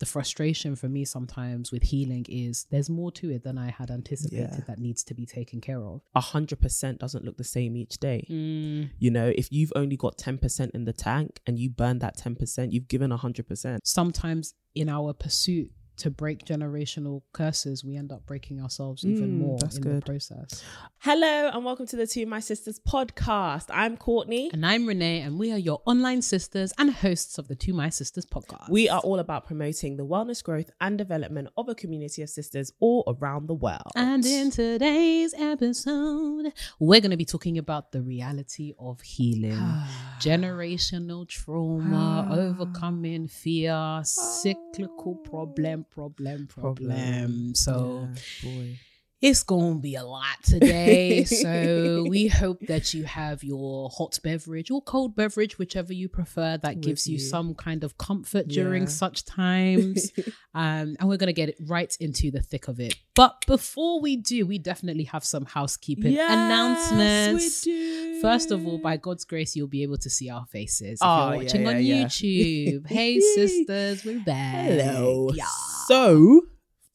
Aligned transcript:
The 0.00 0.06
frustration 0.06 0.74
for 0.74 0.88
me 0.88 1.04
sometimes 1.04 1.70
with 1.70 1.84
healing 1.84 2.26
is 2.28 2.66
there's 2.70 2.90
more 2.90 3.12
to 3.12 3.30
it 3.30 3.44
than 3.44 3.56
I 3.56 3.70
had 3.70 3.90
anticipated 3.90 4.50
Yeah. 4.58 4.64
that 4.66 4.78
needs 4.78 5.04
to 5.04 5.14
be 5.14 5.24
taken 5.26 5.60
care 5.60 5.82
of. 5.86 6.00
A 6.14 6.20
hundred 6.20 6.60
percent 6.60 6.98
doesn't 6.98 7.24
look 7.24 7.36
the 7.36 7.44
same 7.44 7.76
each 7.76 7.98
day. 7.98 8.26
Mm. 8.28 8.90
You 8.98 9.10
know, 9.12 9.32
if 9.36 9.46
you've 9.52 9.72
only 9.76 9.96
got 9.96 10.18
ten 10.18 10.36
percent 10.38 10.72
in 10.74 10.84
the 10.84 10.92
tank 10.92 11.40
and 11.46 11.58
you 11.58 11.70
burn 11.70 11.98
that 12.00 12.16
ten 12.16 12.34
percent, 12.34 12.72
you've 12.72 12.88
given 12.88 13.12
a 13.12 13.16
hundred 13.16 13.46
percent. 13.46 13.86
Sometimes 13.86 14.54
in 14.74 14.88
our 14.88 15.12
pursuit 15.12 15.70
to 16.00 16.10
break 16.10 16.46
generational 16.46 17.20
curses, 17.32 17.84
we 17.84 17.94
end 17.94 18.10
up 18.10 18.24
breaking 18.24 18.58
ourselves 18.60 19.04
even 19.04 19.30
Mm, 19.32 19.38
more 19.38 19.58
that's 19.60 19.76
in 19.76 19.82
the 19.96 20.00
process. 20.00 20.62
Hello 21.00 21.50
and 21.52 21.62
welcome 21.62 21.86
to 21.86 21.96
the 21.96 22.06
To 22.06 22.24
My 22.24 22.40
Sisters 22.40 22.80
podcast. 22.88 23.66
I'm 23.68 23.98
Courtney. 23.98 24.48
And 24.52 24.64
I'm 24.64 24.86
Renee, 24.86 25.20
and 25.20 25.38
we 25.38 25.52
are 25.52 25.58
your 25.58 25.82
online 25.84 26.22
sisters 26.22 26.72
and 26.78 26.90
hosts 26.90 27.36
of 27.36 27.48
the 27.48 27.54
To 27.56 27.74
My 27.74 27.90
Sisters 27.90 28.24
podcast. 28.24 28.70
We 28.70 28.88
are 28.88 29.00
all 29.00 29.18
about 29.18 29.46
promoting 29.46 29.98
the 29.98 30.06
wellness, 30.06 30.42
growth, 30.42 30.70
and 30.80 30.96
development 30.96 31.48
of 31.58 31.68
a 31.68 31.74
community 31.74 32.22
of 32.22 32.30
sisters 32.30 32.72
all 32.80 33.04
around 33.06 33.46
the 33.48 33.54
world. 33.54 33.92
And 33.94 34.24
in 34.24 34.50
today's 34.50 35.34
episode, 35.34 36.52
we're 36.78 37.02
going 37.02 37.10
to 37.10 37.16
be 37.18 37.26
talking 37.26 37.58
about 37.58 37.92
the 37.92 38.00
reality 38.00 38.72
of 38.78 39.02
healing, 39.02 39.52
generational 40.18 41.28
trauma, 41.28 42.26
overcoming 42.30 43.28
fear, 43.28 44.00
cyclical 44.04 45.16
problem, 45.16 45.84
problem, 45.94 46.46
problem. 46.46 47.54
So 47.54 48.08
Yeah, 48.08 48.22
boy. 48.42 48.78
It's 49.22 49.42
going 49.42 49.74
to 49.74 49.80
be 49.80 49.96
a 49.96 50.02
lot 50.04 50.42
today. 50.42 51.24
so 51.24 52.06
we 52.08 52.26
hope 52.26 52.58
that 52.68 52.94
you 52.94 53.04
have 53.04 53.44
your 53.44 53.90
hot 53.90 54.18
beverage 54.24 54.70
or 54.70 54.80
cold 54.82 55.14
beverage, 55.14 55.58
whichever 55.58 55.92
you 55.92 56.08
prefer, 56.08 56.56
that 56.58 56.76
With 56.76 56.84
gives 56.84 57.06
you, 57.06 57.14
you. 57.14 57.18
some 57.20 57.54
kind 57.54 57.84
of 57.84 57.98
comfort 57.98 58.48
during 58.48 58.86
such 58.86 59.24
times. 59.26 60.10
um, 60.54 60.96
and 60.98 61.08
we're 61.08 61.18
going 61.18 61.26
to 61.26 61.34
get 61.34 61.50
it 61.50 61.56
right 61.66 61.94
into 62.00 62.30
the 62.30 62.40
thick 62.40 62.68
of 62.68 62.80
it. 62.80 62.94
But 63.14 63.44
before 63.46 64.00
we 64.00 64.16
do, 64.16 64.46
we 64.46 64.58
definitely 64.58 65.04
have 65.04 65.24
some 65.24 65.44
housekeeping 65.44 66.12
Yes, 66.12 66.30
announcements. 66.32 68.22
First 68.22 68.50
of 68.50 68.66
all, 68.66 68.78
by 68.78 68.96
God's 68.96 69.24
grace, 69.24 69.54
you'll 69.54 69.66
be 69.68 69.82
able 69.82 69.98
to 69.98 70.08
see 70.08 70.30
our 70.30 70.46
faces 70.46 70.92
if 70.92 70.98
Oh, 71.02 71.32
you're 71.32 71.34
yeah, 71.34 71.42
watching 71.44 71.66
on 71.68 71.74
yeah, 71.74 71.80
yeah. 71.80 72.04
YouTube. 72.06 72.86
hey, 72.88 73.20
sisters, 73.20 74.04
we're 74.04 74.20
back. 74.20 74.64
Hello. 74.64 75.30
Yeah. 75.34 75.44
So, 75.88 76.42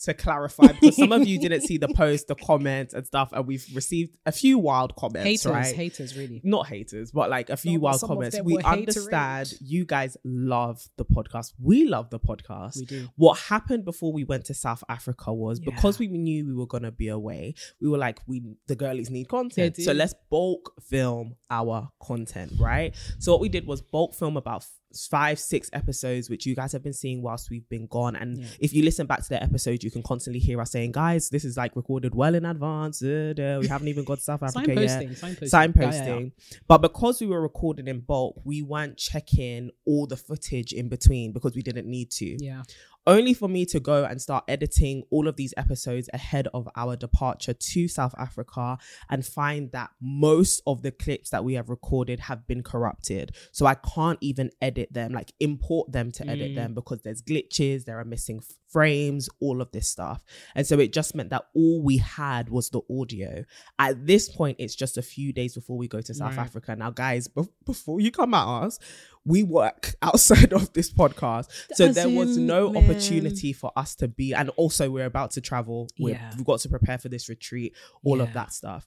to 0.05 0.13
clarify, 0.13 0.67
because 0.67 0.95
some 0.95 1.11
of 1.11 1.27
you 1.27 1.39
didn't 1.39 1.61
see 1.61 1.77
the 1.77 1.87
post, 1.95 2.27
the 2.27 2.35
comments, 2.35 2.93
and 2.93 3.05
stuff, 3.05 3.29
and 3.33 3.45
we've 3.45 3.65
received 3.73 4.17
a 4.25 4.31
few 4.31 4.57
wild 4.57 4.95
comments, 4.95 5.25
haters, 5.43 5.45
right? 5.45 5.75
haters, 5.75 6.17
really. 6.17 6.41
Not 6.43 6.67
haters, 6.67 7.11
but 7.11 7.29
like 7.29 7.49
a 7.49 7.57
few 7.57 7.73
No, 7.73 7.79
wild 7.81 8.01
comments. 8.01 8.39
We 8.43 8.57
understand 8.59 9.47
haterade. 9.47 9.57
you 9.61 9.85
guys 9.85 10.17
love 10.23 10.87
the 10.97 11.05
podcast. 11.05 11.53
We 11.61 11.85
love 11.85 12.09
the 12.09 12.19
podcast. 12.19 12.77
We 12.77 12.85
do. 12.85 13.07
What 13.15 13.37
happened 13.39 13.85
before 13.85 14.13
we 14.13 14.23
went 14.23 14.45
to 14.45 14.53
South 14.53 14.83
Africa 14.89 15.33
was 15.33 15.59
Yeah. 15.59 15.73
because 15.75 15.99
we 15.99 16.07
knew 16.07 16.45
we 16.47 16.53
were 16.53 16.67
gonna 16.67 16.91
be 16.91 17.07
away, 17.09 17.55
we 17.81 17.89
were 17.89 17.97
like, 17.97 18.19
we 18.27 18.43
the 18.67 18.75
girlies 18.75 19.09
need 19.09 19.27
content. 19.27 19.77
So 19.77 19.91
let's 19.91 20.13
bulk 20.29 20.73
film 20.81 21.35
our 21.49 21.89
content, 22.01 22.53
right? 22.59 22.95
So 23.19 23.31
what 23.31 23.41
we 23.41 23.49
did 23.49 23.65
was 23.67 23.81
bulk 23.81 24.13
film 24.15 24.37
about 24.37 24.65
five, 24.95 25.39
six 25.39 25.69
episodes, 25.73 26.29
which 26.29 26.45
you 26.45 26.55
guys 26.55 26.71
have 26.71 26.83
been 26.83 26.93
seeing 26.93 27.21
whilst 27.21 27.49
we've 27.49 27.67
been 27.69 27.87
gone. 27.87 28.15
And 28.15 28.37
Yeah. 28.37 28.45
if 28.59 28.73
you 28.73 28.83
listen 28.83 29.05
back 29.07 29.21
to 29.23 29.29
the 29.29 29.41
episode, 29.43 29.83
you 29.83 29.91
can 29.91 30.01
constantly 30.03 30.39
hear 30.39 30.61
us 30.61 30.71
saying, 30.71 30.91
guys, 30.93 31.29
this 31.29 31.43
is 31.45 31.57
like 31.57 31.75
recorded 31.75 32.15
well 32.15 32.33
in 32.35 32.45
advance. 32.45 33.01
uh, 33.03 33.57
we 33.61 33.67
haven't 33.67 33.87
even 33.87 34.03
got 34.03 34.21
South 34.21 34.41
Africa 34.43 34.73
yet 34.73 35.01
Signposting, 35.01 35.19
signposting. 35.19 35.73
signposting. 35.73 35.91
Yeah, 36.07 36.19
yeah, 36.19 36.59
But 36.67 36.79
because 36.81 37.19
we 37.21 37.27
were 37.27 37.41
recording 37.41 37.87
in 37.87 37.99
bulk, 38.01 38.41
we 38.45 38.61
weren't 38.61 38.97
checking 38.97 39.71
all 39.85 40.07
the 40.07 40.17
footage 40.17 40.71
in 40.73 40.89
between 40.89 41.31
because 41.33 41.55
we 41.55 41.61
didn't 41.61 41.87
need 41.87 42.11
to. 42.11 42.43
yeah. 42.43 42.63
Only 43.07 43.33
for 43.33 43.47
me 43.47 43.65
to 43.67 43.79
go 43.79 44.03
and 44.03 44.21
start 44.21 44.45
editing 44.47 45.03
all 45.11 45.27
of 45.27 45.35
these 45.35 45.53
episodes 45.57 46.09
ahead 46.13 46.47
of 46.53 46.67
our 46.75 46.95
departure 46.95 47.53
to 47.53 47.87
South 47.87 48.15
Africa 48.17 48.77
and 49.09 49.25
find 49.25 49.71
that 49.71 49.91
most 50.01 50.61
of 50.65 50.81
the 50.81 50.91
clips 50.91 51.29
that 51.29 51.43
we 51.43 51.53
have 51.53 51.69
recorded 51.69 52.21
have 52.21 52.47
been 52.47 52.63
corrupted. 52.63 53.31
So 53.51 53.65
I 53.65 53.75
can't 53.75 54.17
even 54.21 54.49
edit 54.61 54.91
them, 54.91 55.11
like 55.11 55.33
import 55.39 55.91
them 55.91 56.11
to 56.13 56.27
edit 56.27 56.51
Mm. 56.51 56.55
them 56.55 56.73
because 56.73 57.01
there's 57.03 57.21
glitches, 57.21 57.85
there 57.85 57.99
are 57.99 58.05
missing 58.05 58.41
frames, 58.75 59.29
all 59.39 59.61
of 59.61 59.71
this 59.71 59.87
stuff. 59.87 60.21
And 60.53 60.67
so 60.67 60.77
it 60.79 60.91
just 60.91 61.15
meant 61.15 61.29
that 61.29 61.43
all 61.55 61.81
we 61.81 61.95
had 61.97 62.49
was 62.49 62.69
the 62.71 62.81
audio. 62.91 63.45
At 63.79 64.05
this 64.05 64.27
point, 64.27 64.57
it's 64.59 64.75
just 64.75 64.97
a 64.97 65.01
few 65.01 65.31
days 65.31 65.55
before 65.55 65.77
we 65.77 65.87
go 65.87 66.01
to 66.01 66.13
South 66.13 66.35
Right. 66.35 66.43
Africa. 66.45 66.75
Now, 66.75 66.91
guys, 66.91 67.29
bef- 67.29 67.47
before 67.65 68.01
you 68.01 68.11
come 68.11 68.33
at 68.33 68.45
us, 68.45 68.77
we 69.23 69.43
work 69.43 69.95
outside 70.01 70.51
of 70.51 70.73
this 70.73 70.91
podcast. 70.91 71.47
So 71.73 71.85
As 71.85 71.95
there 71.95 72.09
was 72.09 72.37
no 72.37 72.69
man. 72.69 72.83
opportunity 72.83 73.53
for 73.53 73.71
us 73.77 73.95
to 73.95 74.09
be, 74.09 74.33
and 74.33 74.49
also 74.57 74.89
we're 74.91 75.05
about 75.05 75.31
to 75.31 75.41
travel. 75.41 75.87
We're, 75.97 76.15
Yeah. 76.15 76.31
We've 76.35 76.45
got 76.45 76.59
to 76.59 76.69
prepare 76.69 76.97
for 76.97 77.07
this 77.07 77.29
retreat, 77.29 77.73
all 78.03 78.19
of 78.19 78.33
that 78.33 78.51
stuff. 78.51 78.85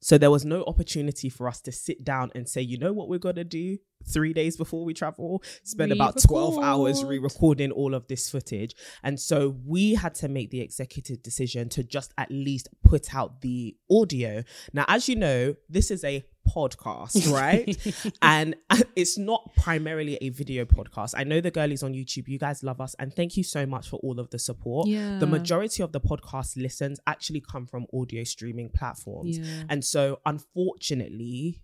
So 0.00 0.18
there 0.18 0.30
was 0.30 0.44
no 0.44 0.62
opportunity 0.64 1.28
for 1.28 1.48
us 1.48 1.60
to 1.62 1.72
sit 1.72 2.04
down 2.04 2.30
and 2.34 2.48
say, 2.48 2.60
you 2.60 2.78
know 2.78 2.92
what 2.92 3.08
we're 3.08 3.18
gonna 3.18 3.44
do 3.44 3.78
three 4.06 4.32
days 4.32 4.56
before 4.56 4.84
we 4.84 4.94
travel? 4.94 5.42
Spend 5.64 5.92
about 5.92 6.20
12 6.22 6.62
hours 6.62 7.02
Re-record. 7.02 7.10
re-recording 7.10 7.72
all 7.72 7.94
of 7.94 8.06
this 8.06 8.30
footage. 8.30 8.74
And 9.02 9.18
so 9.18 9.56
we 9.64 9.94
had 9.94 10.14
to 10.16 10.28
make 10.28 10.50
the 10.50 10.60
executive 10.60 11.22
decision 11.22 11.68
to 11.70 11.82
just 11.82 12.12
at 12.18 12.30
least 12.30 12.68
put 12.84 13.14
out 13.14 13.40
the 13.40 13.76
audio. 13.90 14.44
Now, 14.72 14.84
as 14.88 15.08
you 15.08 15.16
know, 15.16 15.54
this 15.68 15.90
is 15.90 16.04
a 16.04 16.24
podcast, 16.48 17.32
right? 17.32 17.76
and 18.22 18.56
it's 18.94 19.18
not 19.18 19.54
primarily 19.56 20.16
a 20.20 20.30
video 20.30 20.64
podcast. 20.64 21.14
I 21.16 21.24
know 21.24 21.40
the 21.40 21.50
girlies 21.50 21.82
on 21.82 21.92
YouTube, 21.92 22.28
you 22.28 22.38
guys 22.38 22.62
love 22.62 22.80
us, 22.80 22.94
and 22.98 23.14
thank 23.14 23.36
you 23.36 23.44
so 23.44 23.66
much 23.66 23.88
for 23.88 23.96
all 24.02 24.18
of 24.18 24.30
the 24.30 24.38
support. 24.38 24.88
Yeah. 24.88 25.18
The 25.18 25.26
majority 25.26 25.82
of 25.82 25.92
the 25.92 26.00
podcast 26.00 26.56
listens 26.56 27.00
actually 27.06 27.40
come 27.40 27.66
from 27.66 27.86
audio 27.92 28.24
streaming 28.24 28.70
platforms. 28.70 29.38
Yeah. 29.38 29.64
And 29.68 29.84
so, 29.84 30.20
unfortunately, 30.24 31.62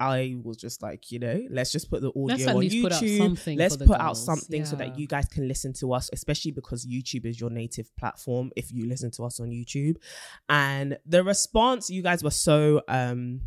I 0.00 0.36
was 0.42 0.56
just 0.56 0.82
like, 0.82 1.12
you 1.12 1.18
know, 1.20 1.42
let's 1.50 1.70
just 1.70 1.88
put 1.88 2.02
the 2.02 2.10
audio 2.10 2.56
on 2.56 2.62
YouTube. 2.64 2.82
put 2.82 2.92
out 2.92 3.04
something 3.04 3.58
let's 3.58 3.76
put 3.76 4.00
out 4.00 4.16
something 4.16 4.64
so 4.64 4.76
that 4.76 4.98
you 4.98 5.06
guys 5.06 5.26
can 5.26 5.46
listen 5.46 5.72
to 5.74 5.92
us, 5.92 6.10
especially 6.12 6.50
because 6.50 6.84
YouTube 6.84 7.26
is 7.26 7.40
your 7.40 7.50
native 7.50 7.94
platform 7.96 8.50
if 8.56 8.72
you 8.72 8.88
listen 8.88 9.10
to 9.12 9.24
us 9.24 9.38
on 9.38 9.50
YouTube. 9.50 9.96
And 10.48 10.98
the 11.06 11.22
response, 11.22 11.90
you 11.90 12.02
guys 12.02 12.24
were 12.24 12.30
so 12.30 12.82
um 12.88 13.42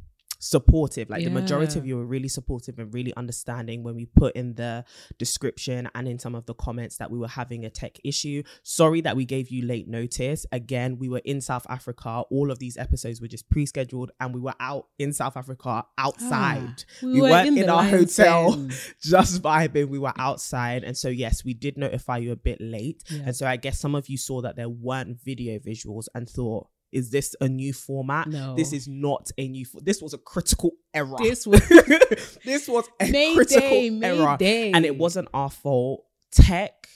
supportive. 0.48 1.10
Like 1.10 1.24
the 1.24 1.30
majority 1.30 1.78
of 1.78 1.86
you 1.86 1.98
were 1.98 2.06
really 2.06 2.28
supportive 2.28 2.80
and 2.80 2.94
really 2.94 3.14
understanding 3.16 3.84
when 3.84 3.96
we 3.96 4.06
put 4.06 4.36
in 4.36 4.56
the 4.56 4.86
description 5.18 5.90
and 5.94 6.08
in 6.08 6.20
some 6.20 6.36
of 6.36 6.46
the 6.46 6.54
comments 6.54 6.98
that 6.98 7.12
we 7.12 7.18
were 7.18 7.28
having 7.28 7.66
a 7.66 7.70
tech 7.70 8.00
issue. 8.04 8.44
Sorry 8.64 9.02
that 9.02 9.16
we 9.16 9.26
gave 9.26 9.50
you 9.50 9.66
late 9.66 9.88
notice. 9.88 10.46
Again, 10.52 10.98
we 10.98 11.10
were 11.10 11.22
in 11.26 11.42
South 11.42 11.66
Africa. 11.70 12.24
All 12.30 12.52
of 12.52 12.60
these 12.60 12.78
episodes 12.78 13.22
were 13.22 13.28
just 13.28 13.50
pre-scheduled 13.50 14.12
and 14.20 14.34
we 14.34 14.40
were 14.40 14.56
out 14.60 14.88
in 14.98 15.14
South 15.14 15.36
Africa 15.36 15.86
outside. 15.98 16.84
Ah, 16.88 17.06
we 17.06 17.14
we 17.14 17.22
were 17.22 17.30
weren't 17.30 17.50
in 17.50 17.64
in, 17.64 17.70
our 17.70 17.84
hotel 17.84 18.52
den. 18.54 18.72
just 19.02 19.42
vibing. 19.42 19.90
We 19.90 20.00
were 20.00 20.14
outside. 20.18 20.84
And 20.84 20.98
so 20.98 21.10
yes, 21.10 21.44
we 21.44 21.54
did 21.54 21.78
notify 21.78 22.18
you 22.18 22.32
a 22.32 22.36
bit 22.36 22.62
late. 22.62 23.04
Yeah. 23.10 23.24
And 23.26 23.36
so 23.36 23.46
I 23.46 23.58
guess 23.58 23.80
some 23.80 23.96
of 23.96 24.08
you 24.08 24.18
saw 24.18 24.42
that 24.42 24.56
there 24.56 24.70
weren't 24.70 25.22
video 25.22 25.60
visuals 25.60 26.06
and 26.16 26.30
thought, 26.30 26.68
is 26.92 27.10
this 27.10 27.36
a 27.42 27.48
new 27.48 27.74
format? 27.74 28.28
No. 28.28 28.56
This 28.56 28.74
is 28.74 28.88
not 28.88 29.30
a 29.38 29.48
new. 29.48 29.66
Fo- 29.66 29.80
this 29.82 30.02
was 30.02 30.14
a 30.14 30.18
critical 30.18 30.72
error. 30.94 31.18
This 31.22 31.46
was- 31.48 31.62
this 32.46 32.68
was 32.68 32.86
a 33.00 33.12
Mayday, 33.12 33.36
critical 33.36 34.04
error, 34.04 34.38
and 34.74 34.86
it 34.86 34.98
wasn't 34.98 35.28
our 35.34 35.50
fault. 35.50 36.06
Tech 36.32 36.88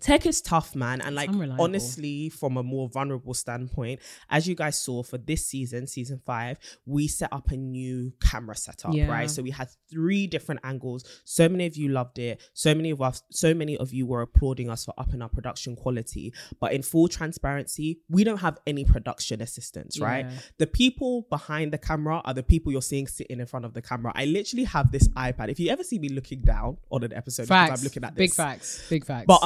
tech 0.00 0.26
is 0.26 0.40
tough 0.40 0.74
man 0.74 1.00
and 1.00 1.14
like 1.14 1.30
honestly 1.58 2.28
from 2.28 2.56
a 2.56 2.62
more 2.62 2.88
vulnerable 2.88 3.34
standpoint 3.34 4.00
as 4.30 4.46
you 4.46 4.54
guys 4.54 4.78
saw 4.78 5.02
for 5.02 5.18
this 5.18 5.46
season 5.46 5.86
season 5.86 6.20
five 6.24 6.58
we 6.86 7.08
set 7.08 7.32
up 7.32 7.50
a 7.50 7.56
new 7.56 8.12
camera 8.20 8.56
setup 8.56 8.94
Yeah. 8.94 9.08
right 9.10 9.30
so 9.30 9.42
we 9.42 9.50
had 9.50 9.68
three 9.90 10.26
different 10.26 10.60
angles 10.64 11.04
so 11.24 11.48
many 11.48 11.66
of 11.66 11.76
you 11.76 11.88
loved 11.88 12.18
it 12.18 12.40
so 12.54 12.74
many 12.74 12.90
of 12.90 13.00
us 13.02 13.22
so 13.30 13.54
many 13.54 13.76
of 13.76 13.92
you 13.92 14.06
were 14.06 14.22
applauding 14.22 14.70
us 14.70 14.84
for 14.84 14.94
upping 14.98 15.22
our 15.22 15.28
production 15.28 15.76
quality 15.76 16.32
but 16.60 16.72
in 16.72 16.82
full 16.82 17.08
transparency 17.08 18.00
we 18.08 18.24
don't 18.24 18.40
have 18.40 18.58
any 18.66 18.84
production 18.84 19.40
assistants 19.42 20.00
right 20.00 20.26
Yeah. 20.26 20.38
the 20.58 20.66
people 20.66 21.26
behind 21.30 21.72
the 21.72 21.78
camera 21.78 22.20
are 22.24 22.34
the 22.34 22.42
people 22.42 22.72
you're 22.72 22.82
seeing 22.82 23.06
sitting 23.06 23.40
in 23.40 23.46
front 23.46 23.64
of 23.64 23.74
the 23.74 23.82
camera 23.82 24.12
i 24.14 24.24
literally 24.24 24.64
have 24.64 24.90
this 24.92 25.08
ipad 25.08 25.48
if 25.50 25.60
you 25.60 25.70
ever 25.70 25.84
see 25.84 25.98
me 25.98 26.08
looking 26.08 26.40
down 26.40 26.76
on 26.90 27.02
an 27.04 27.12
episode 27.12 27.44
because 27.44 27.68
Facts. 27.68 27.80
i'm 27.80 27.84
looking 27.84 28.04
at 28.04 28.14
big 28.14 28.32
facts. 28.32 28.86
Big 28.88 29.04
facts. 29.04 29.24
but 29.26 29.40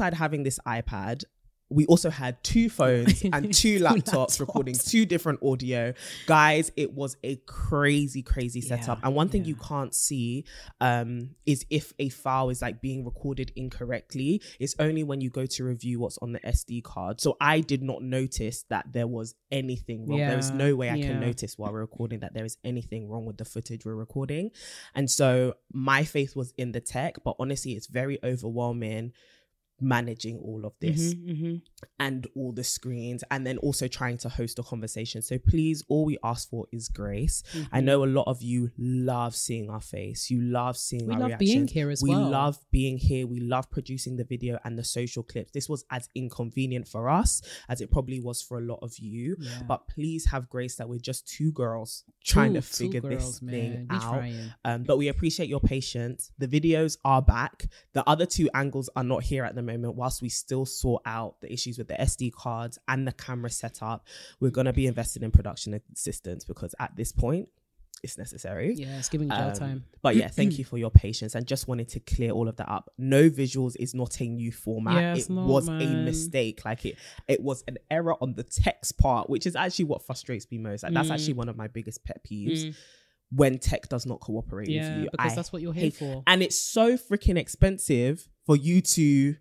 alongside 0.00 0.16
having 0.16 0.42
this 0.42 0.58
iPad, 0.66 1.24
we 1.68 1.84
also 1.86 2.10
had 2.10 2.40
two 2.44 2.70
phones 2.80 3.22
and 3.32 3.52
two 3.52 3.80
laptops, 3.80 4.38
recording 4.38 4.74
two 4.76 5.04
different 5.04 5.40
audio. 5.42 5.92
Guys, 6.26 6.70
it 6.76 6.92
was 6.94 7.16
a 7.24 7.36
crazy, 7.46 8.22
crazy 8.22 8.60
setup. 8.60 9.00
Yeah, 9.00 9.06
and 9.08 9.16
one 9.16 9.28
thing 9.28 9.44
you 9.44 9.56
can't 9.56 9.92
see 9.92 10.44
um, 10.80 11.30
is 11.44 11.66
if 11.68 11.92
a 11.98 12.08
file 12.10 12.50
is 12.50 12.62
like 12.62 12.80
being 12.80 13.04
recorded 13.04 13.50
incorrectly. 13.56 14.40
It's 14.60 14.76
only 14.78 15.02
when 15.02 15.20
you 15.20 15.28
go 15.28 15.44
to 15.44 15.64
review 15.64 15.98
what's 15.98 16.18
on 16.18 16.30
the 16.30 16.40
SD 16.40 16.84
card. 16.84 17.20
So 17.20 17.36
I 17.40 17.58
did 17.62 17.82
not 17.82 18.00
notice 18.00 18.64
that 18.68 18.92
there 18.92 19.08
was 19.08 19.34
anything 19.50 20.06
wrong. 20.06 20.18
There 20.20 20.38
is 20.38 20.50
Yeah, 20.50 20.56
no 20.56 20.76
way 20.76 20.88
I 20.90 20.94
yeah. 20.94 21.06
can 21.08 21.20
notice 21.20 21.58
while 21.58 21.72
we're 21.72 21.80
recording 21.80 22.20
that 22.20 22.32
there 22.32 22.44
is 22.44 22.58
anything 22.62 23.08
wrong 23.08 23.24
with 23.24 23.38
the 23.38 23.44
footage 23.44 23.84
we're 23.84 23.96
recording. 23.96 24.52
And 24.94 25.10
so 25.10 25.54
my 25.72 26.04
faith 26.04 26.36
was 26.36 26.54
in 26.56 26.70
the 26.70 26.80
tech, 26.80 27.16
but 27.24 27.34
honestly, 27.40 27.72
it's 27.72 27.88
very 27.88 28.20
overwhelming 28.22 29.14
managing 29.80 30.38
all 30.38 30.64
of 30.66 30.74
this 30.80 31.14
Mhm, 31.14 31.26
mhm. 31.26 31.62
And 31.98 32.26
all 32.36 32.52
the 32.52 32.64
screens 32.64 33.22
and 33.30 33.46
then 33.46 33.58
also 33.58 33.86
trying 33.88 34.16
to 34.16 34.28
host 34.28 34.58
a 34.58 34.62
conversation 34.62 35.22
so 35.22 35.38
please 35.38 35.82
all 35.88 36.04
we 36.04 36.18
ask 36.24 36.48
for 36.50 36.66
is 36.72 36.88
grace 36.88 37.42
Mm-hmm. 37.52 37.74
i 37.74 37.80
know 37.80 38.04
a 38.04 38.06
lot 38.06 38.24
of 38.26 38.42
you 38.42 38.70
love 38.78 39.34
seeing 39.34 39.70
our 39.70 39.80
face 39.80 40.30
you 40.30 40.40
love 40.42 40.76
seeing 40.76 41.06
We 41.06 41.14
our 41.14 41.20
love 41.20 41.28
reactions 41.28 41.50
being 41.52 41.66
here 41.68 41.90
as 41.90 42.02
we 42.02 42.10
well. 42.10 42.28
love 42.28 42.58
being 42.70 42.98
here 42.98 43.26
we 43.26 43.40
love 43.40 43.70
producing 43.70 44.16
the 44.16 44.24
video 44.24 44.58
and 44.64 44.78
the 44.78 44.84
social 44.84 45.22
clips 45.22 45.52
this 45.52 45.68
was 45.68 45.84
as 45.90 46.08
inconvenient 46.14 46.86
for 46.88 47.08
us 47.08 47.42
as 47.68 47.80
it 47.80 47.90
probably 47.90 48.20
was 48.20 48.42
for 48.42 48.58
a 48.58 48.62
lot 48.62 48.78
of 48.82 48.98
you 48.98 49.36
Yeah. 49.38 49.62
but 49.66 49.86
please 49.88 50.26
have 50.26 50.48
grace 50.48 50.76
that 50.76 50.88
we're 50.88 50.98
just 50.98 51.26
two 51.28 51.52
girls 51.52 52.04
trying 52.24 52.54
to 52.54 52.62
figure 52.62 53.00
this 53.00 53.22
girls, 53.22 53.38
thing 53.40 53.72
man. 53.72 53.86
We 53.90 53.96
out 53.96 54.02
trying. 54.18 54.52
um, 54.64 54.82
but 54.82 54.98
we 54.98 55.08
appreciate 55.08 55.48
your 55.48 55.60
patience. 55.60 56.32
The 56.38 56.48
videos 56.48 56.96
are 57.04 57.22
back. 57.22 57.66
The 57.92 58.02
other 58.08 58.26
two 58.26 58.48
angles 58.52 58.90
are 58.96 59.04
not 59.04 59.22
here 59.22 59.44
at 59.44 59.54
the 59.54 59.62
moment, 59.62 59.94
whilst 59.94 60.22
we 60.22 60.28
still 60.28 60.66
sort 60.66 61.02
out 61.06 61.40
the 61.40 61.52
issues 61.52 61.75
with 61.78 61.88
the 61.88 61.94
SD 61.94 62.32
cards 62.32 62.78
and 62.88 63.06
the 63.06 63.12
camera 63.12 63.50
setup. 63.50 64.06
We're 64.40 64.50
going 64.50 64.66
to 64.66 64.72
be 64.72 64.86
invested 64.86 65.22
in 65.22 65.30
production 65.30 65.80
assistance 65.92 66.44
because 66.44 66.74
at 66.78 66.94
this 66.96 67.12
point, 67.12 67.48
it's 68.02 68.18
necessary. 68.18 68.74
Yeah, 68.74 68.98
it's 68.98 69.08
giving 69.08 69.30
jail 69.30 69.38
Um, 69.48 69.52
time. 69.54 69.84
But 70.02 70.16
yeah, 70.16 70.28
thank 70.28 70.58
you 70.58 70.64
for 70.66 70.76
your 70.76 70.90
patience 70.90 71.34
and 71.34 71.46
just 71.46 71.66
wanted 71.66 71.88
to 71.88 72.00
clear 72.00 72.30
all 72.30 72.46
of 72.46 72.56
that 72.56 72.68
up. 72.70 72.90
No 72.98 73.30
visuals 73.30 73.74
is 73.80 73.94
not 73.94 74.20
a 74.20 74.24
new 74.28 74.52
format. 74.52 74.94
Yeah, 74.94 75.16
it 75.16 75.30
not, 75.30 75.46
was 75.46 75.66
a 75.68 75.72
mistake. 75.72 76.64
Like 76.64 76.84
it 76.84 76.98
it 77.26 77.42
was 77.42 77.64
an 77.66 77.78
error 77.90 78.14
on 78.22 78.34
the 78.34 78.42
text 78.44 78.98
part, 78.98 79.30
which 79.30 79.46
is 79.46 79.56
actually 79.56 79.86
what 79.86 80.02
frustrates 80.02 80.46
me 80.50 80.58
most. 80.58 80.82
Like 80.82 80.92
that's 80.92 81.08
Mm. 81.08 81.14
actually 81.14 81.32
one 81.34 81.48
of 81.48 81.56
my 81.56 81.68
biggest 81.68 82.04
pet 82.04 82.20
peeves 82.22 82.76
when 83.30 83.58
tech 83.58 83.88
does 83.88 84.04
not 84.06 84.20
cooperate 84.20 84.68
Yeah, 84.68 84.88
with 84.94 85.04
you. 85.04 85.08
because 85.10 85.32
I 85.32 85.34
that's 85.34 85.52
what 85.52 85.62
you're 85.62 85.72
here 85.72 85.84
hate- 85.84 85.94
for. 85.96 86.22
And 86.26 86.42
it's 86.42 86.58
so 86.60 86.96
freaking 86.98 87.38
expensive 87.38 88.28
for 88.44 88.56
you 88.56 88.82
to 88.82 89.36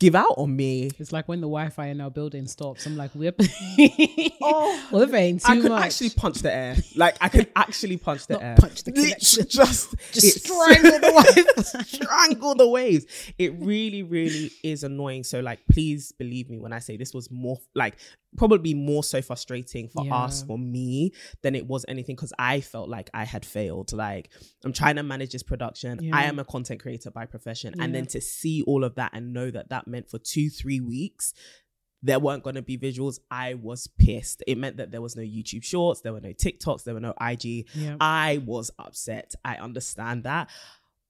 give 0.00 0.14
out 0.16 0.34
on 0.38 0.56
me. 0.56 0.90
It's 0.98 1.12
like 1.12 1.28
when 1.28 1.40
the 1.40 1.46
Wi-Fi 1.46 1.86
in 1.88 2.00
our 2.00 2.10
building 2.10 2.46
stops. 2.46 2.86
I'm 2.86 2.96
like, 2.96 3.14
we're 3.14 3.32
Oh. 4.42 4.88
we're 4.92 5.06
paying 5.06 5.38
too 5.38 5.44
I 5.46 5.60
could 5.60 5.70
much. 5.70 5.84
actually 5.84 6.10
punch 6.10 6.38
the 6.38 6.52
air. 6.52 6.76
Like 6.96 7.16
I 7.20 7.28
could 7.28 7.48
actually 7.54 7.98
punch 7.98 8.26
the 8.26 8.34
Not 8.34 8.42
air. 8.42 8.56
punch 8.58 8.82
the 8.84 8.92
connection. 8.92 9.46
Just, 9.48 9.94
Just 10.12 10.44
strangle 10.44 10.98
the 10.98 11.00
Wi-Fi. 11.00 11.82
strangle 11.82 12.54
the 12.54 12.66
waves. 12.68 13.06
It 13.38 13.52
really, 13.58 14.02
really 14.02 14.50
is 14.64 14.82
annoying. 14.84 15.22
So 15.24 15.40
like, 15.40 15.60
please 15.70 16.12
believe 16.12 16.48
me 16.50 16.58
when 16.58 16.72
I 16.72 16.78
say 16.78 16.96
this 16.96 17.12
was 17.14 17.30
more 17.30 17.58
like 17.74 17.96
probably 18.36 18.74
more 18.74 19.02
so 19.02 19.20
frustrating 19.20 19.88
for 19.88 20.04
Yeah. 20.04 20.14
us, 20.24 20.42
for 20.44 20.58
me, 20.58 21.12
than 21.42 21.54
it 21.54 21.66
was 21.66 21.84
anything 21.88 22.14
because 22.16 22.32
I 22.38 22.60
felt 22.60 22.88
like 22.88 23.10
I 23.12 23.24
had 23.24 23.44
failed. 23.44 23.92
Like 23.92 24.30
I'm 24.64 24.72
trying 24.72 24.96
to 24.96 25.02
manage 25.02 25.32
this 25.32 25.42
production. 25.42 25.98
Yeah. 26.02 26.16
I 26.16 26.24
am 26.24 26.38
a 26.38 26.44
content 26.44 26.80
creator 26.80 27.10
by 27.10 27.26
profession, 27.26 27.74
and 27.80 27.94
then 27.94 28.06
to 28.06 28.20
see 28.20 28.62
all 28.62 28.84
of 28.84 28.94
that 28.96 29.10
and 29.14 29.32
know 29.32 29.50
that 29.50 29.70
that 29.70 29.86
meant 29.88 30.08
for 30.10 30.18
two, 30.18 30.48
three 30.50 30.80
weeks 30.80 31.34
there 32.02 32.18
weren't 32.18 32.42
going 32.42 32.54
to 32.56 32.62
be 32.62 32.78
visuals. 32.78 33.18
I 33.30 33.52
was 33.52 33.86
pissed. 33.86 34.42
It 34.46 34.56
meant 34.56 34.78
that 34.78 34.90
there 34.90 35.02
was 35.02 35.16
no 35.16 35.22
YouTube 35.22 35.62
shorts, 35.62 36.00
there 36.00 36.14
were 36.14 36.20
no 36.22 36.32
TikToks, 36.32 36.84
there 36.84 36.94
were 36.94 37.00
no 37.00 37.12
IG. 37.20 37.66
Yeah. 37.74 37.96
I 38.00 38.40
was 38.46 38.70
upset. 38.78 39.34
I 39.44 39.56
understand 39.56 40.24
that. 40.24 40.48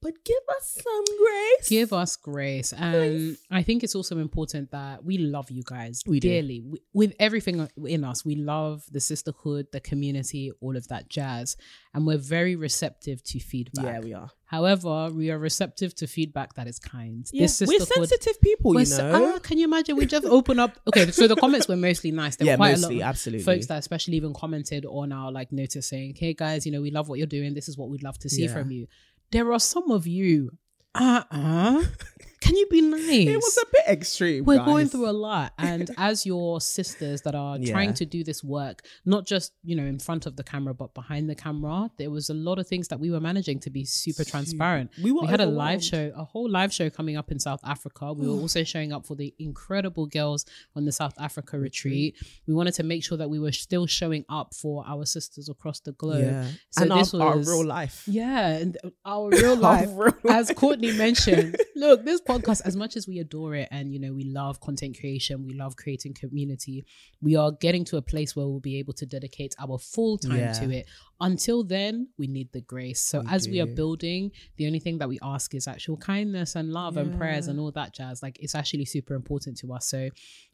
But 0.02 0.14
give 0.24 0.38
us 0.56 0.78
some 0.82 1.04
grace. 1.18 1.68
Give 1.68 1.92
us 1.92 2.16
grace. 2.16 2.72
And 2.72 3.36
I 3.50 3.62
think 3.62 3.84
it's 3.84 3.94
also 3.94 4.16
important 4.18 4.70
that 4.70 5.04
we 5.04 5.18
love 5.18 5.50
you 5.50 5.62
guys 5.64 6.02
We 6.06 6.20
dearly. 6.20 6.60
We- 6.62 6.80
With 6.94 7.14
everything 7.20 7.68
in 7.86 8.04
us, 8.04 8.24
we 8.24 8.34
love 8.36 8.82
the 8.90 9.00
sisterhood, 9.00 9.66
the 9.72 9.80
community, 9.80 10.52
all 10.62 10.74
of 10.76 10.88
that 10.88 11.10
jazz. 11.10 11.56
And 11.92 12.06
we're 12.06 12.16
very 12.18 12.56
receptive 12.56 13.22
to 13.24 13.38
feedback. 13.40 13.84
Yeah, 13.84 14.00
we 14.00 14.14
are. 14.14 14.30
However, 14.46 15.10
we 15.12 15.30
are 15.30 15.38
receptive 15.38 15.94
to 15.96 16.06
feedback 16.08 16.54
that 16.54 16.66
is 16.66 16.78
kind. 16.80 17.24
Yeah, 17.32 17.42
this 17.42 17.60
we're 17.64 17.78
sensitive 17.80 18.40
people, 18.40 18.72
we're 18.74 18.80
you 18.82 18.96
know. 18.98 19.34
ah, 19.36 19.38
can 19.38 19.58
you 19.58 19.64
imagine? 19.64 19.96
We 19.96 20.06
just 20.06 20.24
open 20.26 20.58
up. 20.58 20.76
Okay, 20.88 21.10
so 21.12 21.28
the 21.28 21.36
comments 21.36 21.68
were 21.68 21.76
mostly 21.76 22.10
nice. 22.10 22.34
There 22.36 22.46
Yeah, 22.46 22.54
were 22.54 22.56
quite 22.58 22.70
mostly, 22.72 22.96
a 22.96 22.98
lot 23.00 23.04
of 23.04 23.08
absolutely. 23.10 23.44
folks 23.44 23.66
that 23.66 23.78
especially 23.78 24.14
even 24.16 24.32
commented 24.34 24.86
on 24.86 25.12
our 25.12 25.30
like 25.30 25.52
notice 25.52 25.86
saying, 25.86 26.14
"Hey 26.16 26.34
guys, 26.34 26.66
you 26.66 26.72
know 26.72 26.80
we 26.80 26.90
love 26.90 27.08
what 27.08 27.18
you're 27.18 27.28
doing. 27.28 27.54
This 27.54 27.68
is 27.68 27.78
what 27.78 27.90
we'd 27.90 28.02
love 28.02 28.18
to 28.20 28.28
see 28.28 28.44
Yeah. 28.44 28.52
from 28.52 28.72
you." 28.72 28.88
There 29.32 29.52
are 29.52 29.60
some 29.60 29.90
of 29.90 30.06
you. 30.06 30.58
Uh 30.94 31.22
uh 31.30 31.84
Can 32.40 32.56
you 32.56 32.66
be 32.68 32.80
nice? 32.80 33.00
it 33.10 33.36
was 33.36 33.58
a 33.58 33.66
bit 33.72 33.84
extreme. 33.88 34.44
We're 34.44 34.58
guys. 34.58 34.66
going 34.66 34.88
through 34.88 35.08
a 35.08 35.12
lot. 35.12 35.52
And 35.58 35.90
as 35.98 36.24
your 36.24 36.60
sisters 36.60 37.22
that 37.22 37.34
are 37.34 37.58
Yeah. 37.58 37.72
trying 37.72 37.94
to 37.94 38.06
do 38.06 38.24
this 38.24 38.42
work, 38.44 38.82
not 39.04 39.26
just, 39.26 39.52
you 39.62 39.76
know, 39.76 39.84
in 39.84 39.98
front 39.98 40.26
of 40.26 40.36
the 40.36 40.44
camera, 40.44 40.74
but 40.74 40.94
behind 40.94 41.28
the 41.28 41.34
camera, 41.34 41.90
there 41.98 42.10
was 42.10 42.30
a 42.30 42.34
lot 42.34 42.58
of 42.58 42.66
things 42.66 42.88
that 42.88 43.00
we 43.00 43.10
were 43.10 43.20
managing 43.20 43.58
to 43.60 43.70
be 43.70 43.84
super 43.84 44.24
transparent. 44.24 44.90
We 45.02 45.12
were 45.12 45.26
had 45.26 45.40
a 45.40 45.46
live 45.46 45.82
show, 45.82 46.12
a 46.14 46.24
whole 46.24 46.48
live 46.48 46.72
show 46.72 46.90
coming 46.90 47.16
up 47.16 47.30
in 47.30 47.38
South 47.38 47.60
Africa. 47.64 48.12
We 48.12 48.26
were 48.26 48.40
also 48.40 48.64
showing 48.64 48.92
up 48.92 49.06
for 49.06 49.14
the 49.16 49.34
incredible 49.38 50.06
girls 50.06 50.46
on 50.76 50.84
the 50.84 50.92
South 50.92 51.14
Africa 51.18 51.56
mm-hmm. 51.56 51.64
retreat. 51.64 52.16
We 52.46 52.54
wanted 52.54 52.74
to 52.74 52.82
make 52.82 53.04
sure 53.04 53.18
that 53.18 53.28
we 53.28 53.38
were 53.38 53.52
still 53.52 53.86
showing 53.86 54.24
up 54.28 54.54
for 54.54 54.84
our 54.86 55.04
sisters 55.04 55.48
across 55.48 55.80
the 55.80 55.92
globe. 55.92 56.24
Yeah. 56.24 56.46
So 56.70 56.82
and 56.82 56.92
this 56.92 57.14
our, 57.14 57.28
our 57.28 57.38
real 57.38 57.64
life. 57.64 58.04
yeah, 58.06 58.64
our 59.04 59.30
real 59.30 59.56
life, 59.56 59.88
real 59.92 60.14
as. 60.28 60.50
Courtney 60.60 60.92
mentioned. 60.92 61.56
Look, 61.76 62.04
this 62.04 62.20
podcast, 62.30 62.62
as 62.64 62.76
much 62.76 62.96
as 62.96 63.06
we 63.08 63.18
adore 63.18 63.54
it, 63.54 63.68
and 63.70 63.92
you 63.92 63.98
know, 64.00 64.12
we 64.12 64.24
love 64.24 64.60
content 64.60 64.98
creation, 64.98 65.44
we 65.44 65.54
love 65.54 65.76
creating 65.76 66.14
community. 66.14 66.84
We 67.20 67.36
are 67.36 67.52
getting 67.52 67.84
to 67.86 67.96
a 67.96 68.02
place 68.02 68.34
where 68.34 68.46
we'll 68.46 68.60
be 68.60 68.78
able 68.78 68.92
to 68.94 69.06
dedicate 69.06 69.54
our 69.58 69.78
full 69.78 70.18
time 70.18 70.38
Yeah. 70.38 70.52
to 70.54 70.70
it. 70.70 70.86
Until 71.20 71.62
then, 71.64 72.08
we 72.16 72.26
need 72.26 72.50
the 72.52 72.62
grace. 72.62 73.00
So 73.00 73.22
as 73.28 73.46
we 73.46 73.60
are 73.60 73.66
building, 73.66 74.30
the 74.56 74.66
only 74.66 74.78
thing 74.78 74.98
that 74.98 75.08
we 75.08 75.18
ask 75.22 75.54
is 75.54 75.68
actual 75.68 75.98
kindness 75.98 76.56
and 76.56 76.72
love 76.72 76.96
and 76.96 77.16
prayers 77.18 77.46
and 77.48 77.60
all 77.60 77.70
that 77.72 77.92
jazz. 77.92 78.22
Like 78.22 78.38
it's 78.40 78.54
actually 78.54 78.86
super 78.86 79.14
important 79.14 79.58
to 79.58 79.72
us. 79.74 79.86
So 79.86 80.08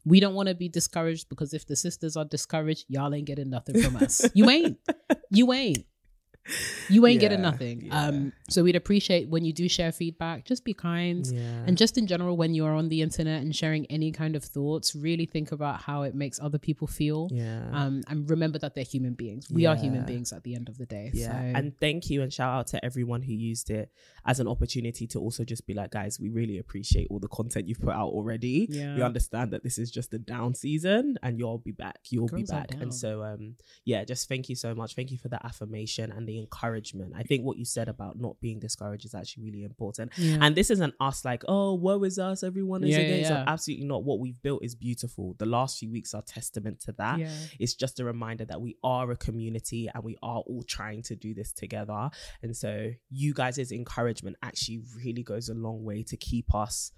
we 0.05 0.19
don't 0.19 0.33
want 0.35 0.49
to 0.49 0.55
be 0.55 0.67
discouraged 0.67 1.29
because 1.29 1.53
if 1.53 1.65
the 1.65 1.75
sisters 1.77 2.17
are 2.17 2.25
discouraged, 2.25 2.85
y'all 2.89 3.13
ain't 3.13 3.27
getting 3.27 3.49
nothing 3.49 3.81
from 3.81 3.95
us. 3.97 4.29
You 4.33 4.49
ain't. 4.49 4.77
You 5.31 5.53
ain't. 5.53 5.85
You 6.89 7.05
ain't 7.05 7.19
getting 7.19 7.41
nothing. 7.41 7.85
yeah. 7.87 8.07
Um, 8.07 8.33
so 8.49 8.63
we'd 8.63 8.75
appreciate 8.75 9.27
when 9.29 9.43
you 9.43 9.51
do 9.53 9.67
share 9.67 9.91
feedback. 9.91 10.45
Just 10.45 10.63
be 10.63 10.73
kind, 10.73 11.25
Yeah. 11.27 11.39
and 11.67 11.77
just 11.77 11.97
in 11.97 12.07
general, 12.07 12.37
when 12.37 12.53
you 12.53 12.65
are 12.65 12.73
on 12.73 12.87
the 12.89 13.01
internet 13.01 13.41
and 13.41 13.55
sharing 13.55 13.85
any 13.87 14.11
kind 14.11 14.35
of 14.35 14.43
thoughts, 14.43 14.95
really 14.95 15.25
think 15.25 15.51
about 15.51 15.81
how 15.81 16.03
it 16.03 16.15
makes 16.15 16.39
other 16.39 16.57
people 16.57 16.87
feel. 16.87 17.29
yeah. 17.31 17.67
Um, 17.73 18.03
and 18.07 18.29
remember 18.29 18.57
that 18.59 18.73
they're 18.75 18.83
human 18.83 19.13
beings. 19.13 19.49
We 19.51 19.65
are 19.65 19.75
human 19.75 20.05
beings 20.05 20.31
at 20.31 20.43
the 20.43 20.55
end 20.55 20.69
of 20.69 20.77
the 20.77 20.85
day. 20.85 21.11
Yeah. 21.13 21.31
So, 21.31 21.37
And 21.57 21.73
thank 21.79 22.09
you 22.09 22.21
and 22.21 22.31
shout 22.31 22.53
out 22.57 22.67
to 22.67 22.83
everyone 22.85 23.21
who 23.23 23.33
used 23.33 23.69
it 23.69 23.91
as 24.25 24.39
an 24.39 24.47
opportunity 24.47 25.07
to 25.07 25.19
also 25.19 25.43
just 25.43 25.65
be 25.67 25.73
like, 25.73 25.91
guys, 25.91 26.19
we 26.19 26.29
really 26.29 26.57
appreciate 26.57 27.07
all 27.09 27.19
the 27.19 27.27
content 27.27 27.67
you've 27.67 27.81
put 27.81 27.93
out 27.93 28.09
already. 28.09 28.67
Yeah. 28.69 28.95
We 28.95 29.01
understand 29.01 29.51
that 29.51 29.63
this 29.63 29.77
is 29.77 29.91
just 29.91 30.13
a 30.13 30.17
down 30.19 30.53
season 30.55 31.17
and 31.23 31.37
you'll 31.39 31.57
be 31.59 31.71
back. 31.71 31.99
You'll 32.09 32.27
Girls 32.27 32.43
be 32.43 32.45
back. 32.55 32.73
And 32.79 32.93
so 32.93 33.23
um 33.23 33.55
yeah, 33.85 34.03
just 34.05 34.27
thank 34.29 34.47
you 34.49 34.55
so 34.55 34.73
much. 34.73 34.95
Thank 34.95 35.11
you 35.11 35.17
for 35.17 35.27
the 35.29 35.43
affirmation 35.45 36.11
and 36.11 36.27
the 36.27 36.36
encouragement. 36.37 37.13
I 37.15 37.23
think 37.23 37.43
what 37.43 37.57
you 37.57 37.65
said 37.65 37.89
about 37.89 38.19
not 38.19 38.39
being 38.39 38.59
discouraged 38.59 39.05
is 39.05 39.13
actually 39.13 39.43
really 39.43 39.63
important. 39.63 40.11
Yeah. 40.17 40.37
And 40.41 40.55
this 40.55 40.69
isn't 40.69 40.93
us 40.99 41.25
like, 41.25 41.43
oh, 41.47 41.73
woe 41.73 42.03
is 42.03 42.19
us, 42.19 42.43
everyone 42.43 42.83
is 42.83 42.91
Yeah, 42.91 42.99
yeah, 42.99 43.03
against 43.05 43.31
us. 43.31 43.43
Absolutely 43.47 43.85
not. 43.85 44.03
What 44.03 44.19
we've 44.19 44.41
built 44.41 44.63
is 44.63 44.75
beautiful. 44.75 45.35
The 45.37 45.45
last 45.45 45.79
few 45.79 45.91
weeks 45.91 46.13
are 46.13 46.21
testament 46.21 46.79
to 46.81 46.93
that. 46.93 47.19
Yeah. 47.19 47.31
It's 47.59 47.73
just 47.73 47.99
a 47.99 48.05
reminder 48.05 48.45
that 48.45 48.61
we 48.61 48.77
are 48.83 49.09
a 49.11 49.17
community 49.17 49.89
and 49.93 50.03
we 50.03 50.17
are 50.21 50.39
all 50.39 50.63
trying 50.63 51.01
to 51.03 51.15
do 51.15 51.33
this 51.33 51.51
together. 51.51 52.09
And 52.41 52.55
so 52.55 52.91
you 53.09 53.33
guys' 53.33 53.71
encouragement 53.71 54.37
actually 54.43 54.83
really 54.95 55.23
goes 55.23 55.49
a 55.49 55.53
long 55.53 55.83
way 55.83 56.03
to 56.03 56.17
keep 56.17 56.53
us 56.53 56.91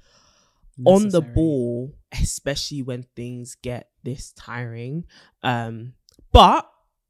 on 0.86 1.10
the 1.10 1.22
ball, 1.22 1.94
especially 2.12 2.82
when 2.82 3.04
things 3.16 3.56
get 3.62 3.90
this 4.04 4.32
tiring. 4.38 5.06
Um, 5.44 5.94
but 6.32 6.70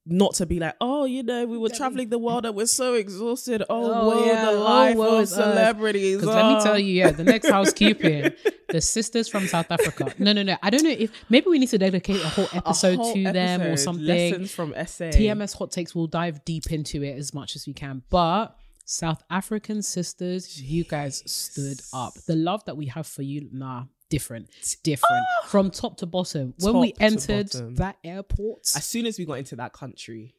not 0.10 0.34
to 0.36 0.46
be 0.46 0.60
like, 0.60 0.76
oh, 0.82 1.06
you 1.06 1.24
know, 1.24 1.46
we 1.46 1.58
were 1.58 1.70
traveling 1.70 2.10
the 2.10 2.18
world 2.18 2.46
and 2.46 2.56
we're 2.56 2.66
so 2.66 2.96
exhausted. 2.96 3.64
Oh, 3.70 3.92
Oh, 3.94 4.08
woe, 4.08 4.26
yeah. 4.26 4.46
the 4.46 4.52
Oh, 4.52 4.64
life 4.64 4.96
woe 4.98 5.18
of 5.20 5.28
celebrities. 5.28 6.18
Because 6.20 6.36
let 6.36 6.46
me 6.48 6.56
Oh. 6.58 6.64
tell 6.64 6.80
you, 6.80 6.94
yeah, 6.94 7.12
the 7.12 7.24
next 7.24 7.50
housekeeping, 7.58 8.32
the 8.70 8.82
sisters 8.82 9.28
from 9.28 9.48
South 9.48 9.72
Africa. 9.72 10.14
No, 10.18 10.34
no, 10.34 10.44
no. 10.44 10.58
I 10.64 10.70
don't 10.70 10.84
know 10.84 10.90
if 10.90 11.12
maybe 11.30 11.48
we 11.50 11.60
need 11.60 11.70
to 11.70 11.78
dedicate 11.78 12.22
a 12.24 12.28
whole 12.30 12.48
A 12.54 12.58
episode 12.58 12.98
whole 12.98 13.14
to 13.14 13.24
them 13.32 13.62
or 13.62 13.78
something. 13.78 14.06
Lessons 14.06 14.52
from 14.52 14.74
SA. 14.88 15.06
TMS 15.12 15.56
hot 15.58 15.72
takes 15.72 15.94
We'll 15.96 16.08
dive 16.08 16.44
deep 16.46 16.72
into 16.72 17.04
it 17.04 17.18
as 17.18 17.34
much 17.34 17.56
as 17.56 17.66
we 17.68 17.74
can. 17.74 18.04
But 18.10 18.56
South 18.86 19.22
African 19.30 19.82
sisters, 19.84 20.62
you 20.62 20.84
guys 20.84 21.22
stood 21.32 21.80
up. 21.94 22.14
The 22.28 22.36
love 22.36 22.66
that 22.66 22.76
we 22.78 22.88
have 22.88 23.06
for 23.06 23.22
you, 23.22 23.48
nah, 23.52 23.84
different. 24.10 24.50
It's 24.60 24.76
different. 24.76 25.24
Ah! 25.44 25.48
From 25.48 25.72
top 25.72 25.98
to 25.98 26.06
bottom. 26.06 26.54
When 26.60 26.80
we 26.80 26.92
Top 26.92 27.02
entered 27.02 27.50
that 27.78 27.98
airport, 28.04 28.60
As 28.76 28.86
soon 28.86 29.06
as 29.06 29.18
we 29.18 29.26
got 29.26 29.40
into 29.40 29.56
that 29.58 29.74
country, 29.74 30.36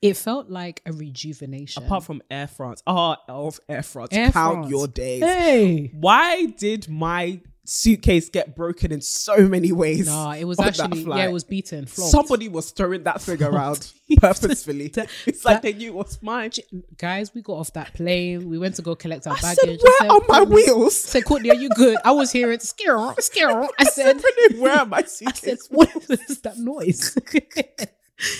it 0.00 0.16
felt 0.16 0.48
like 0.48 0.80
a 0.86 0.92
rejuvenation. 0.92 1.82
apart 1.82 2.04
from 2.04 2.22
Air 2.30 2.46
France, 2.46 2.82
oh, 2.86 3.16
of 3.28 3.58
Air 3.68 3.82
France, 3.82 4.10
Air 4.12 4.30
count 4.30 4.54
France. 4.54 4.70
your 4.70 4.86
days. 4.88 5.22
Hey. 5.22 5.90
Why 5.94 6.46
did 6.46 6.88
my 6.88 7.40
suitcase 7.68 8.28
get 8.30 8.56
broken 8.56 8.90
in 8.90 9.00
so 9.00 9.46
many 9.46 9.72
ways? 9.72 10.06
Nah, 10.06 10.32
it 10.34 10.44
was 10.44 10.58
actually 10.58 11.02
yeah, 11.02 11.26
it 11.26 11.32
was 11.32 11.44
beaten. 11.44 11.86
Flopped. 11.86 12.10
Somebody 12.10 12.48
was 12.48 12.70
throwing 12.70 13.02
that 13.04 13.20
thing 13.26 13.42
around 13.42 13.92
purposefully. 14.18 14.88
That- 14.88 15.08
it's 15.26 15.44
like 15.44 15.62
they 15.62 15.72
knew 15.74 15.88
it 15.90 15.94
was 15.94 16.22
mine. 16.22 16.50
guys, 16.96 17.34
we 17.34 17.42
got 17.42 17.54
off 17.54 17.72
that 17.74 17.94
plane. 17.94 18.48
We 18.48 18.58
went 18.58 18.76
to 18.76 18.82
go 18.82 18.94
collect 18.94 19.26
our 19.26 19.36
I 19.36 19.40
baggage. 19.40 19.80
said, 19.80 19.88
"Where 20.00 20.10
are 20.12 20.20
my 20.28 20.42
wheels?" 20.42 20.94
I 21.06 21.08
said, 21.08 21.24
Courtney, 21.24 21.50
are 21.50 21.56
you 21.56 21.68
good? 21.70 21.98
I 22.04 22.12
was 22.12 22.32
hearing 22.32 22.58
scare, 22.60 23.14
scare. 23.18 23.62
I 23.78 23.84
said, 23.84 24.20
"Where 24.56 24.78
are 24.80 24.86
my 24.86 24.98
I 24.98 25.02
said, 25.02 25.36
suitcase? 25.36 25.68
what 25.70 25.90
is 26.10 26.40
that 26.40 26.58
noise? 26.58 27.16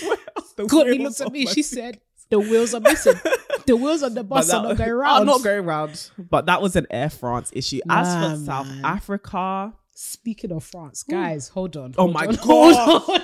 Where 0.03 0.17
are 0.35 0.43
the 0.57 0.65
Courtney 0.67 0.97
looked 0.99 1.21
at 1.21 1.31
me. 1.31 1.45
She 1.45 1.61
suitcase?" 1.61 1.69
said, 1.69 1.99
the 2.29 2.39
wheels 2.39 2.73
are 2.73 2.81
missing. 2.81 3.19
the 3.65 3.75
wheels 3.75 4.03
on 4.03 4.13
the 4.13 4.23
bus 4.23 4.49
are 4.51 4.63
not 4.63 4.77
going 4.77 4.91
round. 4.91 5.21
are 5.23 5.25
not 5.25 5.43
going 5.43 5.65
round. 5.65 6.11
But 6.17 6.45
that 6.47 6.61
was 6.61 6.75
an 6.75 6.87
Air 6.89 7.09
France 7.09 7.51
issue. 7.53 7.79
As 7.89 8.07
Nah, 8.07 8.29
for 8.29 8.45
South 8.45 8.67
man. 8.67 8.85
Africa, 8.85 9.73
Speaking 10.01 10.53
of 10.53 10.63
France, 10.63 11.03
guys, 11.03 11.49
hold 11.49 11.75
on. 11.75 11.93
Oh 11.97 12.07
my 12.07 12.25
on, 12.25 12.35
God. 12.35 13.21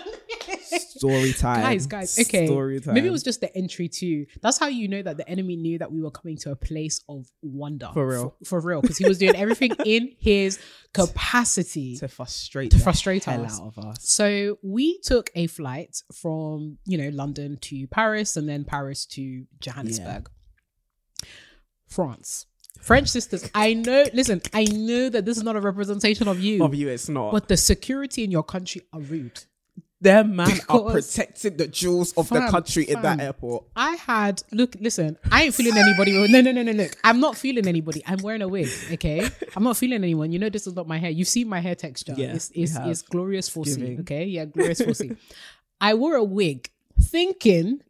Story 0.65 1.33
time. 1.37 1.61
guys, 1.61 1.85
guys, 1.87 2.19
okay. 2.19 2.45
Story 2.47 2.79
time. 2.79 2.93
Maybe 2.93 3.07
it 3.07 3.11
was 3.11 3.23
just 3.23 3.41
the 3.41 3.55
entry 3.55 3.87
too. 3.87 4.25
That's 4.41 4.57
how 4.57 4.67
you 4.67 4.87
know 4.87 5.01
that 5.01 5.17
the 5.17 5.27
enemy 5.29 5.55
knew 5.55 5.77
that 5.79 5.91
we 5.91 6.01
were 6.01 6.11
coming 6.11 6.37
to 6.37 6.51
a 6.51 6.55
place 6.55 7.01
of 7.09 7.27
wonder. 7.41 7.89
For 7.93 8.07
real. 8.07 8.35
For, 8.43 8.61
for 8.61 8.67
real. 8.67 8.81
Because 8.81 8.97
he 8.97 9.07
was 9.07 9.17
doing 9.17 9.35
everything 9.35 9.71
in 9.85 10.13
his 10.19 10.59
capacity. 10.93 11.97
to 11.97 12.07
frustrate 12.07 12.71
To 12.71 12.79
frustrate 12.79 13.27
us. 13.27 13.59
out 13.59 13.67
of 13.67 13.77
us. 13.85 14.09
So 14.09 14.57
we 14.63 14.99
took 15.01 15.29
a 15.35 15.47
flight 15.47 16.01
from, 16.13 16.77
you 16.85 16.97
know, 16.97 17.09
London 17.09 17.57
to 17.61 17.87
Paris 17.87 18.37
and 18.37 18.47
then 18.49 18.63
Paris 18.63 19.05
to 19.07 19.45
Johannesburg. 19.59 20.29
France. 21.87 22.45
French 22.81 23.07
sisters, 23.07 23.49
I 23.55 23.73
know, 23.73 24.03
listen, 24.13 24.41
I 24.53 24.65
know 24.65 25.09
that 25.09 25.25
this 25.25 25.37
is 25.37 25.43
not 25.43 25.55
a 25.55 25.61
representation 25.61 26.27
of 26.27 26.39
you, 26.39 26.63
Of 26.63 26.75
you, 26.75 26.89
it's 26.89 27.09
not. 27.09 27.31
but 27.31 27.47
the 27.47 27.57
security 27.57 28.23
in 28.23 28.31
your 28.31 28.43
country 28.43 28.81
are 28.93 28.99
rude. 28.99 29.43
Them 30.01 30.35
man 30.35 30.59
are 30.67 30.81
protecting 30.91 31.55
the 31.55 31.67
jewels 31.67 32.11
of 32.13 32.27
the 32.27 32.35
Fam, 32.35 32.51
country 32.51 32.83
in 32.83 33.01
that 33.01 33.19
airport. 33.21 33.63
I 33.75 33.95
had 33.95 34.43
look, 34.51 34.75
listen, 34.79 35.17
I 35.31 35.43
ain't 35.43 35.55
feeling 35.55 35.77
anybody. 35.77 36.11
No, 36.31 36.41
no, 36.41 36.51
no, 36.51 36.63
no, 36.63 36.71
look. 36.73 36.95
I'm 37.03 37.19
not 37.21 37.37
feeling 37.37 37.65
anybody. 37.65 38.03
I'm 38.05 38.19
wearing 38.21 38.41
a 38.41 38.47
wig. 38.47 38.69
Okay. 38.91 39.27
I'm 39.55 39.63
not 39.63 39.77
feeling 39.77 40.03
anyone. 40.03 40.31
You 40.33 40.39
know 40.39 40.49
this 40.49 40.67
is 40.67 40.75
not 40.75 40.87
my 40.87 40.97
hair. 40.97 41.09
You've 41.11 41.29
seen 41.29 41.47
my 41.47 41.59
hair 41.61 41.75
texture. 41.75 42.13
Yeah, 42.17 42.33
it's 42.33 42.51
it's, 42.53 42.75
it's 42.75 43.01
glorious 43.03 43.47
foresee. 43.47 43.97
Okay. 44.01 44.25
Yeah, 44.25 44.45
glorious 44.45 44.81
foresee. 44.81 45.11
I 45.79 45.93
wore 45.93 46.15
a 46.15 46.23
wig 46.23 46.69
thinking 46.99 47.81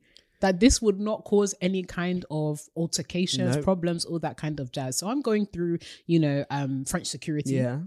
that 0.41 0.59
this 0.59 0.81
would 0.81 0.99
not 0.99 1.23
cause 1.23 1.55
any 1.59 1.81
kind 1.83 2.23
of 2.29 2.61
altercations, 2.75 3.55
Nope. 3.55 3.63
problems, 3.63 4.05
all 4.05 4.19
that 4.19 4.37
kind 4.37 4.59
of 4.59 4.71
jazz. 4.71 4.97
So 4.97 5.07
I'm 5.07 5.21
going 5.21 5.47
through, 5.47 5.79
you 6.05 6.19
know, 6.19 6.45
um, 6.51 6.85
French 6.85 7.07
security 7.07 7.55
Yeah. 7.55 7.79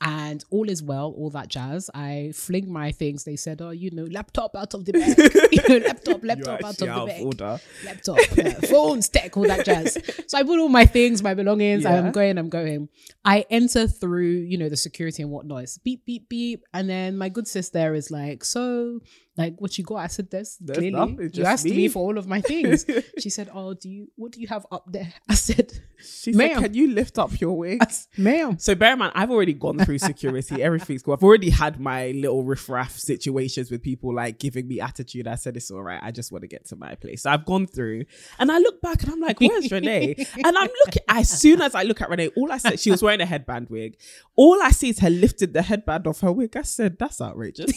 And 0.00 0.44
all 0.50 0.68
is 0.68 0.82
well, 0.82 1.14
all 1.16 1.30
that 1.30 1.48
jazz. 1.48 1.88
I 1.94 2.32
fling 2.34 2.70
my 2.70 2.92
things. 2.92 3.24
They 3.24 3.36
said, 3.36 3.62
"Oh, 3.62 3.70
you 3.70 3.90
know, 3.90 4.04
laptop 4.04 4.54
out 4.54 4.74
of 4.74 4.84
the 4.84 4.92
bag. 4.92 5.16
you 5.52 5.62
know, 5.68 5.86
laptop, 5.86 6.22
laptop 6.24 6.64
out 6.64 6.82
of 6.82 6.88
the 6.88 7.06
bag. 7.06 7.24
order. 7.24 7.60
Laptop, 7.84 8.18
yeah, 8.36 8.50
phones, 8.70 9.08
tech, 9.08 9.36
all 9.36 9.44
that 9.44 9.64
jazz." 9.64 9.96
So 10.26 10.38
I 10.38 10.42
put 10.42 10.58
all 10.58 10.68
my 10.68 10.84
things, 10.84 11.22
my 11.22 11.34
belongings. 11.34 11.84
Yeah. 11.84 11.98
I'm 11.98 12.12
going. 12.12 12.36
I'm 12.36 12.50
going. 12.50 12.88
I 13.24 13.46
enter 13.50 13.86
through, 13.86 14.44
you 14.48 14.58
know, 14.58 14.68
the 14.68 14.76
security 14.76 15.22
and 15.22 15.32
whatnot. 15.32 15.62
It's 15.62 15.78
beep, 15.78 16.04
beep, 16.04 16.28
beep, 16.28 16.64
and 16.74 16.88
then 16.90 17.16
my 17.16 17.28
good 17.28 17.48
sis 17.48 17.70
there 17.70 17.94
is 17.94 18.10
like, 18.10 18.44
"So, 18.44 19.00
like, 19.36 19.60
what 19.60 19.76
you 19.78 19.84
got?" 19.84 19.96
I 19.96 20.06
said, 20.08 20.30
"There's, 20.30 20.56
There's 20.60 20.78
clearly 20.78 20.96
nothing, 20.96 21.30
you 21.32 21.44
asked 21.44 21.64
me. 21.64 21.72
me." 21.72 21.88
for 21.88 22.00
all 22.00 22.18
of 22.18 22.26
my 22.26 22.40
things." 22.40 22.84
she 23.18 23.30
said, 23.30 23.50
"Oh, 23.52 23.74
do 23.74 23.88
you? 23.88 24.08
What 24.16 24.32
do 24.32 24.40
you 24.40 24.48
have 24.48 24.66
up 24.70 24.84
there?" 24.90 25.12
I 25.28 25.34
said, 25.34 25.72
She 25.98 26.32
said, 26.32 26.56
"Can 26.56 26.74
you 26.74 26.88
lift 26.92 27.18
up 27.18 27.40
your 27.40 27.56
wig?" 27.56 27.82
"Ma'am." 28.16 28.58
So 28.58 28.74
bear 28.74 28.92
in 28.92 28.98
mind, 28.98 29.12
I've 29.14 29.30
already 29.30 29.52
gone 29.54 29.78
through 29.78 29.98
security. 29.98 30.62
Everything's 30.62 31.02
cool. 31.02 31.14
I've 31.14 31.22
already 31.22 31.50
had 31.50 31.80
my 31.80 32.08
little 32.12 32.44
riffraff 32.44 32.92
situations 32.92 33.70
with 33.70 33.82
people 33.82 34.14
like 34.14 34.38
giving 34.38 34.66
me 34.68 34.80
attitude. 34.80 35.26
I 35.26 35.34
said 35.36 35.56
it's 35.56 35.70
all 35.70 35.82
right. 35.82 36.00
I 36.02 36.10
just 36.10 36.32
want 36.32 36.42
to 36.42 36.48
get 36.48 36.66
to 36.66 36.76
my 36.76 36.94
place. 36.94 37.22
So 37.22 37.30
I've 37.30 37.44
gone 37.44 37.66
through, 37.66 38.04
and 38.38 38.50
I 38.50 38.58
look 38.58 38.80
back 38.80 39.02
and 39.02 39.12
I'm 39.12 39.20
like, 39.20 39.40
"Where's 39.40 39.70
Renee?" 39.70 40.14
And 40.34 40.56
I'm 40.58 40.70
looking. 40.86 41.02
As 41.08 41.28
soon 41.28 41.60
as 41.62 41.74
I 41.74 41.82
look 41.82 42.00
at 42.00 42.10
Renee, 42.10 42.30
all 42.36 42.50
I 42.52 42.58
said 42.58 42.80
she 42.80 42.90
was 42.90 43.02
wearing 43.02 43.20
a 43.20 43.26
headband 43.26 43.68
wig. 43.70 43.96
All 44.34 44.60
I 44.62 44.70
see 44.70 44.90
is 44.90 44.98
her 45.00 45.10
lifted 45.10 45.52
the 45.52 45.62
headband 45.62 46.06
off 46.06 46.20
her 46.20 46.32
wig. 46.32 46.56
I 46.56 46.62
said, 46.62 46.98
"That's 46.98 47.20
outrageous." 47.20 47.72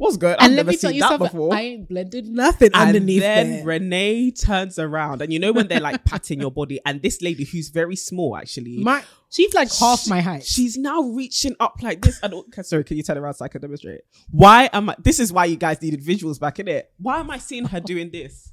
What's 0.00 0.16
good? 0.16 0.36
I've 0.38 0.46
And 0.46 0.56
let 0.56 0.64
never 0.64 0.70
me 0.70 0.76
tell 0.78 0.88
seen 0.88 0.96
you 0.96 1.02
that 1.02 1.08
something. 1.10 1.26
before. 1.26 1.54
I 1.54 1.60
ain't 1.60 1.86
blended 1.90 2.26
nothing 2.26 2.70
and 2.72 2.88
underneath 2.88 3.20
then 3.20 3.50
there. 3.56 3.64
Renee 3.66 4.30
turns 4.30 4.78
around, 4.78 5.20
and 5.20 5.30
you 5.30 5.38
know 5.38 5.52
when 5.52 5.68
they're 5.68 5.78
like 5.78 6.04
patting 6.04 6.40
your 6.40 6.50
body, 6.50 6.80
and 6.86 7.02
this 7.02 7.20
lady 7.20 7.44
who's 7.44 7.68
very 7.68 7.96
small 7.96 8.34
actually, 8.34 8.78
My 8.78 9.04
she's 9.28 9.52
like 9.52 9.70
half 9.74 10.08
my 10.08 10.22
height. 10.22 10.42
She's 10.46 10.78
now 10.78 11.02
reaching 11.02 11.54
up 11.60 11.74
like 11.82 12.00
this. 12.00 12.18
And 12.22 12.32
okay, 12.32 12.62
sorry, 12.62 12.82
can 12.82 12.96
you 12.96 13.02
turn 13.02 13.18
around 13.18 13.34
so 13.34 13.44
I 13.44 13.48
can 13.48 13.60
demonstrate? 13.60 14.00
Why 14.30 14.70
am 14.72 14.88
I? 14.88 14.96
This 14.98 15.20
is 15.20 15.34
why 15.34 15.44
you 15.44 15.56
guys 15.56 15.82
needed 15.82 16.00
visuals 16.02 16.40
back 16.40 16.58
in 16.58 16.66
it. 16.66 16.90
Why 16.96 17.20
am 17.20 17.30
I 17.30 17.36
seeing 17.36 17.66
her 17.66 17.80
doing 17.80 18.10
this? 18.10 18.52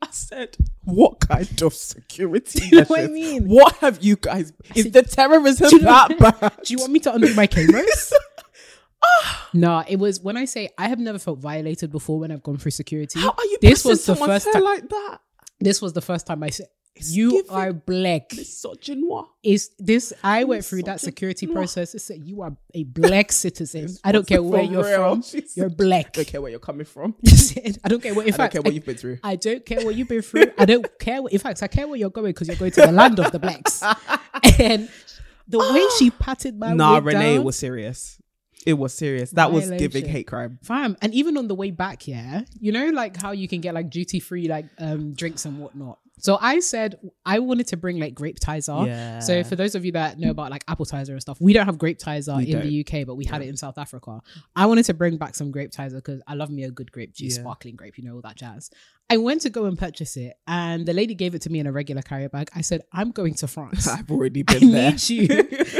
I 0.00 0.08
said, 0.12 0.56
what 0.84 1.18
kind 1.20 1.60
of 1.62 1.74
security? 1.74 2.66
you 2.70 2.78
know 2.78 2.84
what 2.84 3.00
I 3.00 3.06
mean? 3.08 3.48
What 3.48 3.74
have 3.78 4.02
you 4.02 4.14
guys? 4.14 4.52
Is 4.76 4.84
said- 4.84 4.92
the 4.92 5.02
terrorism 5.02 5.70
Do 5.70 5.76
you 5.76 5.82
know- 5.82 6.06
that 6.08 6.18
bad? 6.40 6.52
Do 6.64 6.72
you 6.72 6.78
want 6.78 6.92
me 6.92 7.00
to 7.00 7.14
undo 7.14 7.34
my 7.34 7.48
cameras? 7.48 8.12
no, 9.54 9.82
it 9.88 9.96
was 9.96 10.20
when 10.20 10.36
I 10.36 10.44
say 10.44 10.68
I 10.78 10.88
have 10.88 10.98
never 10.98 11.18
felt 11.18 11.38
violated 11.38 11.90
before 11.90 12.18
when 12.20 12.30
I've 12.32 12.42
gone 12.42 12.58
through 12.58 12.70
security. 12.72 13.20
How 13.20 13.30
are 13.30 13.44
you? 13.44 13.58
This 13.60 13.84
was 13.84 14.04
the 14.06 14.16
first 14.16 14.50
time. 14.52 14.62
like 14.62 14.88
that. 14.88 15.18
This 15.60 15.80
was 15.80 15.92
the 15.92 16.00
first 16.00 16.26
time 16.26 16.42
I 16.42 16.50
said, 16.50 16.66
"You 17.00 17.44
are 17.48 17.72
black." 17.72 18.30
Misogynoir. 18.30 19.26
Is 19.42 19.70
this? 19.78 20.12
I 20.24 20.44
went 20.44 20.64
through 20.64 20.82
that 20.84 21.00
security 21.00 21.46
process. 21.46 21.94
It 21.94 22.00
said 22.00 22.20
you 22.24 22.42
are 22.42 22.56
a 22.74 22.84
black 22.84 23.30
citizen. 23.44 23.88
I 24.04 24.12
don't 24.12 24.26
care 24.26 24.42
where 24.42 24.62
you're 24.62 24.84
real. 24.84 25.20
from. 25.22 25.42
You're 25.54 25.70
black. 25.70 26.06
I 26.08 26.10
don't 26.16 26.26
care 26.28 26.40
where 26.40 26.50
you're 26.50 26.60
coming 26.60 26.84
from. 26.86 27.14
I 27.84 27.88
don't 27.88 28.02
care 28.02 28.14
what. 28.14 28.26
In 28.26 28.34
I 28.34 28.36
don't 28.36 28.36
fact, 28.36 28.52
care 28.54 28.62
what 28.62 28.74
you've 28.74 28.84
been 28.86 28.96
through. 28.96 29.18
I 29.22 29.36
don't 29.36 29.64
care 29.64 29.84
what 29.84 29.94
you've 29.94 30.08
been 30.08 30.22
through. 30.22 30.46
I 30.58 30.64
don't 30.64 30.86
care. 30.98 31.22
What, 31.22 31.32
in 31.32 31.38
fact, 31.38 31.62
I 31.62 31.68
care 31.68 31.86
where 31.86 31.96
you're 31.98 32.10
going 32.10 32.30
because 32.30 32.48
you're 32.48 32.56
going 32.56 32.72
to 32.72 32.80
the 32.82 32.92
land 32.92 33.18
of 33.20 33.30
the 33.32 33.38
blacks. 33.38 33.82
And 34.58 34.88
the 35.46 35.58
way 35.58 35.84
she 35.98 36.10
patted 36.10 36.58
my 36.58 36.72
Nah, 36.72 36.98
Renee, 36.98 37.36
down, 37.36 37.44
was 37.44 37.56
serious. 37.56 38.20
It 38.66 38.74
was 38.74 38.94
serious. 38.94 39.30
That 39.32 39.52
was 39.52 39.70
giving 39.70 40.06
hate 40.06 40.26
crime. 40.26 40.58
fam. 40.62 40.96
And 41.02 41.12
even 41.14 41.36
on 41.36 41.48
the 41.48 41.54
way 41.54 41.70
back, 41.70 42.06
yeah, 42.06 42.42
you 42.60 42.72
know, 42.72 42.90
like 42.90 43.16
how 43.16 43.32
you 43.32 43.48
can 43.48 43.60
get 43.60 43.74
like 43.74 43.90
duty 43.90 44.20
free 44.20 44.48
like 44.48 44.66
um 44.78 45.14
drinks 45.14 45.44
and 45.44 45.58
whatnot. 45.58 45.98
So 46.22 46.38
I 46.40 46.60
said 46.60 46.94
I 47.26 47.40
wanted 47.40 47.66
to 47.68 47.76
bring 47.76 47.98
like 47.98 48.14
Grapetiser. 48.14 48.86
Yeah. 48.86 49.18
So 49.18 49.42
for 49.44 49.56
those 49.56 49.74
of 49.74 49.84
you 49.84 49.92
that 49.92 50.18
know 50.18 50.30
about 50.30 50.50
like 50.50 50.64
Appletiser 50.66 51.10
and 51.10 51.20
stuff, 51.20 51.38
we 51.40 51.52
don't 51.52 51.66
have 51.66 51.78
Grapetiser 51.78 52.36
We 52.38 52.52
in 52.52 52.60
the 52.60 52.80
UK, 52.86 53.06
but 53.06 53.16
we 53.16 53.24
had 53.24 53.42
it 53.42 53.48
in 53.48 53.56
South 53.56 53.76
Africa. 53.76 54.20
I 54.56 54.66
wanted 54.66 54.84
to 54.86 54.94
bring 54.94 55.16
back 55.18 55.34
some 55.34 55.52
Grapetiser 55.52 55.96
because 55.96 56.22
I 56.26 56.34
love 56.34 56.48
me 56.50 56.62
a 56.64 56.70
good 56.70 56.90
grape 56.92 57.12
juice, 57.12 57.36
Yeah. 57.36 57.42
sparkling 57.42 57.76
grape, 57.76 57.98
you 57.98 58.04
know, 58.04 58.14
all 58.14 58.20
that 58.22 58.36
jazz. 58.36 58.70
I 59.10 59.18
went 59.18 59.42
to 59.42 59.50
go 59.50 59.66
and 59.66 59.76
purchase 59.76 60.16
it, 60.16 60.38
and 60.46 60.86
the 60.86 60.94
lady 60.94 61.14
gave 61.14 61.34
it 61.34 61.42
to 61.42 61.50
me 61.50 61.58
in 61.58 61.66
a 61.66 61.72
regular 61.72 62.00
carrier 62.00 62.30
bag. 62.30 62.48
I 62.54 62.62
said, 62.62 62.80
"I'm 62.92 63.10
going 63.10 63.34
to 63.34 63.46
France." 63.46 63.86
I've 63.96 64.10
already 64.10 64.42
I 64.48 64.58
been 64.58 64.70
there. 64.72 64.92
need 64.92 65.08
you 65.10 65.26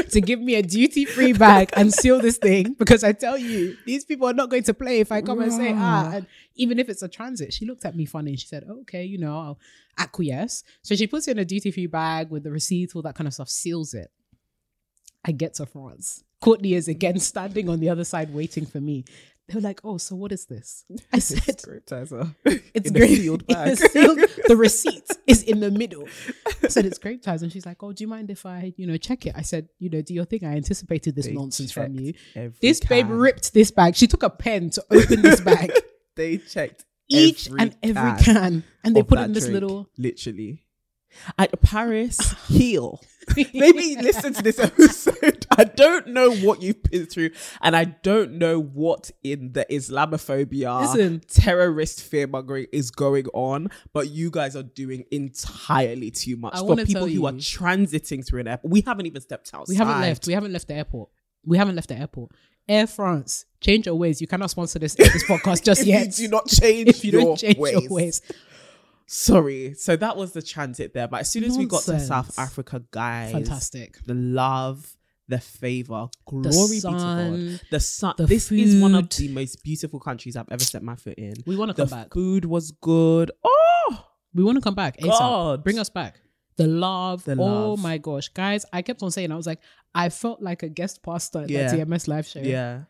to 0.03 0.21
give 0.21 0.39
me 0.39 0.53
a 0.55 0.61
duty 0.61 1.05
free 1.05 1.33
bag 1.33 1.71
and 1.75 1.91
seal 1.91 2.19
this 2.21 2.37
thing 2.37 2.73
because 2.77 3.03
I 3.03 3.13
tell 3.13 3.37
you, 3.37 3.75
these 3.87 4.05
people 4.05 4.27
are 4.27 4.33
not 4.33 4.49
going 4.49 4.63
to 4.63 4.73
play 4.75 4.99
if 4.99 5.11
I 5.11 5.21
come 5.21 5.41
and 5.41 5.51
say, 5.51 5.71
ah, 5.73 6.11
and 6.13 6.27
even 6.55 6.79
if 6.79 6.89
it's 6.89 7.01
a 7.03 7.07
transit. 7.07 7.53
She 7.53 7.65
looked 7.65 7.85
at 7.85 7.95
me 7.95 8.05
funny 8.05 8.31
and 8.31 8.39
she 8.39 8.47
said, 8.47 8.63
oh, 8.69 8.81
okay, 8.81 9.03
you 9.03 9.17
know, 9.17 9.37
I'll 9.37 9.59
acquiesce. 9.97 10.63
So 10.81 10.95
she 10.95 11.07
puts 11.07 11.27
it 11.27 11.31
in 11.31 11.39
a 11.39 11.45
duty 11.45 11.71
free 11.71 11.87
bag 11.87 12.29
with 12.29 12.43
the 12.43 12.51
receipt, 12.51 12.95
all 12.95 13.01
that 13.03 13.15
kind 13.15 13.27
of 13.27 13.33
stuff, 13.33 13.49
seals 13.49 13.93
it. 13.93 14.11
I 15.25 15.31
get 15.31 15.53
to 15.55 15.65
France. 15.65 16.23
Courtney 16.41 16.73
is 16.73 16.87
again 16.87 17.19
standing 17.31 17.69
on 17.69 17.79
the 17.79 17.89
other 17.89 18.03
side 18.03 18.33
waiting 18.33 18.65
for 18.65 18.81
me. 18.81 19.05
they 19.47 19.55
were 19.55 19.61
like, 19.61 19.79
"Oh, 19.83 19.97
so 19.97 20.15
what 20.15 20.31
is 20.33 20.45
this?" 20.45 20.83
I 21.13 21.19
said, 21.19 21.57
Grapetiser. 21.59 22.35
"It's 22.73 22.89
in 22.89 22.93
grape 22.93 23.17
sealed 23.19 23.47
bag. 23.53 23.77
sealed- 23.77 24.19
the 24.47 24.57
receipt 24.57 25.07
is 25.27 25.43
in 25.43 25.59
the 25.61 25.71
middle." 25.71 26.05
I 26.61 26.67
said, 26.67 26.85
"It's 26.85 26.97
grape 26.97 27.21
ties," 27.23 27.41
and 27.43 27.51
she's 27.51 27.65
like, 27.65 27.81
"Oh, 27.81 27.93
do 27.93 28.03
you 28.03 28.07
mind 28.09 28.29
if 28.29 28.45
I, 28.45 28.73
you 28.75 28.85
know, 28.87 28.97
check 28.97 29.25
it?" 29.25 29.33
I 29.35 29.41
said, 29.43 29.69
"You 29.79 29.89
know, 29.89 30.01
do 30.01 30.13
your 30.13 30.25
thing. 30.25 30.43
I 30.43 30.55
anticipated 30.55 31.15
this 31.15 31.27
They 31.27 31.33
nonsense 31.33 31.71
from 31.71 31.93
you." 31.95 32.13
This 32.61 32.81
babe 32.81 33.09
ripped 33.09 33.53
this 33.53 33.71
bag. 33.71 33.95
She 33.95 34.07
took 34.07 34.23
a 34.23 34.29
pen 34.29 34.69
to 34.71 34.83
open 34.91 35.21
this 35.21 35.39
bag, 35.39 35.71
They 36.15 36.37
checked 36.37 36.85
each 37.09 37.47
every 37.47 37.59
and 37.59 37.77
every 37.83 38.23
can 38.23 38.23
can, 38.23 38.63
and 38.83 38.95
they 38.95 39.03
put 39.03 39.19
it 39.19 39.23
in 39.23 39.33
this 39.33 39.45
drink, 39.45 39.53
little. 39.53 39.89
literally. 39.97 40.63
At 41.37 41.61
Paris, 41.61 42.33
heel. 42.47 42.99
Maybe 43.53 43.95
listen 43.95 44.33
to 44.33 44.41
this 44.41 44.59
episode. 44.59 45.45
I 45.57 45.63
don't 45.63 46.07
know 46.07 46.33
what 46.35 46.61
you've 46.61 46.81
been 46.83 47.05
through, 47.05 47.29
and 47.61 47.75
I 47.75 47.85
don't 47.85 48.33
know 48.33 48.59
what 48.59 49.11
in 49.23 49.53
the 49.53 49.65
Islamophobia, 49.69 50.81
Listen. 50.81 51.21
terrorist 51.27 52.01
fear 52.01 52.27
mongering 52.27 52.67
is 52.73 52.91
going 52.91 53.27
on, 53.33 53.69
but 53.93 54.09
you 54.09 54.31
guys 54.31 54.55
are 54.55 54.63
doing 54.63 55.05
entirely 55.11 56.11
too 56.11 56.35
much 56.35 56.55
I 56.55 56.65
for 56.65 56.75
people 56.83 57.07
who 57.07 57.25
are 57.27 57.33
transiting 57.33 58.25
through 58.27 58.41
an 58.41 58.47
airport. 58.47 58.71
We 58.71 58.81
haven't 58.81 59.05
even 59.05 59.21
stepped 59.21 59.53
outside. 59.53 59.71
We 59.71 59.77
haven't 59.77 60.01
left. 60.01 60.27
We 60.27 60.33
haven't 60.33 60.51
left 60.51 60.67
the 60.67 60.75
airport. 60.75 61.09
We 61.45 61.57
haven't 61.57 61.75
left 61.75 61.89
the 61.89 61.97
airport. 61.97 62.31
Air 62.67 62.87
France, 62.87 63.45
change 63.63 63.85
your 63.87 63.95
ways. 63.95 64.21
You 64.21 64.27
cannot 64.27 64.49
sponsor 64.51 64.77
this 64.79 64.93
uh, 64.99 65.03
this 65.11 65.23
podcast 65.23 65.63
just 65.69 65.81
if 65.81 65.87
yet. 65.87 66.05
you 66.19 66.27
do 66.27 66.31
not 66.31 66.47
change 66.47 66.89
if 66.93 67.03
you 67.05 67.11
your 67.13 67.21
don't 67.21 67.37
change 67.37 67.57
ways. 67.57 67.73
your 67.81 67.89
ways. 67.89 68.21
Sorry. 69.05 69.73
So 69.75 69.95
that 69.95 70.15
was 70.17 70.31
the 70.33 70.41
transit 70.41 70.93
there. 70.93 71.07
But 71.07 71.21
as 71.21 71.31
soon 71.31 71.43
as 71.43 71.57
we 71.57 71.65
got 71.65 71.83
to 71.83 71.99
South 71.99 72.37
Africa, 72.39 72.83
guys, 72.91 73.31
Fantastic. 73.33 73.97
the 74.05 74.13
love, 74.13 74.95
the 75.27 75.39
favor, 75.39 76.07
glory 76.25 76.75
be 76.77 76.79
to 76.81 76.87
God. 76.87 77.59
The 77.69 77.79
sun. 77.79 78.13
the 78.17 78.25
this 78.25 78.51
is 78.51 78.81
one 78.81 78.95
of 78.95 79.09
the 79.09 79.27
most 79.29 79.63
beautiful 79.63 79.99
countries 79.99 80.35
I've 80.35 80.49
ever 80.51 80.63
set 80.63 80.83
my 80.83 80.95
foot 80.95 81.15
in. 81.17 81.33
We 81.45 81.55
want 81.55 81.69
to 81.69 81.75
come 81.75 81.89
back. 81.89 82.13
food 82.13 82.45
was 82.45 82.71
good. 82.71 83.31
Oh, 83.43 84.05
We 84.33 84.43
want 84.43 84.57
to 84.57 84.61
come 84.61 84.75
back. 84.75 84.97
ASAP. 84.97 85.09
God. 85.19 85.63
Bring 85.63 85.79
us 85.79 85.89
back. 85.89 86.19
The 86.55 86.67
love. 86.67 87.23
The 87.25 87.33
oh 87.33 87.71
love. 87.71 87.81
my 87.81 87.97
gosh. 87.97 88.29
Guys, 88.29 88.65
I 88.71 88.81
kept 88.83 89.03
on 89.03 89.11
saying, 89.11 89.31
I 89.31 89.35
was 89.35 89.47
like, 89.47 89.59
I 89.93 90.09
felt 90.09 90.41
like 90.41 90.63
a 90.63 90.69
guest 90.69 91.03
pastor 91.03 91.41
at 91.41 91.49
Yeah. 91.49 91.67
that 91.75 91.87
TMS 91.87 92.07
live 92.07 92.25
show. 92.27 92.39
yeah. 92.39 92.83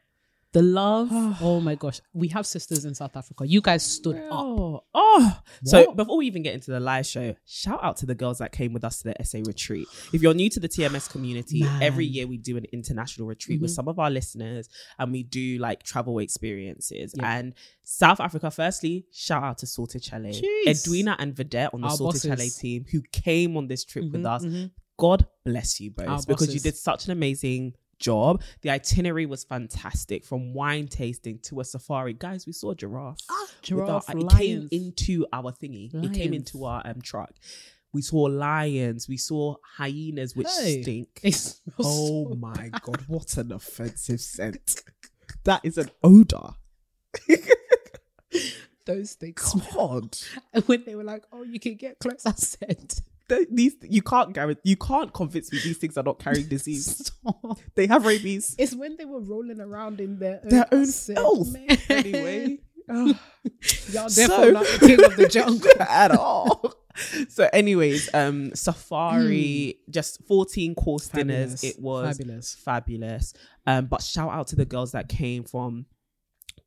The 0.53 0.61
love. 0.61 1.09
oh 1.41 1.59
my 1.59 1.75
gosh. 1.75 1.99
We 2.13 2.29
have 2.29 2.45
sisters 2.45 2.85
in 2.85 2.95
South 2.95 3.15
Africa. 3.17 3.45
You 3.45 3.59
guys 3.61 3.83
stood 3.83 4.15
up. 4.15 4.29
Oh, 4.31 4.83
oh. 4.93 5.39
So 5.65 5.91
before 5.93 6.17
we 6.17 6.27
even 6.27 6.41
get 6.43 6.53
into 6.53 6.71
the 6.71 6.79
live 6.79 7.05
show, 7.05 7.35
shout 7.45 7.83
out 7.83 7.97
to 7.97 8.05
the 8.05 8.15
girls 8.15 8.37
that 8.37 8.51
came 8.51 8.71
with 8.73 8.83
us 8.83 9.01
to 9.01 9.13
the 9.17 9.23
SA 9.25 9.39
retreat. 9.45 9.87
If 10.13 10.21
you're 10.21 10.33
new 10.33 10.49
to 10.51 10.59
the 10.59 10.69
TMS 10.69 11.09
community, 11.09 11.63
every 11.81 12.05
year 12.05 12.25
we 12.27 12.37
do 12.37 12.55
an 12.57 12.65
international 12.71 13.27
retreat 13.27 13.61
with 13.61 13.71
Mhm. 13.71 13.75
some 13.75 13.87
of 13.87 13.99
our 13.99 14.09
listeners 14.11 14.69
and 14.99 15.11
we 15.11 15.23
do 15.23 15.57
like 15.57 15.83
travel 15.83 16.19
experiences. 16.19 17.13
Yeah. 17.17 17.37
And 17.37 17.53
South 17.83 18.19
Africa, 18.19 18.49
firstly, 18.51 19.05
shout 19.11 19.43
out 19.43 19.57
to. 19.59 19.65
Jeez. 19.65 20.67
Edwina 20.67 21.15
and 21.19 21.35
Vedette 21.35 21.73
on 21.73 21.81
the 21.81 22.19
Chalet 22.19 22.49
team 22.49 22.85
who 22.91 23.01
came 23.11 23.57
on 23.57 23.67
this 23.67 23.83
trip 23.83 24.05
with 24.11 24.21
Mhm, 24.21 24.25
us. 24.35 24.43
mhm. 24.45 24.71
God 24.97 25.25
bless 25.43 25.79
you 25.79 25.89
both 25.91 26.07
Our 26.07 26.21
because 26.27 26.53
you 26.53 26.59
did 26.59 26.75
such 26.77 27.05
an 27.05 27.11
amazing 27.11 27.73
job. 28.03 28.41
The 28.61 28.69
itinerary 28.69 29.25
was 29.25 29.43
fantastic 29.43 30.23
from 30.25 30.53
wine 30.53 30.87
tasting 30.87 31.39
to 31.47 31.59
a 31.61 31.65
safari. 31.65 32.13
Guys, 32.13 32.45
we 32.45 32.53
saw 32.53 32.71
a 32.71 32.75
giraffe. 32.75 33.17
with 33.71 33.89
our- 33.89 34.03
it 34.09 34.29
came 34.37 34.67
into 34.71 35.25
our 35.33 35.51
thingy. 35.53 35.93
It 36.05 36.13
came 36.13 36.33
into 36.33 36.65
our 36.65 36.81
um, 36.85 37.01
truck. 37.01 37.31
We 37.93 38.01
saw 38.01 38.23
lions. 38.23 39.07
We 39.07 39.17
saw 39.17 39.55
hyenas, 39.77 40.35
which 40.35 40.47
Hey. 40.59 40.81
stink. 40.81 41.21
Oh 41.79 42.29
so 42.29 42.35
my 42.35 42.69
god, 42.81 43.01
what 43.07 43.37
an 43.37 43.51
offensive 43.51 44.19
scent! 44.21 44.81
That 45.45 45.61
is 45.63 45.77
an 45.77 45.89
odor. 46.03 46.55
Those 48.85 49.13
things. 49.13 49.53
God, 49.73 50.17
And 50.53 50.63
when 50.65 50.83
they 50.85 50.95
were 50.95 51.03
like, 51.05 51.23
"Oh, 51.31 51.43
you 51.43 51.59
can 51.59 51.75
get 51.75 51.99
close," 51.99 52.25
I 52.25 52.31
said, 52.33 52.93
Th- 53.29 53.47
these 53.51 53.75
you 53.83 54.01
can't 54.01 54.33
guarantee. 54.33 54.61
You 54.65 54.75
can't 54.77 55.13
convince 55.13 55.51
me 55.51 55.59
these 55.63 55.77
things 55.77 55.97
are 55.97 56.03
not 56.03 56.19
carrying 56.19 56.47
disease. 56.47 57.11
"Stop." 57.23 57.59
they 57.75 57.87
have 57.87 58.05
rabies. 58.05 58.55
It's 58.57 58.75
when 58.75 58.97
they 58.97 59.05
were 59.05 59.21
rolling 59.21 59.59
around 59.61 60.01
in 60.01 60.19
their 60.19 60.41
own, 60.43 60.49
Their 60.49 60.67
own 60.73 60.81
I 60.81 60.85
said, 60.85 61.15
filth. 61.17 61.53
"Man, 61.53 61.77
Anyway, 61.89 62.59
oh. 62.89 63.19
y'all 63.91 64.09
So- 64.09 64.27
definitely 64.27 64.51
not 64.51 64.65
the 64.65 64.87
king 64.87 65.03
of 65.05 65.15
the 65.15 65.27
jungle. 65.29 65.71
at 65.81 66.11
all. 66.11 66.73
So, 67.29 67.49
anyways, 67.51 68.13
um, 68.13 68.53
safari, 68.53 69.79
just 69.89 70.23
14 70.27 70.75
course 70.75 71.07
dinners. 71.07 71.63
It 71.63 71.79
was 71.79 72.17
Fabulous. 72.17 72.55
fabulous. 72.55 73.33
Um, 73.65 73.85
but 73.87 74.01
shout 74.03 74.31
out 74.31 74.47
to 74.47 74.55
the 74.55 74.65
girls 74.65 74.91
that 74.91 75.09
came 75.09 75.43
from 75.43 75.85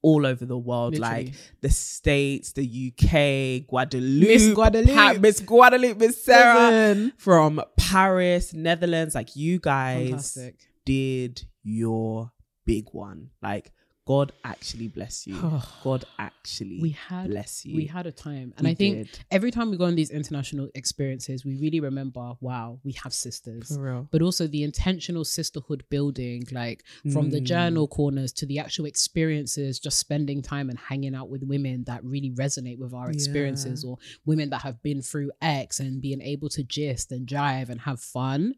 all 0.07 0.25
over 0.25 0.47
the 0.47 0.57
world, 0.57 0.97
like 0.99 1.33
the 1.63 1.69
States, 1.69 2.53
the 2.53 2.63
UK, 2.63 3.67
Guadeloupe, 3.69 4.29
Miss 4.29 4.55
Guadeloupe. 4.55 4.95
Pa- 4.95 5.17
Miss 5.19 5.41
Guadeloupe, 5.41 5.99
Miss 5.99 6.23
Sarah 6.25 6.71
Listen. 6.71 7.13
from 7.19 7.61
Paris, 7.77 8.55
Netherlands. 8.55 9.17
Like 9.17 9.35
you 9.35 9.59
guys 9.59 10.11
Fantastic. 10.11 10.61
did 10.85 11.43
your 11.65 12.31
big 12.65 12.85
one. 12.93 13.31
Like 13.43 13.73
God 14.07 14.31
actually 14.45 14.87
bless 14.89 15.27
you. 15.27 15.35
God 15.85 16.05
actually 16.19 16.79
We 16.81 16.91
had 16.91 17.29
bless 17.29 17.65
you. 17.67 17.75
we 17.75 17.87
had 17.87 18.07
a 18.07 18.13
time, 18.13 18.55
and 18.57 18.65
We 18.67 18.71
I 18.71 18.75
think 18.75 18.97
did. 18.97 19.19
every 19.33 19.51
time 19.51 19.71
we 19.71 19.77
go 19.77 19.85
on 19.85 19.97
these 19.97 20.11
international 20.11 20.69
experiences, 20.77 21.45
we 21.45 21.57
really 21.57 21.81
remember, 21.81 22.35
wow, 22.41 22.79
we 22.85 22.93
have 23.03 23.13
sisters. 23.13 23.69
For 23.75 23.83
real. 23.83 24.09
But 24.13 24.23
also 24.23 24.47
the 24.47 24.63
intentional 24.63 25.25
sisterhood 25.25 25.83
building, 25.91 26.45
like 26.53 26.85
from 27.13 27.31
the 27.31 27.41
Mm. 27.41 27.45
journal 27.45 27.89
corners 27.89 28.33
to 28.35 28.47
the 28.47 28.59
actual 28.61 28.85
experiences, 28.87 29.81
just 29.81 29.99
spending 29.99 30.41
time 30.41 30.71
and 30.71 30.79
hanging 30.79 31.15
out 31.15 31.29
with 31.29 31.43
women 31.43 31.85
that 31.85 32.05
really 32.05 32.31
resonate 32.31 32.79
with 32.79 32.95
our 32.95 33.11
experiences, 33.11 33.83
or 33.85 33.99
women 34.25 34.51
that 34.51 34.63
have 34.63 34.81
been 34.83 35.03
through 35.03 35.33
X 35.43 35.81
and 35.81 36.01
being 36.01 36.21
able 36.23 36.49
to 36.51 36.63
gist 36.63 37.11
and 37.11 37.27
jive 37.27 37.69
and 37.71 37.81
have 37.81 38.01
fun. 38.01 38.55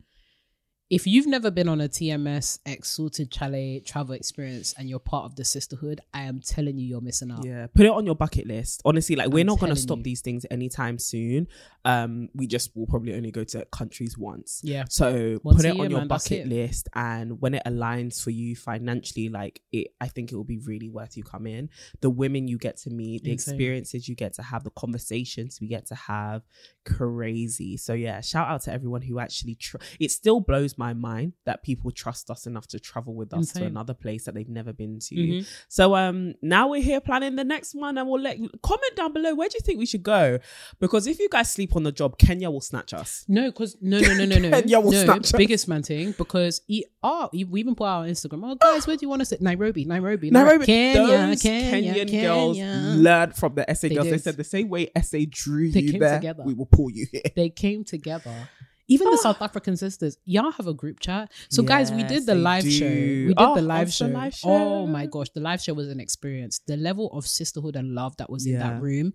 If 0.90 1.06
you've 1.06 1.26
never 1.26 1.50
been 1.50 1.68
on 1.68 1.82
a 1.82 1.88
TMS 1.88 2.60
X 2.64 2.88
sorted 2.88 3.32
chalet 3.32 3.80
travel 3.80 4.14
experience 4.14 4.74
and 4.78 4.88
you're 4.88 4.98
part 4.98 5.26
of 5.26 5.36
the 5.36 5.44
sisterhood, 5.44 6.00
I 6.14 6.22
am 6.22 6.40
telling 6.40 6.78
you, 6.78 6.86
you're 6.86 7.02
missing 7.02 7.30
out. 7.30 7.44
Yeah, 7.44 7.66
put 7.74 7.84
it 7.84 7.90
on 7.90 8.06
your 8.06 8.14
bucket 8.14 8.46
list. 8.46 8.80
Honestly, 8.86 9.14
like 9.14 9.28
we're 9.28 9.40
I'm 9.40 9.48
not 9.48 9.60
going 9.60 9.74
to 9.74 9.78
stop 9.78 9.98
you. 9.98 10.04
these 10.04 10.22
things 10.22 10.46
anytime 10.50 10.98
soon. 10.98 11.46
Um, 11.84 12.30
we 12.34 12.46
just 12.46 12.74
will 12.74 12.86
probably 12.86 13.14
only 13.14 13.30
go 13.30 13.44
to 13.44 13.66
countries 13.66 14.16
once. 14.16 14.62
Yeah. 14.64 14.84
So 14.88 15.38
Once 15.42 15.58
put 15.58 15.66
it 15.66 15.74
year, 15.74 15.84
on 15.84 15.90
your 15.90 16.00
man, 16.00 16.08
bucket 16.08 16.46
list, 16.48 16.88
and 16.94 17.38
when 17.38 17.52
it 17.52 17.62
aligns 17.66 18.22
for 18.22 18.30
you 18.30 18.56
financially, 18.56 19.28
like 19.28 19.60
it, 19.72 19.88
I 20.00 20.08
think 20.08 20.32
it 20.32 20.36
will 20.36 20.44
be 20.44 20.58
really 20.58 20.88
worth 20.88 21.18
you 21.18 21.22
coming. 21.22 21.68
The 22.00 22.08
women 22.08 22.48
you 22.48 22.56
get 22.56 22.78
to 22.78 22.90
meet, 22.90 23.24
the 23.24 23.32
Insane. 23.32 23.54
experiences 23.54 24.08
you 24.08 24.14
get 24.14 24.32
to 24.34 24.42
have, 24.42 24.64
the 24.64 24.70
conversations 24.70 25.60
we 25.60 25.66
get 25.66 25.84
to 25.88 25.94
have, 25.94 26.44
crazy. 26.86 27.76
So 27.76 27.92
yeah, 27.92 28.22
shout 28.22 28.48
out 28.48 28.62
to 28.62 28.72
everyone 28.72 29.02
who 29.02 29.18
actually. 29.18 29.56
Tr- 29.56 29.76
it 30.00 30.10
still 30.10 30.40
blows 30.40 30.77
my 30.78 30.94
mind 30.94 31.32
that 31.44 31.62
people 31.62 31.90
trust 31.90 32.30
us 32.30 32.46
enough 32.46 32.66
to 32.68 32.78
travel 32.80 33.14
with 33.14 33.34
us 33.34 33.52
to 33.52 33.64
another 33.64 33.94
place 33.94 34.24
that 34.24 34.34
they've 34.34 34.48
never 34.48 34.72
been 34.72 34.98
to. 35.00 35.14
Mhm. 35.14 35.46
So 35.68 35.94
um 35.96 36.34
now 36.40 36.68
we're 36.68 36.82
here 36.82 37.00
planning 37.00 37.36
the 37.36 37.44
next 37.44 37.74
one 37.74 37.98
and 37.98 38.08
we'll 38.08 38.20
let 38.22 38.38
comment 38.62 38.94
down 38.96 39.12
below 39.12 39.34
where 39.34 39.48
do 39.48 39.54
you 39.56 39.60
think 39.64 39.78
we 39.78 39.86
should 39.86 40.02
go? 40.02 40.38
Because 40.80 41.06
if 41.06 41.18
you 41.18 41.28
guys 41.30 41.50
sleep 41.50 41.74
on 41.76 41.82
the 41.82 41.92
job, 41.92 42.16
Kenya 42.18 42.50
will 42.50 42.60
snatch 42.60 42.94
us. 42.94 43.24
No, 43.28 43.50
because 43.50 43.76
no, 43.80 43.98
no, 44.00 44.14
no, 44.14 44.24
no, 44.24 44.38
no. 44.38 44.50
Kenya 44.60 44.80
will 44.80 44.92
no, 44.92 45.04
snatch 45.04 45.24
us. 45.26 45.32
biggest 45.32 45.68
man 45.68 45.82
thing 45.82 46.14
because 46.16 46.62
e- 46.68 46.84
oh, 47.02 47.28
we 47.32 47.44
we 47.44 47.60
even 47.60 47.74
put 47.74 47.84
out 47.84 48.02
on 48.02 48.08
Instagram. 48.08 48.40
Oh, 48.44 48.54
guys, 48.54 48.86
where 48.86 48.96
do 48.96 49.04
you 49.04 49.08
want 49.08 49.22
us? 49.22 49.28
to 49.30 49.42
Nairobi, 49.42 49.84
Nairobi, 49.84 50.30
Nairobi, 50.30 50.64
Kenya, 50.66 51.02
those 51.28 51.42
Kenya, 51.42 51.92
Kenyan 51.94 52.08
Kenya. 52.08 52.22
girls 52.22 52.58
learned 52.96 53.34
from 53.34 53.54
the 53.56 53.64
SA 53.74 53.88
They 53.88 53.94
girls. 53.94 54.10
They 54.10 54.18
said 54.18 54.36
the 54.36 54.44
same 54.44 54.68
way 54.68 54.90
SA 55.02 55.18
drew 55.28 55.70
They 55.70 55.80
you 55.80 55.90
came 55.92 56.00
there, 56.00 56.18
together. 56.18 56.42
we 56.44 56.54
will 56.54 56.66
pull 56.66 56.90
you 56.90 57.06
here. 57.10 57.22
They 57.36 57.50
came 57.50 57.84
together. 57.84 58.48
Even 58.90 59.06
the 59.10 59.18
ah. 59.20 59.22
South 59.22 59.42
African 59.42 59.76
sisters, 59.76 60.16
y'all 60.24 60.50
have 60.52 60.66
a 60.66 60.72
group 60.74 60.98
chat. 61.00 61.30
So, 61.50 61.62
guys, 61.62 61.92
we 61.92 62.02
did 62.04 62.24
the 62.26 62.34
live 62.34 62.62
do. 62.64 62.70
show. 62.70 62.86
We 62.88 63.26
did 63.28 63.34
Oh, 63.36 63.54
the 63.54 63.62
live 63.62 63.88
the 63.88 63.92
show. 63.92 64.30
Oh 64.44 64.86
my 64.86 65.06
gosh, 65.06 65.28
the 65.34 65.40
live 65.40 65.60
show 65.60 65.74
was 65.74 65.88
an 65.88 66.00
experience. 66.00 66.60
The 66.66 66.76
level 66.76 67.10
of 67.12 67.26
sisterhood 67.26 67.76
and 67.76 67.94
love 67.94 68.16
that 68.16 68.30
was 68.30 68.46
in 68.46 68.58
that 68.58 68.80
room, 68.80 69.12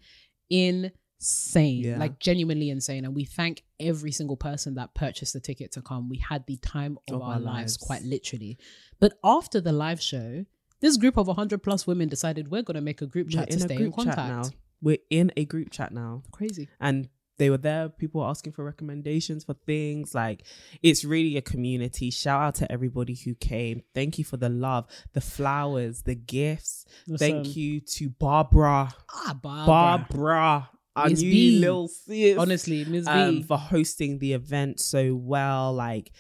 insane. 0.50 1.84
Yeah. 1.84 1.98
Like 1.98 2.20
genuinely 2.20 2.70
insane. 2.70 3.06
And 3.06 3.16
we 3.16 3.26
thank 3.26 3.64
every 3.80 4.12
single 4.12 4.38
person 4.38 4.76
that 4.76 4.94
purchased 4.94 5.34
the 5.34 5.40
ticket 5.40 5.72
to 5.74 5.82
come. 5.82 6.10
We 6.10 6.18
had 6.18 6.46
the 6.48 6.58
time 6.58 6.98
of, 7.10 7.16
Of 7.16 7.22
our, 7.22 7.34
our 7.34 7.40
lives, 7.40 7.56
lives. 7.74 7.78
quite 7.78 8.04
literally. 8.04 8.58
But 9.00 9.14
after 9.24 9.60
the 9.62 9.72
live 9.72 10.02
show, 10.02 10.46
this 10.82 10.98
group 10.98 11.18
of 11.18 11.28
100 11.28 11.64
plus 11.64 11.88
women 11.88 12.10
decided 12.10 12.50
we're 12.52 12.62
going 12.62 12.76
to 12.76 12.82
make 12.82 13.02
a 13.02 13.08
group 13.08 13.28
We're 13.28 13.40
chat 13.40 13.50
to 13.52 13.56
in 13.58 13.62
a 13.62 13.66
stay 13.66 13.76
in 13.84 13.92
contact. 13.92 14.18
chat 14.18 14.28
now. 14.30 14.44
We're 14.82 14.98
in 15.10 15.32
a 15.38 15.46
group 15.46 15.72
chat 15.72 15.94
now. 15.94 16.24
Crazy. 16.32 16.68
and 16.80 17.08
they 17.39 17.50
were 17.50 17.58
there 17.58 17.89
people 17.89 18.22
were 18.22 18.28
asking 18.28 18.54
for 18.54 18.63
recommendations 18.63 19.43
for 19.43 19.56
things 19.65 20.13
like 20.13 20.46
it's 20.82 21.04
really 21.04 21.36
a 21.38 21.41
community 21.41 22.10
shout 22.12 22.41
out 22.41 22.56
to 22.56 22.72
everybody 22.72 23.15
who 23.15 23.34
came 23.36 23.82
thank 23.96 24.17
you 24.17 24.24
for 24.24 24.38
the 24.38 24.50
love 24.50 24.86
the 25.13 25.22
flowers 25.22 26.04
the 26.04 26.15
gifts 26.15 26.86
thank 27.17 27.56
you 27.56 27.80
to 27.82 28.10
barbara 28.10 28.93
Ah, 29.12 29.38
Barbara. 29.41 29.65
barbara 29.65 30.69
our 30.96 31.10
Miss 31.10 31.22
new 31.24 31.32
B. 31.32 31.60
little 31.60 31.88
sis 31.88 32.38
Honestly, 32.38 32.86
Ms. 32.86 33.08
um, 33.08 33.36
V. 33.38 33.43
for 33.43 33.58
hosting 33.58 34.19
the 34.19 34.34
event 34.34 34.80
so 34.80 35.15
well 35.15 35.74
like 35.74 36.12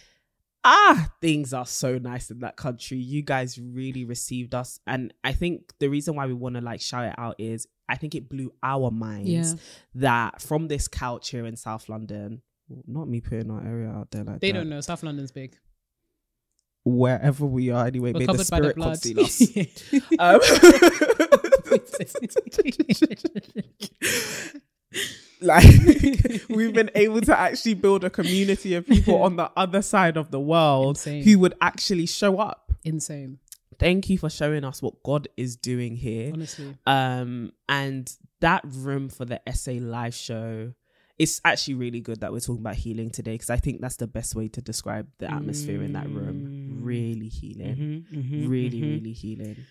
ah, 0.63 1.11
things 1.21 1.53
are 1.53 1.65
so 1.65 1.97
nice 1.97 2.31
in 2.31 2.39
that 2.39 2.55
country. 2.55 2.97
You 2.97 3.21
guys 3.21 3.59
really 3.59 4.05
received 4.05 4.55
us. 4.55 4.79
And 4.87 5.13
I 5.23 5.33
think 5.33 5.73
the 5.79 5.89
reason 5.89 6.15
why 6.15 6.25
we 6.25 6.33
want 6.33 6.55
to 6.55 6.61
like 6.61 6.79
shout 6.81 7.05
it 7.05 7.15
out 7.17 7.35
is 7.37 7.67
I 7.89 7.95
think 7.95 8.15
it 8.15 8.29
blew 8.29 8.53
our 8.63 8.89
minds 8.91 9.29
Yeah. 9.29 9.53
that 9.95 10.41
from 10.41 10.67
this 10.67 10.87
couch 10.87 11.29
here 11.29 11.45
in 11.45 11.55
South 11.57 11.89
London, 11.89 12.41
not 12.87 13.07
me 13.07 13.21
putting 13.21 13.51
our 13.51 13.63
area 13.65 13.89
out 13.89 14.09
there 14.11 14.23
like 14.23 14.39
They 14.39 14.51
that. 14.51 14.57
don't 14.59 14.69
know. 14.69 14.81
South 14.81 15.03
London's 15.03 15.31
big. 15.31 15.57
Wherever 16.85 17.45
we 17.45 17.69
are, 17.69 17.85
anyway, 17.87 18.11
We're 18.13 18.19
may 18.19 18.25
the 18.25 18.33
covered 18.43 18.49
by 18.49 18.59
the 18.59 18.73
spirit 18.73 18.75
conceal 18.75 19.21
us. 19.21 19.41
Um, 20.19 20.39
like 25.41 25.65
we've 26.49 26.73
been 26.73 26.91
able 26.95 27.21
to 27.21 27.37
actually 27.37 27.73
build 27.73 28.03
a 28.03 28.09
community 28.09 28.75
of 28.75 28.87
people 28.87 29.21
on 29.23 29.35
the 29.35 29.51
other 29.57 29.81
side 29.81 30.17
of 30.17 30.31
the 30.31 30.39
world 30.39 30.97
Insane. 30.97 31.23
who 31.23 31.39
would 31.39 31.53
actually 31.61 32.05
show 32.05 32.39
up 32.39 32.71
Insane. 32.85 33.39
Thank 33.79 34.09
you 34.09 34.17
for 34.17 34.29
showing 34.29 34.63
us 34.63 34.81
what 34.81 35.01
god 35.03 35.27
is 35.37 35.55
doing 35.55 35.95
here 35.95 36.31
Honestly. 36.33 36.75
um 36.85 37.51
and 37.69 38.11
that 38.39 38.61
room 38.65 39.09
for 39.09 39.25
the 39.25 39.41
SA 39.53 39.73
live 39.73 40.13
show 40.15 40.73
it's 41.19 41.39
actually 41.45 41.75
really 41.75 41.99
good 42.01 42.21
that 42.21 42.31
we're 42.33 42.39
talking 42.39 42.61
about 42.61 42.75
healing 42.75 43.09
today 43.11 43.33
because 43.33 43.49
i 43.51 43.57
think 43.57 43.79
that's 43.81 43.97
the 43.97 44.07
best 44.07 44.33
way 44.35 44.47
to 44.49 44.61
describe 44.61 45.07
the 45.19 45.31
atmosphere 45.31 45.81
in 45.83 45.93
that 45.93 46.09
room 46.09 46.47
Mm. 46.49 46.85
really 46.85 47.27
healing 47.29 48.03
Mhm, 48.11 48.49
really 48.49 48.81
mhm. 48.81 48.89
really 48.89 49.13
healing 49.13 49.65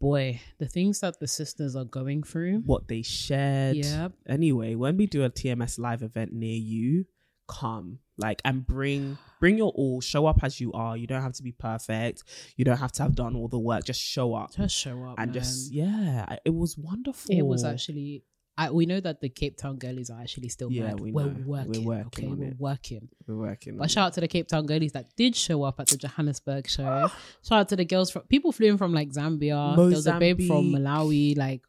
Boy, 0.00 0.40
the 0.56 0.66
things 0.66 1.00
that 1.00 1.20
the 1.20 1.26
sisters 1.28 1.76
are 1.76 1.84
going 1.84 2.22
through. 2.22 2.60
what 2.64 2.88
they 2.88 3.02
shared 3.02 3.76
Yep. 3.76 4.12
anyway 4.26 4.74
when 4.74 4.96
we 4.96 5.06
do 5.06 5.22
a 5.24 5.30
tms 5.30 5.78
live 5.78 6.02
event 6.02 6.32
near 6.32 6.56
you 6.56 7.04
come 7.46 7.98
like 8.20 8.40
and 8.44 8.66
bring 8.66 9.18
bring 9.40 9.56
your 9.58 9.72
all 9.72 10.00
show 10.00 10.26
up 10.26 10.42
as 10.44 10.60
you 10.60 10.72
are 10.72 10.96
you 10.96 11.06
don't 11.06 11.22
have 11.22 11.32
to 11.32 11.42
be 11.42 11.52
perfect 11.52 12.22
you 12.56 12.64
don't 12.64 12.76
have 12.78 12.92
to 12.92 13.02
have 13.02 13.14
done 13.14 13.34
all 13.34 13.48
the 13.48 13.58
work 13.58 13.82
just 13.84 14.00
show 14.00 14.34
up 14.34 14.54
Just 14.54 14.76
show 14.76 15.02
up. 15.04 15.14
and 15.18 15.32
man. 15.32 15.34
just 15.42 15.72
yeah 15.72 16.36
it 16.44 16.54
was 16.54 16.76
wonderful 16.78 17.34
It 17.34 17.42
was 17.42 17.64
actually. 17.64 18.24
I, 18.58 18.70
we 18.70 18.84
know 18.84 19.00
that 19.00 19.22
the 19.22 19.30
Cape 19.30 19.56
Town 19.56 19.78
girlies 19.78 20.10
are 20.10 20.20
actually 20.20 20.50
still 20.50 20.70
Yeah, 20.70 20.88
mad. 20.88 21.00
we 21.00 21.12
We're 21.12 21.24
know. 21.26 21.34
We're 21.46 21.64
working. 21.64 21.84
working 21.84 22.06
okay, 22.08 22.26
we're 22.26 22.48
it. 22.48 22.56
working. 22.58 23.08
we're 23.26 23.36
working 23.36 23.76
But 23.78 23.84
it. 23.84 23.90
shout 23.92 24.06
out 24.08 24.12
to 24.14 24.20
the 24.20 24.28
Cape 24.28 24.48
Town 24.48 24.66
girlies 24.66 24.92
that 24.92 25.06
did 25.16 25.34
show 25.34 25.62
up 25.62 25.80
at 25.80 25.86
the 25.86 25.96
Johannesburg 25.96 26.68
show. 26.68 27.08
shout 27.42 27.60
out 27.60 27.68
to 27.70 27.76
the 27.76 27.86
girls 27.86 28.10
from 28.10 28.22
people 28.22 28.52
flew 28.52 28.66
in 28.68 28.76
from 28.76 28.92
like 28.92 29.08
Zambia. 29.12 29.76
There 29.76 29.86
was 29.86 30.06
a 30.06 30.18
babe 30.18 30.42
from 30.46 30.72
Malawi. 30.72 31.38
Like, 31.38 31.62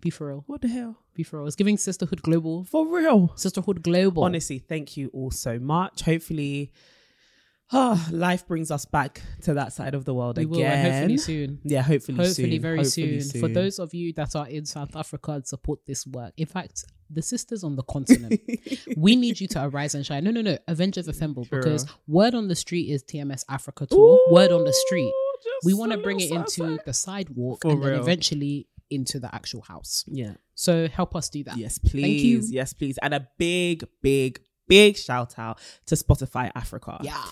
be 0.00 0.08
for 0.08 0.28
real. 0.28 0.44
what 0.46 0.62
the 0.62 0.68
hell 0.68 0.96
Be 1.16 1.26
I 1.32 1.36
was 1.38 1.56
giving 1.56 1.76
sisterhood 1.76 2.22
global. 2.22 2.64
for 2.64 2.86
real 2.86 3.32
Sisterhood 3.36 3.82
global. 3.82 4.24
honestly 4.24 4.58
thank 4.58 4.96
you 4.96 5.08
all 5.12 5.30
so 5.30 5.58
much 5.58 6.02
hopefully 6.02 6.72
ah, 7.72 8.06
life 8.12 8.46
brings 8.46 8.70
us 8.70 8.84
back 8.84 9.22
to 9.42 9.54
that 9.54 9.72
side 9.72 9.94
of 9.94 10.04
the 10.04 10.14
world 10.14 10.36
we 10.38 10.44
again 10.44 10.84
will. 10.84 10.92
Hopefully 10.92 11.18
soon. 11.18 11.58
yeah 11.64 11.82
hopefully 11.82 12.18
Hopefully 12.18 12.52
soon. 12.52 12.62
very 12.62 12.78
Hopefully 12.78 13.20
soon. 13.20 13.40
For 13.40 13.48
those 13.48 13.78
of 13.78 13.92
you 13.94 14.12
that 14.14 14.36
are 14.36 14.48
in 14.48 14.64
South 14.64 14.94
Africa 14.94 15.32
and 15.32 15.46
support 15.46 15.80
this 15.86 16.06
work. 16.06 16.32
In 16.36 16.46
fact, 16.46 16.84
the 17.10 17.22
sisters 17.22 17.62
on 17.64 17.76
the 17.76 17.82
continent. 17.84 18.40
we 18.96 19.14
need 19.16 19.40
you 19.40 19.46
to 19.48 19.64
arise 19.64 19.94
and 19.94 20.04
shine. 20.04 20.24
No, 20.24 20.30
no, 20.32 20.40
no. 20.42 20.58
Avengers 20.66 21.06
Assemble. 21.08 21.44
Sure. 21.44 21.60
Because 21.62 21.86
word 22.08 22.34
on 22.34 22.48
the 22.48 22.54
street 22.56 22.90
is 22.90 23.02
TMS 23.04 23.44
Africa 23.48 23.86
tour. 23.86 24.18
word 24.30 24.50
on 24.52 24.64
the 24.64 24.72
street. 24.72 25.12
We 25.64 25.72
want 25.74 25.92
to 25.92 25.98
bring 25.98 26.18
it 26.20 26.30
into 26.30 26.78
the 26.84 26.92
sidewalk 26.92 27.62
For 27.62 27.70
and 27.72 27.82
then 27.82 27.94
eventually 27.94 28.66
into 28.90 29.18
the 29.18 29.34
actual 29.34 29.62
house. 29.62 30.04
yeah 30.06 30.34
So 30.54 30.88
help 30.88 31.14
us 31.14 31.28
do 31.28 31.44
that. 31.44 31.56
Yes, 31.56 31.78
you. 31.82 31.90
please. 31.90 32.50
Yes, 32.50 32.72
please. 32.72 32.98
And 33.02 33.12
a 33.14 33.28
big, 33.38 33.84
big, 34.02 34.40
big 34.68 34.96
shout 34.96 35.38
out 35.38 35.58
to 35.86 35.94
Spotify 35.94 36.50
Africa. 36.54 36.98
Yeah. 37.02 37.22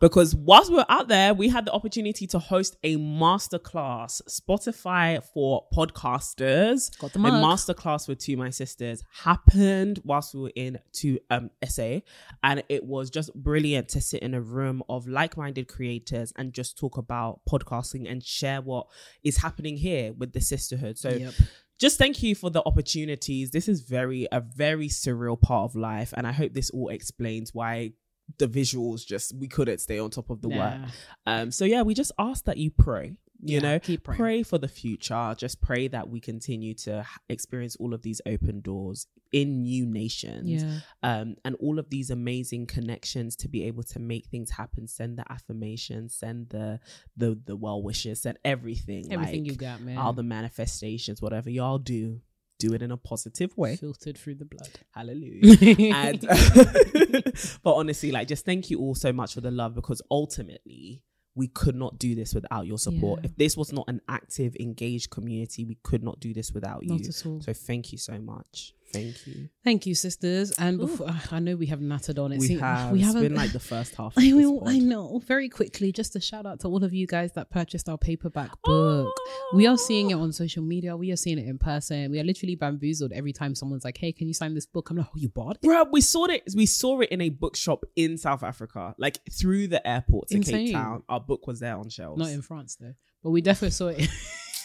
Because 0.00 0.34
whilst 0.34 0.70
we 0.70 0.76
were 0.76 0.86
out 0.88 1.08
there, 1.08 1.32
we 1.34 1.48
had 1.48 1.64
the 1.64 1.72
opportunity 1.72 2.26
to 2.26 2.38
host 2.38 2.76
a 2.82 2.96
masterclass, 2.96 4.20
Spotify 4.28 5.22
for 5.32 5.66
podcasters. 5.72 6.98
Got 6.98 7.12
the 7.12 7.20
a 7.20 7.30
masterclass 7.30 8.08
with 8.08 8.18
two 8.18 8.34
of 8.34 8.40
my 8.40 8.50
sisters 8.50 9.02
happened 9.22 10.00
whilst 10.04 10.34
we 10.34 10.40
were 10.40 10.52
in 10.56 10.78
to 10.94 11.18
um 11.30 11.50
SA, 11.64 12.00
and 12.42 12.62
it 12.68 12.84
was 12.84 13.08
just 13.08 13.32
brilliant 13.34 13.88
to 13.90 14.00
sit 14.00 14.22
in 14.22 14.34
a 14.34 14.40
room 14.40 14.82
of 14.88 15.06
like-minded 15.06 15.68
creators 15.68 16.32
and 16.36 16.52
just 16.52 16.76
talk 16.76 16.98
about 16.98 17.40
podcasting 17.48 18.10
and 18.10 18.22
share 18.24 18.60
what 18.60 18.88
is 19.22 19.38
happening 19.38 19.76
here 19.76 20.12
with 20.12 20.32
the 20.32 20.40
sisterhood. 20.40 20.98
So 20.98 21.10
Yep. 21.10 21.34
Just 21.80 21.98
thank 21.98 22.22
you 22.22 22.34
for 22.34 22.50
the 22.50 22.62
opportunities. 22.64 23.50
This 23.50 23.68
is 23.68 23.80
very 23.80 24.26
a 24.30 24.40
very 24.40 24.88
surreal 24.88 25.40
part 25.40 25.70
of 25.70 25.76
life, 25.76 26.14
and 26.16 26.26
I 26.26 26.32
hope 26.32 26.52
this 26.54 26.70
all 26.70 26.88
explains 26.88 27.52
why 27.52 27.92
the 28.38 28.48
visuals 28.48 29.04
just 29.06 29.34
we 29.36 29.48
couldn't 29.48 29.78
stay 29.78 29.98
on 29.98 30.10
top 30.10 30.30
of 30.30 30.40
the 30.40 30.48
work. 30.48 30.90
Um, 31.26 31.50
so 31.50 31.64
yeah, 31.64 31.82
we 31.82 31.94
just 31.94 32.12
ask 32.18 32.44
that 32.44 32.56
you 32.56 32.70
pray. 32.70 33.16
You 33.42 33.56
Yeah, 33.56 33.60
know, 33.62 33.78
keep 33.78 34.04
praying. 34.04 34.16
pray 34.18 34.42
for 34.42 34.58
the 34.58 34.68
future. 34.68 35.34
Just 35.36 35.60
pray 35.60 35.88
that 35.88 36.08
we 36.08 36.20
continue 36.20 36.72
to 36.74 37.04
experience 37.28 37.76
all 37.76 37.92
of 37.92 38.02
these 38.02 38.20
open 38.26 38.60
doors 38.60 39.06
in 39.32 39.62
new 39.62 39.84
nations 39.84 40.48
Yeah. 40.62 40.78
um, 41.02 41.34
and 41.44 41.56
all 41.56 41.78
of 41.80 41.90
these 41.90 42.10
amazing 42.10 42.66
connections 42.66 43.34
to 43.36 43.48
be 43.48 43.64
able 43.64 43.82
to 43.82 43.98
make 43.98 44.26
things 44.26 44.50
happen. 44.50 44.86
Send 44.86 45.18
the 45.18 45.24
affirmations, 45.30 46.14
send 46.14 46.50
the 46.50 46.78
the 47.16 47.38
the 47.44 47.56
well 47.56 47.82
wishes, 47.82 48.22
send 48.22 48.38
everything. 48.44 49.12
Everything 49.12 49.42
like, 49.44 49.50
you 49.52 49.56
got, 49.56 49.80
man. 49.80 49.98
all 49.98 50.12
the 50.12 50.22
manifestations, 50.22 51.20
whatever 51.20 51.50
y'all 51.50 51.78
do, 51.78 52.20
do 52.60 52.72
it 52.72 52.80
in 52.82 52.92
a 52.92 52.96
positive 52.96 53.54
way. 53.58 53.74
Filtered 53.76 54.16
through 54.16 54.36
the 54.36 54.44
blood. 54.44 54.70
Hallelujah. 54.92 55.40
and 55.94 56.20
but 57.62 57.74
honestly, 57.74 58.12
like 58.12 58.28
just 58.28 58.44
thank 58.44 58.70
you 58.70 58.78
all 58.78 58.94
so 58.94 59.12
much 59.12 59.34
for 59.34 59.40
the 59.40 59.50
love 59.50 59.74
because 59.74 60.00
ultimately 60.10 61.02
we 61.36 61.48
could 61.48 61.74
not 61.74 61.98
do 61.98 62.14
this 62.14 62.34
without 62.34 62.66
your 62.66 62.78
support. 62.78 63.20
Yeah. 63.20 63.30
If 63.30 63.36
this 63.36 63.56
was 63.56 63.72
not 63.72 63.86
an 63.88 64.00
active, 64.08 64.56
engaged 64.60 65.10
community, 65.10 65.64
we 65.64 65.76
could 65.82 66.02
not 66.02 66.20
do 66.20 66.32
this 66.32 66.52
without 66.52 66.84
Not 66.84 67.00
you. 67.00 67.08
at 67.08 67.26
all. 67.26 67.40
So 67.40 67.52
thank 67.52 67.92
you 67.92 67.98
so 67.98 68.18
much. 68.18 68.74
Thank 68.94 69.26
you. 69.26 69.48
Thank 69.62 69.86
you, 69.86 69.94
sisters. 69.94 70.52
And 70.52 70.78
before, 70.78 71.08
I 71.30 71.38
know 71.40 71.56
we 71.56 71.66
have 71.66 71.80
nattered 71.80 72.18
on 72.18 72.32
it. 72.32 72.38
we 72.38 72.46
See, 72.48 72.58
have. 72.58 72.90
We 72.92 72.98
it's 73.00 73.06
haven't. 73.08 73.22
been 73.22 73.34
like 73.34 73.52
the 73.52 73.60
first 73.60 73.94
half. 73.96 74.12
Of 74.16 74.22
I 74.22 74.26
this 74.26 74.34
will. 74.34 74.60
pod. 74.60 74.68
I 74.70 74.78
know. 74.78 75.18
Very 75.26 75.48
quickly, 75.48 75.92
just 75.92 76.16
a 76.16 76.20
shout 76.20 76.46
out 76.46 76.60
to 76.60 76.68
all 76.68 76.82
of 76.84 76.92
you 76.94 77.06
guys 77.06 77.32
that 77.32 77.50
purchased 77.50 77.88
our 77.88 77.98
paperback 77.98 78.50
book. 78.62 79.12
We 79.54 79.66
are 79.66 79.76
seeing 79.78 80.10
it 80.10 80.14
on 80.14 80.32
social 80.32 80.62
media. 80.62 80.96
We 80.96 81.10
are 81.12 81.16
seeing 81.16 81.38
it 81.38 81.46
in 81.46 81.58
person. 81.58 82.10
We 82.10 82.18
are 82.20 82.24
literally 82.24 82.56
bamboozled 82.56 83.12
every 83.12 83.32
time 83.32 83.54
someone's 83.54 83.84
like, 83.84 83.98
"Hey, 83.98 84.12
can 84.12 84.26
you 84.28 84.34
sign 84.34 84.54
this 84.54 84.66
book?" 84.66 84.90
I'm 84.90 84.96
like, 84.96 85.06
"Oh, 85.08 85.16
you 85.16 85.28
bought 85.28 85.56
it?" 85.56 85.62
Bro, 85.62 85.84
we 85.92 86.00
saw 86.00 86.24
it. 86.26 86.42
We 86.54 86.66
saw 86.66 87.00
it 87.00 87.10
in 87.10 87.20
a 87.20 87.28
bookshop 87.30 87.84
in 87.96 88.16
South 88.18 88.42
Africa, 88.42 88.94
like 88.98 89.20
through 89.32 89.68
the 89.68 89.86
airport 89.86 90.28
to 90.28 90.36
Insane. 90.36 90.66
Cape 90.66 90.74
Town. 90.74 91.02
Our 91.08 91.20
book 91.20 91.46
was 91.46 91.60
there 91.60 91.76
on 91.76 91.88
shelves. 91.88 92.18
Not 92.18 92.30
in 92.30 92.42
France 92.42 92.76
though, 92.80 92.94
but 93.22 93.30
we 93.30 93.40
definitely 93.40 93.70
saw 93.70 93.88
it. 93.88 94.08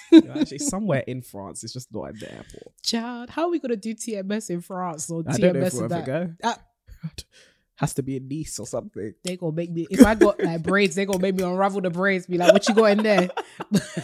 You 0.12 0.22
know, 0.22 0.34
actually 0.41 0.58
somewhere 0.76 1.04
in 1.08 1.22
France. 1.22 1.63
It's 1.63 1.74
just 1.74 1.93
not 1.93 2.10
at 2.10 2.19
the 2.19 2.32
airport. 2.34 2.74
Chad, 2.84 3.30
how 3.30 3.43
are 3.43 3.50
we 3.50 3.60
gonna 3.60 3.76
do 3.76 3.93
TMS 3.93 4.50
in 4.50 4.62
France 4.62 5.10
or 5.10 5.24
I 5.28 5.38
don't 5.38 5.54
know 5.54 5.60
if 5.62 5.74
TMS 5.74 5.76
we'll 5.76 5.86
in 5.86 5.91
ever 5.91 6.02
that? 6.06 6.06
go. 6.06 6.34
Ah, 6.43 6.58
Has 7.76 7.93
to 7.93 8.04
be 8.04 8.17
in 8.17 8.28
Nice 8.28 8.60
or 8.60 8.67
something. 8.67 9.13
they 9.24 9.38
gonna 9.38 9.56
make 9.56 9.72
me 9.72 9.88
if 9.89 10.06
I 10.06 10.15
got 10.15 10.41
like 10.43 10.63
braids, 10.63 10.95
they 10.95 11.06
gonna 11.06 11.19
make 11.19 11.36
me 11.36 11.43
unravel 11.43 11.80
the 11.82 11.89
braids. 11.89 12.28
Be 12.28 12.38
like, 12.38 12.52
what 12.54 12.67
you 12.67 12.76
got 12.76 12.91
in 12.91 13.04
there? 13.04 13.30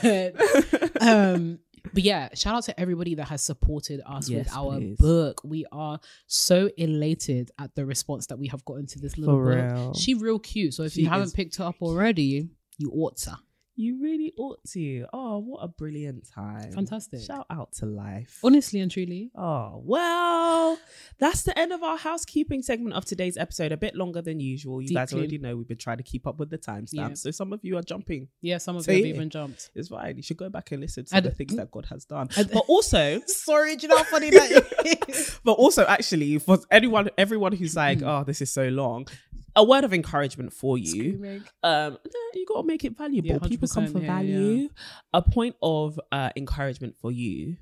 But, 0.02 1.02
um, 1.02 1.60
but 1.94 2.04
yeah, 2.04 2.30
shout 2.34 2.56
out 2.56 2.64
to 2.66 2.80
everybody 2.80 3.16
that 3.16 3.26
has 3.26 3.44
supported 3.44 4.02
us 4.06 4.30
with 4.30 4.50
our 4.56 4.78
please. 4.78 4.98
book. 4.98 5.42
We 5.44 5.66
are 5.72 6.00
so 6.28 6.70
elated 6.78 7.52
at 7.60 7.76
the 7.76 7.86
response 7.86 8.28
that 8.28 8.40
we 8.40 8.48
have 8.48 8.64
gotten 8.66 8.86
to 8.88 9.00
this 9.00 9.18
little 9.18 9.36
For 9.40 9.56
book. 9.56 9.72
real. 9.74 9.94
She 9.94 10.14
real 10.16 10.40
cute. 10.40 10.74
So 10.74 10.84
if 10.84 10.94
She 10.94 11.02
you 11.04 11.10
haven't 11.10 11.34
picked 11.34 11.58
her 11.58 11.66
up 11.66 11.76
already, 11.82 12.50
you 12.78 12.92
ought 12.92 13.18
to. 13.18 13.38
You 13.78 14.02
really 14.02 14.34
ought 14.38 14.64
to. 14.72 15.06
Oh, 15.12 15.40
what 15.40 15.60
a 15.60 15.68
brilliant 15.68 16.30
time. 16.34 16.72
Fantastic. 16.72 17.22
Shout 17.22 17.46
out 17.50 17.74
to 17.74 17.86
life. 17.86 18.40
Honestly 18.42 18.80
and 18.80 18.90
truly. 18.90 19.32
Oh, 19.36 19.82
well, 19.84 20.78
that's 21.20 21.44
the 21.44 21.58
end 21.60 21.74
of 21.74 21.84
our 21.84 21.98
housekeeping 21.98 22.62
segment 22.62 22.96
of 22.96 23.04
today's 23.04 23.36
episode. 23.36 23.74
A 23.74 23.78
bit 23.78 23.94
longer 23.94 24.22
than 24.22 24.40
usual. 24.40 24.82
You 24.82 24.94
guys 24.94 25.10
Deeply. 25.10 25.22
already 25.22 25.38
know 25.40 25.58
we've 25.58 25.68
been 25.68 25.78
trying 25.78 25.98
to 25.98 26.04
keep 26.04 26.26
up 26.26 26.40
with 26.40 26.50
the 26.50 26.58
timestamps. 26.58 26.94
Yeah. 26.94 27.14
So 27.16 27.32
some 27.32 27.52
of 27.52 27.60
you 27.64 27.78
are 27.78 27.82
jumping. 27.82 28.30
Yeah, 28.42 28.60
some 28.60 28.78
of 28.78 28.86
So 28.86 28.92
you 28.92 29.00
have 29.00 29.08
yeah. 29.08 29.14
even 29.16 29.30
jumped. 29.30 29.72
It's 29.76 29.90
fine. 29.90 30.16
You 30.16 30.24
should 30.24 30.38
go 30.38 30.50
back 30.50 30.72
and 30.72 30.80
listen 30.80 31.04
to 31.06 31.18
I 31.18 31.20
the 31.20 31.32
things 31.32 31.56
that 31.58 31.70
God 31.70 31.86
has 31.90 32.06
done. 32.06 32.30
But 32.36 32.64
also, 32.70 33.22
Sorry, 33.28 33.76
do 33.76 33.84
you 33.84 33.88
know 33.90 33.98
how 33.98 34.04
funny 34.06 34.30
that 34.30 35.06
is? 35.10 35.38
but 35.44 35.54
also 35.54 35.86
actually 35.86 36.38
for 36.40 36.60
anyone 36.72 37.10
everyone 37.18 37.52
who's 37.52 37.76
like, 37.76 38.00
mm. 38.00 38.08
oh, 38.08 38.24
this 38.24 38.42
is 38.42 38.52
so 38.52 38.70
long, 38.70 39.08
a 39.56 39.64
word 39.64 39.84
of 39.84 39.94
encouragement 39.94 40.52
for 40.54 40.78
you. 40.78 41.42
Um 41.64 41.98
you 42.34 42.46
gotta 42.48 42.68
make 42.68 42.84
it 42.84 42.98
valuable. 42.98 43.30
Yeah, 43.30 43.38
people 43.40 43.68
come 43.68 43.88
for 43.88 44.00
yeah, 44.00 44.08
value. 44.16 44.70
a 45.14 45.22
point 45.22 45.56
of 45.62 46.00
uh 46.12 46.30
encouragement 46.36 46.96
for 46.98 47.12
you. 47.12 47.58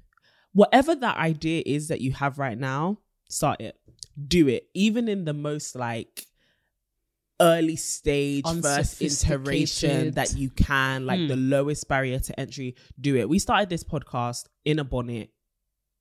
Whatever 0.53 0.95
that 0.95 1.17
idea 1.17 1.63
is 1.65 1.87
that 1.87 2.01
you 2.01 2.11
have 2.13 2.37
right 2.39 2.57
now 2.57 2.99
start 3.29 3.61
it. 3.61 3.75
Do 4.27 4.47
it. 4.47 4.67
Even 4.73 5.07
in 5.07 5.25
the 5.25 5.33
most 5.33 5.75
like 5.75 6.27
early 7.41 7.75
stage 7.75 8.45
first 8.61 9.01
iteration 9.01 10.11
that 10.11 10.35
you 10.37 10.49
can 10.51 11.05
like 11.05 11.19
Hmm. 11.19 11.27
the 11.27 11.35
lowest 11.35 11.87
barrier 11.87 12.19
to 12.19 12.39
entry 12.39 12.75
do 13.01 13.15
it. 13.17 13.27
We 13.27 13.39
started 13.39 13.69
this 13.69 13.83
podcast 13.83 14.45
in 14.65 14.79
a 14.79 14.83
bonnet 14.83 15.31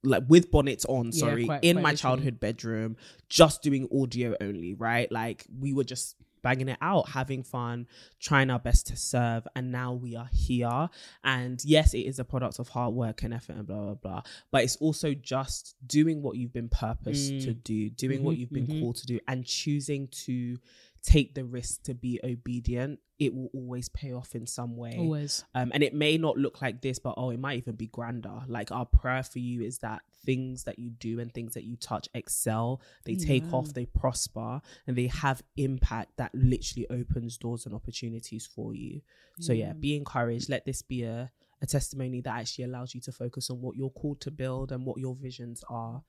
like 0.05 0.25
with 0.29 0.51
bonnets 0.51 0.85
on 0.87 1.07
Yeah, 1.07 1.11
sorry 1.21 1.45
quite- 1.47 1.63
in 1.65 1.77
quite 1.77 1.83
my 1.83 1.95
childhood 1.95 2.41
bedroom 2.41 2.97
just 3.29 3.63
doing 3.63 3.89
audio 3.93 4.37
only 4.41 4.75
right 4.75 5.11
like 5.13 5.47
we 5.61 5.73
were 5.73 5.85
just 5.85 6.17
banging 6.43 6.69
it 6.69 6.79
out, 6.81 7.09
having 7.11 7.45
fun, 7.45 7.87
trying 8.19 8.51
our 8.51 8.59
best 8.59 8.89
to 8.89 8.97
serve. 8.97 9.47
And 9.55 9.71
now 9.71 9.93
we 9.93 10.17
are 10.17 10.29
here. 10.33 10.89
And 11.23 11.65
yes, 11.65 11.95
it 11.95 12.01
is 12.01 12.19
a 12.19 12.25
product 12.25 12.59
of 12.59 12.69
hard 12.71 12.95
work 12.95 13.23
and 13.23 13.33
effort 13.33 13.55
and 13.55 13.65
blah, 13.65 13.77
blah, 13.81 13.95
blah. 13.95 14.23
But 14.51 14.65
it's 14.65 14.75
also 14.79 15.15
just 15.15 15.77
doing 15.87 16.21
what 16.21 16.37
you've 16.37 16.53
been 16.53 16.69
purposed 16.69 17.33
Mm. 17.33 17.45
to 17.45 17.55
do, 17.55 17.91
doing 17.91 18.25
what 18.25 18.35
Mhm, 18.35 18.39
you've 18.41 18.51
been 18.53 18.67
mhm. 18.67 18.81
called 18.81 18.97
to 18.97 19.07
do, 19.07 19.21
and 19.29 19.45
choosing 19.47 20.09
to 20.09 20.59
take 21.03 21.35
the 21.35 21.45
risk 21.45 21.83
to 21.85 21.95
be 21.95 22.21
obedient. 22.23 23.01
It 23.19 23.35
will 23.35 23.51
always 23.55 23.89
pay 23.89 24.13
off 24.13 24.35
in 24.35 24.47
some 24.47 24.77
way. 24.77 24.97
Always. 24.99 25.45
Um, 25.55 25.71
and 25.75 25.83
it 25.83 25.95
may 25.95 26.17
not 26.17 26.37
look 26.37 26.63
like 26.63 26.81
this, 26.81 26.99
but 26.99 27.15
oh, 27.17 27.31
it 27.31 27.41
might 27.41 27.59
even 27.59 27.75
be 27.75 27.87
grander. 27.87 28.41
Like 28.47 28.71
our 28.71 28.87
prayer 28.87 29.23
for 29.23 29.39
you 29.39 29.63
is 29.63 29.79
that 29.79 30.03
things 30.25 30.65
that 30.65 30.79
you 30.79 30.91
do 30.91 31.21
and 31.21 31.33
things 31.33 31.55
that 31.55 31.65
you 31.65 31.77
touch 31.77 32.09
excel, 32.15 32.81
they 33.05 33.17
take 33.17 33.53
off, 33.53 33.73
they 33.75 33.87
prosper, 33.87 34.61
and 34.87 34.97
they 34.97 35.09
have 35.09 35.43
impact 35.57 36.17
that 36.19 36.33
literally 36.35 36.87
opens 36.91 37.37
doors 37.37 37.67
and 37.67 37.75
opportunities 37.75 38.47
for 38.47 38.75
you. 38.75 39.01
So 39.41 39.53
yeah, 39.53 39.73
be 39.73 39.97
encouraged. 39.97 40.49
Let 40.49 40.65
this 40.65 40.83
be 40.83 41.03
a, 41.03 41.31
a 41.61 41.67
testimony 41.67 42.21
that 42.21 42.35
actually 42.35 42.65
allows 42.65 42.95
you 42.95 43.01
to 43.03 43.13
focus 43.13 43.51
on 43.51 43.61
what 43.61 43.77
you're 43.77 43.91
called 43.91 44.21
to 44.23 44.31
build 44.31 44.73
and 44.73 44.85
what 44.85 44.99
your 44.99 45.17
visions 45.17 45.65
are 45.69 46.03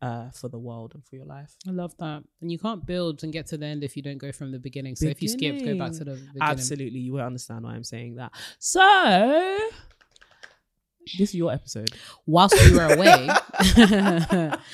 uh, 0.00 0.30
for 0.30 0.48
the 0.48 0.58
world 0.58 0.92
and 0.94 1.04
for 1.04 1.16
your 1.16 1.24
life. 1.24 1.56
I 1.66 1.72
love 1.72 1.96
that. 1.98 2.22
And 2.40 2.52
you 2.52 2.58
can't 2.58 2.86
build 2.86 3.22
and 3.24 3.32
get 3.32 3.46
to 3.48 3.58
the 3.58 3.66
end 3.66 3.84
if 3.84 3.96
you 3.96 4.02
don't 4.02 4.18
go 4.18 4.32
from 4.32 4.52
the 4.52 4.58
beginning. 4.58 4.96
So 4.96 5.06
if 5.06 5.22
you 5.22 5.28
skip, 5.28 5.64
go 5.64 5.76
back 5.76 5.92
to 5.92 6.04
the 6.04 6.12
beginning. 6.12 6.38
Absolutely, 6.40 7.00
you 7.00 7.12
won't 7.12 7.26
understand 7.26 7.64
why 7.64 7.74
I'm 7.74 7.84
saying 7.84 8.16
that. 8.16 8.32
So 8.58 9.58
this 11.18 11.30
is 11.30 11.34
your 11.34 11.52
episode. 11.52 11.90
Whilst 12.26 12.54
we 12.54 12.76
were 12.76 12.92
away, 12.92 13.28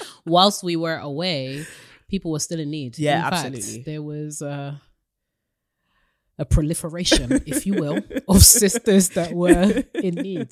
whilst 0.26 0.64
we 0.64 0.76
were 0.76 0.96
away, 0.96 1.64
people 2.08 2.32
were 2.32 2.40
still 2.40 2.60
in 2.60 2.70
need. 2.70 2.98
Yeah, 2.98 3.26
in 3.26 3.32
absolutely. 3.32 3.82
There 3.82 4.02
was 4.02 4.42
uh, 4.42 4.74
a 6.38 6.44
proliferation, 6.44 7.42
if 7.46 7.66
you 7.66 7.74
will, 7.74 8.00
of 8.28 8.42
sisters 8.42 9.10
that 9.10 9.32
were 9.32 9.84
in 9.94 10.14
need. 10.14 10.48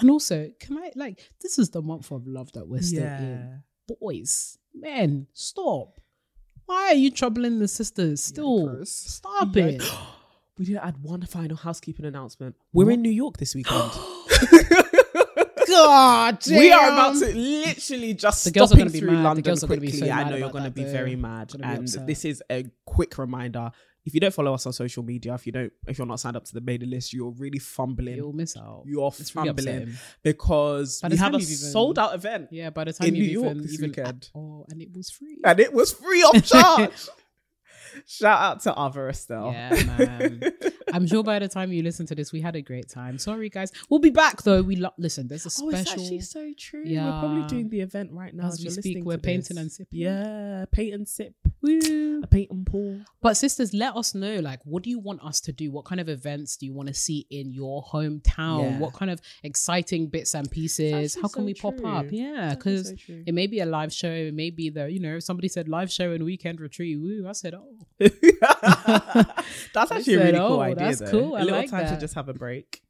And 0.00 0.10
also, 0.10 0.50
can 0.58 0.78
I 0.78 0.92
like 0.94 1.30
this 1.40 1.58
is 1.58 1.70
the 1.70 1.82
month 1.82 2.10
of 2.10 2.26
love 2.26 2.52
that 2.52 2.66
we're 2.66 2.82
still 2.82 3.02
in. 3.04 3.62
Boys, 3.98 4.58
men, 4.74 5.26
stop. 5.32 6.00
Why 6.66 6.88
are 6.88 6.94
you 6.94 7.10
troubling 7.10 7.58
the 7.58 7.66
sisters? 7.66 8.22
Still, 8.22 8.68
Chris. 8.76 8.94
stop 8.94 9.54
Yeah. 9.56 9.64
it. 9.66 9.82
We 10.58 10.66
didn't 10.66 10.84
add 10.84 11.02
one 11.02 11.22
final 11.22 11.56
housekeeping 11.56 12.04
announcement. 12.04 12.54
We're 12.74 12.90
in 12.90 13.00
New 13.00 13.10
York 13.10 13.38
this 13.38 13.54
weekend. 13.54 13.90
God, 15.66 16.38
we 16.48 16.70
are 16.70 16.88
about 16.88 17.16
to 17.18 17.34
literally 17.34 18.12
just 18.14 18.44
The 18.44 18.50
girls 18.50 18.72
are 18.72 18.76
gonna 18.76 18.90
be 18.90 18.98
through 19.00 19.12
mad. 19.12 19.18
The 19.20 19.22
London 19.24 19.44
girls 19.44 19.64
are 19.64 19.68
gonna 19.68 19.80
quickly. 19.80 20.00
be 20.00 20.06
so 20.06 20.12
I 20.12 20.28
know 20.28 20.36
you're 20.36 20.50
going 20.50 20.64
to 20.64 20.70
be 20.70 20.84
very 20.84 21.16
mad, 21.16 21.54
and 21.62 21.84
upset. 21.84 22.06
this 22.06 22.24
is 22.26 22.42
a 22.50 22.66
quick 22.84 23.16
reminder. 23.18 23.70
If 24.04 24.14
you 24.14 24.20
don't 24.20 24.32
follow 24.32 24.54
us 24.54 24.64
on 24.66 24.72
social 24.72 25.02
media, 25.02 25.34
if 25.34 25.44
you 25.46 25.52
don't, 25.52 25.72
if 25.86 25.98
you're 25.98 26.06
not 26.06 26.20
signed 26.20 26.36
up 26.36 26.44
to 26.46 26.54
the 26.54 26.60
mailing 26.60 26.90
list, 26.90 27.12
you're 27.12 27.30
really 27.30 27.58
fumbling. 27.58 28.16
You'll 28.16 28.32
miss 28.32 28.56
out. 28.56 28.84
You're 28.86 29.08
It's 29.18 29.34
really 29.36 29.48
fumbling 29.48 29.76
upsetting. 29.76 29.94
because 30.22 31.00
we 31.08 31.16
have 31.16 31.34
a 31.34 31.40
sold 31.42 31.98
out 31.98 32.14
event, 32.14 32.48
Yeah, 32.50 32.70
by 32.70 32.84
the 32.84 32.92
time 32.92 33.08
In 33.08 33.14
you've 33.16 33.26
New 33.26 33.32
York 33.32 33.50
even, 33.52 33.62
this 33.62 33.74
even 33.74 33.90
weekend. 33.90 34.30
oh, 34.34 34.64
and 34.70 34.80
it 34.82 34.88
was 34.94 35.10
free. 35.10 35.38
and 35.44 35.60
it 35.60 35.72
was 35.72 35.92
free 35.92 36.22
of 36.22 36.44
charge. 36.44 36.90
Shout 38.06 38.40
out 38.40 38.60
to 38.62 38.70
Ava 38.72 39.08
Estelle. 39.08 39.52
Yeah, 39.52 39.70
man. 39.98 40.40
I'm 40.92 41.06
sure 41.06 41.22
by 41.22 41.38
the 41.38 41.48
time 41.48 41.72
you 41.72 41.82
listen 41.82 42.06
to 42.06 42.14
this, 42.14 42.32
we 42.32 42.40
had 42.40 42.56
a 42.56 42.62
great 42.62 42.88
time. 42.88 43.18
Sorry, 43.18 43.48
guys. 43.48 43.72
We'll 43.88 44.00
be 44.00 44.10
back 44.10 44.42
though. 44.42 44.62
We 44.62 44.76
lo- 44.76 44.94
listen. 44.98 45.28
There's 45.28 45.46
a 45.46 45.50
special. 45.50 45.68
Oh, 45.68 45.80
it's 45.80 45.90
actually 45.90 46.20
so 46.20 46.52
true. 46.58 46.84
We're 46.84 47.18
probably 47.20 47.46
doing 47.46 47.68
the 47.68 47.80
event 47.80 48.10
right 48.12 48.34
now 48.34 48.48
As 48.48 48.62
we 48.62 48.70
speak, 48.70 49.04
we're 49.04 49.18
painting 49.18 49.56
this. 49.56 49.62
and 49.62 49.72
sipping. 49.72 50.00
Yeah, 50.00 50.64
paint 50.72 50.94
and 50.94 51.08
sip. 51.08 51.34
Woo. 51.62 52.20
A 52.22 52.26
paint 52.26 52.50
and 52.50 52.66
pour. 52.66 53.00
But 53.20 53.36
sisters, 53.36 53.74
let 53.74 53.96
us 53.96 54.14
know. 54.14 54.40
Like, 54.40 54.60
what 54.64 54.82
do 54.82 54.90
you 54.90 54.98
want 54.98 55.22
us 55.22 55.40
to 55.42 55.52
do? 55.52 55.70
What 55.70 55.84
kind 55.84 56.00
of 56.00 56.08
events 56.08 56.56
do 56.56 56.66
you 56.66 56.72
want 56.72 56.88
to 56.88 56.94
see 56.94 57.26
in 57.30 57.52
your 57.52 57.82
hometown? 57.84 58.62
Yeah. 58.72 58.78
What 58.78 58.94
kind 58.94 59.10
of 59.10 59.20
exciting 59.42 60.08
bits 60.08 60.34
and 60.34 60.50
pieces? 60.50 61.14
How 61.14 61.28
can 61.28 61.42
so 61.42 61.46
we 61.46 61.54
pop 61.54 61.74
up? 61.84 62.06
Yeah, 62.10 62.54
because 62.54 62.88
so 62.88 62.94
it 63.26 63.34
may 63.34 63.46
be 63.46 63.60
a 63.60 63.66
live 63.66 63.92
show. 63.92 64.10
It 64.10 64.34
may 64.34 64.50
be 64.50 64.70
the 64.70 64.90
you 64.90 65.00
know 65.00 65.18
somebody 65.18 65.48
said 65.48 65.68
live 65.68 65.90
show 65.90 66.12
and 66.12 66.24
weekend 66.24 66.60
retreat. 66.60 66.98
Woo! 66.98 67.26
I 67.28 67.32
said 67.32 67.54
oh. 67.54 67.66
that's 69.74 69.92
actually 69.92 70.14
a 70.14 70.18
really 70.24 70.38
cool 70.38 70.52
"Oh, 70.56 70.60
idea. 70.60 70.76
that's 70.76 71.00
though. 71.00 71.10
cool. 71.10 71.34
I 71.36 71.40
A 71.40 71.44
little 71.44 71.58
like 71.60 71.70
time 71.70 71.84
that. 71.84 71.94
to 71.94 72.00
just 72.00 72.14
have 72.14 72.28
a 72.28 72.34
break. 72.34 72.82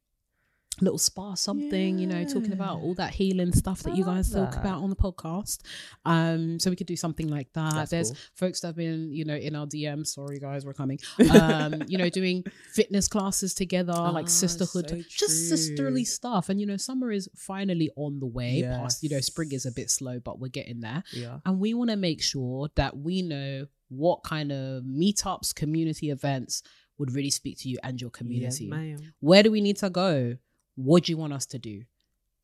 little 0.83 0.97
spa 0.99 1.35
something, 1.35 1.99
you 1.99 2.07
know, 2.07 2.25
talking 2.25 2.53
about 2.55 2.79
all 2.81 2.95
that 2.95 3.13
healing 3.13 3.53
stuff 3.53 3.83
that 3.83 3.93
I 3.93 3.97
you 3.97 4.05
guys 4.05 4.31
talk 4.33 4.57
about 4.57 4.83
on 4.83 4.89
the 4.89 4.97
podcast. 4.97 5.59
Um, 6.07 6.59
so 6.59 6.71
we 6.71 6.77
could 6.77 6.87
do 6.87 6.97
something 6.97 7.29
like 7.29 7.53
that. 7.53 7.75
That's 7.75 7.91
There's 7.91 8.11
cool. 8.13 8.19
folks 8.35 8.61
that 8.61 8.69
have 8.69 8.77
been, 8.77 9.13
you 9.13 9.27
know, 9.27 9.35
in 9.35 9.55
our 9.57 9.67
DMs. 9.67 10.07
Sorry 10.07 10.39
guys, 10.39 10.65
we're 10.65 10.73
coming. 10.73 10.99
Um, 11.39 11.83
you 11.87 11.99
know, 11.99 12.09
doing 12.09 12.45
fitness 12.73 13.09
classes 13.09 13.53
together, 13.53 13.93
like 14.19 14.25
Ah, 14.25 14.29
sisterhood, 14.29 14.89
so 14.89 15.03
just 15.07 15.51
sisterly 15.51 16.05
stuff. 16.07 16.49
And 16.49 16.59
you 16.59 16.67
know, 16.67 16.79
summer 16.79 17.13
is 17.13 17.29
finally 17.37 17.91
on 17.97 18.19
the 18.19 18.27
way. 18.27 18.63
Past, 18.63 19.03
you 19.03 19.11
know, 19.11 19.21
spring 19.21 19.53
is 19.53 19.67
a 19.67 19.73
bit 19.73 19.91
slow, 19.91 20.19
but 20.19 20.39
we're 20.41 20.49
getting 20.49 20.81
there. 20.81 21.03
Yeah. 21.13 21.41
And 21.45 21.61
we 21.61 21.75
want 21.75 21.91
to 21.91 21.97
make 21.97 22.23
sure 22.23 22.69
that 22.77 22.97
we 22.97 23.21
know 23.21 23.67
what 23.91 24.23
kind 24.25 24.51
of 24.51 24.83
meetups, 24.85 25.55
community 25.55 26.11
events 26.11 26.63
would 26.99 27.13
really 27.15 27.31
speak 27.31 27.59
to 27.59 27.69
you 27.69 27.77
and 27.83 28.01
your 28.01 28.11
community. 28.11 28.71
Yes. 28.73 29.01
Where 29.21 29.43
do 29.43 29.51
we 29.51 29.61
need 29.61 29.77
to 29.79 29.91
go? 29.91 30.37
What 30.77 31.05
do 31.05 31.13
you 31.13 31.19
want 31.19 31.33
us 31.35 31.45
to 31.47 31.59
do? 31.59 31.83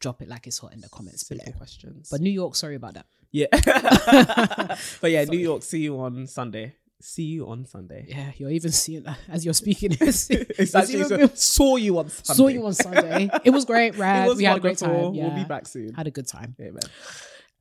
Drop 0.01 0.21
it 0.21 0.29
like 0.29 0.47
it's 0.47 0.59
hot 0.59 0.75
in 0.75 0.81
the 0.83 0.89
comments 0.91 1.27
Simple 1.27 1.47
below. 1.47 1.57
questions. 1.57 2.09
But 2.11 2.21
New 2.21 2.31
York, 2.31 2.55
sorry 2.55 2.75
about 2.75 2.95
that. 2.95 3.07
yeah. 3.33 3.47
but 5.01 5.11
yeah, 5.11 5.25
New 5.25 5.39
York. 5.39 5.63
See 5.63 5.81
you 5.81 5.99
on 6.01 6.27
Sunday. 6.27 6.75
See 7.01 7.25
you 7.25 7.47
on 7.49 7.67
Sunday. 7.67 8.07
Yeah, 8.09 8.33
you're 8.37 8.51
even 8.51 8.73
seeing 8.73 9.03
that 9.05 9.19
as 9.29 9.45
you're 9.45 9.55
speaking. 9.55 9.93
It's, 10.01 10.29
It's 10.31 10.75
actually 10.75 11.05
so- 11.05 11.17
been- 11.19 11.37
saw 11.37 11.77
you 11.77 11.99
on 11.99 12.09
Sunday. 12.09 12.37
saw 12.37 12.49
you 12.49 12.67
on 12.67 12.73
Sunday. 12.75 13.31
It 13.45 13.51
was 13.51 13.65
great, 13.65 13.97
Rad. 13.99 14.29
Was 14.29 14.39
we 14.39 14.45
had 14.45 14.57
a 14.57 14.61
great 14.61 14.79
time. 14.79 15.15
Yeah. 15.15 15.29
We'll 15.29 15.37
be 15.37 15.45
back 15.45 15.67
soon. 15.67 15.95
Had 15.95 16.07
a 16.07 16.11
good 16.11 16.27
time. 16.27 16.57
Amen. 16.61 16.81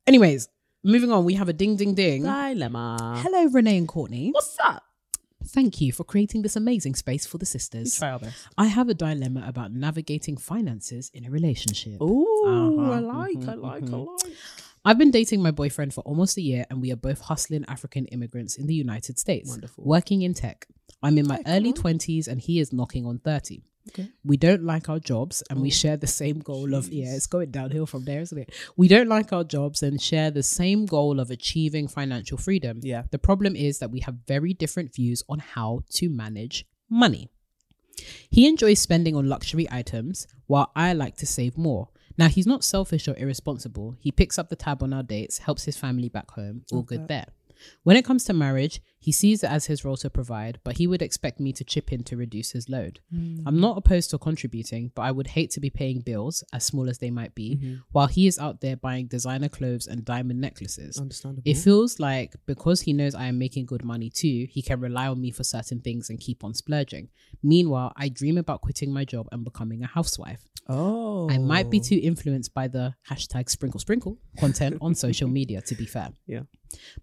Anyways, 0.06 0.48
moving 0.86 1.10
on. 1.12 1.24
We 1.24 1.34
have 1.34 1.48
a 1.48 1.52
ding, 1.52 1.76
ding, 1.76 1.94
ding. 1.94 2.22
Dilemma. 2.22 3.20
Hello, 3.22 3.46
Renee 3.46 3.76
and 3.78 3.88
Courtney. 3.88 4.30
What's 4.30 4.56
up? 4.60 4.82
Thank 5.48 5.80
you 5.80 5.92
for 5.92 6.02
creating 6.04 6.42
this 6.42 6.56
amazing 6.56 6.94
space 6.96 7.24
for 7.26 7.38
the 7.38 7.46
sisters. 7.46 7.96
Try 7.98 8.10
our 8.10 8.18
best. 8.18 8.46
I 8.58 8.66
have 8.66 8.88
a 8.88 8.94
dilemma 8.94 9.44
about 9.46 9.72
navigating 9.72 10.36
finances 10.36 11.10
in 11.14 11.24
a 11.24 11.30
relationship. 11.30 11.98
Oh, 12.00 12.24
Uh-huh. 12.46 12.92
I 12.92 12.98
like, 13.00 13.36
I 13.36 13.40
Mhm, 13.40 13.62
like, 13.62 13.82
I 13.82 13.86
mhm. 13.86 14.06
like. 14.06 14.36
I've 14.84 14.98
been 14.98 15.10
dating 15.10 15.42
my 15.42 15.50
boyfriend 15.50 15.94
for 15.94 16.00
almost 16.02 16.36
a 16.36 16.42
year, 16.42 16.64
and 16.70 16.80
we 16.80 16.92
are 16.92 16.96
both 16.96 17.20
hustling 17.22 17.64
African 17.66 18.06
immigrants 18.06 18.56
in 18.56 18.66
the 18.66 18.74
United 18.74 19.18
States, 19.18 19.48
Wonderful. 19.50 19.84
working 19.84 20.22
in 20.22 20.32
tech. 20.34 20.66
I'm 21.02 21.18
in 21.18 21.26
my 21.26 21.38
Okay, 21.40 21.56
early 21.56 21.72
20s, 21.72 22.26
and 22.28 22.40
he 22.40 22.58
is 22.60 22.72
knocking 22.72 23.04
on 23.06 23.18
30. 23.18 23.62
Okay. 23.88 24.08
We 24.24 24.36
don't 24.36 24.64
like 24.64 24.88
our 24.88 24.98
jobs, 24.98 25.42
and 25.48 25.60
we 25.62 25.68
Oh, 25.68 25.70
share 25.70 25.96
the 25.96 26.06
same 26.06 26.40
goal 26.40 26.74
of, 26.74 26.88
yeah, 26.88 27.14
it's 27.14 27.26
going 27.26 27.50
downhill 27.50 27.86
from 27.86 28.04
there, 28.04 28.20
isn't 28.20 28.36
it? 28.36 28.52
We 28.76 28.88
don't 28.88 29.08
like 29.08 29.32
our 29.32 29.44
jobs 29.44 29.82
and 29.82 30.02
share 30.02 30.30
the 30.30 30.42
same 30.42 30.86
goal 30.86 31.20
of 31.20 31.30
achieving 31.30 31.86
financial 31.86 32.36
freedom. 32.36 32.80
Yeah. 32.82 33.04
The 33.10 33.18
problem 33.18 33.54
is 33.54 33.78
that 33.78 33.90
we 33.90 34.00
have 34.00 34.16
very 34.26 34.52
different 34.54 34.94
views 34.94 35.22
on 35.28 35.38
how 35.38 35.82
to 35.94 36.08
manage 36.08 36.66
money. 36.90 37.30
He 38.28 38.46
enjoys 38.46 38.80
spending 38.80 39.16
on 39.16 39.28
luxury 39.28 39.66
items, 39.70 40.26
while 40.46 40.70
I 40.74 40.92
like 40.92 41.16
to 41.18 41.26
save 41.26 41.56
more. 41.56 41.88
Now, 42.18 42.28
he's 42.28 42.46
not 42.46 42.64
selfish 42.64 43.08
or 43.08 43.16
irresponsible. 43.16 43.94
He 44.00 44.10
picks 44.10 44.38
up 44.38 44.48
the 44.48 44.56
tab 44.56 44.82
on 44.82 44.92
our 44.92 45.02
dates, 45.02 45.38
helps 45.38 45.64
his 45.64 45.76
family 45.76 46.08
back 46.08 46.30
home, 46.32 46.62
all 46.72 46.82
good 46.82 47.08
there. 47.08 47.26
When 47.84 47.96
it 47.96 48.04
comes 48.04 48.24
to 48.24 48.32
marriage, 48.32 48.80
he 49.06 49.12
sees 49.12 49.44
it 49.44 49.50
as 49.52 49.66
his 49.66 49.84
role 49.84 49.96
to 49.98 50.10
provide, 50.10 50.58
but 50.64 50.78
he 50.78 50.88
would 50.88 51.00
expect 51.00 51.38
me 51.38 51.52
to 51.52 51.62
chip 51.62 51.92
in 51.92 52.02
to 52.02 52.16
reduce 52.16 52.50
his 52.50 52.68
load. 52.68 52.98
Mm. 53.14 53.44
I'm 53.46 53.60
not 53.60 53.78
opposed 53.78 54.10
to 54.10 54.18
contributing, 54.18 54.90
but 54.96 55.02
I 55.02 55.12
would 55.12 55.28
hate 55.28 55.52
to 55.52 55.60
be 55.60 55.70
paying 55.70 56.00
bills, 56.00 56.42
as 56.52 56.64
small 56.64 56.90
as 56.90 56.98
they 56.98 57.12
might 57.12 57.32
be, 57.32 57.54
mm-hmm. 57.54 57.74
while 57.92 58.08
he 58.08 58.26
is 58.26 58.36
out 58.36 58.62
there 58.62 58.76
buying 58.76 59.06
designer 59.06 59.48
clothes 59.48 59.86
and 59.86 60.04
diamond 60.04 60.40
necklaces. 60.40 60.98
Understandable. 60.98 61.44
It 61.48 61.56
feels 61.56 62.00
like 62.00 62.34
because 62.46 62.80
he 62.80 62.92
knows 62.92 63.14
I 63.14 63.26
am 63.26 63.38
making 63.38 63.66
good 63.66 63.84
money 63.84 64.10
too, 64.10 64.48
he 64.50 64.60
can 64.60 64.80
rely 64.80 65.06
on 65.06 65.20
me 65.20 65.30
for 65.30 65.44
certain 65.44 65.78
things 65.78 66.10
and 66.10 66.18
keep 66.18 66.42
on 66.42 66.52
splurging. 66.52 67.08
Meanwhile, 67.44 67.92
I 67.96 68.08
dream 68.08 68.36
about 68.38 68.60
quitting 68.60 68.92
my 68.92 69.04
job 69.04 69.28
and 69.30 69.44
becoming 69.44 69.84
a 69.84 69.86
housewife. 69.86 70.48
oh, 70.68 71.30
I 71.30 71.38
might 71.38 71.70
be 71.70 71.78
too 71.78 72.00
influenced 72.02 72.52
by 72.52 72.66
the 72.66 72.96
hashtag 73.08 73.48
sprinkle 73.50 73.78
sprinkle 73.78 74.18
content 74.40 74.78
on 74.80 74.96
social 74.96 75.28
media, 75.28 75.62
to 75.62 75.76
be 75.76 75.86
fair. 75.86 76.10
Yeah. 76.26 76.40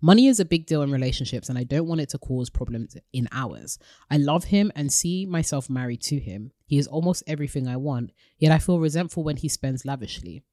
Money 0.01 0.27
is 0.27 0.39
a 0.39 0.45
big 0.45 0.65
deal 0.65 0.81
in 0.81 0.91
relationships, 0.91 1.49
and 1.49 1.57
I 1.57 1.63
don't 1.63 1.87
want 1.87 1.92
it 1.99 2.09
to 2.09 2.17
cause 2.17 2.49
problems 2.49 2.95
in 3.11 3.27
ours. 3.31 3.79
I 4.09 4.17
love 4.17 4.45
him 4.45 4.71
and 4.75 4.91
see 4.91 5.25
myself 5.25 5.69
married 5.69 6.01
to 6.03 6.19
him. 6.19 6.51
He 6.65 6.77
is 6.77 6.87
almost 6.87 7.23
everything 7.27 7.67
I 7.67 7.77
want, 7.77 8.11
yet 8.37 8.51
I 8.51 8.59
feel 8.59 8.79
resentful 8.79 9.23
when 9.23 9.37
he 9.37 9.47
spends 9.47 9.85
lavishly. 9.85 10.43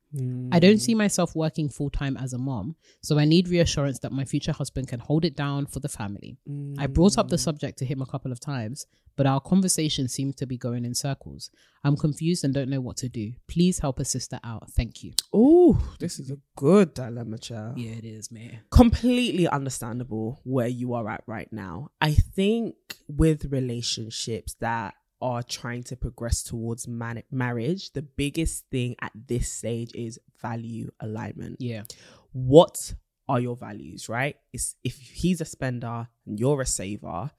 I 0.53 0.59
don't 0.59 0.73
hmm. 0.73 0.79
see 0.79 0.95
myself 0.95 1.37
working 1.37 1.69
full 1.69 1.91
time 1.91 2.17
as 2.17 2.33
a 2.33 2.39
mom, 2.39 2.75
so 3.01 3.19
I 3.19 3.25
need 3.25 3.49
reassurance 3.49 4.01
that 4.01 4.13
my 4.13 4.25
future 4.25 4.53
husband 4.53 4.89
can 4.89 4.99
hold 4.99 5.25
it 5.25 5.37
down 5.37 5.67
for 5.67 5.79
the 5.79 5.89
family. 5.89 6.37
I 6.79 6.87
brought 6.89 7.17
up 7.17 7.29
the 7.29 7.37
hmm. 7.37 7.43
subject 7.43 7.79
to 7.79 7.85
him 7.85 8.03
a 8.03 8.07
couple 8.07 8.33
of 8.33 8.41
times, 8.41 8.87
but 9.17 9.27
our 9.27 9.41
conversation 9.41 10.09
seems 10.09 10.35
to 10.37 10.47
be 10.47 10.57
going 10.57 10.85
in 10.85 10.95
circles. 10.95 11.51
I'm 11.85 11.97
confused 11.97 12.43
and 12.43 12.53
don't 12.53 12.71
know 12.71 12.81
what 12.81 12.97
to 12.99 13.09
do. 13.09 13.33
Please 13.49 13.79
help 13.79 14.01
a 14.01 14.05
sister 14.05 14.41
out. 14.43 14.71
Thank 14.71 15.05
you. 15.05 15.13
Oh, 15.33 15.79
this 15.99 16.19
is 16.19 16.31
a 16.31 16.39
good 16.57 16.95
dilemma, 16.95 17.39
child. 17.39 17.79
Yeah, 17.79 17.93
it 17.93 18.05
is, 18.05 18.33
man. 18.33 18.61
completely 18.71 19.47
understandable 19.47 20.41
where 20.45 20.69
you 20.69 20.95
are 20.95 21.09
at 21.09 21.23
right 21.27 21.53
now. 21.53 21.91
I 22.01 22.15
think 22.15 22.75
with 23.09 23.47
relationships 23.53 24.57
that 24.61 24.95
are 25.21 25.43
trying 25.43 25.83
to 25.85 25.97
progress 25.97 26.43
towards 26.43 26.89
man- 26.89 27.23
marriage, 27.31 27.93
the 27.93 28.03
biggest 28.03 28.67
thing 28.71 28.97
at 29.01 29.13
this 29.15 29.53
stage 29.53 29.93
is 29.95 30.19
value 30.41 30.91
alignment. 31.01 31.57
Yeah. 31.61 31.83
What 32.33 32.95
are 33.29 33.41
your 33.41 33.57
values, 33.57 34.09
right? 34.09 34.37
It's 34.53 34.77
if 34.83 34.97
he's 34.97 35.41
a 35.41 35.45
spender 35.45 36.09
and 36.27 36.39
you're 36.39 36.61
a 36.61 36.67
saver, 36.67 37.31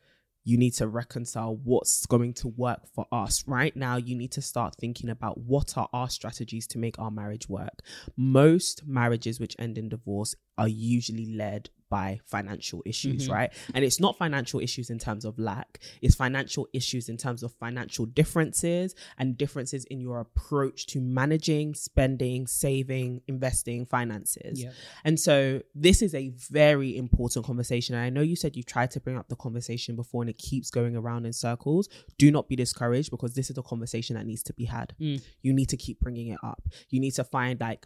you 0.44 0.58
need 0.58 0.72
to 0.72 0.88
reconcile 0.88 1.56
what's 1.56 2.06
going 2.06 2.34
to 2.34 2.48
work 2.48 2.88
for 2.96 3.06
us. 3.12 3.44
Right 3.48 3.76
now, 3.76 3.98
you 3.98 4.16
need 4.16 4.32
to 4.32 4.42
start 4.42 4.76
thinking 4.76 5.10
about 5.10 5.38
what 5.38 5.78
are 5.78 5.88
our 5.94 6.10
strategies 6.10 6.66
to 6.68 6.80
make 6.80 6.98
our 6.98 7.12
marriage 7.12 7.48
work. 7.48 7.84
Most 8.18 8.88
marriages 8.88 9.40
which 9.40 9.56
end 9.60 9.78
in 9.78 9.90
divorce 9.90 10.36
are 10.62 10.68
usually 10.68 11.26
led 11.34 11.72
by 11.90 12.20
financial 12.26 12.82
issues, 12.86 13.28
right? 13.28 13.52
And 13.74 13.84
it's 13.84 14.00
not 14.00 14.18
financial 14.18 14.62
issues 14.62 14.90
in 14.90 15.00
terms 15.00 15.26
of 15.26 15.38
lack, 15.38 15.80
it's 16.02 16.16
financial 16.16 16.68
issues 16.72 17.10
in 17.10 17.18
terms 17.18 17.44
of 17.44 17.52
financial 17.56 18.06
differences 18.06 18.96
and 19.18 19.38
differences 19.38 19.84
in 19.86 20.00
your 20.00 20.20
approach 20.20 20.86
to 20.88 21.02
managing, 21.02 21.74
spending, 21.74 22.48
saving, 22.48 23.22
investing, 23.28 23.86
finances. 23.86 24.64
Yeah. 24.64 24.70
And 25.04 25.20
so 25.20 25.62
this 25.76 26.02
is 26.02 26.16
a 26.16 26.30
very 26.30 26.96
important 26.96 27.46
conversation. 27.46 27.96
And 27.96 28.06
I 28.06 28.10
know 28.10 28.22
you 28.22 28.38
said 28.38 28.56
you've 28.56 28.68
tried 28.68 28.92
to 28.92 29.02
bring 29.02 29.18
up 29.18 29.28
the 29.28 29.36
conversation 29.36 29.96
before 29.98 30.22
and 30.22 30.30
it 30.30 30.38
keeps 30.38 30.70
going 30.70 30.96
around 30.96 31.26
in 31.26 31.34
circles. 31.34 31.90
Do 32.18 32.32
not 32.32 32.48
be 32.48 32.56
discouraged 32.56 33.12
because 33.12 33.34
this 33.34 33.50
is 33.50 33.58
a 33.58 33.64
conversation 33.64 34.16
that 34.16 34.26
needs 34.26 34.44
to 34.44 34.54
be 34.54 34.66
had. 34.66 34.94
Mm. 35.02 35.22
You 35.42 35.52
need 35.52 35.70
to 35.70 35.78
keep 35.78 36.00
bringing 36.00 36.28
it 36.28 36.40
up. 36.42 36.62
You 36.90 37.02
need 37.02 37.16
to 37.16 37.26
find 37.26 37.60
like 37.60 37.86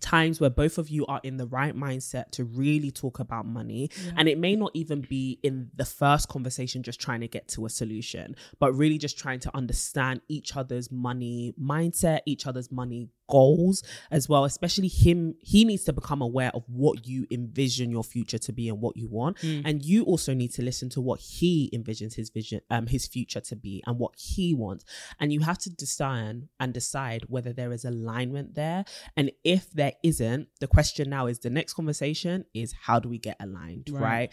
times 0.00 0.40
where 0.40 0.50
both 0.50 0.78
of 0.78 0.88
you 0.88 1.06
are 1.06 1.20
in 1.22 1.36
the 1.36 1.46
right 1.46 1.76
mindset 1.76 2.30
to 2.32 2.44
really 2.44 2.90
talk 2.90 3.18
about 3.18 3.46
money. 3.46 3.90
And 4.16 4.28
it 4.28 4.38
may 4.38 4.56
not 4.56 4.70
even 4.74 5.00
be 5.00 5.38
in 5.42 5.70
the 5.74 5.84
first 5.84 6.28
conversation 6.28 6.82
just 6.82 7.00
trying 7.00 7.20
to 7.20 7.28
get 7.28 7.48
to 7.48 7.66
a 7.66 7.70
solution 7.70 8.36
but 8.58 8.72
really 8.72 8.98
just 8.98 9.18
trying 9.18 9.40
to 9.40 9.50
understand 9.56 10.20
each 10.28 10.56
other's 10.56 10.90
money 10.90 11.54
mindset 11.60 12.20
each 12.26 12.46
other's 12.46 12.70
money 12.70 13.08
goals 13.28 13.82
as 14.10 14.28
well 14.28 14.44
especially 14.44 14.88
him 14.88 15.34
he 15.40 15.64
needs 15.64 15.84
to 15.84 15.92
become 15.92 16.22
aware 16.22 16.50
of 16.54 16.62
what 16.68 17.06
you 17.06 17.26
envision 17.30 17.90
your 17.90 18.04
future 18.04 18.38
to 18.38 18.52
be 18.52 18.68
and 18.68 18.80
what 18.80 18.96
you 18.96 19.08
want. 19.08 19.36
And 19.42 19.84
you 19.84 20.04
also 20.04 20.32
need 20.34 20.52
to 20.54 20.62
listen 20.62 20.88
to 20.90 21.00
what 21.00 21.20
he 21.20 21.70
envisions 21.74 22.14
his 22.14 22.30
vision 22.30 22.60
um 22.70 22.86
his 22.86 23.06
future 23.06 23.40
to 23.40 23.56
be 23.56 23.82
and 23.86 23.98
what 23.98 24.12
he 24.16 24.54
wants. 24.54 24.84
And 25.20 25.32
you 25.32 25.40
have 25.40 25.58
to 25.58 25.70
discern 25.70 26.48
and 26.60 26.72
decide 26.72 27.22
whether 27.28 27.52
there 27.52 27.72
is 27.72 27.84
alignment 27.84 28.54
there. 28.54 28.84
And 29.16 29.30
if 29.44 29.70
there 29.72 29.92
isn't 30.02 30.48
the 30.60 30.66
question 30.66 31.10
now 31.10 31.26
is 31.26 31.38
the 31.40 31.50
next 31.50 31.74
conversation 31.74 32.44
is 32.54 32.74
how 32.82 32.98
do 33.00 33.08
we 33.08 33.18
get 33.18 33.36
aligned 33.40 33.88
Right. 33.90 34.02
right, 34.02 34.32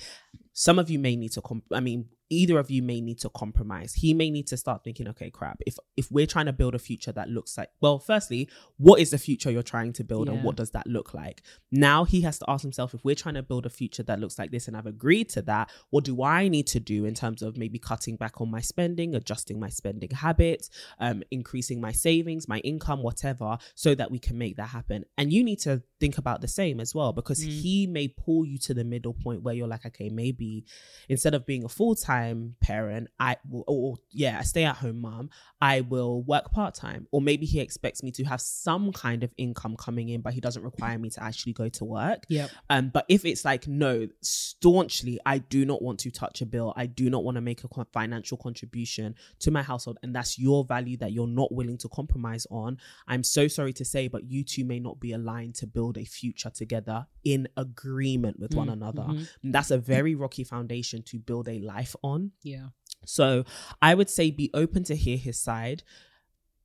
some 0.54 0.78
of 0.80 0.90
you 0.90 1.00
may 1.00 1.16
need 1.16 1.32
to 1.34 1.42
comp- 1.42 1.72
i 1.74 1.80
mean 1.80 2.06
either 2.42 2.60
of 2.60 2.70
you 2.72 2.82
may 2.82 3.02
need 3.02 3.20
to 3.20 3.30
compromise. 3.30 3.94
He 3.94 4.14
may 4.14 4.30
need 4.30 4.48
to 4.48 4.58
start 4.58 4.84
thinking 4.84 5.08
okay 5.10 5.30
crap 5.30 5.62
if 5.66 5.78
if 5.98 6.12
we're 6.12 6.28
trying 6.28 6.48
to 6.48 6.54
build 6.54 6.76
a 6.76 6.80
future 6.80 7.12
that 7.12 7.30
looks 7.30 7.58
like 7.58 7.70
well 7.82 8.00
firstly 8.00 8.50
what 8.78 9.00
is 9.00 9.12
the 9.12 9.18
future 9.18 9.52
you're 9.52 9.64
trying 9.64 9.94
to 9.94 10.04
build 10.04 10.30
and 10.30 10.44
what 10.44 10.56
does 10.56 10.72
that 10.72 10.88
look 10.88 11.14
like? 11.14 11.42
Now 11.72 12.04
he 12.04 12.22
has 12.22 12.40
to 12.40 12.46
ask 12.48 12.62
himself 12.62 12.94
if 12.94 13.04
we're 13.04 13.16
trying 13.16 13.36
to 13.36 13.44
build 13.44 13.66
a 13.66 13.70
future 13.70 14.04
that 14.04 14.20
looks 14.20 14.38
like 14.40 14.52
this 14.52 14.68
and 14.68 14.76
i've 14.76 14.86
agreed 14.86 15.30
to 15.30 15.42
that 15.42 15.72
what 15.90 16.04
do 16.04 16.24
i 16.24 16.48
need 16.48 16.68
to 16.68 16.80
do 16.80 17.06
in 17.06 17.14
terms 17.14 17.42
of 17.42 17.58
maybe 17.58 17.80
cutting 17.80 18.16
back 18.16 18.42
on 18.42 18.50
my 18.50 18.62
spending 18.62 19.16
adjusting 19.16 19.60
my 19.60 19.70
spending 19.70 20.10
habits 20.10 20.70
um 21.00 21.24
increasing 21.32 21.80
my 21.82 21.92
savings 21.92 22.48
my 22.48 22.60
income 22.60 23.02
whatever 23.02 23.58
so 23.76 23.96
that 23.96 24.12
we 24.12 24.20
can 24.20 24.38
make 24.38 24.58
that 24.58 24.70
happen? 24.70 25.06
And 25.18 25.32
you 25.32 25.44
need 25.44 25.60
to 25.60 25.82
think 26.04 26.18
about 26.18 26.42
the 26.42 26.48
same 26.48 26.82
as 26.82 26.94
well 26.94 27.14
because 27.14 27.40
he 27.40 27.88
may 27.88 28.08
pull 28.10 28.46
you 28.46 28.58
to 28.58 28.74
the 28.74 28.84
middle 28.84 29.14
point 29.14 29.42
where 29.42 29.54
you're 29.54 29.68
like 29.68 29.86
okay 29.86 30.10
maybe 30.10 30.66
instead 31.08 31.34
of 31.34 31.46
being 31.46 31.64
a 31.64 31.70
full-time 31.70 32.56
parent 32.60 33.08
i 33.20 33.38
will 33.50 33.64
or 33.68 33.96
yeah 34.12 34.40
a 34.40 34.44
stay-at-home 34.44 35.00
mom 35.00 35.30
i 35.62 35.80
will 35.80 36.22
work 36.24 36.52
part-time 36.52 37.08
or 37.12 37.22
maybe 37.22 37.46
he 37.46 37.60
expects 37.62 38.04
me 38.04 38.12
to 38.12 38.24
have 38.26 38.42
some 38.42 38.92
kind 38.92 39.24
of 39.24 39.32
income 39.38 39.78
coming 39.78 40.10
in 40.10 40.20
but 40.20 40.34
he 40.34 40.42
doesn't 40.42 40.64
require 40.64 41.00
me 41.00 41.10
to 41.10 41.24
actually 41.24 41.54
go 41.54 41.70
to 41.70 41.86
work 41.86 42.26
yeah 42.28 42.48
um, 42.70 42.90
but 42.90 43.06
if 43.08 43.24
it's 43.26 43.46
like 43.46 43.68
no, 43.68 44.08
staunchly, 44.22 45.20
I 45.26 45.38
do 45.38 45.66
not 45.66 45.82
want 45.82 46.00
to 46.02 46.12
touch 46.12 46.42
a 46.42 46.46
bill. 46.46 46.74
I 46.76 46.86
do 46.86 47.10
not 47.10 47.24
want 47.24 47.36
to 47.36 47.42
make 47.42 47.64
a 47.64 47.86
financial 47.92 48.38
contribution 48.38 49.16
to 49.40 49.52
my 49.52 49.62
household, 49.62 49.98
and 50.04 50.16
that's 50.16 50.40
your 50.40 50.64
value 50.64 50.98
that 50.98 51.12
you're 51.12 51.28
not 51.28 51.52
willing 51.52 51.78
to 51.80 51.90
compromise 51.90 52.48
on. 52.50 52.78
I'm 53.08 53.24
so 53.24 53.48
sorry 53.48 53.74
to 53.74 53.86
say, 53.86 54.08
but 54.08 54.24
you 54.24 54.44
two 54.44 54.66
may 54.66 54.80
not 54.80 55.00
be 55.00 55.14
aligned 55.14 55.56
to 55.56 55.68
build 55.68 55.93
a 55.98 56.06
future 56.06 56.50
together 56.50 57.08
in 57.24 57.48
agreement 57.58 58.40
with 58.40 58.54
one 58.54 58.68
mm, 58.68 58.74
another. 58.74 59.06
And 59.44 59.54
that's 59.54 59.72
a 59.72 59.78
very 59.78 60.16
mm. 60.16 60.22
rocky 60.22 60.44
foundation 60.44 61.02
to 61.04 61.20
build 61.20 61.48
a 61.48 61.60
life 61.60 61.96
on. 62.04 62.32
Yeah. 62.44 62.68
So 63.06 63.46
I 63.82 63.94
would 63.94 64.10
say 64.10 64.32
be 64.32 64.50
open 64.54 64.84
to 64.86 64.96
hear 64.96 65.18
his 65.18 65.40
side. 65.40 65.84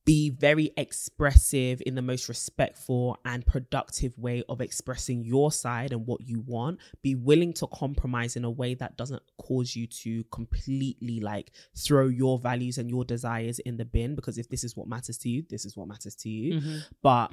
Be 0.04 0.30
very 0.30 0.70
expressive 0.78 1.82
in 1.84 1.94
the 1.94 2.00
most 2.00 2.30
respectful 2.30 3.18
and 3.26 3.44
productive 3.44 4.16
way 4.16 4.42
of 4.48 4.62
expressing 4.62 5.22
your 5.22 5.52
side 5.52 5.92
and 5.92 6.06
what 6.06 6.22
you 6.22 6.40
want. 6.46 6.78
Be 7.02 7.14
willing 7.14 7.52
to 7.54 7.66
compromise 7.66 8.34
in 8.34 8.44
a 8.44 8.50
way 8.50 8.72
that 8.72 8.96
doesn't 8.96 9.22
cause 9.36 9.76
you 9.76 9.86
to 9.86 10.24
completely 10.32 11.20
like 11.20 11.50
throw 11.76 12.06
your 12.06 12.38
values 12.38 12.78
and 12.78 12.88
your 12.88 13.04
desires 13.04 13.58
in 13.58 13.76
the 13.76 13.84
bin 13.84 14.14
because 14.14 14.38
if 14.38 14.48
this 14.48 14.64
is 14.64 14.74
what 14.74 14.88
matters 14.88 15.18
to 15.18 15.28
you, 15.28 15.44
this 15.50 15.66
is 15.66 15.76
what 15.76 15.88
matters 15.88 16.14
to 16.14 16.30
you. 16.30 16.54
Mm-hmm. 16.54 16.78
But 17.02 17.32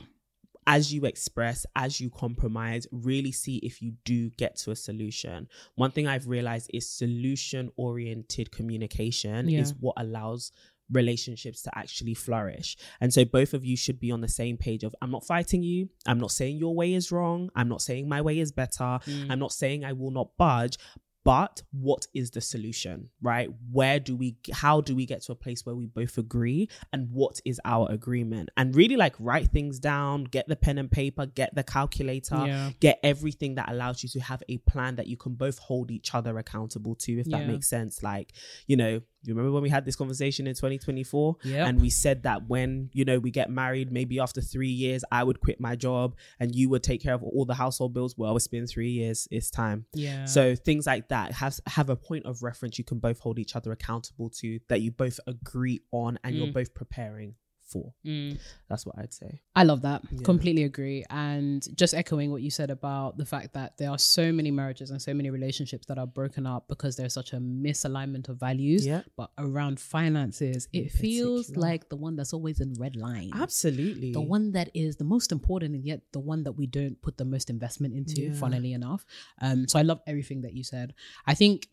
as 0.68 0.94
you 0.94 1.06
express, 1.06 1.66
as 1.76 2.00
you 2.02 2.10
compromise, 2.10 2.88
really 2.92 3.32
see 3.32 3.58
if 3.58 3.82
you 3.82 3.94
do 4.04 4.30
get 4.32 4.56
to 4.58 4.72
a 4.72 4.76
solution. 4.76 5.48
One 5.76 5.92
thing 5.92 6.08
I've 6.08 6.28
realized 6.28 6.72
is 6.74 6.90
solution 6.90 7.70
oriented 7.76 8.52
communication 8.52 9.48
Yeah. 9.50 9.60
is 9.62 9.74
what 9.80 9.94
allows 9.98 10.52
relationships 10.92 11.64
to 11.64 11.76
actually 11.78 12.14
flourish. 12.14 12.78
And 13.02 13.12
so 13.14 13.26
both 13.26 13.54
of 13.56 13.66
you 13.66 13.76
should 13.76 14.00
be 14.00 14.12
on 14.12 14.22
the 14.22 14.28
same 14.28 14.56
page 14.58 14.84
of 14.84 14.96
I'm 15.02 15.10
not 15.10 15.26
fighting 15.26 15.64
you. 15.64 15.90
I'm 16.06 16.20
not 16.20 16.32
saying 16.32 16.58
your 16.58 16.76
way 16.76 16.94
is 16.94 17.12
wrong. 17.12 17.50
I'm 17.56 17.68
not 17.68 17.82
saying 17.82 18.08
my 18.08 18.22
way 18.22 18.40
is 18.40 18.52
better. 18.52 19.00
Mm. 19.08 19.32
I'm 19.32 19.40
not 19.40 19.52
saying 19.52 19.84
I 19.84 19.94
will 19.94 20.12
not 20.12 20.38
budge. 20.38 20.78
But 21.26 21.64
what 21.72 22.06
is 22.14 22.30
the 22.32 22.40
solution, 22.40 23.10
right? 23.20 23.50
Where 23.72 24.00
do 24.00 24.16
we, 24.16 24.38
how 24.54 24.80
do 24.80 24.96
we 24.96 25.08
get 25.08 25.24
to 25.24 25.32
a 25.32 25.36
place 25.36 25.66
where 25.66 25.76
we 25.76 25.88
both 25.88 26.20
agree? 26.20 26.70
And 26.94 27.10
what 27.12 27.42
is 27.44 27.60
our 27.66 27.92
agreement? 27.92 28.50
And 28.56 28.76
really 28.76 28.96
like 28.96 29.16
write 29.20 29.50
things 29.52 29.80
down, 29.80 30.26
get 30.26 30.48
the 30.48 30.56
pen 30.56 30.78
and 30.78 30.90
paper, 30.90 31.26
get 31.26 31.56
the 31.56 31.64
calculator, 31.64 32.46
Yeah. 32.46 32.70
get 32.80 33.00
everything 33.04 33.56
that 33.56 33.72
allows 33.72 34.04
you 34.04 34.10
to 34.10 34.20
have 34.20 34.44
a 34.48 34.60
plan 34.60 34.98
that 34.98 35.08
you 35.08 35.18
can 35.18 35.34
both 35.34 35.58
hold 35.58 35.90
each 35.90 36.14
other 36.14 36.38
accountable 36.38 36.94
to, 36.96 37.20
if 37.20 37.26
that 37.32 37.48
makes 37.48 37.68
sense. 37.68 38.04
Like, 38.04 38.32
you 38.68 38.78
know, 38.78 39.02
you 39.28 39.34
remember 39.34 39.52
when 39.52 39.64
we 39.64 39.70
had 39.70 39.86
this 39.86 39.96
conversation 39.96 40.48
in 40.48 40.54
2024 40.54 41.38
Yep. 41.44 41.68
and 41.68 41.82
we 41.82 41.90
said 41.90 42.24
that 42.24 42.48
when 42.48 42.90
you 42.94 43.06
know 43.06 43.20
we 43.20 43.32
get 43.32 43.50
married 43.50 43.92
maybe 43.92 44.20
after 44.20 44.42
three 44.42 44.70
years 44.70 45.04
i 45.12 45.24
would 45.24 45.40
quit 45.40 45.60
my 45.60 45.76
job 45.76 46.16
and 46.40 46.56
you 46.56 46.70
would 46.70 46.84
take 46.84 47.02
care 47.02 47.14
of 47.14 47.24
all 47.24 47.46
the 47.46 47.54
household 47.56 47.94
bills. 47.94 48.18
Well 48.18 48.36
it's 48.36 48.48
been 48.48 48.68
three 48.68 48.92
years. 48.92 49.28
It's 49.32 49.50
time. 49.50 49.86
Yeah. 49.94 50.26
so 50.26 50.56
things 50.56 50.86
like 50.86 51.10
that 51.10 51.34
have 51.34 51.60
have 51.68 51.90
a 51.90 51.96
point 51.96 52.26
of 52.26 52.44
reference. 52.44 52.78
You 52.78 52.84
can 52.84 53.00
both 53.00 53.20
hold 53.20 53.40
each 53.40 53.56
other 53.56 53.72
accountable 53.72 54.30
to 54.42 54.60
that 54.70 54.82
you 54.82 54.92
both 54.92 55.20
agree 55.28 55.82
on 55.92 56.20
and 56.24 56.36
you're 56.36 56.48
mm. 56.48 56.54
both 56.54 56.74
preparing 56.74 57.36
for 57.76 57.94
Mm. 58.06 58.38
that's 58.70 58.86
what 58.88 58.96
i'd 59.00 59.14
say 59.22 59.32
I 59.62 59.64
love 59.64 59.82
that. 59.84 60.02
Completely 60.32 60.64
agree. 60.72 61.02
And 61.10 61.66
just 61.78 61.94
echoing 62.02 62.30
what 62.34 62.42
you 62.46 62.52
said 62.60 62.70
about 62.78 63.10
the 63.22 63.26
fact 63.34 63.54
that 63.54 63.70
there 63.80 63.90
are 63.90 63.98
so 63.98 64.26
many 64.40 64.52
marriages 64.52 64.92
and 64.92 65.00
so 65.02 65.14
many 65.20 65.30
relationships 65.30 65.86
that 65.90 65.98
are 65.98 66.10
broken 66.20 66.44
up 66.54 66.68
because 66.68 66.94
there's 66.98 67.14
such 67.14 67.32
a 67.32 67.38
misalignment 67.70 68.28
of 68.28 68.36
values. 68.38 68.86
Yeah. 68.86 69.02
But 69.16 69.30
around 69.38 69.80
finances, 69.80 70.68
it 70.74 70.92
feels 70.92 71.46
particular. 71.48 71.68
like 71.70 71.90
the 71.94 71.96
one 71.96 72.16
that's 72.18 72.34
always 72.34 72.60
in 72.60 72.74
red 72.86 72.96
line. 73.08 73.32
absolutely 73.34 74.12
The 74.12 74.28
one 74.36 74.52
that 74.58 74.70
is 74.74 74.98
the 74.98 75.06
most 75.16 75.32
important 75.32 75.74
and 75.76 75.86
yet 75.86 76.02
the 76.12 76.20
one 76.20 76.44
that 76.44 76.54
we 76.60 76.68
don't 76.68 77.02
put 77.02 77.18
the 77.18 77.26
most 77.36 77.50
investment 77.50 77.94
into, 77.96 78.22
Yeah. 78.24 78.34
funnily 78.34 78.74
enough. 78.74 79.06
Um, 79.42 79.68
so 79.70 79.80
I 79.80 79.84
love 79.84 80.02
everything 80.06 80.42
that 80.42 80.54
you 80.54 80.64
said. 80.66 80.94
I 81.26 81.34
think 81.34 81.70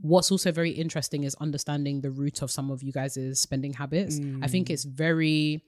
what's 0.00 0.30
also 0.30 0.50
very 0.52 0.70
interesting 0.70 1.24
is 1.24 1.34
understanding 1.36 2.00
the 2.00 2.10
root 2.10 2.42
of 2.42 2.50
some 2.50 2.70
of 2.70 2.82
you 2.82 2.92
guys' 2.92 3.40
spending 3.40 3.72
habits. 3.74 4.18
I 4.42 4.46
think 4.48 4.68
Mm. 4.68 4.70
it's 4.72 4.84
very 4.84 5.62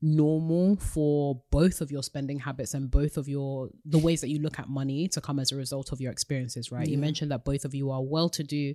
normal 0.00 0.76
for 0.76 1.42
both 1.50 1.80
of 1.80 1.90
your 1.90 2.02
spending 2.02 2.38
habits 2.38 2.74
and 2.74 2.90
both 2.90 3.16
of 3.16 3.28
your 3.28 3.70
the 3.84 3.98
ways 3.98 4.20
that 4.20 4.28
you 4.28 4.38
look 4.38 4.58
at 4.58 4.68
money 4.68 5.08
to 5.08 5.20
come 5.20 5.38
as 5.38 5.50
a 5.52 5.56
result 5.56 5.92
of 5.92 6.00
your 6.00 6.12
experiences 6.12 6.70
right 6.70 6.88
you 6.88 6.98
mentioned 6.98 7.30
that 7.30 7.42
both 7.44 7.64
of 7.64 7.74
you 7.74 7.90
are 7.90 8.02
well 8.02 8.28
to 8.28 8.42
do 8.42 8.74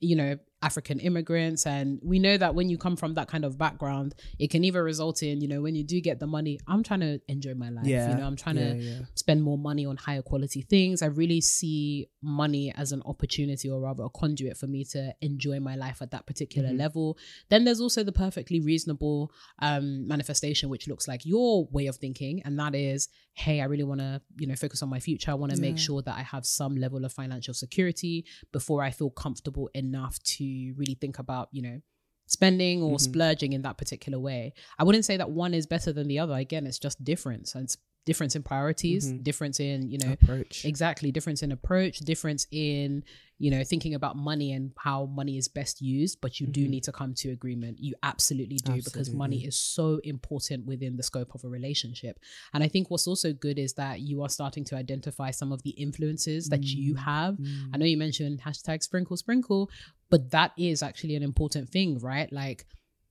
you 0.00 0.16
know 0.16 0.38
African 0.62 0.98
immigrants. 1.00 1.66
And 1.66 1.98
we 2.02 2.18
know 2.18 2.36
that 2.36 2.54
when 2.54 2.68
you 2.68 2.76
come 2.76 2.96
from 2.96 3.14
that 3.14 3.28
kind 3.28 3.44
of 3.44 3.56
background, 3.56 4.14
it 4.38 4.50
can 4.50 4.62
either 4.64 4.82
result 4.84 5.22
in, 5.22 5.40
you 5.40 5.48
know, 5.48 5.62
when 5.62 5.74
you 5.74 5.82
do 5.84 6.00
get 6.00 6.18
the 6.20 6.26
money, 6.26 6.58
I'm 6.66 6.82
trying 6.82 7.00
to 7.00 7.20
enjoy 7.28 7.54
my 7.54 7.70
life. 7.70 7.86
Yeah. 7.86 8.10
You 8.10 8.16
know, 8.16 8.26
I'm 8.26 8.36
trying 8.36 8.56
Yeah, 8.58 8.72
to 8.74 8.78
yeah. 8.78 8.98
spend 9.14 9.42
more 9.42 9.56
money 9.56 9.86
on 9.86 9.96
higher 9.96 10.22
quality 10.22 10.62
things. 10.62 11.00
I 11.02 11.06
really 11.06 11.40
see 11.40 12.08
money 12.22 12.72
as 12.76 12.92
an 12.92 13.02
opportunity 13.06 13.70
or 13.70 13.80
rather 13.80 14.02
a 14.04 14.10
conduit 14.10 14.56
for 14.58 14.66
me 14.66 14.84
to 14.86 15.14
enjoy 15.22 15.60
my 15.60 15.76
life 15.76 16.02
at 16.02 16.10
that 16.10 16.26
particular 16.26 16.68
Mhm. 16.70 16.78
level. 16.78 17.16
Then 17.48 17.64
there's 17.64 17.80
also 17.80 18.02
the 18.04 18.12
perfectly 18.12 18.60
reasonable 18.60 19.32
um, 19.62 20.06
manifestation, 20.06 20.68
which 20.68 20.88
looks 20.88 21.08
like 21.08 21.24
your 21.24 21.66
way 21.70 21.86
of 21.86 21.96
thinking. 21.96 22.42
And 22.44 22.58
that 22.58 22.74
is, 22.74 23.08
hey, 23.34 23.60
I 23.60 23.64
really 23.64 23.84
want 23.84 24.00
to, 24.00 24.20
you 24.38 24.46
know, 24.46 24.54
focus 24.56 24.82
on 24.82 24.88
my 24.90 25.00
future. 25.00 25.30
I 25.30 25.34
want 25.34 25.54
to 25.54 25.60
make 25.60 25.78
sure 25.78 26.02
that 26.02 26.16
I 26.18 26.22
have 26.22 26.44
some 26.44 26.76
level 26.76 27.04
of 27.04 27.12
financial 27.12 27.54
security 27.54 28.24
before 28.52 28.82
I 28.82 28.90
feel 28.90 29.10
comfortable 29.10 29.70
enough 29.74 30.18
to 30.22 30.49
really 30.76 30.96
think 31.00 31.18
about, 31.18 31.48
you 31.52 31.62
know, 31.62 31.80
spending 32.26 32.82
or 32.82 32.96
Mhm. 32.96 33.00
splurging 33.00 33.52
in 33.52 33.62
that 33.62 33.76
particular 33.76 34.18
way. 34.18 34.52
I 34.78 34.84
wouldn't 34.84 35.04
say 35.04 35.16
that 35.16 35.30
one 35.30 35.52
is 35.52 35.66
better 35.66 35.92
than 35.92 36.06
the 36.06 36.18
other. 36.20 36.34
Again, 36.34 36.66
it's 36.66 36.78
just 36.78 37.02
difference. 37.02 37.54
And 37.54 37.64
it's 37.64 37.76
difference 38.06 38.34
in 38.34 38.42
priorities, 38.42 39.12
Mhm. 39.12 39.22
difference 39.22 39.60
in, 39.60 39.90
you 39.90 39.98
know, 39.98 40.12
approach. 40.12 40.64
exactly 40.64 41.12
difference 41.12 41.42
in 41.42 41.52
approach 41.52 41.98
difference 42.00 42.46
in 42.50 43.04
you 43.38 43.50
know 43.50 43.62
thinking 43.64 43.94
about 43.94 44.16
money 44.16 44.52
and 44.52 44.72
how 44.78 45.06
money 45.06 45.38
is 45.38 45.48
best 45.48 45.80
used 45.80 46.20
but 46.20 46.40
you 46.40 46.46
do 46.46 46.64
Mhm. 46.66 46.70
need 46.70 46.82
to 46.84 46.92
come 46.92 47.14
to 47.14 47.30
agreement. 47.30 47.78
You 47.80 47.94
absolutely 48.02 48.56
do 48.56 48.76
because 48.82 49.08
money 49.14 49.44
is 49.46 49.56
so 49.56 49.98
important 50.04 50.66
within 50.66 50.96
the 50.96 51.02
scope 51.02 51.34
of 51.34 51.44
a 51.44 51.48
relationship. 51.48 52.18
And 52.52 52.62
i 52.62 52.68
think 52.68 52.90
what's 52.90 53.06
also 53.06 53.32
good 53.32 53.58
is 53.58 53.72
that 53.74 54.00
you 54.00 54.22
are 54.22 54.28
starting 54.28 54.64
to 54.64 54.76
identify 54.76 55.30
some 55.30 55.52
of 55.52 55.62
the 55.62 55.70
influences 55.70 56.48
that 56.48 56.64
you 56.64 56.94
have. 56.96 57.38
I 57.72 57.76
know 57.78 57.86
you 57.86 57.96
mentioned 57.96 58.40
hashtag 58.40 58.82
sprinkle 58.82 59.16
sprinkle 59.16 59.70
but 60.10 60.30
that 60.32 60.50
is 60.58 60.82
actually 60.82 61.14
an 61.16 61.22
important 61.22 61.68
thing 61.70 61.98
right? 62.00 62.30
Like 62.32 62.66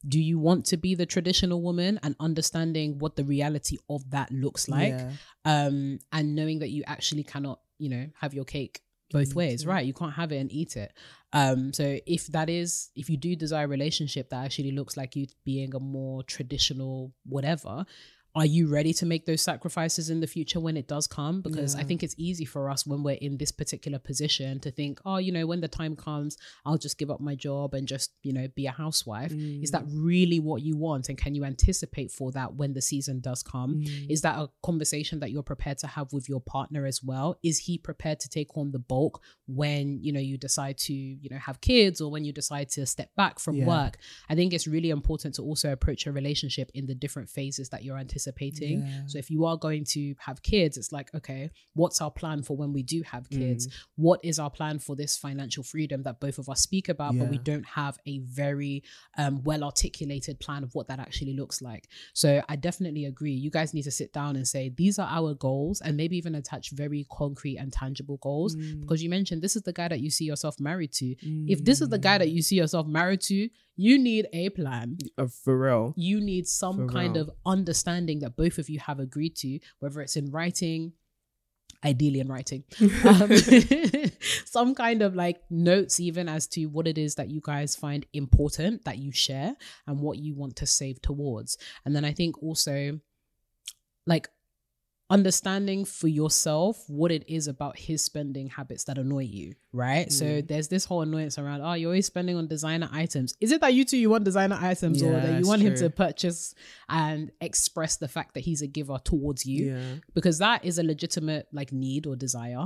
do 0.08 0.20
you 0.20 0.40
want 0.40 0.66
to 0.66 0.78
be 0.78 0.96
the 0.96 1.06
traditional 1.06 1.62
woman 1.62 2.00
and 2.04 2.16
understanding 2.20 2.98
what 3.00 3.16
the 3.16 3.24
reality 3.26 3.78
of 3.90 4.10
that 4.12 4.32
looks 4.32 4.70
like 4.70 4.94
Yeah. 4.94 5.12
um 5.46 6.00
and 6.12 6.36
knowing 6.36 6.60
that 6.60 6.70
you 6.70 6.84
actually 6.88 7.24
cannot 7.24 7.60
you 7.78 7.90
know 7.90 8.08
have 8.22 8.34
your 8.34 8.46
cake 8.46 8.82
both 9.12 9.34
ways? 9.36 9.66
right 9.66 9.86
you 9.86 9.94
can't 9.94 10.14
have 10.14 10.32
it 10.32 10.38
and 10.38 10.52
eat 10.52 10.78
it. 10.78 10.94
Um 11.34 11.74
so 11.74 11.98
if 12.06 12.28
that 12.28 12.50
is 12.50 12.92
if 12.96 13.10
you 13.10 13.18
do 13.18 13.36
desire 13.36 13.66
a 13.66 13.68
relationship 13.68 14.30
that 14.30 14.46
actually 14.46 14.72
looks 14.72 14.96
like 14.96 15.16
you 15.16 15.26
being 15.44 15.74
a 15.76 15.80
more 15.80 16.24
traditional 16.24 17.12
whatever 17.26 17.86
are 18.36 18.46
you 18.46 18.68
ready 18.68 18.94
to 18.94 19.06
make 19.06 19.26
those 19.26 19.42
sacrifices 19.42 20.10
in 20.10 20.20
the 20.20 20.28
future 20.28 20.60
when 20.60 20.78
it 20.78 20.88
does 20.88 21.08
come? 21.08 21.42
Because 21.42 21.76
i 21.76 21.84
think 21.84 22.04
it's 22.04 22.16
easy 22.18 22.46
for 22.46 22.70
us 22.70 22.86
when 22.86 23.02
we're 23.04 23.18
in 23.22 23.38
this 23.38 23.52
particular 23.52 23.98
position 24.00 24.60
to 24.60 24.70
think 24.72 25.00
oh 25.06 25.18
you 25.18 25.32
know 25.32 25.46
when 25.48 25.62
the 25.62 25.68
time 25.68 25.96
comes 25.96 26.38
i'll 26.66 26.78
just 26.78 26.98
give 27.00 27.10
up 27.10 27.20
my 27.20 27.34
job 27.36 27.74
and 27.74 27.88
just 27.88 28.12
you 28.22 28.32
know 28.32 28.48
be 28.56 28.66
a 28.68 28.72
housewife. 28.72 29.32
Is 29.66 29.72
that 29.72 29.86
Mm. 29.86 30.06
really 30.12 30.40
what 30.40 30.62
you 30.62 30.76
want? 30.78 31.10
And 31.10 31.18
can 31.18 31.34
you 31.36 31.44
anticipate 31.44 32.12
for 32.12 32.32
that 32.34 32.54
when 32.56 32.74
the 32.74 32.82
season 32.82 33.20
does 33.20 33.42
come? 33.44 33.76
Mm. 33.76 34.10
is 34.12 34.22
that 34.22 34.38
a 34.38 34.50
conversation 34.64 35.20
that 35.22 35.32
you're 35.32 35.44
prepared 35.54 35.78
to 35.80 35.88
have 35.88 36.14
with 36.14 36.30
your 36.30 36.42
partner 36.42 36.86
as 36.86 37.04
well? 37.04 37.38
Is 37.44 37.58
he 37.60 37.78
prepared 37.78 38.20
to 38.22 38.30
take 38.30 38.56
on 38.58 38.72
the 38.72 38.80
bulk 38.80 39.22
when 39.48 40.00
you 40.04 40.12
know 40.12 40.20
you 40.20 40.38
decide 40.38 40.78
to 40.78 40.94
you 40.94 41.30
know 41.32 41.38
have 41.38 41.60
kids 41.62 42.00
or 42.02 42.12
when 42.12 42.24
you 42.26 42.32
decide 42.34 42.70
to 42.70 42.86
step 42.86 43.10
back 43.16 43.40
from 43.40 43.56
Yeah. 43.56 43.66
work? 43.68 43.98
I 44.30 44.36
think 44.36 44.54
it's 44.54 44.68
really 44.68 44.92
important 44.92 45.36
to 45.36 45.42
also 45.42 45.72
approach 45.72 46.06
a 46.06 46.12
relationship 46.12 46.70
in 46.74 46.86
the 46.86 46.96
different 46.96 47.30
phases 47.30 47.70
that 47.70 47.84
you're 47.84 47.98
anticipating 47.98 48.29
Yeah. 48.86 49.08
so 49.08 49.18
if 49.18 49.30
you 49.30 49.46
are 49.46 49.58
going 49.58 49.84
to 49.96 50.16
have 50.20 50.42
kids 50.42 50.78
it's 50.78 50.92
like 50.92 51.14
okay 51.16 51.50
what's 51.74 52.02
our 52.02 52.12
plan 52.12 52.42
for 52.44 52.58
when 52.58 52.74
we 52.74 52.84
do 52.84 53.02
have 53.04 53.28
Mm. 53.30 53.38
kids? 53.40 53.68
What 53.96 54.20
is 54.24 54.40
our 54.40 54.50
plan 54.50 54.80
for 54.80 54.96
this 54.96 55.18
financial 55.18 55.64
freedom 55.64 56.04
that 56.04 56.20
both 56.20 56.38
of 56.40 56.50
us 56.50 56.62
speak 56.62 56.90
about 56.90 57.18
but 57.18 57.30
we 57.30 57.38
don't 57.38 57.66
have 57.66 57.98
a 58.06 58.20
very 58.20 58.84
um, 59.18 59.42
well 59.44 59.64
articulated 59.64 60.40
plan 60.40 60.64
of 60.64 60.74
what 60.76 60.88
that 60.88 61.00
actually 61.00 61.34
looks 61.34 61.62
like? 61.62 61.88
So 62.14 62.42
i 62.50 62.56
definitely 62.56 63.06
agree. 63.06 63.32
You 63.34 63.50
guys 63.50 63.74
need 63.74 63.84
to 63.84 63.92
sit 63.92 64.12
down 64.14 64.36
and 64.36 64.48
say 64.48 64.70
these 64.70 65.00
are 65.00 65.08
our 65.10 65.34
goals 65.34 65.82
and 65.82 65.96
maybe 65.98 66.18
even 66.18 66.36
attach 66.36 66.72
very 66.72 67.06
concrete 67.12 67.58
and 67.58 67.72
tangible 67.72 68.18
goals. 68.18 68.56
Mm. 68.56 68.82
because 68.82 69.02
you 69.04 69.10
mentioned 69.10 69.42
this 69.42 69.56
is 69.56 69.62
the 69.64 69.74
guy 69.74 69.88
that 69.88 70.00
you 70.02 70.10
see 70.10 70.26
yourself 70.26 70.60
married 70.60 70.92
to. 70.94 71.16
If 71.54 71.64
this 71.66 71.82
is 71.82 71.90
the 71.90 72.00
guy 72.00 72.18
that 72.18 72.30
you 72.30 72.42
see 72.42 72.56
yourself 72.56 72.88
married 72.88 73.22
to 73.22 73.50
you 73.88 73.98
need 73.98 74.28
a 74.34 74.50
plan 74.50 74.98
Uh, 75.18 75.28
for 75.44 75.54
real. 75.66 75.94
you 75.96 76.18
need 76.32 76.46
some 76.48 76.78
For 76.80 76.88
kind 76.98 77.14
real. 77.16 77.24
of 77.24 77.32
understanding 77.56 78.20
that 78.20 78.36
both 78.36 78.58
of 78.62 78.70
you 78.70 78.80
have 78.80 79.00
agreed 79.00 79.36
to, 79.44 79.60
whether 79.80 80.02
it's 80.02 80.18
in 80.22 80.28
writing, 80.32 80.82
ideally 81.92 82.20
in 82.20 82.28
writing, 82.28 82.62
um, 83.12 83.30
some 84.58 84.76
kind 84.76 85.02
of 85.02 85.16
like 85.16 85.38
notes, 85.50 86.00
even 86.00 86.28
as 86.28 86.44
to 86.48 86.66
what 86.66 86.88
it 86.88 86.98
is 86.98 87.16
that 87.16 87.30
you 87.30 87.42
guys 87.52 87.76
find 87.86 88.06
important 88.14 88.84
that 88.86 88.98
you 88.98 89.12
share 89.12 89.56
and 89.88 90.02
what 90.02 90.18
you 90.20 90.36
want 90.36 90.56
to 90.58 90.66
save 90.66 91.02
towards. 91.02 91.58
And 91.86 91.96
then 91.96 92.04
I 92.04 92.12
think 92.20 92.42
also, 92.44 93.00
like, 94.06 94.28
understanding 95.10 95.86
for 95.86 96.08
yourself 96.08 96.84
what 96.88 97.12
it 97.12 97.24
is 97.28 97.48
about 97.48 97.78
his 97.78 98.04
spending 98.04 98.48
habits 98.48 98.84
that 98.84 98.98
annoy 98.98 99.24
you, 99.24 99.54
right? 99.74 100.12
So 100.12 100.26
Mm. 100.26 100.48
there's 100.48 100.68
this 100.68 100.86
whole 100.86 101.02
annoyance 101.02 101.40
around, 101.40 101.62
oh, 101.62 101.74
you're 101.74 101.90
always 101.90 102.06
spending 102.06 102.36
on 102.38 102.48
designer 102.48 102.88
items. 102.92 103.34
Is 103.42 103.52
it 103.52 103.62
that 103.62 103.74
you 103.74 103.86
two 103.86 103.98
you 103.98 104.10
want 104.12 104.24
designer 104.24 104.58
items 104.62 105.02
or 105.02 105.12
that 105.14 105.40
you 105.40 105.48
want 105.48 105.62
him 105.64 105.76
to 105.76 105.90
purchase 105.90 106.54
and 106.90 107.32
express 107.42 107.98
the 107.98 108.08
fact 108.08 108.36
that 108.36 108.42
he's 108.42 108.62
a 108.62 108.68
giver 108.68 109.00
towards 109.04 109.46
you? 109.46 109.66
Yeah. 109.72 109.96
because 110.14 110.38
that 110.40 110.64
is 110.64 110.78
a 110.80 110.84
legitimate 110.84 111.48
like 111.52 111.72
need 111.72 112.06
or 112.06 112.16
desire 112.16 112.58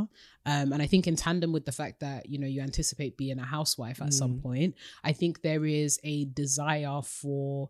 um 0.45 0.73
and 0.73 0.81
i 0.81 0.85
think 0.87 1.07
in 1.07 1.15
tandem 1.15 1.51
with 1.51 1.65
the 1.65 1.71
fact 1.71 1.99
that 2.01 2.27
you 2.29 2.37
know 2.37 2.47
you 2.47 2.61
anticipate 2.61 3.15
being 3.17 3.39
a 3.39 3.45
housewife 3.45 4.01
at 4.01 4.13
some 4.13 4.33
Mm. 4.39 4.41
point 4.41 4.75
i 5.03 5.11
think 5.13 5.41
there 5.41 5.65
is 5.65 5.99
a 6.03 6.25
desire 6.25 7.01
for 7.03 7.69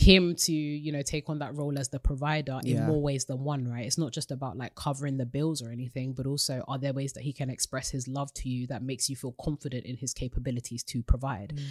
him 0.00 0.36
to 0.36 0.52
you 0.52 0.92
know 0.92 1.02
take 1.02 1.28
on 1.28 1.40
that 1.40 1.52
role 1.56 1.76
as 1.76 1.88
the 1.88 1.98
provider 1.98 2.60
in 2.64 2.76
Yeah. 2.76 2.86
more 2.86 3.02
ways 3.02 3.24
than 3.24 3.42
one 3.42 3.66
right 3.66 3.84
it's 3.84 3.98
not 3.98 4.12
just 4.12 4.30
about 4.30 4.56
like 4.56 4.76
covering 4.76 5.16
the 5.16 5.26
bills 5.26 5.60
or 5.60 5.70
anything 5.72 6.12
but 6.12 6.24
also 6.24 6.62
are 6.68 6.78
there 6.78 6.92
ways 6.92 7.14
that 7.14 7.24
he 7.24 7.32
can 7.32 7.50
express 7.50 7.90
his 7.90 8.06
love 8.06 8.32
to 8.34 8.48
you 8.48 8.68
that 8.68 8.80
makes 8.80 9.10
you 9.10 9.16
feel 9.16 9.32
confident 9.40 9.84
in 9.84 9.96
his 9.96 10.14
capabilities 10.14 10.84
to 10.84 11.02
provide 11.02 11.52
Mm. 11.58 11.64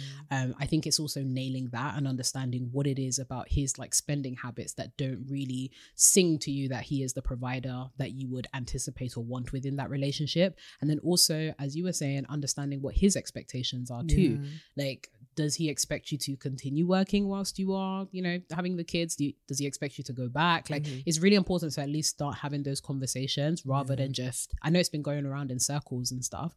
um, 0.44 0.54
I 0.58 0.66
think 0.66 0.86
it's 0.86 1.00
also 1.00 1.22
nailing 1.22 1.68
that 1.72 1.96
and 1.96 2.06
understanding 2.06 2.68
what 2.70 2.86
it 2.86 2.98
is 2.98 3.18
about 3.18 3.48
his 3.48 3.78
like 3.78 3.94
spending 3.94 4.34
habits 4.36 4.74
that 4.74 4.94
don't 4.98 5.24
really 5.26 5.70
sing 5.94 6.38
to 6.40 6.50
you 6.50 6.68
that 6.68 6.82
he 6.82 7.02
is 7.02 7.14
the 7.14 7.22
provider 7.22 7.86
that 7.96 8.12
you 8.12 8.28
would 8.28 8.46
anticipate 8.52 9.16
or 9.16 9.24
want 9.24 9.52
within 9.52 9.76
that 9.76 9.88
relationship. 9.88 10.58
And 10.80 10.90
then 10.90 10.98
also, 10.98 11.54
as 11.58 11.76
you 11.76 11.84
were 11.84 11.92
saying, 11.92 12.26
understanding 12.28 12.82
what 12.82 12.94
his 12.96 13.16
expectations 13.16 13.90
are 13.90 14.04
too. 14.04 14.32
Like, 14.76 15.10
does 15.42 15.54
he 15.60 15.66
expect 15.74 16.04
you 16.12 16.18
to 16.26 16.32
continue 16.48 16.84
working 16.96 17.22
whilst 17.32 17.54
you 17.62 17.68
are, 17.84 18.08
you 18.16 18.22
know, 18.26 18.36
having 18.58 18.74
the 18.76 18.84
kids? 18.94 19.10
Do 19.16 19.22
you, 19.26 19.32
does 19.48 19.58
he 19.62 19.66
expect 19.70 19.92
you 19.98 20.04
to 20.04 20.12
go 20.22 20.26
back? 20.42 20.62
Like, 20.74 20.82
Mhm. 20.84 21.02
it's 21.06 21.20
really 21.24 21.36
important 21.44 21.70
to 21.74 21.80
at 21.86 21.90
least 21.96 22.10
start 22.16 22.34
having 22.44 22.62
those 22.68 22.80
conversations 22.90 23.56
rather 23.74 23.92
Yeah. 23.94 24.02
than 24.02 24.12
just. 24.22 24.46
I 24.62 24.70
know 24.70 24.80
it's 24.80 24.94
been 24.96 25.06
going 25.10 25.24
around 25.30 25.48
in 25.54 25.58
circles 25.72 26.10
and 26.12 26.24
stuff. 26.30 26.52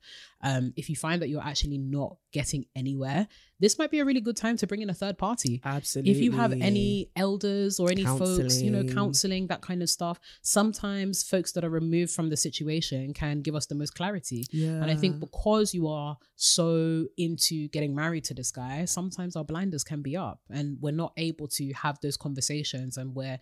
Um, 0.49 0.63
if 0.81 0.85
you 0.89 0.95
find 1.05 1.17
that 1.21 1.29
you're 1.31 1.47
actually 1.51 1.77
not 1.97 2.11
getting 2.37 2.65
anywhere, 2.81 3.27
this 3.63 3.73
might 3.79 3.91
be 3.95 3.99
a 3.99 4.05
really 4.09 4.21
good 4.27 4.37
time 4.45 4.57
to 4.61 4.65
bring 4.69 4.81
in 4.85 4.89
a 4.89 4.93
third 5.03 5.17
party. 5.27 5.53
Absolutely. 5.63 6.11
If 6.13 6.19
you 6.25 6.31
have 6.41 6.51
any 6.71 7.11
elders 7.15 7.73
or 7.81 7.91
any 7.95 8.05
folks, 8.21 8.55
you 8.65 8.71
know, 8.75 8.83
counseling, 8.99 9.43
that 9.51 9.61
kind 9.69 9.81
of 9.85 9.89
stuff, 9.97 10.17
sometimes 10.55 11.13
folks 11.33 11.51
that 11.53 11.63
are 11.67 11.69
removed 11.81 12.11
from 12.17 12.27
the 12.33 12.37
situation 12.47 13.13
can 13.21 13.35
give 13.45 13.55
us 13.59 13.65
the 13.71 13.75
most 13.81 13.93
clarity. 13.99 14.41
yeah. 14.51 14.81
And 14.81 14.89
I 14.93 14.95
think 15.01 15.13
because 15.27 15.67
you 15.77 15.83
are 15.99 16.13
so 16.35 17.05
into 17.27 17.55
getting 17.75 17.93
married 18.03 18.23
to 18.29 18.33
this 18.39 18.51
guy, 18.61 18.70
sometimes 18.85 19.35
our 19.35 19.43
blinders 19.45 19.83
can 19.83 20.01
be 20.01 20.15
up 20.17 20.39
and 20.49 20.77
we're 20.81 20.91
not 21.03 21.13
able 21.17 21.47
to 21.59 21.65
have 21.73 21.95
those 22.01 22.17
conversations 22.17 22.97
and 22.97 23.13
we're 23.15 23.39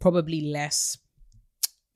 probably 0.00 0.40
less 0.40 0.96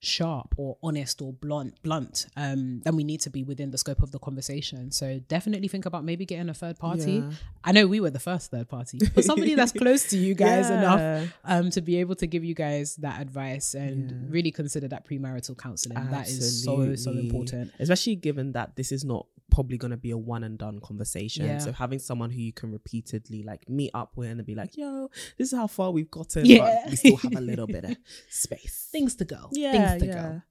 sharp 0.00 0.54
or 0.58 0.76
honest 0.82 1.22
or 1.22 1.32
blunt 1.32 1.72
blunt 1.82 2.26
um 2.36 2.80
than 2.84 2.94
we 2.94 3.02
need 3.02 3.22
to 3.22 3.30
be 3.30 3.42
within 3.42 3.70
the 3.70 3.78
scope 3.78 4.02
of 4.02 4.10
the 4.12 4.18
conversation. 4.18 4.90
So 4.90 5.18
definitely 5.28 5.66
think 5.68 5.86
about 5.86 6.04
maybe 6.04 6.26
getting 6.26 6.50
a 6.50 6.54
third 6.62 6.78
party. 6.78 7.12
Yeah. 7.24 7.30
i 7.64 7.72
know 7.72 7.86
we 7.86 8.00
were 8.00 8.10
the 8.10 8.18
first 8.18 8.50
third 8.50 8.68
party 8.68 8.98
but 9.14 9.24
somebody 9.24 9.54
that's 9.54 9.72
close 9.84 10.02
to 10.10 10.18
you 10.18 10.34
guys 10.34 10.68
enough 10.68 11.32
um 11.44 11.70
to 11.70 11.80
be 11.80 11.96
able 12.00 12.16
to 12.16 12.26
give 12.26 12.44
you 12.44 12.54
guys 12.54 12.96
that 12.96 13.16
advice 13.22 13.72
and 13.72 14.10
Yeah. 14.10 14.16
really 14.28 14.50
consider 14.50 14.88
that 14.88 15.08
premarital 15.08 15.56
counseling. 15.56 15.96
That 16.10 16.28
is 16.28 16.62
so 16.64 16.94
so 16.96 17.12
important. 17.12 17.70
Especially 17.78 18.16
given 18.16 18.52
that 18.52 18.76
this 18.76 18.92
is 18.92 19.02
not 19.06 19.24
probably 19.50 19.78
going 19.78 19.90
to 19.90 19.96
be 19.96 20.10
a 20.10 20.16
one 20.18 20.42
and 20.44 20.58
done 20.58 20.80
conversation 20.80 21.46
Yeah. 21.46 21.58
so 21.58 21.72
having 21.72 21.98
someone 21.98 22.30
who 22.30 22.40
you 22.40 22.52
can 22.52 22.72
repeatedly 22.72 23.42
like 23.42 23.68
meet 23.68 23.90
up 23.94 24.12
with 24.16 24.30
and 24.30 24.44
be 24.44 24.54
like 24.54 24.76
yo 24.76 25.08
this 25.38 25.52
is 25.52 25.56
how 25.56 25.66
far 25.66 25.90
we've 25.92 26.10
gotten 26.10 26.44
Yeah. 26.46 26.80
but 26.84 26.90
we 26.90 26.96
still 26.96 27.16
have 27.16 27.36
a 27.36 27.40
little 27.40 27.66
bit 27.66 27.84
of 27.84 27.96
space 28.28 28.88
things 28.90 29.14
to 29.16 29.24
go 29.24 29.48
yeah 29.52 29.90
things 29.90 30.02
to 30.02 30.06
yeah. 30.08 30.14
go 30.14 30.42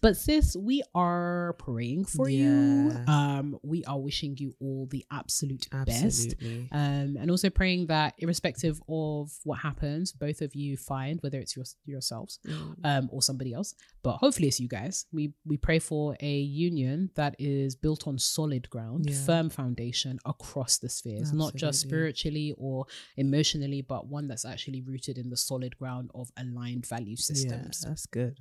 But 0.00 0.16
sis, 0.16 0.56
we 0.56 0.82
are 0.94 1.54
praying 1.58 2.04
for 2.06 2.28
you. 2.28 2.92
Um, 3.06 3.58
we 3.62 3.84
are 3.84 3.98
wishing 3.98 4.36
you 4.38 4.54
all 4.60 4.86
the 4.90 5.04
absolute 5.10 5.66
best. 5.86 6.34
Um, 6.72 7.16
and 7.20 7.30
also 7.30 7.50
praying 7.50 7.86
that 7.86 8.14
irrespective 8.18 8.80
of 8.88 9.32
what 9.44 9.58
happens, 9.60 10.12
both 10.12 10.40
of 10.42 10.54
you 10.54 10.76
find 10.76 11.20
whether 11.22 11.38
it's 11.38 11.56
your, 11.56 11.64
yourselves 11.84 12.38
Mm. 12.46 12.76
um, 12.84 13.08
or 13.12 13.22
somebody 13.22 13.52
else, 13.52 13.74
but 14.02 14.16
hopefully 14.18 14.48
it's 14.48 14.60
you 14.60 14.68
guys. 14.68 15.06
We 15.12 15.32
we 15.44 15.56
pray 15.56 15.78
for 15.78 16.16
a 16.20 16.38
union 16.38 17.10
that 17.14 17.34
is 17.38 17.74
built 17.76 18.06
on 18.06 18.18
solid 18.18 18.68
ground, 18.70 19.08
Yeah. 19.08 19.16
firm 19.24 19.50
foundation 19.50 20.18
across 20.24 20.78
the 20.78 20.88
spheres, 20.88 21.32
not 21.32 21.54
just 21.54 21.80
spiritually 21.80 22.54
or 22.56 22.86
emotionally, 23.16 23.82
but 23.82 24.06
one 24.06 24.26
that's 24.28 24.44
actually 24.44 24.80
rooted 24.82 25.18
in 25.18 25.30
the 25.30 25.36
solid 25.36 25.76
ground 25.78 26.10
of 26.14 26.30
aligned 26.36 26.86
value 26.86 27.16
systems. 27.16 27.80
Yeah, 27.82 27.88
that's 27.90 28.06
good. 28.06 28.40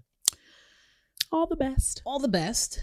All 1.32 1.48
the 1.48 1.56
best. 1.56 2.02
All 2.06 2.20
the 2.20 2.28
best. 2.28 2.82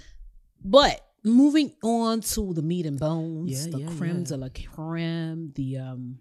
But 0.65 1.01
moving 1.25 1.73
on 1.83 2.21
to 2.21 2.53
the 2.55 2.63
meat 2.63 2.87
and 2.87 2.99
bones, 2.99 3.67
Yeah, 3.67 3.73
the 3.73 3.79
yeah, 3.81 3.91
creme 3.97 4.19
yeah. 4.19 4.25
de 4.25 4.37
la 4.37 4.49
creme, 4.75 5.53
the 5.55 5.79
um 5.79 6.21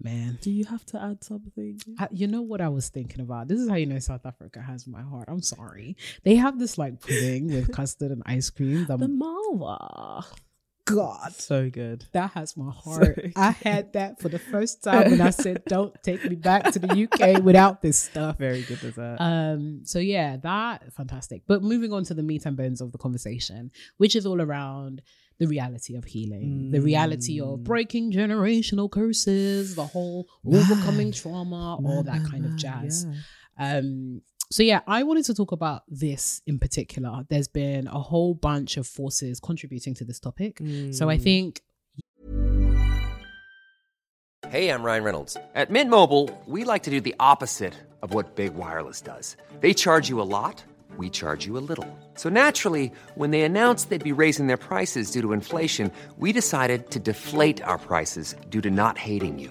man. 0.00 0.38
Do 0.42 0.50
you 0.50 0.64
have 0.66 0.84
to 0.86 1.02
add 1.02 1.24
something? 1.24 1.80
I, 1.98 2.08
you 2.12 2.26
know 2.26 2.42
what 2.42 2.60
I 2.60 2.68
was 2.68 2.88
thinking 2.90 3.20
about? 3.20 3.48
This 3.48 3.60
is 3.60 3.68
how 3.68 3.76
you 3.76 3.86
know 3.86 3.98
South 3.98 4.26
Africa 4.26 4.60
has 4.60 4.86
my 4.86 5.02
heart. 5.02 5.24
I'm 5.28 5.42
sorry. 5.42 5.96
They 6.24 6.36
have 6.36 6.58
this 6.58 6.76
like 6.78 7.00
pudding 7.00 7.46
with 7.48 7.72
custard 7.78 8.10
and 8.10 8.22
ice 8.26 8.50
cream. 8.50 8.84
The, 8.86 8.96
The 8.96 9.08
malva. 9.08 10.24
God, 10.86 11.34
So 11.34 11.68
good. 11.68 12.04
that 12.12 12.30
has 12.32 12.56
my 12.56 12.70
heart. 12.84 13.16
So 13.16 13.28
I 13.36 13.50
had 13.50 13.92
that 13.92 14.20
for 14.20 14.28
the 14.28 14.38
first 14.38 14.82
time 14.82 15.10
when 15.10 15.20
I 15.20 15.30
said, 15.30 15.62
"Don't 15.68 15.94
take 16.02 16.24
me 16.24 16.36
back 16.36 16.72
to 16.72 16.78
the 16.78 16.88
UK 17.10 17.42
without 17.42 17.82
this 17.82 17.98
stuff." 17.98 18.38
Very 18.38 18.62
good 18.62 18.80
dessert. 18.80 19.16
Um, 19.18 19.80
so 19.84 19.98
yeah, 19.98 20.36
that 20.38 20.92
fantastic. 20.94 21.42
But 21.46 21.62
moving 21.62 21.92
on 21.92 22.04
to 22.04 22.14
the 22.14 22.22
meat 22.22 22.46
and 22.46 22.56
bones 22.56 22.80
of 22.80 22.92
the 22.92 22.98
conversation, 22.98 23.70
which 23.98 24.14
is 24.16 24.24
all 24.26 24.40
around 24.40 25.02
the 25.38 25.46
reality 25.46 25.94
of 25.96 26.04
healing, 26.04 26.70
the 26.70 26.80
reality 26.80 27.40
of 27.40 27.58
Mm. 27.58 27.64
breaking 27.64 28.10
generational 28.12 28.90
curses, 28.90 29.74
the 29.74 29.84
whole 29.86 30.26
overcoming 30.46 31.12
trauma, 31.20 31.76
all 31.84 32.02
that 32.04 32.22
kind 32.24 32.46
of 32.46 32.56
jazz. 32.64 33.04
yeah. 33.58 33.78
Um, 33.78 34.22
so 34.50 34.62
yeah, 34.62 34.80
I 34.86 35.02
wanted 35.02 35.24
to 35.26 35.34
talk 35.34 35.52
about 35.52 35.82
this 35.88 36.42
in 36.46 36.58
particular. 36.58 37.24
There's 37.28 37.48
been 37.48 37.86
a 37.88 38.00
whole 38.00 38.34
bunch 38.34 38.76
of 38.76 38.86
forces 38.86 39.40
contributing 39.40 39.94
to 39.94 40.04
this 40.04 40.20
topic. 40.20 40.58
So 40.92 41.08
I 41.08 41.18
Mm. 41.18 41.22
think 41.22 41.62
Hey, 44.48 44.70
I'm 44.70 44.84
Ryan 44.84 45.02
Reynolds. 45.02 45.36
At 45.56 45.70
Mint 45.70 45.90
Mobile, 45.90 46.30
we 46.46 46.62
like 46.62 46.84
to 46.84 46.90
do 46.90 47.00
the 47.00 47.16
opposite 47.18 47.74
of 48.02 48.14
what 48.14 48.36
Big 48.36 48.54
Wireless 48.54 49.00
does. 49.00 49.36
They 49.60 49.74
charge 49.74 50.08
you 50.08 50.20
a 50.20 50.28
lot, 50.38 50.62
we 50.96 51.10
charge 51.10 51.44
you 51.44 51.58
a 51.58 51.64
little. 51.70 51.88
So 52.14 52.28
naturally, 52.30 52.92
when 53.16 53.32
they 53.32 53.42
announced 53.42 53.88
they'd 53.90 54.04
be 54.04 54.12
raising 54.12 54.46
their 54.46 54.56
prices 54.56 55.10
due 55.10 55.20
to 55.22 55.32
inflation, 55.32 55.90
we 56.16 56.32
decided 56.32 56.92
to 56.92 57.00
deflate 57.00 57.60
our 57.62 57.76
prices 57.76 58.36
due 58.48 58.60
to 58.60 58.70
not 58.70 58.96
hating 58.98 59.40
you. 59.40 59.50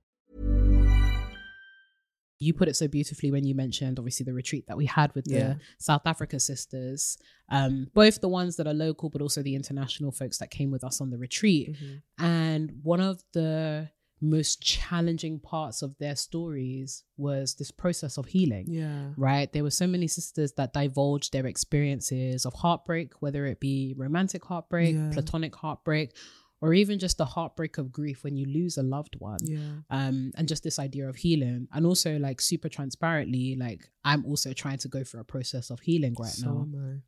You 2.41 2.53
put 2.53 2.67
it 2.67 2.75
so 2.75 2.87
beautifully 2.87 3.31
when 3.31 3.45
you 3.45 3.53
mentioned 3.55 3.99
obviously 3.99 4.23
the 4.23 4.33
retreat 4.33 4.65
that 4.67 4.75
we 4.77 4.85
had 4.87 5.13
with 5.15 5.25
Yeah. 5.27 5.53
the 5.53 5.59
South 5.77 6.01
Africa 6.05 6.39
sisters, 6.39 7.17
um, 7.49 7.87
both 7.93 8.19
the 8.19 8.27
ones 8.29 8.55
that 8.57 8.67
are 8.67 8.73
local, 8.73 9.09
but 9.09 9.21
also 9.21 9.41
the 9.43 9.55
international 9.55 10.11
folks 10.11 10.37
that 10.39 10.49
came 10.49 10.71
with 10.71 10.83
us 10.83 10.99
on 11.01 11.11
the 11.11 11.17
retreat. 11.17 11.73
Mm-hmm. 11.73 12.25
And 12.25 12.71
one 12.83 12.99
of 12.99 13.23
the 13.33 13.89
most 14.23 14.61
challenging 14.61 15.39
parts 15.39 15.81
of 15.81 15.95
their 15.97 16.15
stories 16.15 17.03
was 17.17 17.55
this 17.55 17.71
process 17.71 18.17
of 18.17 18.27
healing. 18.27 18.65
Yeah. 18.69 19.09
Right. 19.17 19.51
There 19.51 19.63
were 19.63 19.71
so 19.71 19.87
many 19.87 20.07
sisters 20.07 20.51
that 20.57 20.73
divulged 20.73 21.33
their 21.33 21.47
experiences 21.47 22.45
of 22.45 22.53
heartbreak, 22.53 23.13
whether 23.21 23.45
it 23.47 23.59
be 23.59 23.95
romantic 23.97 24.45
heartbreak, 24.45 24.95
Yeah. 24.95 25.09
platonic 25.11 25.55
heartbreak, 25.55 26.15
or 26.61 26.73
even 26.73 26.99
just 26.99 27.17
the 27.17 27.25
heartbreak 27.25 27.77
of 27.79 27.91
grief 27.91 28.23
when 28.23 28.37
you 28.37 28.45
lose 28.45 28.77
a 28.77 28.83
loved 28.83 29.15
one 29.19 29.39
Yeah. 29.43 29.59
um 29.89 30.31
and 30.35 30.47
just 30.47 30.63
this 30.63 30.77
idea 30.79 31.09
of 31.09 31.15
healing 31.15 31.67
and 31.73 31.85
also 31.85 32.17
like 32.17 32.39
super 32.41 32.69
transparently 32.69 33.55
like 33.55 33.89
i'm 34.05 34.25
also 34.25 34.53
trying 34.53 34.77
to 34.79 34.87
go 34.87 35.03
through 35.03 35.21
a 35.21 35.25
process 35.25 35.69
of 35.71 35.79
healing 35.79 36.15
right 36.19 36.29
so 36.31 36.45
now 36.45 36.61
am 36.61 37.03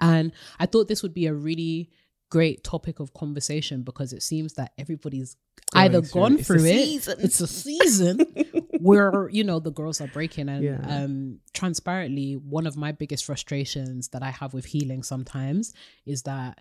and 0.00 0.32
i 0.58 0.66
thought 0.66 0.88
this 0.88 1.02
would 1.02 1.14
be 1.14 1.26
a 1.26 1.34
really 1.34 1.90
great 2.30 2.62
topic 2.62 3.00
of 3.00 3.14
conversation 3.14 3.82
because 3.82 4.12
it 4.12 4.22
seems 4.22 4.52
that 4.54 4.72
everybody's 4.78 5.36
Going 5.72 5.84
either 5.86 6.02
through 6.02 6.20
gone 6.20 6.32
it. 6.34 6.38
It's 6.40 6.46
through 6.46 6.64
it 6.64 6.84
season. 6.84 7.16
it's 7.20 7.40
a 7.40 7.46
season 7.46 8.18
where 8.80 9.28
you 9.32 9.44
know 9.44 9.58
the 9.60 9.70
girls 9.72 10.00
are 10.00 10.06
breaking 10.08 10.48
and 10.48 10.62
Yeah. 10.62 10.78
um 10.86 11.40
transparently 11.52 12.34
one 12.34 12.66
of 12.66 12.76
my 12.76 12.92
biggest 12.92 13.24
frustrations 13.24 14.08
that 14.10 14.22
i 14.22 14.30
have 14.30 14.54
with 14.54 14.66
healing 14.66 15.02
sometimes 15.02 15.72
is 16.06 16.22
that 16.22 16.60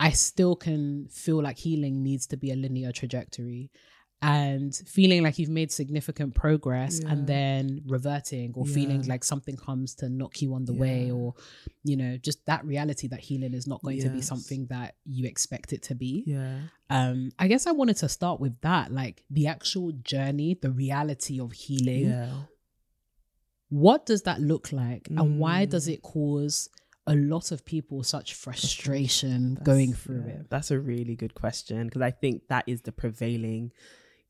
i 0.00 0.10
still 0.10 0.56
can 0.56 1.06
feel 1.08 1.40
like 1.42 1.58
healing 1.58 2.02
needs 2.02 2.26
to 2.26 2.36
be 2.36 2.50
a 2.50 2.56
linear 2.56 2.90
trajectory 2.92 3.70
and 4.22 4.74
feeling 4.86 5.22
like 5.22 5.38
you've 5.38 5.48
made 5.60 5.72
significant 5.72 6.34
progress 6.34 7.00
Yeah. 7.00 7.10
and 7.12 7.26
then 7.26 7.80
reverting 7.86 8.52
or 8.54 8.66
feeling 8.66 9.02
like 9.12 9.24
something 9.24 9.56
comes 9.56 9.94
to 10.00 10.10
knock 10.10 10.42
you 10.42 10.52
on 10.58 10.66
the 10.66 10.74
way 10.74 11.10
or 11.10 11.32
you 11.84 11.96
know 11.96 12.18
just 12.18 12.44
that 12.50 12.62
reality 12.66 13.06
that 13.08 13.20
healing 13.20 13.54
is 13.54 13.66
not 13.66 13.80
going 13.82 14.00
to 14.02 14.10
be 14.10 14.20
something 14.20 14.66
that 14.66 14.96
you 15.06 15.26
expect 15.26 15.72
it 15.72 15.82
to 15.84 15.94
be 15.94 16.24
Yeah. 16.26 16.58
um 16.90 17.30
i 17.38 17.48
guess 17.48 17.66
i 17.66 17.72
wanted 17.72 17.96
to 18.04 18.08
start 18.10 18.40
with 18.44 18.60
that 18.60 18.92
like 18.92 19.24
the 19.30 19.46
actual 19.46 19.92
journey 20.12 20.50
the 20.66 20.70
reality 20.70 21.40
of 21.40 21.52
healing 21.52 22.10
Yeah. 22.10 22.34
what 23.68 24.04
does 24.04 24.22
that 24.22 24.40
look 24.40 24.72
like 24.72 25.08
and 25.08 25.38
why 25.38 25.64
does 25.64 25.86
Mm. 25.88 25.92
it 25.94 26.02
cause 26.02 26.68
a 27.06 27.14
lot 27.14 27.50
of 27.50 27.64
people 27.64 28.02
such 28.02 28.34
frustration 28.34 29.58
going 29.62 29.92
through 29.94 30.24
yeah, 30.26 30.34
it 30.34 30.50
That's 30.50 30.70
a 30.70 30.78
really 30.78 31.16
good 31.16 31.34
question 31.34 31.86
because 31.86 32.02
I 32.02 32.10
think 32.10 32.48
that 32.48 32.64
is 32.66 32.82
the 32.82 32.92
prevailing 32.92 33.72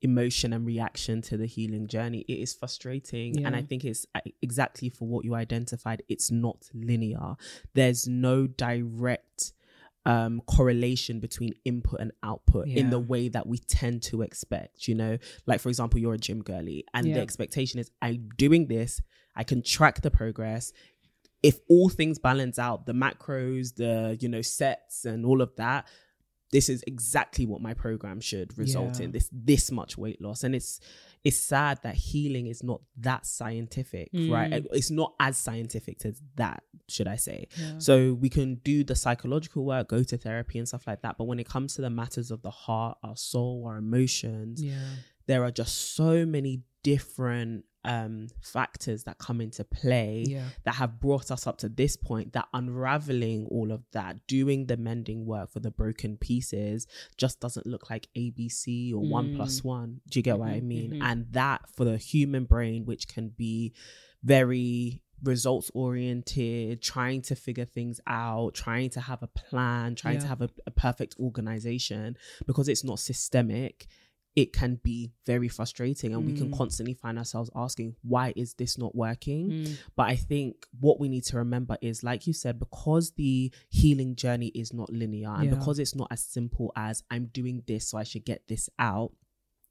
emotion 0.03 0.53
and 0.53 0.67
reaction 0.67 1.21
to 1.23 1.37
the 1.37 1.47
healing 1.47 1.87
journey. 1.87 2.25
It 2.27 2.39
is 2.39 2.55
frustrating. 2.55 3.45
And 3.45 3.55
I 3.55 3.63
think 3.63 3.85
it's 3.85 4.07
uh, 4.15 4.21
exactly 4.41 4.89
for 4.89 5.07
what 5.07 5.25
you 5.25 5.35
identified. 5.35 6.03
It's 6.09 6.31
not 6.31 6.71
linear, 6.73 7.37
there's 7.75 8.09
no 8.09 8.47
direct 8.47 9.53
um 10.07 10.41
correlation 10.47 11.21
between 11.21 11.53
input 11.67 12.01
and 12.01 12.11
output 12.23 12.67
in 12.69 12.89
the 12.89 12.99
way 12.99 13.29
that 13.29 13.47
we 13.47 13.59
tend 13.59 14.03
to 14.03 14.23
expect 14.23 14.89
you 14.89 14.95
know 14.95 15.19
like 15.45 15.61
for 15.61 15.69
example 15.69 16.01
you're 16.01 16.15
a 16.15 16.19
gym 16.19 16.43
girly 16.43 16.87
and 16.95 17.09
Yeah. 17.09 17.17
the 17.17 17.21
expectation 17.21 17.79
is 17.79 17.91
i'm 18.01 18.31
doing 18.39 18.67
this 18.69 19.03
i 19.37 19.45
can 19.45 19.63
track 19.63 20.01
the 20.01 20.11
progress 20.11 20.73
if 21.43 21.59
all 21.69 21.89
things 21.89 22.19
balance 22.19 22.59
out 22.59 22.87
the 22.87 22.93
macros 22.93 23.75
the 23.77 24.17
you 24.21 24.29
know 24.29 24.43
sets 24.43 25.05
and 25.05 25.25
all 25.25 25.41
of 25.41 25.55
that 25.57 25.87
this 26.53 26.69
is 26.69 26.83
exactly 26.87 27.47
what 27.47 27.61
my 27.63 27.73
program 27.75 28.21
should 28.21 28.57
result 28.59 28.99
Yeah. 28.99 29.05
in 29.07 29.13
this 29.13 29.29
this 29.33 29.71
much 29.71 29.97
weight 29.97 30.21
loss 30.21 30.43
and 30.45 30.55
it's 30.55 30.81
it's 31.23 31.37
sad 31.39 31.79
that 31.83 31.95
healing 31.95 32.47
is 32.47 32.63
not 32.63 32.81
that 32.99 33.25
scientific 33.27 34.11
right 34.15 34.51
Mm. 34.51 34.67
it's 34.73 34.91
not 34.91 35.15
as 35.21 35.37
scientific 35.39 36.05
as 36.05 36.21
that 36.37 36.63
should 36.89 37.07
i 37.07 37.17
say 37.17 37.47
Yeah. 37.57 37.79
so 37.79 38.15
we 38.15 38.29
can 38.29 38.57
do 38.57 38.83
the 38.85 38.97
psychological 38.97 39.65
work 39.65 39.89
go 39.89 40.03
to 40.03 40.17
therapy 40.17 40.59
and 40.59 40.67
stuff 40.67 40.87
like 40.87 41.03
that 41.03 41.17
but 41.19 41.25
when 41.25 41.39
it 41.39 41.49
comes 41.49 41.75
to 41.77 41.83
the 41.83 41.91
matters 41.91 42.31
of 42.31 42.43
the 42.43 42.51
heart 42.51 42.99
our 43.03 43.17
soul 43.17 43.65
our 43.67 43.77
emotions 43.79 44.63
yeah 44.63 44.75
there 45.27 45.45
are 45.45 45.53
just 45.53 45.95
so 45.95 46.27
many 46.27 46.63
different 46.83 47.65
um 47.85 48.27
factors 48.43 49.05
that 49.05 49.17
come 49.17 49.41
into 49.41 49.65
play 49.65 50.25
yeah 50.29 50.45
that 50.65 50.75
have 50.75 51.01
brought 51.01 51.31
us 51.31 51.47
up 51.47 51.57
to 51.57 51.67
this 51.67 51.97
point 51.97 52.35
that 52.35 52.47
unraveling 52.53 53.47
all 53.51 53.73
of 53.73 53.83
that 53.93 54.17
doing 54.27 54.67
the 54.67 54.77
mending 54.77 55.25
work 55.25 55.51
for 55.51 55.61
the 55.61 55.71
broken 55.71 56.19
pieces 56.19 56.87
just 57.17 57.41
doesn't 57.41 57.67
look 57.67 57.89
like 57.89 58.07
abc 58.15 58.93
or 58.93 58.99
one 58.99 59.29
Mm. 59.29 59.37
plus 59.37 59.65
one 59.65 60.03
do 60.11 60.19
you 60.19 60.23
get 60.23 60.39
what 60.39 60.49
i 60.51 60.61
Mhm, 60.61 60.63
mean 60.67 60.91
mhm. 60.93 60.99
and 61.01 61.27
that 61.33 61.63
for 61.75 61.87
the 61.87 61.97
human 61.97 62.45
brain 62.45 62.85
which 62.85 63.09
can 63.09 63.31
be 63.31 63.73
very 64.23 65.03
results 65.23 65.71
oriented, 65.75 66.81
trying 66.81 67.21
to 67.21 67.35
figure 67.35 67.67
things 67.67 68.01
out, 68.07 68.55
trying 68.55 68.89
to 68.89 69.01
have 69.01 69.23
a 69.23 69.27
plan, 69.27 69.95
trying 69.95 70.19
to 70.19 70.27
have 70.27 70.41
a, 70.41 70.49
a 70.67 70.71
perfect 70.71 71.15
organization, 71.21 72.17
because 72.47 72.69
it's 72.69 72.85
not 72.85 72.99
systemic, 72.99 73.87
it 74.37 74.53
can 74.53 74.77
be 74.77 75.11
very 75.27 75.49
frustrating. 75.49 76.15
And 76.15 76.25
we 76.25 76.33
can 76.33 76.51
Mm. 76.51 76.57
constantly 76.57 76.95
find 76.95 77.19
ourselves 77.19 77.51
asking, 77.55 77.97
why 78.03 78.33
is 78.37 78.55
this 78.55 78.79
not 78.79 78.95
working? 78.95 79.51
Mm. 79.51 79.77
But 79.97 80.05
I 80.09 80.17
think 80.17 80.67
what 80.79 81.01
we 81.01 81.09
need 81.09 81.25
to 81.25 81.37
remember 81.39 81.77
is, 81.83 82.05
like 82.05 82.27
you 82.29 82.33
said, 82.33 82.59
because 82.59 83.11
the 83.13 83.53
healing 83.71 84.15
journey 84.15 84.49
is 84.49 84.73
not 84.73 84.91
linear 84.93 85.31
and 85.31 85.47
Yeah. 85.47 85.55
because 85.57 85.79
it's 85.81 85.95
not 85.97 86.09
as 86.13 86.23
simple 86.23 86.71
as 86.77 87.03
I'm 87.11 87.27
doing 87.27 87.65
this, 87.67 87.89
so 87.89 87.99
I 87.99 88.05
should 88.05 88.25
get 88.25 88.47
this 88.47 88.71
out. 88.79 89.13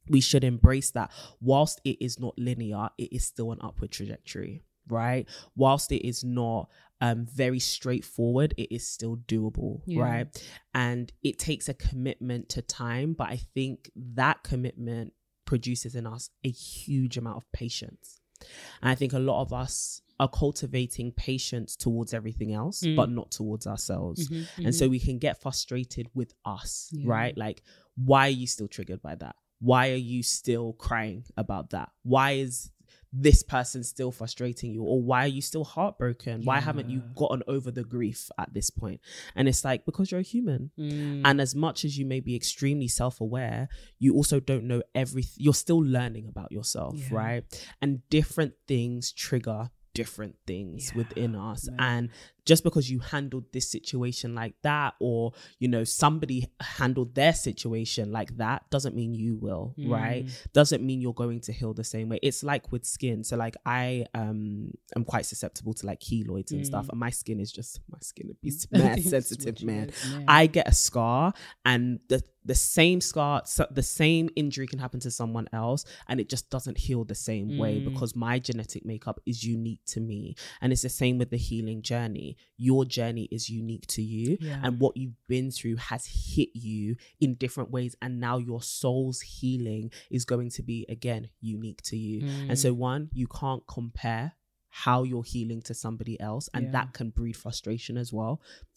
We 0.10 0.20
should 0.22 0.44
embrace 0.44 0.92
that. 0.92 1.12
Whilst 1.40 1.80
it 1.86 2.04
is 2.04 2.20
not 2.20 2.38
linear, 2.38 2.90
it 2.98 3.14
is 3.14 3.24
still 3.26 3.52
an 3.52 3.60
upward 3.62 3.92
trajectory, 3.92 4.64
right? 4.88 5.28
Whilst 5.56 5.92
it 5.92 6.06
is 6.06 6.24
not 6.24 6.70
um, 7.02 7.26
very 7.26 7.60
straightforward, 7.60 8.54
it 8.58 8.74
is 8.74 8.86
still 8.88 9.18
doable, 9.18 9.82
Yeah. 9.86 10.02
right? 10.02 10.44
And 10.74 11.12
it 11.24 11.40
takes 11.40 11.70
a 11.70 11.74
commitment 11.74 12.50
to 12.50 12.62
time, 12.62 13.14
but 13.14 13.30
I 13.30 13.38
think 13.54 13.90
that 13.96 14.44
commitment 14.44 15.14
produces 15.46 15.96
in 15.96 16.06
us 16.06 16.30
a 16.44 16.50
huge 16.50 17.18
amount 17.18 17.38
of 17.38 17.52
patience. 17.52 18.20
And 18.82 18.90
I 18.90 18.96
think 18.96 19.14
a 19.14 19.20
lot 19.20 19.42
of 19.42 19.52
us 19.54 20.02
are 20.20 20.28
cultivating 20.30 21.12
patience 21.14 21.76
towards 21.78 22.14
everything 22.14 22.52
else, 22.54 22.82
Mm. 22.82 22.96
but 22.98 23.10
not 23.10 23.32
towards 23.32 23.66
ourselves. 23.66 24.28
Mhm, 24.30 24.66
And 24.66 24.76
so 24.76 24.90
we 24.90 25.00
can 25.00 25.18
get 25.18 25.40
frustrated 25.42 26.10
with 26.14 26.34
us, 26.44 26.90
Yeah. 26.92 27.04
right? 27.08 27.38
Like, 27.38 27.64
why 27.96 28.28
are 28.28 28.32
you 28.32 28.46
still 28.48 28.68
triggered 28.68 29.02
by 29.02 29.16
that? 29.16 29.36
Why 29.60 29.92
are 29.92 29.96
you 29.96 30.22
still 30.24 30.74
crying 30.74 31.26
about 31.38 31.70
that? 31.72 31.90
Why 32.04 32.32
is 32.34 32.72
this 33.12 33.42
person 33.44 33.84
still 33.84 34.12
frustrating 34.12 34.72
you? 34.72 34.84
Or 34.84 35.02
why 35.02 35.24
are 35.26 35.28
you 35.28 35.42
still 35.42 35.64
heartbroken? 35.64 36.44
Why 36.44 36.60
haven't 36.60 36.90
you 36.90 37.02
gotten 37.16 37.42
over 37.48 37.72
the 37.72 37.84
grief 37.84 38.30
at 38.38 38.54
this 38.54 38.70
point? 38.70 39.02
And 39.36 39.48
it's 39.48 39.66
like, 39.66 39.86
because 39.86 40.12
you're 40.12 40.20
a 40.20 40.24
human. 40.24 40.72
Mm. 40.78 41.22
And 41.26 41.42
as 41.42 41.56
much 41.56 41.84
as 41.86 41.98
you 41.98 42.06
may 42.06 42.20
be 42.20 42.36
extremely 42.36 42.88
self 42.88 43.20
aware, 43.20 43.68
you 43.98 44.14
also 44.14 44.40
don't 44.40 44.66
know 44.66 44.84
everything. 44.94 45.34
You're 45.38 45.54
still 45.54 45.80
learning 45.84 46.28
about 46.28 46.52
yourself, 46.52 46.96
Yeah. 46.98 47.18
right? 47.18 47.66
And 47.82 48.08
different 48.10 48.54
things 48.68 49.12
trigger 49.12 49.72
different 49.96 50.36
things 50.46 50.92
Yeah, 50.92 50.98
within 51.00 51.36
us. 51.36 51.68
man. 51.68 51.78
And 51.80 52.10
just 52.52 52.64
because 52.68 52.86
you 52.94 53.00
handled 53.14 53.46
this 53.56 53.68
situation 53.76 54.30
like 54.42 54.56
that, 54.70 54.92
or, 55.00 55.20
you 55.64 55.68
know, 55.74 55.84
somebody 56.02 56.40
handled 56.80 57.10
their 57.20 57.34
situation 57.48 58.06
like 58.20 58.32
that, 58.44 58.58
doesn't 58.76 58.96
mean 59.02 59.12
you 59.24 59.34
will, 59.46 59.66
right? 59.98 60.26
Mm. 60.26 60.52
Doesn't 60.60 60.84
mean 60.88 61.00
you're 61.04 61.14
going 61.26 61.40
to 61.48 61.52
heal 61.60 61.74
the 61.82 61.84
same 61.96 62.08
way. 62.12 62.20
It's 62.28 62.42
like 62.52 62.64
with 62.74 62.86
skin. 62.96 63.18
So, 63.24 63.34
like, 63.46 63.56
I 63.66 64.06
um 64.22 64.72
am 64.98 65.04
quite 65.12 65.26
susceptible 65.32 65.74
to 65.80 65.84
like 65.90 66.00
keloids 66.08 66.52
and 66.52 66.66
stuff, 66.72 66.86
Mm. 66.88 66.90
and 66.94 67.00
my 67.08 67.12
skin 67.22 67.40
is 67.46 67.52
just 67.60 67.72
my 67.96 68.00
skin 68.02 68.28
is 68.50 68.68
mad 68.84 69.04
sensitive, 69.16 69.58
man. 69.64 69.92
man. 70.12 70.26
I 70.28 70.48
get 70.48 70.68
a 70.68 70.74
scar 70.88 71.34
and 71.66 72.00
the 72.12 72.20
the 72.46 72.56
same 72.56 73.00
scar 73.02 73.42
so 73.46 73.68
the 73.80 73.84
same 74.02 74.26
injury 74.42 74.66
can 74.72 74.80
happen 74.80 75.00
to 75.02 75.12
someone 75.12 75.48
else 75.54 75.82
and 76.08 76.16
it 76.22 76.28
just 76.34 76.50
doesn't 76.50 76.78
heal 76.86 77.04
the 77.04 77.14
same 77.30 77.48
way 77.62 77.74
Mm. 77.80 77.86
because 77.92 78.12
my 78.16 78.36
genetic 78.40 78.84
makeup 78.86 79.18
is 79.32 79.44
unique 79.58 79.84
to 79.94 80.00
me 80.00 80.22
and 80.62 80.68
it's 80.74 80.82
the 80.90 80.96
same 81.04 81.16
with 81.20 81.30
the 81.36 81.38
healing 81.50 81.82
journey 81.92 82.30
your 82.58 82.84
journey 82.86 83.28
is 83.32 83.50
unique 83.50 83.88
to 83.88 84.02
you 84.02 84.38
Yeah. 84.42 84.60
and 84.64 84.80
what 84.80 84.98
you've 84.98 85.16
been 85.28 85.50
through 85.52 85.78
has 85.78 86.06
hit 86.06 86.50
you 86.54 86.96
in 87.20 87.36
different 87.36 87.72
ways 87.72 87.96
and 88.02 88.20
now 88.20 88.38
your 88.38 88.62
soul's 88.62 89.22
healing 89.22 89.92
is 90.12 90.26
going 90.26 90.50
to 90.52 90.62
be 90.64 90.86
again 90.90 91.30
unique 91.42 91.82
to 91.84 91.96
you 91.98 92.20
and 92.28 92.52
Mm. 92.52 92.58
so 92.58 92.74
one 92.74 93.10
you 93.14 93.28
can't 93.28 93.64
compare 93.68 94.34
how 94.86 95.04
you're 95.04 95.24
healing 95.36 95.62
to 95.70 95.74
somebody 95.74 96.16
else 96.30 96.46
and 96.54 96.66
Yeah. 96.66 96.72
that 96.78 96.94
can 96.98 97.10
breed 97.10 97.36
frustration 97.46 97.98
as 97.98 98.10
well 98.18 98.34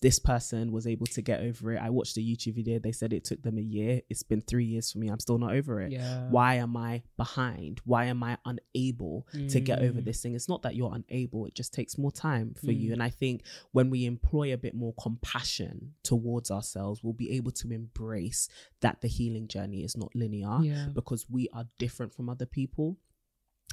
this 0.07 0.19
person 0.19 0.73
was 0.77 0.85
able 0.95 1.07
to 1.17 1.23
get 1.31 1.41
over 1.49 1.73
it 1.75 1.79
i 1.87 1.91
watched 1.99 2.17
a 2.17 2.21
youtube 2.29 2.55
video 2.61 2.79
they 2.87 2.93
said 3.01 3.13
it 3.13 3.25
took 3.25 3.41
them 3.43 3.57
a 3.59 3.67
year 3.77 3.93
it's 4.11 4.25
been 4.25 4.41
three 4.41 4.65
years 4.65 4.91
for 4.91 4.99
me 4.99 5.09
i'm 5.13 5.21
still 5.27 5.39
not 5.39 5.53
over 5.59 5.81
it 5.85 5.93
Yeah. 5.93 6.29
why 6.37 6.51
am 6.67 6.77
i 6.77 7.03
behind 7.17 7.81
why 7.85 8.03
am 8.07 8.21
i 8.31 8.37
unable 8.53 9.27
to 9.55 9.59
get 9.61 9.79
over 9.87 10.01
Mm. 10.01 10.05
this 10.09 10.21
thing 10.23 10.35
it's 10.35 10.49
not 10.49 10.63
that 10.63 10.75
you're 10.77 10.95
unable 11.01 11.47
it 11.47 11.55
just 11.55 11.73
takes 11.79 11.97
more 11.99 12.11
time 12.29 12.55
for 12.65 12.73
you 12.73 12.89
Mm. 12.91 12.95
and 12.95 13.03
i 13.03 13.11
think 13.11 13.43
when 13.73 13.89
we 13.91 14.05
employ 14.07 14.53
a 14.53 14.57
bit 14.67 14.75
more 14.75 14.95
compassion 15.01 15.95
towards 16.03 16.51
ourselves 16.51 17.03
we'll 17.03 17.13
be 17.13 17.31
able 17.39 17.53
to 17.53 17.71
embrace 17.71 18.49
that 18.81 19.01
the 19.03 19.09
healing 19.09 19.47
journey 19.49 19.85
is 19.85 19.97
not 19.97 20.15
linear 20.15 20.59
Yeah. 20.63 20.89
because 20.93 21.29
we 21.31 21.49
are 21.53 21.67
different 21.79 22.13
from 22.13 22.29
other 22.29 22.47
people. 22.47 22.99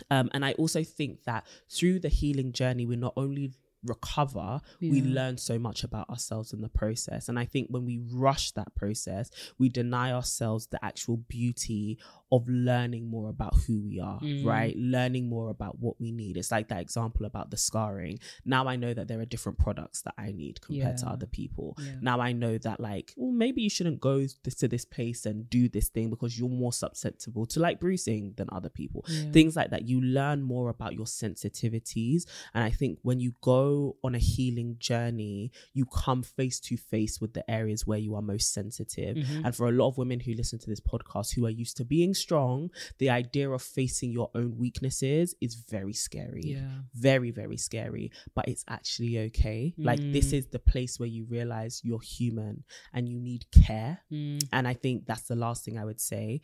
Um, 0.10 0.30
and 0.34 0.46
I 0.46 0.54
also 0.54 0.84
think 0.84 1.24
that 1.24 1.46
through 1.70 2.00
the 2.00 2.10
healing 2.10 2.52
journey, 2.52 2.86
we're 2.86 2.98
not 2.98 3.14
only 3.18 3.54
recover, 3.84 4.60
we 4.82 5.02
learn 5.02 5.38
so 5.38 5.58
much 5.60 5.84
about 5.84 6.10
ourselves 6.10 6.54
in 6.54 6.62
the 6.62 6.70
process. 6.70 7.30
And 7.30 7.40
I 7.40 7.46
think 7.46 7.68
when 7.70 7.86
we 7.86 8.00
rush 8.12 8.52
that 8.52 8.74
process, 8.76 9.30
we 9.58 9.70
deny 9.70 10.12
ourselves 10.12 10.68
the 10.68 10.84
actual 10.84 11.18
beauty 11.18 11.98
of 12.32 12.48
learning 12.48 13.10
more 13.10 13.30
about 13.30 13.56
who 13.66 13.82
we 13.82 14.00
are, 14.00 14.20
Mm. 14.20 14.46
right? 14.46 14.76
Learning 14.78 15.28
more 15.28 15.50
about 15.50 15.80
what 15.80 16.00
we 16.00 16.12
need. 16.12 16.38
It's 16.38 16.52
like 16.52 16.68
that 16.68 16.80
example 16.82 17.26
about 17.26 17.50
the 17.50 17.58
scarring. 17.58 18.20
Now 18.46 18.68
I 18.68 18.76
know 18.76 18.94
that 18.94 19.08
there 19.08 19.20
are 19.20 19.26
different 19.26 19.58
products 19.58 20.02
that 20.04 20.14
I 20.18 20.32
need 20.32 20.62
compared 20.62 20.98
to 20.98 21.08
other 21.10 21.26
people. 21.26 21.76
Yeah. 21.80 21.96
Now 22.02 22.20
I 22.20 22.32
know 22.34 22.58
that, 22.60 22.80
like, 22.80 23.14
well, 23.18 23.32
maybe 23.32 23.64
you 23.64 23.70
shouldn't 23.70 24.00
go 24.00 24.20
this, 24.44 24.56
to 24.56 24.68
this 24.68 24.86
place 24.86 25.26
and 25.26 25.50
do 25.50 25.68
this 25.70 25.90
thing 25.90 26.10
because 26.12 26.38
you're 26.38 26.50
more 26.50 26.74
susceptible 26.74 27.46
to 27.48 27.60
like 27.60 27.80
bruising 27.80 28.34
than 28.38 28.48
other 28.52 28.70
people. 28.70 29.06
Yeah. 29.08 29.32
Things 29.32 29.56
like 29.56 29.72
that. 29.72 29.88
You 29.88 30.00
learn 30.02 30.44
more 30.44 30.70
about 30.70 30.94
your 30.94 31.06
sensitivities. 31.08 32.26
And 32.54 32.64
I 32.64 32.70
think 32.70 33.00
when 33.02 33.20
you 33.20 33.34
go 33.42 33.69
on 34.04 34.16
a 34.16 34.20
healing 34.20 34.76
journey, 34.80 35.52
you 35.74 35.86
come 36.04 36.22
face 36.24 36.60
to 36.68 36.76
face 36.78 37.20
with 37.22 37.34
the 37.34 37.44
areas 37.50 37.86
where 37.88 38.00
you 38.06 38.16
are 38.16 38.22
most 38.22 38.48
sensitive. 38.54 39.16
Mhm. 39.18 39.46
And 39.46 39.56
for 39.56 39.68
a 39.68 39.72
lot 39.72 39.88
of 39.90 39.98
women 39.98 40.20
who 40.20 40.34
listen 40.34 40.60
to 40.60 40.70
this 40.70 40.80
podcast 40.92 41.34
who 41.36 41.46
are 41.46 41.50
used 41.64 41.78
to 41.78 41.86
being 41.86 42.14
strong, 42.14 42.70
the 42.98 43.10
idea 43.10 43.50
of 43.50 43.62
facing 43.62 44.12
your 44.12 44.30
own 44.36 44.58
weaknesses 44.58 45.36
is 45.42 45.56
very 45.56 45.94
scary 45.94 46.48
Yeah. 46.58 46.82
very 46.94 47.32
very 47.32 47.58
scary 47.58 48.12
but 48.36 48.48
it's 48.48 48.64
actually 48.68 49.14
okay 49.28 49.74
like 49.78 50.00
this 50.16 50.28
Mm. 50.32 50.38
is 50.40 50.46
the 50.48 50.60
place 50.72 50.94
where 51.00 51.10
you 51.18 51.24
realize 51.38 51.82
you're 51.84 52.02
human 52.18 52.64
and 52.94 53.08
you 53.12 53.20
need 53.20 53.44
care 53.52 53.94
Mm. 54.12 54.40
and 54.52 54.68
i 54.68 54.74
think 54.84 55.06
that's 55.10 55.28
the 55.28 55.36
last 55.46 55.60
thing 55.66 55.78
i 55.78 55.86
would 55.90 56.02
say 56.02 56.42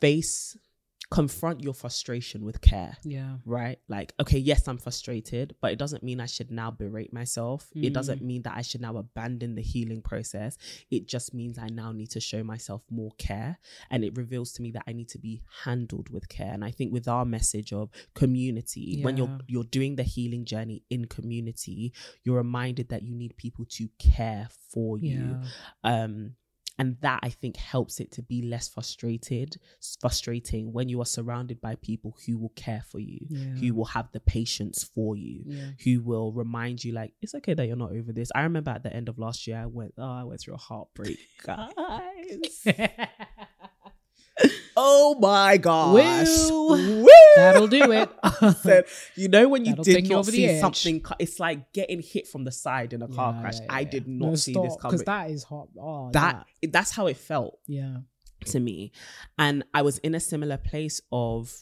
face 0.00 0.56
confront 1.10 1.60
your 1.62 1.74
frustration 1.74 2.44
with 2.44 2.60
care 2.60 2.96
Yeah. 3.04 3.36
right 3.44 3.78
like 3.88 4.12
okay 4.20 4.38
yes 4.38 4.66
i'm 4.66 4.78
frustrated 4.78 5.54
but 5.60 5.70
it 5.72 5.78
doesn't 5.78 6.02
mean 6.02 6.20
i 6.20 6.26
should 6.26 6.50
now 6.50 6.70
berate 6.70 7.12
myself 7.12 7.68
it 7.74 7.92
doesn't 7.92 8.20
Mm. 8.22 8.26
mean 8.26 8.42
that 8.42 8.54
i 8.56 8.62
should 8.62 8.80
now 8.80 8.96
abandon 8.96 9.54
the 9.54 9.62
healing 9.62 10.02
process 10.02 10.56
it 10.90 11.06
just 11.06 11.34
means 11.34 11.58
i 11.58 11.68
now 11.68 11.92
need 11.92 12.10
to 12.10 12.20
show 12.20 12.42
myself 12.42 12.82
more 12.90 13.10
care 13.18 13.58
and 13.90 14.02
it 14.02 14.16
reveals 14.16 14.52
to 14.54 14.62
me 14.62 14.70
that 14.72 14.82
i 14.86 14.92
need 14.92 15.08
to 15.10 15.18
be 15.18 15.42
handled 15.64 16.08
with 16.08 16.28
care 16.28 16.52
and 16.52 16.64
i 16.64 16.70
think 16.70 16.92
with 16.92 17.06
our 17.06 17.24
message 17.24 17.72
of 17.72 17.90
community 18.14 19.00
when 19.02 19.16
you're 19.16 19.38
you're 19.46 19.64
doing 19.64 19.96
the 19.96 20.02
healing 20.02 20.44
journey 20.44 20.82
in 20.90 21.04
community 21.04 21.92
you're 22.24 22.36
reminded 22.38 22.88
that 22.88 23.02
you 23.02 23.14
need 23.14 23.36
people 23.36 23.64
to 23.68 23.88
care 23.98 24.48
for 24.72 24.98
you 24.98 25.38
Yeah. 25.84 26.02
um 26.04 26.36
and 26.78 26.96
that 27.00 27.20
i 27.22 27.28
think 27.28 27.56
helps 27.56 28.00
it 28.00 28.10
to 28.12 28.22
be 28.22 28.42
less 28.42 28.68
frustrated 28.68 29.56
frustrating 30.00 30.72
when 30.72 30.88
you 30.88 31.00
are 31.00 31.06
surrounded 31.06 31.60
by 31.60 31.74
people 31.76 32.16
who 32.26 32.36
will 32.38 32.52
care 32.56 32.82
for 32.90 32.98
you 33.00 33.20
Yeah. 33.28 33.54
who 33.60 33.74
will 33.74 33.84
have 33.86 34.10
the 34.12 34.20
patience 34.20 34.82
for 34.94 35.16
you 35.16 35.42
Yeah. 35.46 35.70
who 35.84 36.00
will 36.02 36.32
remind 36.32 36.82
you 36.84 36.92
like 36.92 37.12
it's 37.22 37.34
okay 37.36 37.54
that 37.54 37.66
you're 37.66 37.76
not 37.76 37.92
over 37.92 38.12
this 38.12 38.30
i 38.34 38.42
remember 38.42 38.70
at 38.72 38.82
the 38.82 38.92
end 38.94 39.08
of 39.08 39.18
last 39.18 39.46
year 39.46 39.58
i 39.58 39.66
went 39.66 39.94
oh 39.98 40.02
i 40.20 40.24
went 40.24 40.40
through 40.40 40.54
a 40.54 40.58
heartbreak 40.58 41.18
guys 41.44 42.66
oh 44.76 45.16
my 45.20 45.56
gosh 45.56 45.94
Well, 45.94 47.02
Woo! 47.02 47.08
That'll 47.36 47.68
do 47.68 47.92
it. 47.92 48.10
said, 48.62 48.84
you 49.14 49.28
know 49.28 49.48
when 49.48 49.64
you 49.64 49.72
That'll 49.72 49.84
did 49.84 50.08
not 50.08 50.26
the 50.26 50.32
see 50.32 50.60
something 50.60 51.04
it's 51.20 51.38
like 51.38 51.72
getting 51.72 52.00
hit 52.02 52.26
from 52.26 52.44
the 52.44 52.50
side 52.52 52.92
in 52.92 53.02
a 53.02 53.08
car 53.08 53.32
Yeah, 53.34 53.40
crash 53.40 53.60
yeah, 53.60 53.66
i 53.70 53.80
yeah. 53.80 53.90
did 53.90 54.08
No, 54.08 54.30
not 54.30 54.38
see 54.38 54.52
this 54.54 54.72
stop, 54.72 54.80
coming 54.80 54.92
Because 54.96 55.04
that 55.04 55.30
is 55.30 55.44
hot. 55.44 55.68
Oh, 55.80 56.10
that 56.12 56.46
that's 56.68 56.90
how 56.90 57.06
it 57.06 57.16
felt 57.16 57.58
Yeah. 57.66 57.98
to 58.46 58.58
me 58.60 58.90
and 59.38 59.64
i 59.72 59.82
was 59.82 59.98
in 59.98 60.14
a 60.14 60.20
similar 60.20 60.56
place 60.56 61.00
of 61.12 61.52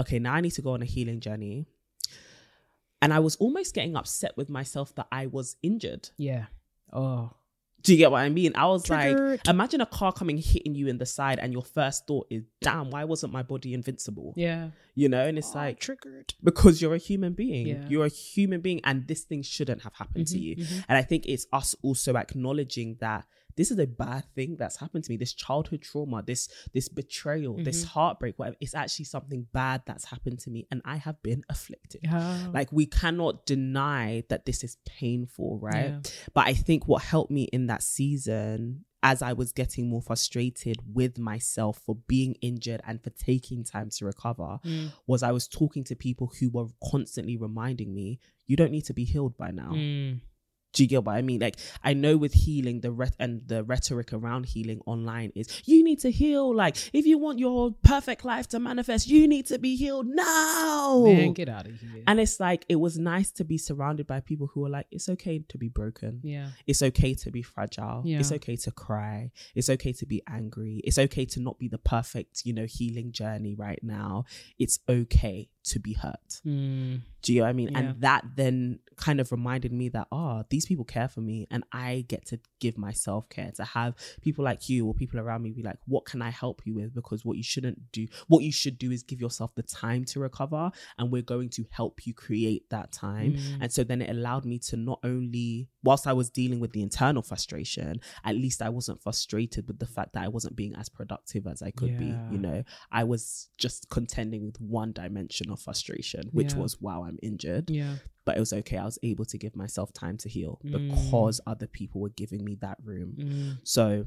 okay 0.00 0.18
now 0.18 0.34
i 0.34 0.40
need 0.40 0.52
to 0.52 0.62
go 0.62 0.72
on 0.72 0.82
a 0.82 0.86
healing 0.86 1.20
journey 1.20 1.66
and 3.02 3.14
i 3.14 3.18
was 3.20 3.36
almost 3.36 3.74
getting 3.74 3.96
upset 3.96 4.36
with 4.36 4.48
myself 4.48 4.94
that 4.96 5.06
i 5.12 5.26
was 5.26 5.56
injured 5.62 6.10
Yeah. 6.18 6.46
Oh. 6.92 7.30
Do 7.82 7.92
you 7.92 7.98
get 7.98 8.10
what 8.10 8.20
i 8.20 8.28
mean 8.28 8.52
i 8.56 8.66
was 8.66 8.84
Triggered. 8.84 9.30
like 9.38 9.48
imagine 9.48 9.80
a 9.80 9.86
car 9.86 10.12
coming 10.12 10.36
hitting 10.38 10.74
you 10.74 10.86
in 10.88 10.98
the 10.98 11.06
side 11.06 11.38
and 11.38 11.52
your 11.52 11.62
first 11.62 12.06
thought 12.06 12.26
is 12.30 12.42
damn 12.60 12.90
why 12.90 13.04
wasn't 13.04 13.32
my 13.32 13.42
body 13.42 13.72
invincible 13.74 14.32
Yeah. 14.36 14.70
you 14.94 15.08
know 15.08 15.26
and 15.26 15.38
it's 15.38 15.52
Oh, 15.54 15.58
like 15.58 15.80
triggered. 15.80 16.34
because 16.42 16.80
you're 16.82 16.94
a 16.94 16.98
human 16.98 17.32
being. 17.32 17.66
Yeah. 17.68 17.86
You're 17.88 18.06
a 18.06 18.08
human 18.08 18.60
being, 18.60 18.80
and 18.84 19.06
this 19.08 19.22
thing 19.22 19.42
shouldn't 19.42 19.82
have 19.82 19.94
happened 19.94 20.26
to 20.28 20.36
Mhm, 20.38 20.42
you. 20.42 20.56
mhm. 20.56 20.84
And 20.88 20.98
I 20.98 21.02
think 21.02 21.26
it's 21.26 21.46
us 21.52 21.74
also 21.82 22.16
acknowledging 22.16 22.96
that 23.00 23.24
this 23.56 23.70
is 23.70 23.78
a 23.78 23.86
bad 23.86 24.24
thing 24.34 24.56
that's 24.56 24.76
happened 24.76 25.04
to 25.04 25.10
me. 25.12 25.16
This 25.16 25.32
childhood 25.34 25.82
trauma, 25.82 26.22
this 26.22 26.48
this 26.72 26.88
betrayal, 26.88 27.56
this 27.56 27.80
Mm-hmm. 27.80 27.88
heartbreak, 27.88 28.38
whatever. 28.38 28.56
It's 28.60 28.74
actually 28.74 29.06
something 29.06 29.46
bad 29.52 29.82
that's 29.86 30.04
happened 30.06 30.38
to 30.40 30.50
me, 30.50 30.66
and 30.70 30.82
I 30.84 30.96
have 30.96 31.22
been 31.22 31.42
afflicted. 31.48 32.00
Yeah. 32.04 32.48
Like 32.52 32.70
we 32.72 32.86
cannot 32.86 33.46
deny 33.46 34.24
that 34.28 34.44
this 34.46 34.62
is 34.64 34.76
painful, 34.86 35.58
right? 35.58 35.90
Yeah. 35.90 36.00
But 36.34 36.46
I 36.46 36.54
think 36.54 36.86
what 36.88 37.02
helped 37.02 37.30
me 37.30 37.44
in 37.44 37.66
that 37.66 37.82
season 37.82 38.84
as 39.02 39.22
I 39.22 39.32
was 39.32 39.50
getting 39.52 39.88
more 39.88 40.02
frustrated 40.02 40.76
with 40.92 41.18
myself 41.18 41.78
for 41.86 41.94
being 42.06 42.34
injured 42.42 42.82
and 42.86 43.02
for 43.02 43.08
taking 43.10 43.64
time 43.64 43.88
to 43.96 44.04
recover 44.04 44.60
Mm. 44.62 44.92
was 45.06 45.22
I 45.22 45.32
was 45.32 45.48
talking 45.48 45.84
to 45.84 45.96
people 45.96 46.30
who 46.38 46.50
were 46.50 46.66
constantly 46.90 47.38
reminding 47.38 47.94
me, 47.94 48.20
you 48.46 48.56
don't 48.56 48.70
need 48.70 48.84
to 48.86 48.92
be 48.92 49.04
healed 49.04 49.38
by 49.38 49.52
now. 49.52 49.70
Mm. 49.72 50.20
Do 50.72 50.84
you 50.84 50.88
get 50.88 51.04
what 51.04 51.16
I 51.16 51.22
mean? 51.22 51.40
Like 51.40 51.56
I 51.82 51.94
know 51.94 52.16
with 52.16 52.32
healing, 52.32 52.80
the 52.80 52.92
ret- 52.92 53.16
and 53.18 53.42
the 53.46 53.64
rhetoric 53.64 54.12
around 54.12 54.46
healing 54.46 54.80
online 54.86 55.32
is 55.34 55.62
you 55.66 55.82
need 55.82 55.98
to 56.00 56.10
heal. 56.10 56.54
Like 56.54 56.76
if 56.92 57.06
you 57.06 57.18
want 57.18 57.38
your 57.40 57.72
perfect 57.82 58.24
life 58.24 58.46
to 58.48 58.60
manifest, 58.60 59.08
you 59.08 59.26
need 59.26 59.46
to 59.46 59.58
be 59.58 59.74
healed 59.76 60.06
now. 60.06 61.02
Man, 61.04 61.32
get 61.32 61.48
out 61.48 61.66
of 61.66 61.78
here. 61.80 62.02
and 62.06 62.20
it's 62.20 62.38
like 62.40 62.64
it 62.68 62.76
was 62.76 62.98
nice 62.98 63.30
to 63.32 63.44
be 63.44 63.58
surrounded 63.58 64.06
by 64.06 64.20
people 64.20 64.46
who 64.52 64.64
are 64.64 64.68
like, 64.70 64.86
it's 64.90 65.08
okay 65.08 65.42
to 65.48 65.58
be 65.58 65.68
broken. 65.68 66.20
yeah. 66.22 66.48
It's 66.66 66.82
okay 66.82 67.14
to 67.14 67.30
be 67.30 67.42
fragile. 67.42 68.02
Yeah. 68.04 68.20
It's 68.20 68.32
okay 68.32 68.56
to 68.56 68.70
cry. 68.70 69.32
It's 69.54 69.68
okay 69.70 69.92
to 69.94 70.06
be 70.06 70.22
angry. 70.28 70.80
It's 70.84 70.98
okay 70.98 71.24
to 71.26 71.40
not 71.40 71.58
be 71.58 71.68
the 71.68 71.78
perfect, 71.78 72.42
you 72.44 72.52
know, 72.52 72.66
healing 72.66 73.12
journey 73.12 73.54
right 73.54 73.80
now. 73.82 74.24
It's 74.58 74.78
okay 74.88 75.48
to 75.64 75.78
be 75.78 75.94
hurt. 75.94 76.40
Mm. 76.46 77.02
Do 77.22 77.34
you 77.34 77.40
know 77.40 77.44
what 77.44 77.50
I 77.50 77.52
mean? 77.52 77.68
Yeah. 77.72 77.78
And 77.78 78.00
that 78.00 78.24
then 78.34 78.78
kind 78.96 79.20
of 79.20 79.30
reminded 79.30 79.72
me 79.72 79.90
that, 79.90 80.06
oh, 80.10 80.42
these 80.48 80.64
people 80.64 80.84
care 80.84 81.08
for 81.08 81.20
me 81.20 81.46
and 81.50 81.64
I 81.70 82.06
get 82.08 82.26
to 82.26 82.40
give 82.60 82.78
myself 82.78 83.28
care 83.28 83.50
to 83.56 83.64
have 83.64 83.94
people 84.22 84.44
like 84.44 84.68
you 84.68 84.86
or 84.86 84.94
people 84.94 85.20
around 85.20 85.42
me 85.42 85.50
be 85.50 85.62
like, 85.62 85.78
what 85.86 86.06
can 86.06 86.22
I 86.22 86.30
help 86.30 86.62
you 86.64 86.74
with? 86.74 86.94
Because 86.94 87.24
what 87.24 87.36
you 87.36 87.42
shouldn't 87.42 87.92
do, 87.92 88.06
what 88.28 88.42
you 88.42 88.52
should 88.52 88.78
do 88.78 88.90
is 88.90 89.02
give 89.02 89.20
yourself 89.20 89.54
the 89.54 89.62
time 89.62 90.04
to 90.06 90.20
recover 90.20 90.70
and 90.98 91.10
we're 91.10 91.22
going 91.22 91.50
to 91.50 91.64
help 91.70 92.06
you 92.06 92.14
create 92.14 92.68
that 92.70 92.90
time. 92.90 93.34
Mm. 93.34 93.58
And 93.62 93.72
so 93.72 93.84
then 93.84 94.00
it 94.00 94.10
allowed 94.10 94.46
me 94.46 94.58
to 94.68 94.76
not 94.76 95.00
only, 95.04 95.68
whilst 95.82 96.06
I 96.06 96.14
was 96.14 96.30
dealing 96.30 96.58
with 96.58 96.72
the 96.72 96.82
internal 96.82 97.22
frustration, 97.22 98.00
at 98.24 98.34
least 98.34 98.62
I 98.62 98.70
wasn't 98.70 99.02
frustrated 99.02 99.66
with 99.66 99.78
the 99.78 99.86
fact 99.86 100.14
that 100.14 100.24
I 100.24 100.28
wasn't 100.28 100.56
being 100.56 100.74
as 100.74 100.88
productive 100.88 101.46
as 101.46 101.60
I 101.60 101.70
could 101.70 101.98
be. 101.98 102.16
You 102.30 102.38
know, 102.38 102.62
I 102.90 103.04
was 103.04 103.48
just 103.58 103.90
contending 103.90 104.46
with 104.46 104.58
one 104.60 104.92
dimension 104.92 105.49
of 105.52 105.60
frustration, 105.60 106.28
which 106.32 106.52
Yeah. 106.54 106.60
was, 106.60 106.80
wow, 106.80 107.04
I'm 107.04 107.18
injured. 107.22 107.70
Yeah. 107.70 107.96
But 108.24 108.36
it 108.36 108.40
was 108.40 108.52
okay. 108.52 108.76
I 108.76 108.84
was 108.84 108.98
able 109.02 109.24
to 109.26 109.38
give 109.38 109.56
myself 109.56 109.92
time 109.92 110.16
to 110.18 110.28
heal 110.28 110.60
Mm. 110.64 110.90
because 110.90 111.40
other 111.46 111.66
people 111.66 112.00
were 112.00 112.10
giving 112.10 112.44
me 112.44 112.54
that 112.56 112.78
room. 112.82 113.16
Mm. 113.18 113.58
So, 113.64 114.06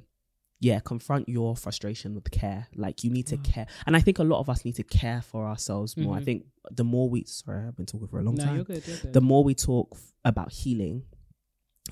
yeah, 0.59 0.79
confront 0.79 1.27
your 1.27 1.55
frustration 1.57 2.13
with 2.15 2.31
care. 2.31 2.67
Like 2.75 3.03
you 3.03 3.09
need 3.09 3.27
to 3.27 3.35
Wow. 3.35 3.41
care. 3.43 3.67
And 3.85 3.95
I 3.97 3.99
think 3.99 4.19
a 4.19 4.23
lot 4.23 4.39
of 4.39 4.49
us 4.49 4.63
need 4.63 4.75
to 4.75 4.83
care 4.83 5.21
for 5.21 5.45
ourselves 5.47 5.97
more. 5.97 6.15
I 6.15 6.21
Mhm. 6.21 6.25
think 6.25 6.45
the 6.71 6.85
more 6.85 7.09
we, 7.09 7.25
sorry, 7.25 7.67
I've 7.67 7.75
been 7.75 7.85
talking 7.85 8.07
for 8.07 8.19
a 8.19 8.23
long 8.23 8.35
No, 8.35 8.45
time 8.45 8.55
you're 8.55 8.63
good. 8.65 8.87
You're 8.87 8.97
good. 8.97 9.13
the 9.13 9.21
more 9.21 9.43
we 9.43 9.55
talk 9.55 9.89
f- 9.93 10.13
about 10.23 10.51
healing 10.53 11.03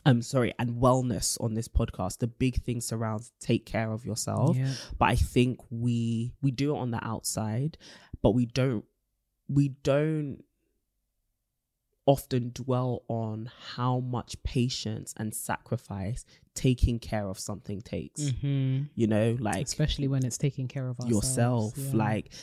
I'm 0.06 0.22
sorry 0.22 0.54
and 0.58 0.82
wellness 0.82 1.40
on 1.42 1.54
this 1.54 1.68
podcast 1.68 2.20
the 2.20 2.28
big 2.28 2.64
thing 2.64 2.80
surrounds 2.80 3.34
take 3.42 3.66
care 3.66 3.92
of 3.92 4.06
yourself 4.06 4.56
Yeah. 4.56 4.74
but 4.98 5.10
i 5.10 5.16
think 5.16 5.60
we 5.70 6.34
we 6.42 6.50
do 6.50 6.74
it 6.74 6.80
on 6.80 6.92
the 6.92 7.06
outside 7.06 7.78
but 8.22 8.32
we 8.32 8.46
don't 8.46 8.86
we 9.52 9.70
don't 9.84 10.44
often 12.08 12.50
dwell 12.54 13.04
on 13.08 13.50
how 13.76 14.00
much 14.00 14.42
patience 14.44 15.14
and 15.18 15.34
sacrifice 15.36 16.26
taking 16.56 16.98
care 17.00 17.28
of 17.28 17.38
something 17.40 17.80
takes 17.82 18.22
Mhm. 18.22 18.90
you 18.96 19.08
know 19.08 19.38
like 19.40 19.64
Especially 19.68 20.08
when 20.08 20.26
it's 20.26 20.38
taking 20.38 20.68
care 20.68 20.88
of 20.90 20.98
yourself. 21.08 21.78
Yeah. 21.78 21.92
Like 21.96 22.34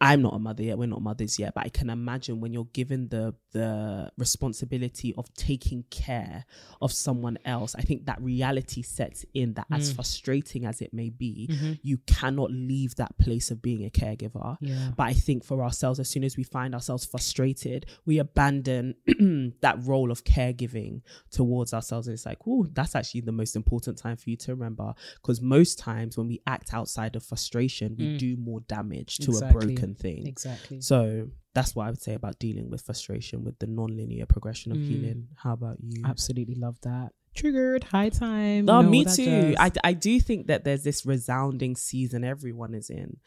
I'm 0.00 0.22
not 0.22 0.34
a 0.34 0.38
mother 0.38 0.62
yet, 0.62 0.78
we're 0.78 0.86
not 0.86 1.02
mothers 1.02 1.40
yet, 1.40 1.54
but 1.54 1.66
I 1.66 1.70
can 1.70 1.90
imagine 1.90 2.40
when 2.40 2.52
you're 2.52 2.68
given 2.72 3.08
the 3.08 3.34
the 3.52 4.10
responsibility 4.18 5.14
of 5.16 5.32
taking 5.34 5.82
care 5.90 6.44
of 6.82 6.92
someone 6.92 7.38
else, 7.46 7.74
I 7.74 7.80
think 7.80 8.04
that 8.04 8.20
reality 8.20 8.82
sets 8.82 9.24
in 9.32 9.54
that 9.54 9.66
as 9.72 9.90
Mm. 9.90 9.94
frustrating 9.96 10.64
as 10.66 10.82
it 10.82 10.92
may 10.92 11.08
be, 11.08 11.48
Mhm. 11.50 11.78
you 11.82 11.96
cannot 12.06 12.50
leave 12.52 12.94
that 12.96 13.16
place 13.16 13.50
of 13.50 13.62
being 13.62 13.84
a 13.86 13.90
caregiver. 13.90 14.58
Yeah. 14.60 14.92
But 14.94 15.04
I 15.04 15.14
think 15.14 15.44
for 15.44 15.64
ourselves, 15.64 15.98
as 15.98 16.10
soon 16.10 16.24
as 16.24 16.36
we 16.36 16.42
find 16.44 16.74
ourselves 16.74 17.06
frustrated, 17.06 17.86
we 18.04 18.18
abandon 18.18 18.94
that 19.62 19.76
role 19.82 20.10
of 20.10 20.24
caregiving 20.24 21.00
towards 21.30 21.72
ourselves. 21.72 22.06
And 22.06 22.14
it's 22.14 22.26
like, 22.26 22.38
oh, 22.46 22.66
that's 22.72 22.94
actually 22.94 23.22
the 23.22 23.32
most 23.32 23.56
important 23.56 23.96
time 23.96 24.16
for 24.16 24.28
you 24.28 24.36
to 24.36 24.54
remember. 24.54 24.92
Because 25.22 25.40
most 25.40 25.78
times 25.78 26.18
when 26.18 26.28
we 26.28 26.40
act 26.46 26.74
outside 26.74 27.16
of 27.16 27.22
frustration, 27.22 27.96
we 27.96 28.04
Mm. 28.08 28.18
do 28.18 28.36
more 28.36 28.60
damage 28.60 29.16
to 29.18 29.30
Exactly. 29.30 29.48
a 29.48 29.66
broken 29.66 29.87
thing. 29.94 30.26
Exactly. 30.26 30.80
So 30.80 31.28
that's 31.54 31.74
what 31.74 31.86
I 31.86 31.90
would 31.90 32.00
say 32.02 32.14
about 32.14 32.38
dealing 32.38 32.70
with 32.70 32.82
frustration 32.82 33.44
with 33.44 33.58
the 33.58 33.66
non-linear 33.66 34.26
progression 34.26 34.72
of 34.72 34.78
Mm. 34.78 34.88
healing. 34.88 35.28
How 35.36 35.52
about 35.54 35.78
you? 35.82 36.02
Absolutely 36.04 36.54
love 36.54 36.78
that. 36.82 37.12
Triggered. 37.34 37.84
High 37.84 38.08
time. 38.08 38.64
No, 38.64 38.82
me 38.82 39.04
too. 39.04 39.54
I, 39.58 39.70
I 39.84 39.92
do 39.92 40.18
think 40.20 40.46
that 40.48 40.64
there's 40.64 40.82
this 40.82 41.04
resounding 41.06 41.76
season 41.76 42.24
everyone 42.24 42.74
is 42.74 42.90
in 42.90 43.18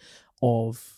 of 0.41 0.97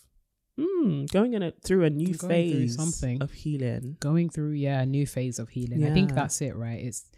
mm, 0.59 1.11
going 1.11 1.34
in 1.34 1.43
a, 1.43 1.51
through 1.64 1.84
a 1.86 1.89
new 1.89 2.14
phase 2.14 2.76
something. 2.76 3.22
of 3.22 3.32
healing. 3.32 3.97
going 3.99 4.30
through 4.30 4.51
yeah 4.51 4.82
a 4.82 4.86
new 4.86 5.05
phase 5.05 5.38
of 5.39 5.49
healing 5.49 5.84
i 5.86 5.91
think 5.93 6.14
that's 6.14 6.41
it 6.41 6.55
right 6.55 6.80
it's 6.84 7.09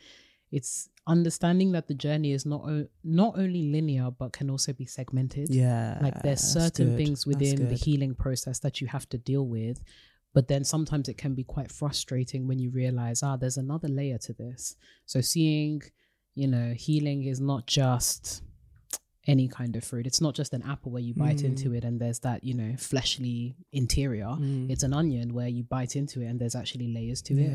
it's 0.52 0.89
understanding 1.08 1.72
that 1.74 1.88
the 1.88 1.93
journey 1.93 2.32
is 2.32 2.46
not 2.46 2.62
o- 2.68 2.88
not 3.04 3.38
only 3.38 3.64
linear 3.72 4.10
but 4.12 4.32
can 4.34 4.50
also 4.50 4.74
be 4.74 4.86
segmented. 4.86 5.50
Yeah, 5.50 5.98
like 6.02 6.22
there's 6.24 6.41
certain 6.41 6.96
things 6.98 7.26
within 7.28 7.68
the 7.70 7.76
healing 7.76 8.16
process 8.16 8.60
that 8.60 8.82
you 8.82 8.88
have 8.88 9.08
to 9.10 9.18
deal 9.18 9.46
with 9.46 9.82
but 10.34 10.50
then 10.50 10.66
sometimes 10.66 11.08
it 11.08 11.18
can 11.18 11.34
be 11.34 11.46
quite 11.46 11.72
frustrating 11.72 12.46
when 12.46 12.60
you 12.60 12.70
realize 12.70 13.24
ah 13.24 13.38
there's 13.38 13.58
another 13.58 13.88
layer 13.88 14.18
to 14.18 14.34
this. 14.34 14.76
So 15.06 15.22
seeing 15.22 15.82
you 16.36 16.48
know 16.48 16.74
healing 16.76 17.24
is 17.24 17.39
not 17.39 17.66
just 17.68 18.41
any 19.28 19.48
kind 19.48 19.76
of 19.76 19.84
fruit. 19.84 20.06
It's 20.06 20.22
not 20.22 20.36
just 20.36 20.54
an 20.54 20.62
apple 20.64 20.91
where 20.91 21.02
you 21.02 21.14
bite 21.16 21.38
Mm. 21.38 21.46
into 21.46 21.74
it 21.74 21.84
and 21.84 22.00
there's 22.00 22.20
that 22.20 22.43
you 22.43 22.54
know 22.54 22.76
fleshly 22.78 23.56
interior. 23.72 24.26
Mm. 24.28 24.70
it's 24.70 24.84
an 24.84 24.93
onion 24.93 25.34
where 25.34 25.48
you 25.48 25.64
bite 25.64 25.96
into 25.96 26.22
it 26.22 26.26
and 26.26 26.39
there's 26.39 26.56
actually 26.56 26.93
layers 26.93 27.22
to 27.24 27.34
it. 27.34 27.52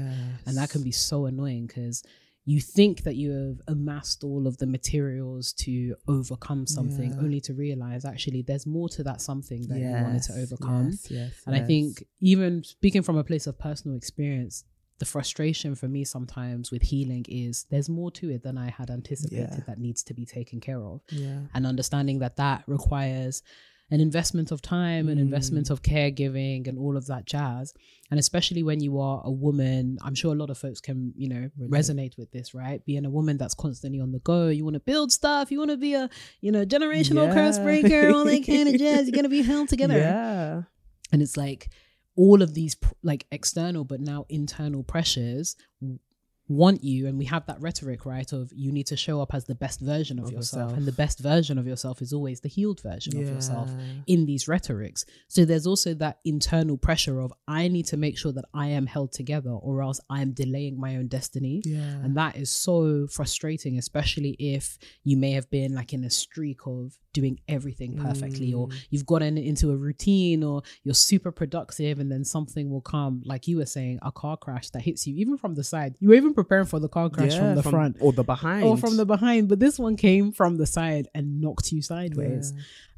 And 0.47 0.57
that 0.57 0.71
can 0.71 0.83
be 0.83 0.91
so 0.93 1.27
annoying 1.27 1.67
because 1.67 2.03
you 2.47 2.61
think 2.61 3.03
that 3.03 3.17
you 3.17 3.31
have 3.31 3.61
amassed 3.69 4.25
all 4.25 4.47
of 4.47 4.57
the 4.59 4.67
materials 4.67 5.53
to 5.53 5.95
overcome 6.09 6.67
something 6.67 7.11
Yeah. 7.13 7.21
only 7.25 7.41
to 7.43 7.53
realize 7.55 8.05
actually 8.05 8.43
there's 8.43 8.67
more 8.67 8.89
to 8.91 9.03
that 9.05 9.21
something 9.21 9.63
that 9.69 9.79
you 9.79 10.03
wanted 10.03 10.23
to 10.23 10.35
overcome 10.41 10.91
yes, 10.91 11.11
yes, 11.11 11.33
and 11.47 11.55
i 11.55 11.61
think 11.61 12.03
even 12.21 12.65
speaking 12.65 13.03
from 13.03 13.17
a 13.19 13.25
place 13.25 13.47
of 13.47 13.59
personal 13.59 13.97
experience 13.97 14.65
the 14.99 15.05
frustration 15.07 15.75
for 15.75 15.89
me 15.89 16.05
sometimes 16.05 16.71
with 16.71 16.83
healing 16.83 17.25
is 17.29 17.65
there's 17.71 17.89
more 17.89 18.11
to 18.11 18.31
it 18.31 18.43
than 18.43 18.57
i 18.59 18.69
had 18.71 18.91
anticipated 18.91 19.49
Yeah. 19.59 19.65
that 19.67 19.79
needs 19.79 20.03
to 20.05 20.15
be 20.15 20.25
taken 20.27 20.61
care 20.61 20.83
of 20.85 21.01
yeah, 21.11 21.41
and 21.55 21.67
understanding 21.67 22.19
that 22.21 22.37
that 22.37 22.65
requires 22.67 23.43
an 23.91 24.01
investment 24.01 24.51
of 24.53 24.63
time 24.63 25.09
an 25.09 25.19
investment 25.19 25.67
Mm. 25.67 25.71
of 25.71 25.83
caregiving 25.83 26.69
and 26.69 26.79
all 26.79 26.97
of 26.97 27.07
that 27.07 27.25
jazz. 27.27 27.75
And 28.11 28.19
especially 28.21 28.63
when 28.63 28.81
you 28.81 28.99
are 28.99 29.21
a 29.25 29.31
woman 29.31 29.99
i'm 30.03 30.15
sure 30.15 30.33
a 30.33 30.37
lot 30.43 30.51
of 30.51 30.59
folks 30.59 30.81
can 30.81 31.13
you 31.17 31.29
know 31.29 31.51
resonate 31.79 32.17
with 32.19 32.31
this 32.33 32.55
right? 32.55 32.85
Being 32.85 33.05
a 33.05 33.11
woman 33.11 33.37
that's 33.37 33.55
constantly 33.55 34.01
on 34.01 34.13
the 34.13 34.21
go 34.21 34.49
you 34.49 34.65
want 34.65 34.75
to 34.75 34.81
build 34.81 35.13
stuff 35.13 35.51
you 35.53 35.59
want 35.59 35.71
to 35.71 35.77
be 35.77 35.95
a 35.95 36.09
you 36.41 36.51
know 36.53 36.65
generational 36.65 37.33
curse 37.33 37.59
breaker 37.59 38.11
all 38.11 38.25
that 38.25 38.47
kind 38.47 38.69
of 38.69 38.79
jazz 38.85 39.07
you're 39.07 39.17
gonna 39.17 39.29
be 39.29 39.43
held 39.43 39.69
together. 39.69 39.99
Yeah, 39.99 40.63
and 41.13 41.23
it's 41.23 41.37
like 41.37 41.69
all 42.17 42.43
of 42.43 42.55
these 42.55 42.75
pr- 42.75 42.93
like 43.03 43.27
external 43.33 43.85
but 43.85 44.01
now 44.01 44.27
internal 44.29 44.83
pressures 44.83 45.57
want 46.51 46.83
you 46.83 47.07
and 47.07 47.17
we 47.17 47.25
have 47.27 47.47
that 47.47 47.61
rhetoric 47.61 48.05
right 48.05 48.33
of 48.33 48.51
you 48.53 48.73
need 48.73 48.87
to 48.89 48.97
show 48.97 49.21
up 49.23 49.33
as 49.33 49.45
the 49.45 49.55
best 49.55 49.79
version 49.81 50.19
of, 50.19 50.27
Of 50.27 50.33
yourself. 50.33 50.63
yourself. 50.63 50.77
and 50.79 50.87
the 50.87 50.93
best 51.05 51.19
version 51.21 51.57
of 51.59 51.67
yourself 51.67 52.03
is 52.03 52.13
always 52.13 52.41
the 52.41 52.49
healed 52.49 52.81
version 52.81 53.17
of 53.17 53.29
yourself 53.29 53.71
in 54.09 54.27
these 54.27 54.49
rhetorics 54.49 55.05
so 55.29 55.45
there's 55.45 55.67
also 55.67 55.95
that 55.95 56.19
internal 56.25 56.77
pressure 56.77 57.21
of 57.21 57.33
i 57.47 57.69
need 57.69 57.87
to 57.87 57.97
make 57.97 58.19
sure 58.19 58.33
that 58.33 58.47
i 58.53 58.67
am 58.67 58.87
held 58.87 59.13
together 59.13 59.51
or 59.51 59.81
else 59.81 60.01
i 60.11 60.21
am 60.21 60.33
delaying 60.33 60.79
my 60.87 60.97
own 60.97 61.07
destiny 61.07 61.63
yeah, 61.65 62.01
and 62.05 62.17
that 62.17 62.37
is 62.37 62.51
so 62.51 63.07
frustrating, 63.07 63.79
especially 63.79 64.31
if 64.57 64.77
you 65.05 65.17
may 65.17 65.33
have 65.33 65.49
been 65.51 65.75
like 65.75 65.93
in 65.93 66.03
a 66.05 66.11
streak 66.11 66.61
of 66.67 66.99
doing 67.13 67.39
everything 67.49 67.97
perfectly, 67.97 68.53
or 68.55 68.69
Mm. 68.69 68.75
you've 68.91 69.07
gotten 69.07 69.37
into 69.37 69.71
a 69.73 69.77
routine, 69.77 70.45
or 70.45 70.63
you're 70.85 70.95
super 70.95 71.33
productive, 71.33 71.99
and 71.99 72.11
then 72.11 72.25
something 72.25 72.71
will 72.71 72.81
come, 72.81 73.21
like 73.25 73.49
you 73.49 73.57
were 73.57 73.67
saying, 73.67 73.99
a 74.03 74.13
car 74.13 74.37
crash 74.37 74.71
that 74.71 74.83
hits 74.83 75.07
you, 75.09 75.17
even 75.17 75.37
from 75.37 75.55
the 75.55 75.65
side. 75.65 75.97
You 75.99 76.13
even 76.13 76.35
preparing 76.43 76.67
for 76.73 76.81
the 76.81 76.89
car 76.97 77.09
crash 77.11 77.33
Yeah, 77.35 77.41
from 77.41 77.55
the 77.61 77.63
front. 77.75 77.97
or 78.01 78.13
the 78.21 78.25
behind, 78.35 78.65
Or 78.65 78.77
from 78.85 78.95
the 78.97 79.07
behind, 79.15 79.49
but 79.51 79.59
this 79.61 79.77
one 79.87 79.97
came 79.97 80.27
from 80.33 80.53
the 80.63 80.67
side 80.67 81.07
and 81.15 81.25
knocked 81.43 81.73
you 81.73 81.81
sideways. 81.83 82.53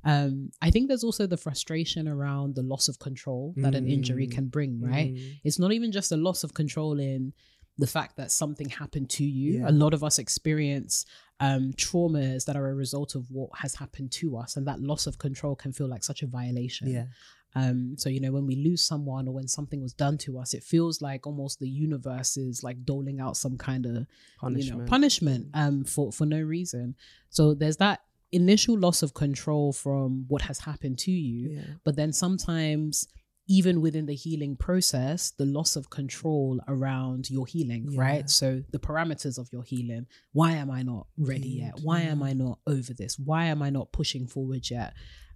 Um, 0.05 0.51
I 0.61 0.70
think 0.72 0.88
there's 0.88 1.05
also 1.05 1.26
the 1.26 1.36
frustration 1.36 2.09
around 2.09 2.55
the 2.57 2.62
loss 2.62 2.88
of 2.88 2.99
control 2.99 3.55
that 3.59 3.74
an 3.74 3.86
injury 3.97 4.26
Mm. 4.26 4.32
can 4.36 4.47
bring, 4.57 4.80
right? 4.80 5.14
Mm. 5.14 5.38
It's 5.45 5.59
not 5.59 5.72
even 5.72 5.93
just 5.93 6.11
a 6.12 6.16
loss 6.16 6.43
of 6.45 6.55
control 6.55 6.99
in 6.99 7.32
the 7.78 7.86
fact 7.86 8.16
that 8.16 8.30
something 8.30 8.68
happened 8.68 9.09
to 9.18 9.24
you. 9.24 9.51
Yeah. 9.61 9.70
A 9.70 9.72
lot 9.84 9.95
of 9.95 10.03
us 10.09 10.18
experience 10.18 11.07
um, 11.40 11.72
traumas 11.72 12.45
that 12.47 12.55
are 12.57 12.68
a 12.68 12.74
result 12.74 13.14
of 13.16 13.28
what 13.30 13.51
has 13.62 13.74
happened 13.74 14.11
to 14.20 14.36
us, 14.36 14.57
and 14.57 14.66
that 14.68 14.80
loss 14.80 15.07
of 15.09 15.18
control 15.18 15.55
can 15.57 15.72
feel 15.72 15.88
like 15.88 16.05
such 16.05 16.22
a 16.22 16.26
violation. 16.26 16.86
Yeah. 16.88 17.07
Um, 17.55 17.94
so 17.98 18.09
you 18.09 18.20
know, 18.20 18.32
when 18.32 18.46
we 18.46 18.57
lose 18.57 18.82
someone 18.82 19.28
or 19.28 19.34
when 19.34 19.46
something 19.48 19.82
was 19.82 19.92
done 19.92 20.16
to 20.18 20.38
us, 20.38 20.55
it 20.55 20.64
feels 20.64 21.03
like 21.03 21.26
almost 21.26 21.59
the 21.61 21.68
universe 21.68 22.36
is 22.36 22.62
like 22.62 22.84
doling 22.84 23.20
out 23.20 23.36
some 23.36 23.59
kind 23.59 23.84
of 23.86 24.07
Punishment. 24.40 24.64
you 24.64 24.72
know 24.84 24.88
punishment 24.88 25.46
um 25.55 25.84
for 25.84 26.11
for 26.12 26.26
no 26.26 26.40
reason. 26.40 26.94
So 27.30 27.55
there's 27.55 27.76
that 27.78 28.00
initial 28.32 28.78
loss 28.78 29.03
of 29.03 29.12
control 29.12 29.72
from 29.74 30.24
what 30.28 30.40
has 30.42 30.59
happened 30.61 30.98
to 31.00 31.11
you, 31.11 31.50
Yeah. 31.50 31.61
but 31.84 31.96
then 31.96 32.12
sometimes 32.12 33.07
even 33.48 33.80
within 33.82 34.07
the 34.07 34.14
healing 34.14 34.57
process, 34.57 35.32
the 35.32 35.44
loss 35.44 35.74
of 35.76 35.90
control 35.90 36.59
around 36.68 37.28
your 37.28 37.44
healing, 37.46 37.88
Yeah. 37.90 38.00
right? 38.00 38.30
So 38.30 38.62
the 38.70 38.78
parameters 38.78 39.36
of 39.36 39.50
your 39.53 39.64
healing. 39.64 40.07
Why 40.32 40.53
am 40.53 40.70
I 40.70 40.82
not 40.82 41.09
ready 41.18 41.48
yet? 41.48 41.70
Indeed, 41.72 41.84
Why 41.84 42.00
am. 42.03 42.22
I 42.22 42.32
not 42.32 42.61
over 42.66 42.94
this? 42.94 43.18
Why 43.18 43.46
am 43.46 43.61
I 43.61 43.68
not 43.68 43.92
pushing 43.92 44.26
forward 44.26 44.70
yet? 44.70 44.94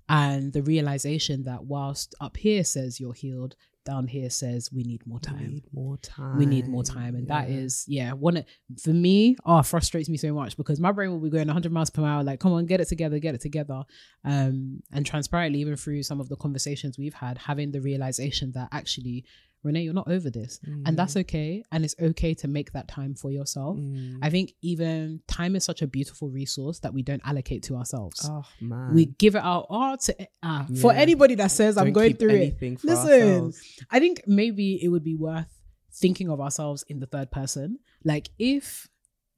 And 0.09 0.53
the 0.53 0.63
realization 0.63 1.43
that 1.45 1.65
whilst 1.65 2.15
up 2.21 2.37
here 2.37 2.65
says 2.65 3.01
you're 3.01 3.13
healed, 3.15 3.57
down 3.85 4.09
here 4.09 4.29
says 4.31 4.73
we 4.73 4.83
need 4.83 5.07
more 5.07 5.19
We 5.19 5.23
time 5.23 5.47
need 5.49 5.65
more 5.73 5.97
time. 5.99 6.37
we 6.37 6.45
need 6.45 6.67
more 6.67 6.83
time 6.83 7.15
and 7.15 7.29
that 7.29 7.49
Yeah. 7.49 7.55
is 7.59 7.85
yeah 7.87 8.13
one 8.15 8.45
for 8.83 8.91
me 8.91 9.37
oh 9.47 9.63
frustrates 9.63 10.09
me 10.09 10.17
so 10.17 10.35
much 10.35 10.57
because 10.57 10.81
my 10.81 10.91
brain 10.91 11.11
will 11.13 11.21
be 11.21 11.31
going 11.31 11.47
100 11.47 11.71
miles 11.71 11.91
per 11.91 12.05
hour 12.05 12.25
like 12.25 12.41
come 12.41 12.53
on 12.53 12.67
get 12.67 12.81
it 12.81 12.89
together 12.89 13.21
get 13.21 13.37
it 13.37 13.41
together 13.41 13.85
um 14.25 14.83
and 14.91 15.07
transparently 15.07 15.61
even 15.61 15.77
through 15.77 16.03
some 16.03 16.19
of 16.21 16.29
the 16.29 16.35
conversations 16.35 16.99
we've 16.99 17.15
had 17.15 17.39
having 17.39 17.71
the 17.71 17.81
realization 17.81 18.51
that 18.57 18.69
actually 18.73 19.25
renee 19.63 19.83
you're 19.83 19.93
not 19.95 20.09
over 20.09 20.31
this 20.31 20.61
and 20.85 20.97
that's 20.97 21.17
okay 21.17 21.63
and 21.73 21.85
it's 21.85 21.95
okay 22.01 22.35
to 22.35 22.47
make 22.49 22.71
that 22.73 22.87
time 22.89 23.15
for 23.15 23.31
yourself 23.33 23.77
Mm. 23.77 24.19
i 24.23 24.31
think 24.31 24.53
even 24.63 25.21
time 25.27 25.57
is 25.57 25.65
such 25.65 25.83
a 25.83 25.87
beautiful 25.87 26.29
resource 26.29 26.79
that 26.81 26.93
we 26.95 27.03
don't 27.03 27.23
allocate 27.25 27.63
to 27.65 27.77
ourselves 27.77 28.29
Oh 28.31 28.45
man. 28.61 28.95
we 28.95 29.07
give 29.07 29.35
it 29.35 29.43
out 29.43 29.67
all 29.69 29.97
to, 29.97 30.29
ah, 30.43 30.67
for 30.81 30.93
anybody 30.93 31.35
that 31.37 31.51
says 31.51 31.77
i'm 31.77 31.93
going 31.93 32.15
through 32.17 32.31
it 32.31 32.59
listen 32.85 33.11
ourselves. 33.11 33.63
I 33.91 33.99
think 33.99 34.23
maybe 34.27 34.83
it 34.83 34.89
would 34.89 35.05
be 35.05 35.17
worth 35.17 35.53
thinking 35.93 36.29
of 36.31 36.41
ourselves 36.41 36.85
in 36.89 37.01
the 37.01 37.07
third 37.07 37.31
person. 37.31 37.79
Like 38.05 38.29
if, 38.39 38.87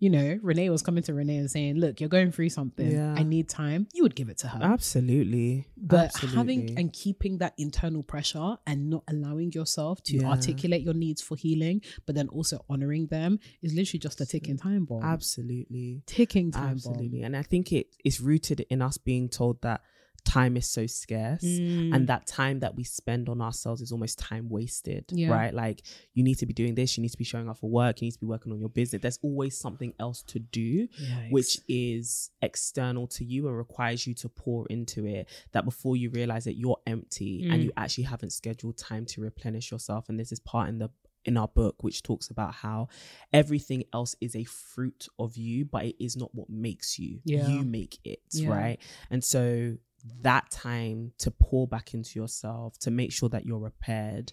you 0.01 0.11
know, 0.11 0.39
Renee 0.43 0.71
was 0.71 0.81
coming 0.83 1.03
to 1.05 1.13
Renee 1.15 1.39
and 1.39 1.51
saying, 1.51 1.77
Look, 1.77 2.01
you're 2.01 2.09
going 2.09 2.31
through 2.31 2.51
something. 2.51 2.91
Yeah. 2.93 3.15
I 3.17 3.23
need 3.25 3.49
time, 3.49 3.89
you 3.93 4.03
would 4.05 4.15
give 4.15 4.29
it 4.29 4.39
to 4.39 4.49
her. 4.49 4.61
Absolutely. 4.63 5.67
but 5.77 6.07
Absolutely. 6.07 6.37
having 6.37 6.79
and 6.79 6.93
keeping 6.93 7.39
that 7.39 7.55
internal 7.59 8.03
pressure 8.03 8.57
and 8.67 8.91
not 8.91 9.03
allowing 9.09 9.53
yourself 9.53 10.03
to 10.05 10.17
Yeah. 10.19 10.29
articulate 10.29 10.83
your 10.83 10.95
needs 10.95 11.21
for 11.23 11.37
healing, 11.37 11.83
but 12.07 12.15
then 12.15 12.29
also 12.29 12.65
honoring 12.69 13.07
them 13.09 13.39
is 13.63 13.75
literally 13.75 13.99
just 13.99 14.21
a 14.21 14.27
ticking 14.27 14.57
time 14.57 14.85
bomb. 14.85 15.03
Absolutely. 15.03 16.03
Ticking 16.07 16.51
time 16.53 16.71
Absolutely. 16.73 17.23
And 17.23 17.37
I 17.37 17.43
think 17.43 17.73
it 17.73 17.89
is 18.05 18.21
rooted 18.21 18.61
in 18.71 18.83
us 18.83 18.99
being 18.99 19.29
told 19.29 19.63
that 19.63 19.81
time 20.25 20.57
is 20.57 20.69
so 20.69 20.87
scarce 20.87 21.43
Mm. 21.43 21.95
and 21.95 22.07
that 22.09 22.27
time 22.27 22.61
that 22.61 22.75
we 22.77 22.85
spend 22.85 23.29
on 23.29 23.41
ourselves 23.41 23.81
is 23.81 23.93
almost 23.93 24.19
time 24.19 24.49
wasted. 24.49 25.05
Yeah. 25.11 25.31
Right. 25.31 25.55
Like 25.55 25.83
you 26.15 26.23
need 26.23 26.37
to 26.39 26.47
be 26.47 26.53
doing 26.53 26.75
this, 26.75 26.97
you 26.97 27.03
need 27.03 27.11
to 27.11 27.17
be 27.19 27.25
showing 27.25 27.49
up 27.49 27.59
for 27.59 27.71
work, 27.71 28.01
you 28.03 28.07
need 28.07 28.13
to 28.13 28.21
be 28.21 28.27
working 28.27 28.53
on 28.53 28.61
your 28.61 28.69
business. 28.69 29.01
There's 29.03 29.19
always 29.23 29.59
something 29.59 29.95
else 29.99 30.23
to 30.25 30.39
do. 30.39 30.89
Yikes. 30.89 31.31
Which 31.31 31.61
is 31.69 32.31
external 32.43 33.07
to 33.09 33.25
you 33.25 33.49
and 33.49 33.57
requires 33.57 34.07
you 34.07 34.15
to 34.15 34.29
pour 34.29 34.67
into 34.69 35.07
it. 35.07 35.29
That 35.53 35.65
before 35.65 35.97
you 35.97 36.11
realize 36.11 36.45
that 36.45 36.57
you're 36.57 36.79
empty 36.87 37.45
and 37.45 37.61
Mm. 37.63 37.65
you 37.65 37.73
actually 37.77 38.05
haven't 38.05 38.31
scheduled 38.31 38.77
time 38.77 39.07
to 39.07 39.21
replenish 39.23 39.71
yourself. 39.71 40.09
And 40.09 40.21
this 40.21 40.31
is 40.33 40.41
part 40.41 40.69
in 40.69 40.79
the 40.79 40.91
in 41.25 41.37
our 41.37 41.49
book, 41.49 41.83
which 41.83 42.03
talks 42.03 42.31
about 42.31 42.55
how 42.55 42.89
everything 43.35 43.85
else 43.93 44.15
is 44.21 44.35
a 44.35 44.45
fruit 44.45 45.09
of 45.19 45.37
you, 45.37 45.65
but 45.65 45.85
it 45.85 45.97
is 46.03 46.17
not 46.17 46.35
what 46.35 46.49
makes 46.49 46.99
you. 46.99 47.21
Yeah. 47.25 47.47
You 47.49 47.65
make 47.65 47.99
it, 48.05 48.21
Yeah. 48.33 48.49
right? 48.49 48.79
And 49.11 49.23
so 49.23 49.77
that 50.23 50.51
time 50.51 51.13
to 51.19 51.31
pour 51.31 51.67
back 51.67 51.95
into 51.95 52.19
yourself, 52.19 52.79
to 52.81 52.91
make 52.91 53.13
sure 53.13 53.29
that 53.29 53.47
you're 53.47 53.59
repaired, 53.59 54.33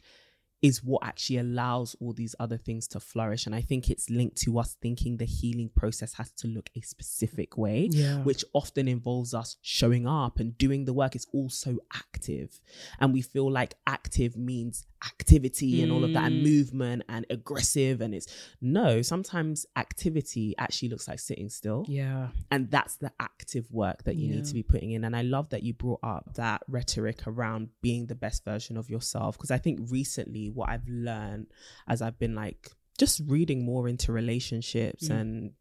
is 0.62 0.84
what 0.84 1.03
actually 1.06 1.38
allows 1.38 1.95
all 1.99 2.12
these 2.14 2.34
other 2.39 2.58
things 2.58 2.88
to 2.88 2.99
flourish. 2.99 3.45
And 3.45 3.53
I 3.53 3.62
think 3.62 3.89
it's 3.89 4.10
linked 4.10 4.38
to 4.38 4.58
us 4.58 4.76
thinking 4.82 5.18
the 5.18 5.26
healing 5.26 5.70
process 5.76 6.14
has 6.14 6.32
to 6.32 6.47
look 6.47 6.70
a 6.76 6.82
specific 6.82 7.58
way, 7.58 7.89
Yeah. 7.91 8.24
which 8.24 8.43
often 8.53 8.88
involves 8.88 9.34
us 9.34 9.58
showing 9.62 10.08
up 10.08 10.39
and 10.39 10.58
doing 10.58 10.86
the 10.86 10.93
work. 10.93 11.16
It's 11.16 11.28
also 11.34 11.78
active. 11.93 12.60
And 12.99 13.14
we 13.14 13.22
feel 13.22 13.51
like 13.51 13.76
active 13.86 14.36
means 14.38 14.86
activity 15.06 15.84
and 15.84 15.91
all 15.91 16.03
of 16.03 16.14
that 16.14 16.32
and 16.32 16.41
Mm. 16.41 16.43
movement 16.43 17.03
and 17.08 17.26
aggressive. 17.30 18.01
And 18.01 18.16
it's 18.16 18.26
no, 18.60 19.03
sometimes 19.03 19.68
activity 19.76 20.56
actually 20.58 20.89
looks 20.89 21.08
like 21.08 21.20
sitting 21.20 21.49
still 21.49 21.86
Yeah. 21.88 22.30
and 22.49 22.72
that's 22.72 22.95
the 22.97 23.12
active 23.20 23.72
work 23.72 24.03
that 24.03 24.16
you 24.16 24.28
Yeah. 24.30 24.36
need 24.38 24.45
to 24.45 24.53
be 24.53 24.64
putting 24.64 24.91
in 24.91 25.03
and 25.03 25.16
i 25.16 25.22
love 25.22 25.49
that 25.49 25.64
you 25.64 25.74
brought 25.74 25.99
up 26.03 26.34
that 26.36 26.64
rhetoric 26.68 27.26
around 27.28 27.70
being 27.82 28.08
the 28.08 28.16
best 28.16 28.43
version 28.43 28.78
of 28.78 28.89
yourself 28.89 29.38
because 29.38 29.51
i 29.51 29.58
think 29.58 29.80
recently 29.91 30.45
what 30.50 30.70
i've 30.70 30.88
learned 30.88 31.48
as 31.88 32.02
i've 32.02 32.18
been 32.20 32.36
like 32.36 32.70
just 32.98 33.22
reading 33.28 33.64
more 33.66 33.88
into 33.88 34.12
relationships 34.12 35.10
Mm. 35.10 35.20
and 35.20 35.52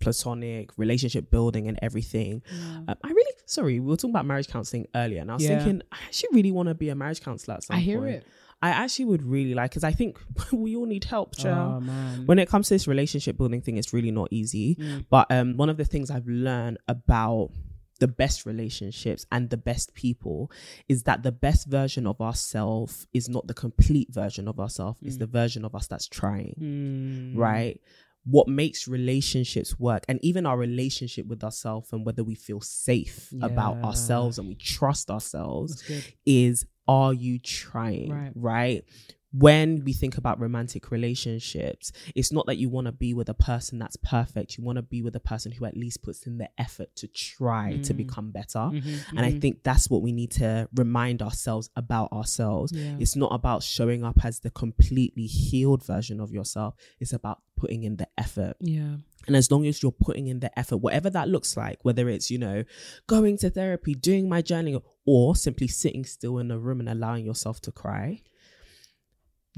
platonic 0.00 0.70
relationship 0.78 1.28
building 1.28 1.66
and 1.66 1.76
everything 1.82 2.40
um, 2.86 2.94
i 3.02 3.08
really 3.08 3.32
sorry 3.46 3.80
we 3.80 3.86
were 3.90 3.96
talking 3.96 4.10
about 4.10 4.24
marriage 4.26 4.46
counseling 4.46 4.86
earlier 4.94 5.20
and 5.20 5.30
i 5.30 5.34
was 5.34 5.42
Yeah. 5.42 5.58
thinking 5.58 5.82
i 5.90 5.96
actually 6.06 6.28
really 6.32 6.52
want 6.52 6.68
to 6.68 6.74
be 6.74 6.88
a 6.88 6.94
marriage 6.94 7.20
counselor 7.20 7.56
at 7.56 7.64
some 7.64 7.76
I 7.76 7.80
hear 7.80 7.98
point. 7.98 8.14
it. 8.16 8.26
i 8.62 8.68
actually 8.70 9.06
would 9.06 9.24
really 9.24 9.54
like 9.54 9.72
because 9.72 9.82
i 9.82 9.90
think 9.90 10.16
we 10.52 10.76
all 10.76 10.86
need 10.86 11.02
help 11.04 11.34
child 11.36 11.82
Oh 11.84 12.22
when 12.26 12.38
it 12.38 12.48
comes 12.48 12.68
to 12.68 12.74
this 12.74 12.86
relationship 12.86 13.36
building 13.36 13.60
thing, 13.60 13.76
it's 13.76 13.92
really 13.92 14.10
not 14.10 14.28
easy. 14.30 14.74
Mm. 14.76 15.06
But 15.10 15.30
um, 15.30 15.56
one 15.56 15.68
of 15.70 15.76
the 15.78 15.84
things 15.84 16.10
I've 16.10 16.26
learned 16.28 16.78
about 16.88 17.50
the 17.98 18.08
best 18.08 18.46
relationships 18.46 19.26
and 19.32 19.50
the 19.50 19.56
best 19.56 19.92
people 19.94 20.50
is 20.88 21.02
that 21.04 21.22
the 21.22 21.32
best 21.32 21.66
version 21.66 22.06
of 22.06 22.20
ourselves 22.20 23.06
is 23.12 23.28
not 23.28 23.46
the 23.46 23.54
complete 23.54 24.08
version 24.12 24.46
of 24.48 24.60
ourselves, 24.60 24.98
it's 25.02 25.16
the 25.18 25.26
version 25.26 25.64
of 25.64 25.74
us 25.74 25.86
that's 25.88 26.06
trying, 26.08 26.54
Mm. 26.60 27.36
right? 27.38 27.80
What 28.24 28.46
makes 28.46 28.86
relationships 28.86 29.78
work 29.78 30.04
and 30.08 30.18
even 30.22 30.44
our 30.44 30.58
relationship 30.58 31.26
with 31.26 31.42
ourselves 31.42 31.92
and 31.92 32.04
whether 32.04 32.22
we 32.22 32.34
feel 32.34 32.60
safe 32.60 33.32
about 33.42 33.76
ourselves 33.84 34.38
and 34.38 34.46
we 34.48 34.54
trust 34.54 35.10
ourselves 35.10 35.82
is 36.26 36.66
are 36.86 37.14
you 37.14 37.38
trying 37.38 38.10
Right. 38.10 38.32
right 38.34 38.84
when 39.32 39.82
we 39.84 39.92
think 39.92 40.16
about 40.16 40.40
romantic 40.40 40.90
relationships 40.90 41.92
it's 42.14 42.32
not 42.32 42.46
that 42.46 42.56
you 42.56 42.68
want 42.68 42.86
to 42.86 42.92
be 42.92 43.12
with 43.12 43.28
a 43.28 43.34
person 43.34 43.78
that's 43.78 43.96
perfect 43.96 44.56
you 44.56 44.64
want 44.64 44.76
to 44.76 44.82
be 44.82 45.02
with 45.02 45.14
a 45.14 45.20
person 45.20 45.52
who 45.52 45.64
at 45.66 45.76
least 45.76 46.02
puts 46.02 46.26
in 46.26 46.38
the 46.38 46.48
effort 46.58 46.88
to 46.96 47.06
try 47.08 47.76
to 47.76 47.92
Mm. 47.92 47.96
become 47.98 48.30
better 48.30 48.58
Mm-hmm, 48.58 49.16
and 49.18 49.26
i 49.26 49.32
think 49.32 49.62
that's 49.62 49.90
what 49.90 50.00
we 50.02 50.12
need 50.12 50.30
to 50.32 50.68
remind 50.74 51.20
ourselves 51.22 51.68
about 51.76 52.10
ourselves 52.12 52.72
Yeah. 52.72 52.96
it's 52.98 53.16
not 53.16 53.32
about 53.34 53.62
showing 53.62 54.02
up 54.04 54.24
as 54.24 54.40
the 54.40 54.50
completely 54.50 55.26
healed 55.26 55.84
version 55.84 56.20
of 56.20 56.30
yourself 56.32 56.74
it's 56.98 57.12
about 57.12 57.42
putting 57.56 57.82
in 57.84 57.96
the 57.96 58.08
effort 58.16 58.56
Yeah. 58.60 58.96
and 59.26 59.36
as 59.36 59.50
long 59.50 59.66
as 59.66 59.82
you're 59.82 59.92
putting 59.92 60.28
in 60.28 60.40
the 60.40 60.56
effort, 60.58 60.76
whatever 60.78 61.10
that 61.10 61.28
looks 61.28 61.56
like, 61.56 61.84
whether 61.84 62.08
it's, 62.08 62.30
you 62.30 62.38
know, 62.38 62.62
going 63.08 63.36
to 63.38 63.50
therapy, 63.50 63.94
doing 63.94 64.28
my 64.28 64.40
journaling, 64.42 64.80
or 65.04 65.34
simply 65.36 65.66
sitting 65.66 66.04
still 66.04 66.38
in 66.38 66.50
a 66.52 66.58
room 66.58 66.78
and 66.80 66.88
allowing 66.88 67.26
yourself 67.26 67.60
to 67.62 67.72
cry, 67.72 68.22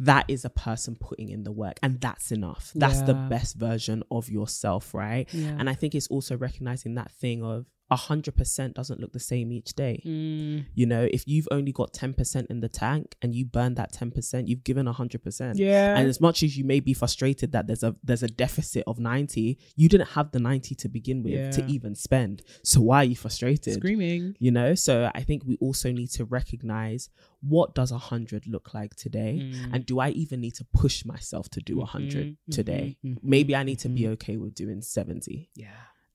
that 0.00 0.24
is 0.28 0.46
a 0.46 0.50
person 0.50 0.96
putting 0.98 1.28
in 1.28 1.44
the 1.44 1.52
work. 1.52 1.78
And 1.82 2.00
that's 2.00 2.32
enough. 2.32 2.72
That's 2.74 3.02
the 3.02 3.14
best 3.14 3.56
version 3.56 4.02
of 4.10 4.30
yourself, 4.30 4.94
right? 4.94 5.28
Yeah. 5.32 5.54
And 5.58 5.68
I 5.68 5.74
think 5.74 5.94
it's 5.94 6.08
also 6.08 6.36
recognizing 6.36 6.94
that 6.94 7.12
thing 7.12 7.44
of 7.44 7.66
100% 7.90 8.74
doesn't 8.74 9.00
look 9.00 9.12
the 9.12 9.20
same 9.20 9.52
each 9.52 9.74
day. 9.74 10.02
Mm. 10.06 10.66
You 10.74 10.86
know, 10.86 11.08
if 11.12 11.24
you've 11.26 11.48
only 11.50 11.72
got 11.72 11.92
10% 11.92 12.46
in 12.46 12.60
the 12.60 12.68
tank 12.68 13.16
and 13.22 13.34
you 13.34 13.44
burn 13.44 13.74
that 13.74 13.92
10%, 13.92 14.48
you've 14.48 14.64
given 14.64 14.86
100%. 14.86 15.54
Yeah. 15.56 15.96
And 15.96 16.08
as 16.08 16.20
much 16.20 16.42
as 16.42 16.56
you 16.56 16.64
may 16.64 16.80
be 16.80 16.94
frustrated 16.94 17.52
that 17.52 17.66
there's 17.66 17.82
a 17.82 17.94
there's 18.04 18.22
a 18.22 18.28
deficit 18.28 18.84
of 18.86 18.98
90, 18.98 19.58
you 19.76 19.88
didn't 19.88 20.08
have 20.10 20.30
the 20.32 20.38
90 20.40 20.74
to 20.76 20.88
begin 20.88 21.22
with 21.22 21.52
to 21.56 21.66
even 21.66 21.94
spend. 21.94 22.42
So 22.62 22.80
why 22.80 22.98
are 22.98 23.04
you 23.04 23.16
frustrated? 23.16 23.74
Screaming. 23.74 24.34
You 24.38 24.50
know, 24.50 24.74
so 24.74 25.10
I 25.14 25.22
think 25.22 25.44
we 25.44 25.56
also 25.56 25.90
need 25.92 26.10
to 26.12 26.24
recognize 26.24 27.10
what 27.42 27.74
does 27.74 27.90
100 27.90 28.46
look 28.46 28.74
like 28.74 28.94
today 28.96 29.38
Mm. 29.40 29.74
and 29.74 29.86
do 29.86 29.98
I 30.00 30.10
even 30.10 30.40
need 30.40 30.54
to 30.56 30.64
push 30.64 31.04
myself 31.04 31.48
to 31.50 31.60
do 31.60 31.78
100 31.78 32.26
Mhm, 32.26 32.36
today? 32.50 32.96
mhm, 33.04 33.18
Maybe 33.22 33.54
I 33.56 33.62
need 33.62 33.78
to 33.80 33.88
be 33.88 34.02
mhm. 34.02 34.12
okay 34.12 34.36
with 34.36 34.54
doing 34.54 34.82
70. 34.82 35.48
Yeah. 35.54 35.68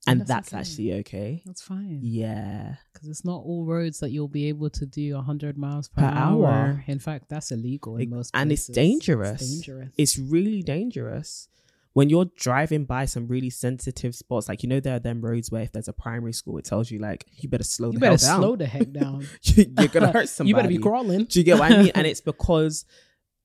And 0.07 0.21
that's 0.21 0.29
that's, 0.29 0.53
okay. 0.53 0.59
actually 0.59 0.93
okay. 0.99 1.41
That's 1.45 1.61
fine. 1.61 1.99
Yeah. 2.03 2.75
Because 2.93 3.09
it's 3.09 3.25
not 3.25 3.41
all 3.43 3.65
roads 3.65 3.99
that 4.01 4.11
you'll 4.11 4.27
be 4.27 4.47
able 4.49 4.69
to 4.71 4.85
do 4.85 5.15
100 5.15 5.57
miles 5.57 5.87
per, 5.87 6.01
Per 6.01 6.07
hour. 6.07 6.47
hour. 6.47 6.83
In 6.87 6.99
fact, 6.99 7.29
that's 7.29 7.51
illegal 7.51 7.95
in 7.97 8.03
It- 8.03 8.09
most 8.09 8.31
and 8.33 8.51
it's 8.51 8.67
dangerous. 8.67 9.41
It's 9.41 9.51
dangerous. 9.51 9.89
It's 9.97 10.17
really 10.19 10.61
dangerous. 10.61 11.47
When 11.93 12.09
you're 12.09 12.25
driving 12.35 12.83
by 12.83 13.05
some 13.05 13.25
really 13.25 13.49
sensitive 13.49 14.15
spots, 14.15 14.49
like 14.49 14.63
you 14.63 14.67
know, 14.69 14.81
there 14.81 14.97
are 14.97 14.99
them 14.99 15.21
roads 15.21 15.49
where 15.49 15.61
if 15.61 15.71
there's 15.71 15.87
a 15.87 15.93
primary 15.93 16.33
school, 16.33 16.57
it 16.57 16.65
tells 16.65 16.91
you 16.91 16.99
like 16.99 17.25
you 17.37 17.47
better 17.47 17.63
slow 17.63 17.87
you 17.87 17.93
the 17.93 17.99
better 17.99 18.17
hell 18.25 18.35
down. 18.35 18.41
slow 18.41 18.55
the 18.57 18.65
heck 18.65 18.91
down. 18.91 19.25
You- 19.43 19.73
You're 19.79 19.87
gonna 19.87 20.11
hurt 20.17 20.27
somebody. 20.27 20.49
You 20.49 20.55
better 20.55 20.67
be 20.67 20.77
crawling. 20.77 21.23
Do 21.23 21.39
you 21.39 21.45
get 21.45 21.57
what 21.57 21.71
I 21.71 21.77
mean? 21.83 21.91
And 21.95 22.05
it's 22.11 22.19
because 22.21 22.83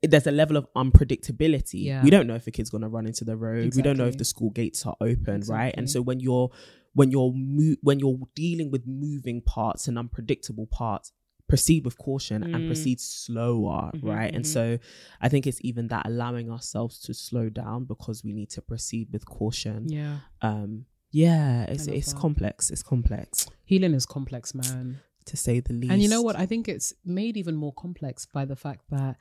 there's 0.02 0.26
a 0.26 0.30
level 0.30 0.56
of 0.56 0.66
unpredictability. 0.74 1.84
Yeah. 1.84 2.02
We 2.02 2.10
don't 2.10 2.26
know 2.26 2.34
if 2.34 2.46
a 2.46 2.50
kid's 2.50 2.70
going 2.70 2.82
to 2.82 2.88
run 2.88 3.06
into 3.06 3.24
the 3.24 3.36
road. 3.36 3.74
We 3.76 3.82
don't 3.82 3.98
know 3.98 4.06
if 4.06 4.16
the 4.18 4.24
school 4.24 4.50
gates 4.50 4.86
are 4.86 4.96
open, 5.00 5.42
right? 5.48 5.74
And 5.76 5.90
so 5.90 6.00
when 6.02 6.20
you're 6.20 6.50
when 6.92 7.10
you're 7.10 7.32
mo- 7.34 7.76
when 7.82 8.00
you're 8.00 8.18
dealing 8.34 8.70
with 8.70 8.86
moving 8.86 9.42
parts 9.42 9.86
and 9.88 9.98
unpredictable 9.98 10.66
parts, 10.66 11.12
proceed 11.48 11.84
with 11.84 11.96
caution 11.98 12.42
and 12.42 12.54
Mm. 12.64 12.66
proceed 12.66 12.98
slower, 13.00 13.90
Mhm, 13.94 14.02
right? 14.02 14.34
And 14.34 14.44
mhm. 14.44 14.48
so 14.48 14.78
I 15.20 15.28
think 15.28 15.46
it's 15.46 15.60
even 15.62 15.88
that 15.88 16.06
allowing 16.06 16.50
ourselves 16.50 16.98
to 17.00 17.14
slow 17.14 17.48
down 17.48 17.84
because 17.84 18.24
we 18.24 18.32
need 18.32 18.50
to 18.50 18.62
proceed 18.62 19.08
with 19.12 19.24
caution. 19.26 19.88
Yeah. 19.88 20.20
Um 20.42 20.86
yeah, 21.12 21.64
it's 21.64 21.86
it's 21.88 22.12
that. 22.12 22.18
complex. 22.20 22.70
It's 22.70 22.82
complex 22.82 23.46
Healing 23.64 23.94
is 23.94 24.06
complex, 24.06 24.54
man. 24.54 25.00
to 25.26 25.36
say 25.36 25.60
the 25.60 25.72
least. 25.74 25.92
And 25.92 26.02
you 26.02 26.08
know 26.08 26.22
what? 26.22 26.36
I 26.36 26.46
think 26.46 26.66
it's 26.68 26.92
made 27.04 27.36
even 27.36 27.54
more 27.54 27.72
complex 27.74 28.26
by 28.26 28.44
the 28.44 28.56
fact 28.56 28.82
that 28.90 29.16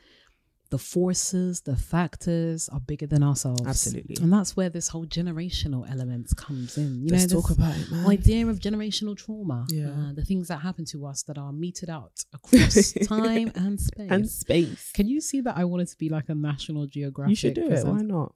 the 0.70 0.78
forces, 0.78 1.62
the 1.62 1.76
factors 1.76 2.70
are 2.70 2.80
bigger 2.80 3.08
than 3.08 3.24
ourselves. 3.24 3.66
Absolutely. 3.66 4.18
And 4.22 4.32
that's 4.32 4.56
where 4.56 4.70
this 4.70 4.88
whole 4.90 5.06
generational 5.06 5.90
element 5.90 6.30
comes 6.38 6.78
in. 6.78 7.02
You 7.02 7.10
Let's 7.12 7.32
know, 7.34 7.42
talk 7.42 7.52
about 7.52 7.76
it, 7.76 7.92
man. 7.92 8.08
idea 8.08 8.46
of 8.48 8.60
generational 8.60 9.18
trauma. 9.18 9.66
Yeah. 9.70 9.88
Uh, 9.90 10.14
the 10.14 10.24
things 10.24 10.48
that 10.50 10.58
happen 10.58 10.86
to 10.86 11.06
us 11.08 11.24
that 11.24 11.38
are 11.38 11.52
meted 11.52 11.90
out 11.90 12.24
across 12.34 12.92
time 13.08 13.52
and 13.56 13.80
space. 13.80 14.12
and 14.12 14.30
space. 14.30 14.92
Can 14.94 15.08
you 15.08 15.22
see 15.22 15.42
that 15.42 15.58
I 15.58 15.66
wanted 15.66 15.88
to 15.88 15.98
be 15.98 16.10
like 16.10 16.30
a 16.30 16.36
National 16.36 16.86
Geographic? 16.86 17.30
You 17.32 17.36
should 17.36 17.54
do 17.56 17.66
it. 17.66 17.70
presenter? 17.70 17.92
Why 17.92 18.02
not? 18.02 18.36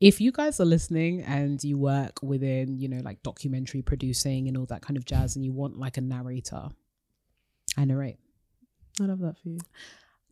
if 0.00 0.20
you 0.20 0.30
guys 0.30 0.60
are 0.60 0.64
listening 0.64 1.22
and 1.22 1.62
you 1.64 1.76
work 1.76 2.22
within, 2.22 2.78
you 2.78 2.88
know, 2.88 3.00
like 3.02 3.20
documentary 3.22 3.82
producing 3.82 4.46
and 4.46 4.56
all 4.56 4.66
that 4.66 4.82
kind 4.82 4.96
of 4.96 5.04
jazz, 5.04 5.34
and 5.36 5.44
you 5.44 5.52
want 5.52 5.76
like 5.78 5.96
a 5.96 6.00
narrator, 6.00 6.68
I 7.76 7.84
narrate. 7.84 8.18
I 9.00 9.04
love 9.04 9.20
that 9.20 9.36
for 9.42 9.48
you. 9.48 9.58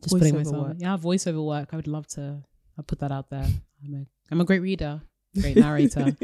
Just 0.03 0.15
putting 0.15 0.33
Voiceover 0.33 0.37
myself, 0.37 0.67
work. 0.67 0.77
yeah, 0.79 0.97
voiceover 0.97 1.45
work. 1.45 1.69
I 1.73 1.75
would 1.75 1.87
love 1.87 2.07
to. 2.09 2.43
I 2.77 2.81
put 2.83 2.99
that 2.99 3.11
out 3.11 3.29
there. 3.29 3.45
I'm 3.83 3.93
a, 3.93 4.05
I'm 4.31 4.41
a 4.41 4.45
great 4.45 4.61
reader, 4.61 5.01
great 5.41 5.55
narrator. 5.57 6.15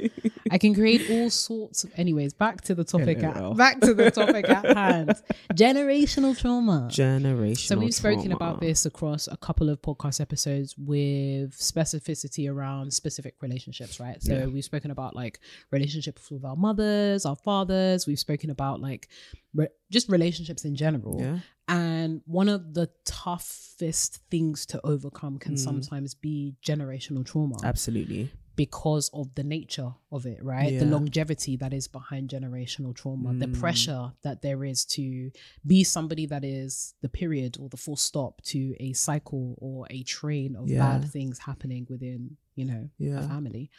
I 0.52 0.58
can 0.58 0.74
create 0.74 1.10
all 1.10 1.30
sorts 1.30 1.84
of. 1.84 1.92
Anyways, 1.98 2.34
back 2.34 2.62
to 2.62 2.76
the 2.76 2.84
topic. 2.84 3.24
At, 3.24 3.56
back 3.58 3.80
to 3.82 3.94
the 3.94 4.12
topic 4.12 4.50
at 4.50 4.66
hand. 4.78 5.16
Generational 5.54 6.38
trauma. 6.40 6.88
Generational. 6.92 7.58
So 7.58 7.78
we've 7.78 7.94
spoken 7.94 8.30
trauma. 8.30 8.36
about 8.36 8.60
this 8.62 8.86
across 8.86 9.28
a 9.28 9.38
couple 9.38 9.70
of 9.70 9.82
podcast 9.82 10.20
episodes 10.22 10.76
with 10.78 11.52
specificity 11.58 12.50
around 12.52 12.94
specific 12.94 13.36
relationships, 13.42 14.00
right? 14.00 14.22
So 14.22 14.34
Yeah. 14.34 14.46
we've 14.48 14.64
spoken 14.66 14.92
about 14.92 15.16
like 15.16 15.40
relationships 15.72 16.30
with 16.30 16.44
our 16.46 16.56
mothers, 16.56 17.26
our 17.26 17.36
fathers. 17.36 18.06
We've 18.08 18.20
spoken 18.20 18.50
about 18.50 18.82
like 18.82 19.08
re- 19.54 19.68
just 19.92 20.10
relationships 20.10 20.66
in 20.66 20.76
general. 20.76 21.20
Yeah. 21.20 21.40
And 21.68 22.22
one 22.26 22.50
of 22.50 22.74
the 22.74 22.90
toughest 23.06 24.20
things 24.30 24.66
to 24.68 24.82
overcome 24.86 25.40
can 25.40 25.54
Mm. 25.54 25.60
sometimes 25.60 26.14
be 26.14 26.56
generational 26.66 27.26
trauma 27.26 27.56
Absolutely. 27.64 28.32
Because 28.56 29.10
of 29.14 29.34
the 29.36 29.44
nature 29.44 29.92
of 30.12 30.26
it, 30.26 30.44
right? 30.44 30.78
The 30.78 30.86
longevity 30.86 31.58
that 31.58 31.74
is 31.74 31.88
behind 31.88 32.30
generational 32.30 32.94
trauma, 32.96 33.34
the 33.34 33.48
Mm. 33.48 33.60
pressure 33.60 34.14
that 34.22 34.42
there 34.42 34.64
is 34.64 34.86
to 34.86 35.32
be 35.66 35.84
somebody 35.84 36.26
that 36.28 36.44
is 36.46 36.94
the 37.02 37.10
period 37.10 37.58
or 37.60 37.70
the 37.70 37.78
full 37.78 37.96
stop 37.96 38.42
to 38.44 38.76
a 38.80 38.94
cycle 38.94 39.56
or 39.60 39.88
a 39.90 40.04
train 40.04 40.56
of 40.56 40.70
Yeah. 40.70 40.80
bad 41.00 41.10
things 41.10 41.40
happening 41.40 41.88
within, 41.90 42.38
you 42.56 42.66
know, 42.66 42.90
a 43.20 43.28
family. 43.28 43.72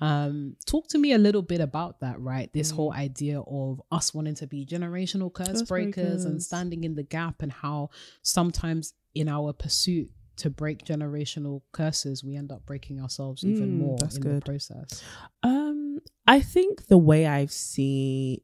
Um, 0.00 0.56
talk 0.64 0.86
to 0.88 0.98
me 0.98 1.12
a 1.12 1.18
little 1.18 1.42
bit 1.42 1.60
about 1.60 2.00
that, 2.00 2.20
right? 2.20 2.52
This 2.52 2.70
Mm. 2.72 2.76
whole 2.76 2.92
idea 2.92 3.40
of 3.40 3.82
us 3.90 4.14
wanting 4.14 4.36
to 4.36 4.46
be 4.46 4.64
generational 4.64 5.32
curse, 5.32 5.48
Curse 5.48 5.62
breakers 5.64 6.24
and 6.24 6.40
standing 6.42 6.84
in 6.84 6.94
the 6.94 7.02
gap, 7.02 7.42
and 7.42 7.50
how 7.50 7.90
sometimes 8.22 8.94
in 9.14 9.28
our 9.28 9.52
pursuit 9.52 10.10
to 10.38 10.50
break 10.50 10.84
generational 10.84 11.62
curses, 11.72 12.24
we 12.24 12.36
end 12.36 12.50
up 12.52 12.64
breaking 12.66 13.00
ourselves 13.00 13.44
even 13.44 13.70
Mm, 13.70 13.78
more 13.78 13.98
that's 13.98 14.16
in 14.16 14.22
the 14.22 14.40
process. 14.40 15.02
Um, 15.42 15.98
I 16.26 16.40
think 16.40 16.86
the 16.86 16.98
way 16.98 17.26
I've 17.26 17.52
seen, 17.52 18.40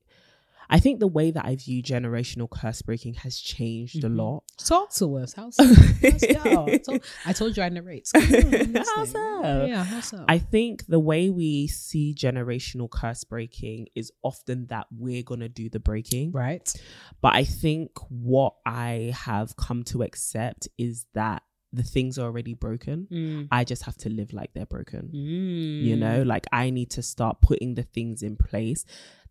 I 0.71 0.81
think 0.81 0.99
the 0.99 1.07
way 1.07 1.31
that 1.31 1.45
I 1.45 1.57
view 1.57 1.83
generational 1.83 2.49
curse 2.49 2.81
breaking 2.81 3.15
has 3.15 3.39
changed 3.39 4.01
Mhm. 4.03 4.05
a 4.05 4.09
lot. 4.09 4.45
Talk 4.57 4.93
to 4.95 5.17
us. 5.19 5.35
How's 5.35 5.57
go. 5.59 6.79
I 7.27 7.33
told, 7.35 7.57
you 7.57 7.63
I 7.63 7.69
narrate. 7.69 8.09
On, 8.15 8.23
How's 8.97 9.15
up? 9.15 9.69
Yeah, 9.69 9.85
how's 9.85 10.13
up? 10.15 10.25
I 10.27 10.39
think 10.39 10.87
the 10.87 10.99
way 10.99 11.29
we 11.29 11.67
see 11.67 12.15
generational 12.15 12.89
curse 12.91 13.25
breaking 13.25 13.89
is 13.95 14.11
often 14.23 14.67
that 14.69 14.87
we're 14.91 15.23
gonna 15.23 15.51
do 15.51 15.69
the 15.69 15.81
breaking. 15.81 16.33
right. 16.33 16.73
But 17.21 17.35
I 17.35 17.45
think 17.45 17.91
what 18.09 18.55
I 18.65 19.13
have 19.15 19.57
come 19.57 19.83
to 19.85 20.03
accept 20.03 20.67
is 20.79 21.07
that 21.15 21.43
the 21.75 21.83
things 21.83 22.19
are 22.19 22.27
already 22.27 22.55
broken. 22.55 23.07
Mm. 23.11 23.49
I 23.51 23.65
just 23.65 23.83
have 23.85 23.97
to 23.99 24.09
live 24.11 24.33
like 24.33 24.53
they're 24.55 24.67
broken. 24.67 25.11
Mm. 25.15 25.83
You 25.83 25.97
know, 25.97 26.23
like 26.23 26.47
I 26.53 26.71
need 26.71 26.91
to 26.93 27.03
start 27.03 27.41
putting 27.41 27.75
the 27.75 27.83
things 27.83 28.23
in 28.23 28.37
place 28.37 28.85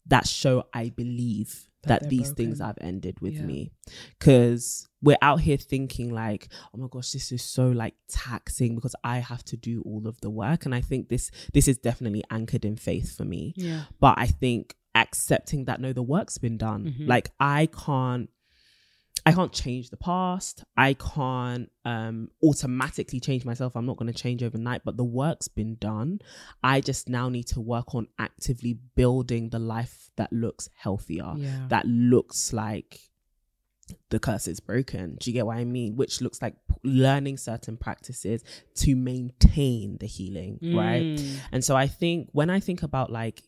that 0.07 0.27
show 0.27 0.65
I 0.73 0.89
believe 0.89 1.67
That 1.83 2.01
that, 2.01 2.09
these 2.09 2.31
things 2.31 2.59
have 2.59 2.77
ended 2.81 3.19
with 3.21 3.33
Yeah. 3.35 3.45
me. 3.45 3.71
Cause 4.19 4.87
we're 5.01 5.17
out 5.21 5.41
here 5.41 5.57
thinking 5.57 6.13
like, 6.13 6.47
oh 6.73 6.77
my 6.77 6.87
gosh, 6.89 7.11
this 7.11 7.31
is 7.31 7.41
so 7.43 7.67
like 7.69 7.95
taxing 8.09 8.75
because 8.75 8.95
I 9.03 9.17
have 9.19 9.43
to 9.45 9.57
do 9.57 9.81
all 9.85 10.07
of 10.07 10.19
the 10.21 10.29
work. 10.29 10.65
And 10.65 10.73
I 10.73 10.81
think 10.81 11.09
this 11.09 11.29
this 11.53 11.67
is 11.67 11.77
definitely 11.77 12.23
anchored 12.29 12.63
in 12.65 12.77
faith 12.77 13.15
for 13.15 13.25
me. 13.25 13.53
Yeah. 13.57 13.83
But 13.99 14.15
I 14.17 14.27
think 14.27 14.75
accepting 14.95 15.65
that 15.65 15.81
no, 15.81 15.91
the 15.91 16.03
work's 16.03 16.37
been 16.37 16.57
done. 16.57 16.85
Mhm. 16.97 17.07
Like 17.07 17.31
I 17.39 17.67
can't 17.67 18.29
I 19.25 19.31
can't 19.31 19.53
change 19.53 19.89
the 19.89 19.97
past. 19.97 20.63
I 20.75 20.93
can't 20.95 21.71
um 21.85 22.29
automatically 22.43 23.19
change 23.19 23.45
myself. 23.45 23.75
I'm 23.75 23.85
not 23.85 23.97
going 23.97 24.11
to 24.11 24.17
change 24.17 24.43
overnight, 24.43 24.81
but 24.83 24.97
the 24.97 25.03
work's 25.03 25.47
been 25.47 25.75
done. 25.75 26.19
I 26.63 26.81
just 26.81 27.07
now 27.07 27.29
need 27.29 27.47
to 27.47 27.61
work 27.61 27.95
on 27.95 28.07
actively 28.19 28.73
building 28.95 29.49
the 29.49 29.59
life 29.59 30.09
that 30.17 30.31
looks 30.33 30.69
healthier, 30.75 31.33
Yeah. 31.37 31.67
that 31.69 31.85
looks 31.85 32.51
like 32.53 32.99
the 34.09 34.19
curse 34.19 34.47
is 34.47 34.59
broken. 34.59 35.17
Do 35.19 35.29
you 35.29 35.33
get 35.33 35.45
what 35.45 35.57
I 35.57 35.65
mean? 35.65 35.95
Which 35.95 36.21
looks 36.21 36.41
like 36.41 36.55
p- 36.69 36.75
learning 36.83 37.37
certain 37.37 37.77
practices 37.77 38.43
to 38.75 38.95
maintain 38.95 39.97
the 39.99 40.07
healing, 40.07 40.57
right? 40.61 41.03
Mm. 41.17 41.35
And 41.51 41.63
so 41.65 41.75
I 41.75 41.87
think 41.87 42.29
when 42.31 42.49
I 42.49 42.59
think 42.59 42.81
about 42.83 43.11
like 43.11 43.43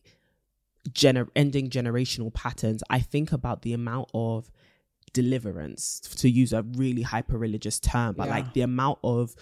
gener- 0.90 1.28
ending 1.34 1.70
generational 1.70 2.32
patterns, 2.32 2.82
I 2.90 3.00
think 3.00 3.32
about 3.32 3.62
the 3.62 3.72
amount 3.72 4.10
of 4.14 4.50
deliverance, 5.20 6.00
to 6.22 6.28
use 6.28 6.52
a 6.52 6.62
really 6.82 7.02
hyper 7.02 7.36
religious 7.46 7.78
term, 7.80 8.14
but 8.18 8.26
Yeah. 8.26 8.34
like 8.36 8.48
the 8.54 8.62
amount 8.62 8.98
of 9.02 9.34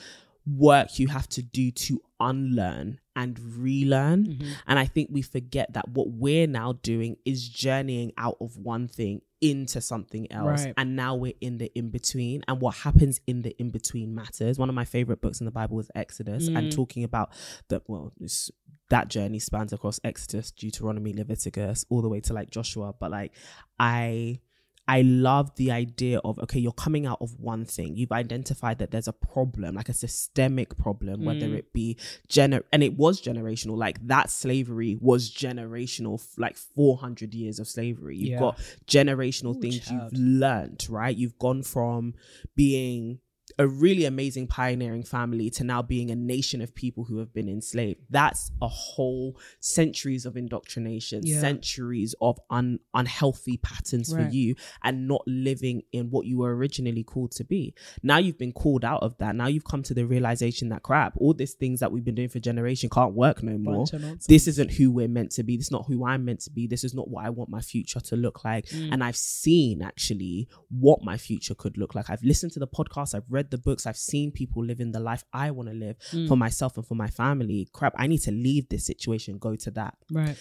work 0.47 0.99
you 0.99 1.09
have 1.09 1.27
to 1.37 1.43
do 1.43 1.71
to 1.71 2.01
unlearn 2.21 2.99
and 3.17 3.39
relearn. 3.67 4.21
Mhm. 4.27 4.53
And 4.67 4.79
I 4.79 4.87
think 4.95 5.09
we 5.11 5.23
forget 5.23 5.73
that 5.73 5.87
what 5.97 6.09
we're 6.11 6.47
now 6.47 6.71
doing 6.93 7.17
is 7.25 7.49
journeying 7.49 8.13
out 8.19 8.37
of 8.41 8.51
one 8.59 8.87
thing 8.89 9.23
into 9.41 9.81
something 9.81 10.31
else. 10.31 10.65
Right. 10.65 10.75
And 10.77 10.97
now 10.97 11.15
we're 11.23 11.39
in 11.41 11.59
the 11.59 11.71
in 11.81 11.91
between. 11.91 12.43
And 12.49 12.61
what 12.61 12.75
happens 12.87 13.21
in 13.27 13.43
the 13.43 13.53
in 13.63 13.71
between 13.71 14.15
matters. 14.15 14.59
One 14.59 14.69
of 14.69 14.75
my 14.75 14.85
favorite 14.85 15.21
books 15.23 15.41
in 15.41 15.45
the 15.47 15.51
Bible 15.61 15.79
is 15.81 15.91
Exodus 15.95 16.49
and 16.49 16.57
Mm. 16.69 16.75
talking 16.75 17.05
about 17.05 17.29
the, 17.69 17.81
well, 17.89 18.13
this, 18.19 18.51
that 18.91 19.09
journey 19.09 19.39
spans 19.39 19.73
across 19.73 19.99
Exodus, 20.05 20.51
Deuteronomy, 20.51 21.13
Leviticus, 21.15 21.85
all 21.91 22.03
the 22.03 22.09
way 22.09 22.21
to 22.21 22.33
like 22.35 22.51
Joshua. 22.51 22.93
But 22.99 23.11
like, 23.11 23.33
I. 23.79 24.41
I 24.87 25.01
love 25.01 25.55
the 25.57 25.71
idea 25.71 26.19
of 26.25 26.39
okay, 26.41 26.59
you're 26.61 26.73
coming 26.73 27.07
out 27.07 27.19
of 27.23 27.41
one 27.41 27.65
thing. 27.65 27.97
You've 27.97 28.13
identified 28.13 28.79
that 28.79 28.91
there's 28.91 29.09
a 29.09 29.15
problem, 29.15 29.77
like 29.77 29.89
a 29.89 29.95
systemic 29.95 30.77
problem, 30.77 31.25
whether 31.25 31.49
Mm. 31.49 31.57
it 31.57 31.73
be 31.73 31.97
gener 32.29 32.63
and 32.73 32.83
it 32.83 32.97
was 32.99 33.21
generational. 33.23 33.77
Like 33.79 34.07
that 34.09 34.31
slavery 34.31 34.99
was 35.01 35.31
generational, 35.31 36.23
like 36.37 36.57
400 36.57 37.33
years 37.35 37.59
of 37.59 37.67
slavery. 37.67 38.17
You've 38.19 38.31
Yeah. 38.33 38.39
got 38.41 38.59
generational 38.87 39.57
Ooh, 39.57 39.61
things 39.61 39.81
child. 39.81 40.13
you've 40.13 40.21
learned, 40.21 40.87
right? 40.91 41.17
You've 41.17 41.39
gone 41.39 41.63
from 41.63 42.13
being 42.55 43.21
a 43.59 43.67
really 43.67 44.05
amazing 44.05 44.47
pioneering 44.47 45.03
family 45.03 45.51
to 45.51 45.65
now 45.65 45.81
being 45.83 46.11
a 46.11 46.17
nation 46.17 46.61
of 46.61 46.75
people 46.75 47.05
who 47.05 47.19
have 47.19 47.33
been 47.33 47.49
enslaved. 47.49 48.01
That's 48.11 48.51
a 48.61 48.69
whole 48.69 49.39
centuries 49.61 50.27
of 50.27 50.37
indoctrination, 50.37 51.21
Yeah. 51.25 51.41
centuries 51.41 52.15
of 52.21 52.39
un- 52.51 52.81
unhealthy 52.95 53.57
patterns 53.59 54.13
Right. 54.13 54.27
for 54.29 54.35
you 54.35 54.55
and 54.83 55.07
not 55.09 55.23
living 55.27 55.83
in 55.93 56.11
what 56.11 56.27
you 56.27 56.39
were 56.39 56.55
originally 56.57 57.03
called 57.03 57.33
to 57.33 57.45
be. 57.45 57.75
Now 58.03 58.19
you've 58.19 58.39
been 58.39 58.53
called 58.53 58.85
out 58.85 59.03
of 59.03 59.17
that. 59.19 59.35
Now 59.37 59.47
you've 59.47 59.65
come 59.65 59.83
to 59.85 59.95
the 59.95 60.07
realization 60.07 60.69
that 60.71 60.83
crap, 60.83 61.15
all 61.17 61.35
these 61.35 61.55
things 61.55 61.81
that 61.81 61.93
we've 61.93 62.05
been 62.05 62.15
doing 62.15 62.29
for 62.29 62.41
generation 62.41 62.91
can't 62.91 63.15
work 63.15 63.43
no 63.43 63.57
more. 63.59 63.75
Bunch 63.77 63.93
of 63.95 64.01
nonsense. 64.03 64.27
This 64.27 64.47
isn't 64.49 64.73
who 64.73 64.91
we're 64.91 65.09
meant 65.09 65.31
to 65.33 65.43
be. 65.43 65.57
This 65.57 65.67
is 65.67 65.73
not 65.73 65.87
who 65.87 66.05
I'm 66.05 66.25
meant 66.25 66.41
to 66.41 66.51
be. 66.51 66.67
This 66.67 66.85
is 66.85 66.95
not 66.95 67.09
what 67.09 67.25
I 67.25 67.31
want 67.31 67.51
my 67.51 67.61
future 67.61 68.01
to 68.01 68.17
look 68.17 68.45
like. 68.45 68.67
Mm. 68.67 68.93
And 68.93 69.05
I've 69.05 69.17
seen 69.17 69.83
actually 69.83 70.49
what 70.71 71.03
my 71.05 71.17
future 71.17 71.55
could 71.55 71.77
look 71.79 71.95
like. 71.95 72.11
I've 72.11 72.23
listened 72.23 72.53
to 72.53 72.59
the 72.61 72.67
podcast, 72.69 73.15
I've 73.15 73.31
read 73.31 73.44
the 73.51 73.59
books, 73.59 73.87
I've 73.87 73.97
seen 73.97 74.31
people 74.31 74.65
living 74.65 74.93
the 74.93 75.01
life 75.01 75.25
I 75.33 75.51
want 75.51 75.69
to 75.69 75.75
live 75.75 75.97
Mm. 76.13 76.29
for 76.29 76.37
myself 76.37 76.77
and 76.77 76.87
for 76.87 76.95
my 76.95 77.09
family. 77.09 77.69
Crap, 77.73 77.95
I 77.97 78.07
need 78.07 78.23
to 78.23 78.31
leave 78.33 78.69
this 78.69 78.85
situation, 78.87 79.39
go 79.39 79.57
to 79.57 79.71
that. 79.73 79.97
Right. 80.11 80.37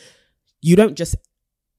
You 0.61 0.75
don't 0.75 0.95
just 0.95 1.15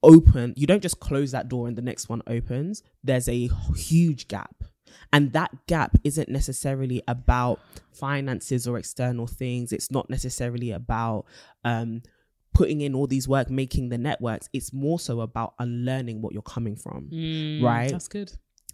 open, 0.03 0.53
you 0.55 0.67
don't 0.67 0.81
just 0.83 0.99
close 0.99 1.31
that 1.31 1.47
door 1.49 1.67
and 1.67 1.75
the 1.77 1.81
next 1.81 2.09
one 2.09 2.21
opens. 2.27 2.83
There's 3.03 3.27
a 3.27 3.49
huge 3.75 4.27
gap. 4.27 4.63
And 5.11 5.33
that 5.33 5.51
gap 5.67 5.97
isn't 6.03 6.29
necessarily 6.29 7.01
about 7.07 7.59
finances 7.91 8.67
or 8.67 8.77
external 8.77 9.27
things. 9.27 9.71
It's 9.73 9.91
not 9.91 10.09
necessarily 10.09 10.71
about 10.71 11.25
um, 11.63 12.01
putting 12.53 12.81
in 12.81 12.95
all 12.95 13.07
these 13.07 13.27
work, 13.27 13.49
making 13.49 13.89
the 13.89 13.97
networks. 13.97 14.47
It's 14.53 14.71
more 14.73 14.99
so 14.99 15.21
about 15.21 15.53
unlearning 15.59 16.21
what 16.21 16.33
you're 16.33 16.41
coming 16.41 16.75
from, 16.75 17.09
right? 17.63 17.89
That's 17.91 18.07
good. 18.07 18.31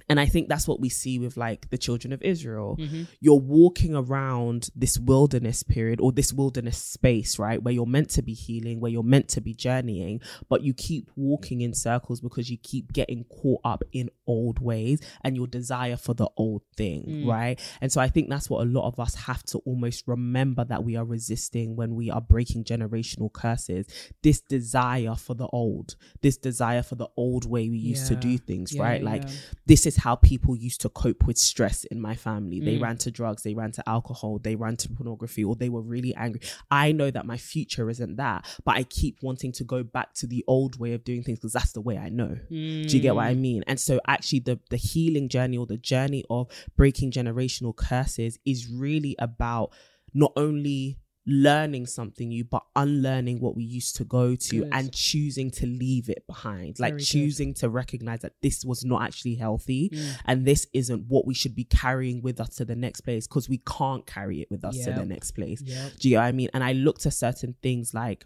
And 0.09 0.19
I 0.19 0.25
think 0.25 0.49
that's 0.49 0.67
what 0.67 0.79
we 0.79 0.89
see 0.89 1.19
with 1.19 1.37
like 1.37 1.69
the 1.69 1.77
children 1.77 2.13
of 2.13 2.21
Israel. 2.21 2.77
Mm-hmm. 2.79 3.03
You're 3.19 3.39
walking 3.39 3.95
around 3.95 4.69
this 4.75 4.97
wilderness 4.99 5.63
period 5.63 5.99
or 6.01 6.11
this 6.11 6.33
wilderness 6.33 6.77
space, 6.77 7.37
right? 7.39 7.61
Where 7.61 7.73
you're 7.73 7.85
meant 7.85 8.09
to 8.11 8.21
be 8.21 8.33
healing, 8.33 8.79
where 8.79 8.91
you're 8.91 9.03
meant 9.03 9.27
to 9.29 9.41
be 9.41 9.53
journeying, 9.53 10.21
but 10.49 10.63
you 10.63 10.73
keep 10.73 11.09
walking 11.15 11.61
in 11.61 11.73
circles 11.73 12.21
because 12.21 12.49
you 12.49 12.57
keep 12.57 12.91
getting 12.93 13.23
caught 13.25 13.61
up 13.63 13.83
in 13.91 14.09
old 14.27 14.59
ways 14.59 15.01
and 15.23 15.35
your 15.35 15.47
desire 15.47 15.97
for 15.97 16.13
the 16.13 16.29
old 16.37 16.61
thing, 16.77 17.03
Mm. 17.07 17.27
right? 17.27 17.59
And 17.81 17.91
so 17.91 18.01
I 18.01 18.07
think 18.09 18.29
that's 18.29 18.49
what 18.49 18.61
a 18.65 18.69
lot 18.69 18.87
of 18.87 18.99
us 18.99 19.15
have 19.15 19.43
to 19.45 19.59
almost 19.59 20.07
remember 20.07 20.63
that 20.65 20.83
we 20.83 20.95
are 20.95 21.05
resisting 21.05 21.75
when 21.75 21.95
we 21.95 22.09
are 22.09 22.21
breaking 22.21 22.63
generational 22.63 23.31
curses. 23.31 23.85
This 24.23 24.41
desire 24.41 25.15
for 25.15 25.33
the 25.33 25.47
old, 25.47 25.95
this 26.21 26.37
desire 26.37 26.83
for 26.83 26.95
the 26.95 27.07
old 27.17 27.45
way 27.49 27.69
we 27.69 27.77
used 27.77 28.07
to 28.07 28.15
do 28.15 28.37
things, 28.37 28.73
Yeah, 28.73 28.83
right? 28.83 29.03
Like 29.03 29.23
yeah. 29.23 29.29
this 29.65 29.85
is 29.85 29.90
how 29.97 30.15
people 30.15 30.55
used 30.55 30.81
to 30.81 30.89
cope 30.89 31.25
with 31.25 31.37
stress 31.37 31.83
in 31.85 31.99
my 32.01 32.15
family. 32.15 32.59
They 32.59 32.77
Mm. 32.77 32.81
ran 32.81 32.97
to 32.99 33.11
drugs, 33.11 33.43
they 33.43 33.53
ran 33.53 33.71
to 33.73 33.89
alcohol, 33.89 34.39
they 34.39 34.55
ran 34.55 34.77
to 34.77 34.89
pornography, 34.89 35.43
or 35.43 35.55
they 35.55 35.69
were 35.69 35.81
really 35.81 36.13
angry. 36.15 36.41
I 36.69 36.91
know 36.91 37.11
that 37.11 37.25
my 37.25 37.37
future 37.37 37.89
isn't 37.89 38.15
that, 38.17 38.45
but 38.65 38.75
I 38.77 38.83
keep 38.83 39.21
wanting 39.21 39.51
to 39.53 39.63
go 39.63 39.83
back 39.83 40.13
to 40.15 40.27
the 40.27 40.43
old 40.47 40.79
way 40.79 40.93
of 40.93 41.03
doing 41.03 41.23
things 41.23 41.39
because 41.39 41.53
that's 41.53 41.73
the 41.73 41.81
way 41.81 41.97
I 41.97 42.09
know. 42.09 42.37
Do 42.49 42.97
you 42.97 42.99
get 42.99 43.15
what 43.15 43.25
I 43.25 43.33
Mm. 43.35 43.39
mean? 43.39 43.63
And 43.67 43.79
so 43.79 43.99
actually 44.07 44.39
the 44.39 44.59
the 44.69 44.77
healing 44.77 45.29
journey 45.29 45.57
or 45.57 45.65
the 45.65 45.77
journey 45.77 46.23
of 46.29 46.47
breaking 46.75 47.11
generational 47.11 47.75
curses 47.75 48.39
is 48.45 48.67
really 48.69 49.15
about 49.19 49.71
not 50.13 50.31
only 50.35 50.97
learning 51.27 51.85
something 51.85 52.29
new 52.29 52.43
but 52.43 52.63
unlearning 52.75 53.39
what 53.39 53.55
we 53.55 53.63
used 53.63 53.95
to 53.95 54.03
go 54.03 54.35
to 54.35 54.59
Good. 54.61 54.69
and 54.71 54.91
choosing 54.91 55.51
to 55.51 55.67
leave 55.67 56.09
it 56.09 56.25
behind 56.25 56.79
like 56.79 56.93
Very 56.93 56.99
good. 57.01 57.05
choosing 57.05 57.53
to 57.55 57.69
recognize 57.69 58.21
that 58.21 58.33
this 58.41 58.65
was 58.65 58.83
not 58.83 59.03
actually 59.03 59.35
healthy 59.35 59.89
Mm. 59.93 60.15
and 60.25 60.45
this 60.45 60.65
isn't 60.73 61.05
what 61.07 61.25
we 61.27 61.33
should 61.33 61.55
be 61.55 61.63
carrying 61.65 62.21
with 62.21 62.39
us 62.41 62.55
to 62.55 62.65
the 62.65 62.75
next 62.75 63.01
place 63.01 63.27
because 63.27 63.47
we 63.47 63.59
can't 63.59 64.05
carry 64.07 64.41
it 64.41 64.49
with 64.49 64.65
us 64.65 64.77
to 64.83 64.91
the 64.93 65.05
next 65.05 65.31
place 65.31 65.61
Yep. 65.63 65.91
do 65.99 66.09
you 66.09 66.15
know 66.15 66.21
what 66.21 66.27
I 66.27 66.31
mean? 66.31 66.49
And 66.53 66.63
I 66.63 66.73
looked 66.73 67.05
at 67.05 67.13
certain 67.13 67.55
things 67.61 67.93
like 67.93 68.25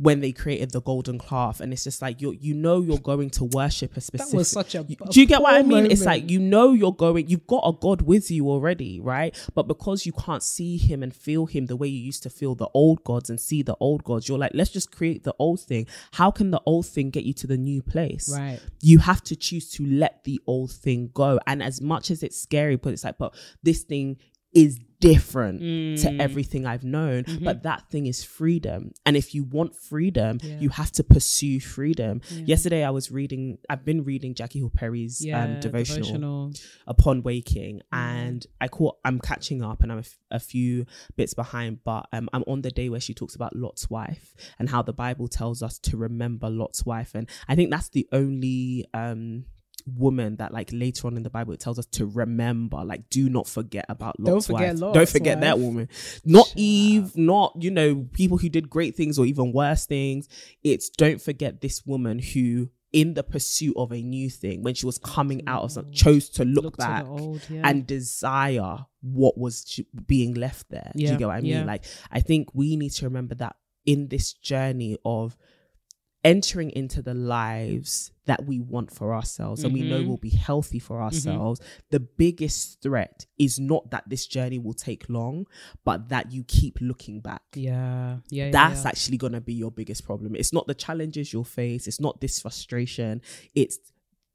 when 0.00 0.20
they 0.20 0.32
created 0.32 0.70
the 0.70 0.80
golden 0.80 1.18
calf, 1.18 1.60
and 1.60 1.74
it's 1.74 1.84
just 1.84 2.00
like 2.00 2.22
you 2.22 2.32
you 2.32 2.54
know 2.54 2.80
you're 2.80 2.98
going 2.98 3.28
to 3.28 3.44
worship 3.44 3.96
a 3.98 4.00
specific. 4.00 4.30
That 4.30 4.36
was 4.36 4.48
such 4.48 4.74
a. 4.74 4.80
A 4.80 4.84
do 4.84 5.20
you 5.20 5.26
get 5.26 5.42
what 5.42 5.54
I 5.54 5.62
mean? 5.62 5.90
It's 5.90 6.06
like 6.06 6.30
you 6.30 6.38
know 6.38 6.72
you're 6.72 6.94
going, 6.94 7.28
you've 7.28 7.46
got 7.46 7.62
a 7.66 7.72
God 7.72 8.02
with 8.02 8.30
you 8.30 8.48
already, 8.48 8.98
right? 8.98 9.36
But 9.54 9.68
because 9.68 10.06
you 10.06 10.12
can't 10.12 10.42
see 10.42 10.78
him 10.78 11.02
and 11.02 11.14
feel 11.14 11.44
him 11.44 11.66
the 11.66 11.76
way 11.76 11.88
you 11.88 12.00
used 12.00 12.22
to 12.22 12.30
feel 12.30 12.54
the 12.54 12.68
old 12.72 13.04
gods 13.04 13.28
and 13.28 13.38
see 13.38 13.62
the 13.62 13.76
old 13.78 14.02
gods, 14.04 14.26
you're 14.26 14.38
like, 14.38 14.52
let's 14.54 14.70
just 14.70 14.90
create 14.90 15.24
the 15.24 15.34
old 15.38 15.60
thing. 15.60 15.86
How 16.12 16.30
can 16.30 16.50
the 16.50 16.62
old 16.64 16.86
thing 16.86 17.10
get 17.10 17.24
you 17.24 17.34
to 17.34 17.46
the 17.46 17.58
new 17.58 17.82
place? 17.82 18.34
Right. 18.34 18.58
You 18.80 19.00
have 19.00 19.22
to 19.24 19.36
choose 19.36 19.70
to 19.72 19.84
let 19.84 20.24
the 20.24 20.40
old 20.46 20.72
thing 20.72 21.10
go. 21.12 21.38
And 21.46 21.62
as 21.62 21.82
much 21.82 22.10
as 22.10 22.22
it's 22.22 22.40
scary, 22.40 22.76
but 22.76 22.94
it's 22.94 23.04
like, 23.04 23.18
but 23.18 23.34
this 23.62 23.82
thing 23.82 24.16
is 24.52 24.78
different 25.00 25.62
Mm. 25.62 26.02
to 26.02 26.22
everything 26.22 26.66
I've 26.66 26.84
known. 26.84 27.24
Mm-hmm. 27.24 27.42
But 27.42 27.62
that 27.62 27.88
thing 27.90 28.04
is 28.06 28.22
freedom. 28.22 28.92
And 29.06 29.16
if 29.16 29.34
you 29.34 29.44
want 29.44 29.74
freedom, 29.74 30.38
you 30.42 30.68
have 30.68 30.92
to 30.92 31.02
pursue 31.04 31.58
freedom. 31.58 32.20
Yesterday 32.44 32.84
I 32.84 32.90
was 32.90 33.10
reading, 33.10 33.56
I've 33.70 33.82
been 33.82 34.04
reading 34.04 34.34
Jackie 34.34 34.58
Hill 34.58 34.68
Perry's 34.68 35.24
Yeah. 35.24 35.42
um, 35.42 35.60
devotional, 35.60 36.02
devotional. 36.02 36.52
upon 36.86 37.22
waking 37.22 37.80
and 37.92 38.46
I 38.60 38.68
caught 38.68 38.98
I'm 39.02 39.20
catching 39.20 39.62
up 39.62 39.82
and 39.82 39.90
I'm 39.90 39.98
a, 39.98 40.00
f- 40.00 40.18
a 40.32 40.38
few 40.40 40.84
bits 41.16 41.32
behind 41.32 41.82
but 41.82 42.06
um, 42.12 42.28
I'm 42.34 42.44
on 42.46 42.60
the 42.60 42.70
day 42.70 42.90
where 42.90 43.00
she 43.00 43.14
talks 43.14 43.34
about 43.34 43.56
Lot's 43.56 43.88
wife 43.88 44.34
and 44.58 44.68
how 44.68 44.82
the 44.82 44.92
Bible 44.92 45.28
tells 45.28 45.62
us 45.62 45.78
to 45.78 45.96
remember 45.96 46.50
Lot's 46.50 46.84
wife 46.84 47.14
and 47.14 47.26
I 47.48 47.54
think 47.54 47.70
that's 47.70 47.88
the 47.88 48.06
only 48.12 48.84
um 48.92 49.46
woman 49.86 50.36
that 50.36 50.52
like 50.52 50.70
later 50.72 51.06
on 51.06 51.16
in 51.16 51.22
the 51.22 51.30
Bible 51.30 51.52
it 51.52 51.60
tells 51.60 51.78
us 51.78 51.86
to 51.86 52.06
remember 52.06 52.78
like 52.84 53.08
do 53.10 53.28
not 53.28 53.46
forget 53.46 53.84
about 53.88 54.16
Don't 54.22 54.44
forget 54.44 54.72
wife 54.74 54.80
Lot's 54.80 54.94
don't 54.94 55.08
forget 55.08 55.40
that 55.40 55.58
woman 55.58 55.88
not 56.24 56.52
Eve 56.56 57.16
not 57.16 57.54
you 57.60 57.70
know 57.70 58.06
people 58.12 58.38
who 58.38 58.48
did 58.48 58.68
great 58.70 58.96
things 58.96 59.18
or 59.18 59.26
even 59.26 59.52
worse 59.52 59.86
things 59.86 60.28
it's 60.62 60.88
don't 60.90 61.20
forget 61.20 61.60
this 61.60 61.84
woman 61.86 62.18
who 62.18 62.68
in 62.92 63.14
the 63.14 63.22
pursuit 63.22 63.72
of 63.76 63.92
a 63.92 64.02
new 64.02 64.28
thing 64.28 64.62
when 64.64 64.74
she 64.74 64.84
was 64.84 64.98
coming 64.98 65.42
out 65.46 65.62
of 65.62 65.70
something 65.70 65.92
chose 65.92 66.28
to 66.28 66.44
look, 66.44 66.64
Look 66.64 66.74
to 66.78 66.78
back 66.78 67.06
old, 67.06 67.40
yeah. 67.48 67.62
and 67.64 67.86
desire 67.86 68.78
what 69.00 69.38
was 69.38 69.78
being 70.08 70.34
left 70.34 70.68
there. 70.70 70.90
Do 70.96 71.02
Yeah, 71.04 71.12
you 71.12 71.18
get 71.18 71.28
what 71.28 71.36
I 71.36 71.40
mean? 71.40 71.50
yeah. 71.52 71.64
Like, 71.64 71.84
I 72.10 72.18
think 72.18 72.52
we 72.52 72.74
need 72.74 72.90
to 72.94 73.04
remember 73.04 73.36
that 73.36 73.54
in 73.86 74.08
this 74.08 74.32
journey 74.32 74.96
of 75.04 75.36
entering 76.24 76.70
into 76.70 77.00
the 77.00 77.14
lives 77.14 78.10
that 78.30 78.46
we 78.46 78.60
want 78.60 78.92
for 78.92 79.12
ourselves 79.12 79.64
and 79.64 79.74
we 79.74 79.82
know 79.82 80.00
Mhm. 80.00 80.06
will 80.06 80.16
be 80.16 80.30
healthy 80.30 80.78
for 80.78 81.02
ourselves, 81.02 81.60
the 81.90 81.98
biggest 81.98 82.80
threat 82.80 83.26
is 83.38 83.58
not 83.58 83.90
that 83.90 84.04
this 84.08 84.24
journey 84.28 84.56
will 84.56 84.78
take 84.88 85.08
long, 85.08 85.46
but 85.84 86.10
that 86.10 86.30
you 86.30 86.44
keep 86.44 86.80
looking 86.80 87.20
back. 87.20 87.42
Yeah. 87.56 88.18
Yeah. 88.28 88.52
That's 88.52 88.84
yeah. 88.84 88.88
actually 88.90 89.16
going 89.16 89.32
to 89.32 89.40
be 89.40 89.54
your 89.54 89.72
biggest 89.72 90.04
problem. 90.04 90.36
It's 90.36 90.52
not 90.52 90.68
the 90.68 90.74
challenges 90.74 91.32
you'll 91.32 91.42
face, 91.42 91.88
it's 91.88 91.98
not 92.00 92.20
this 92.20 92.38
frustration, 92.40 93.20
it's 93.56 93.78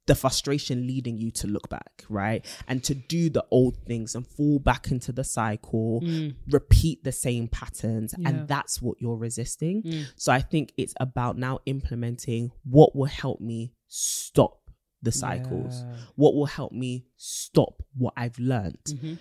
the 0.06 0.14
frustration 0.14 0.86
leading 0.86 1.18
you 1.18 1.30
to 1.32 1.48
look 1.48 1.68
back, 1.68 2.04
right? 2.08 2.44
And 2.68 2.84
to 2.84 2.94
do 2.94 3.28
the 3.28 3.44
old 3.50 3.76
things 3.86 4.14
and 4.14 4.24
fall 4.24 4.58
back 4.60 4.92
into 4.92 5.10
the 5.10 5.24
cycle, 5.24 6.00
repeat 6.48 7.02
the 7.02 7.12
same 7.12 7.48
patterns. 7.48 8.14
Mm. 8.14 8.22
Yeah. 8.22 8.28
And 8.28 8.48
that's 8.48 8.80
what 8.80 9.00
you're 9.00 9.16
resisting. 9.16 9.82
Mm. 9.82 10.04
So 10.16 10.32
I 10.32 10.40
think 10.40 10.72
it's 10.76 10.94
about 11.00 11.38
now 11.38 11.58
implementing 11.66 12.52
what 12.62 12.94
will 12.94 13.06
help 13.06 13.40
me 13.40 13.72
stop 13.88 14.70
the 15.02 15.12
cycles, 15.12 15.82
Yeah. 15.82 15.96
what 16.16 16.34
will 16.34 16.46
help 16.46 16.72
me 16.72 17.06
stop 17.16 17.82
what 17.96 18.14
I've 18.16 18.38
learned. 18.38 18.84
Mhm. 18.86 19.18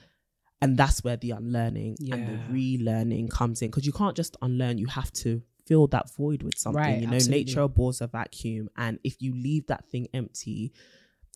And 0.61 0.77
that's 0.77 1.03
where 1.03 1.17
the 1.17 1.31
unlearning 1.31 1.97
and 2.11 2.27
the 2.27 2.37
relearning 2.53 3.29
comes 3.29 3.61
in. 3.61 3.69
Because 3.69 3.85
you 3.85 3.91
can't 3.91 4.15
just 4.15 4.35
unlearn, 4.41 4.77
you 4.77 4.87
have 4.87 5.11
to 5.13 5.43
fill 5.65 5.87
that 5.87 6.09
void 6.15 6.41
with 6.43 6.57
something. 6.57 6.81
Right, 6.81 7.01
you 7.01 7.07
know, 7.07 7.13
absolutely. 7.15 7.45
nature 7.45 7.61
abhors 7.61 8.01
a 8.01 8.07
vacuum. 8.07 8.69
And 8.77 8.99
if 9.03 9.21
you 9.21 9.33
leave 9.33 9.67
that 9.67 9.85
thing 9.89 10.07
empty 10.13 10.71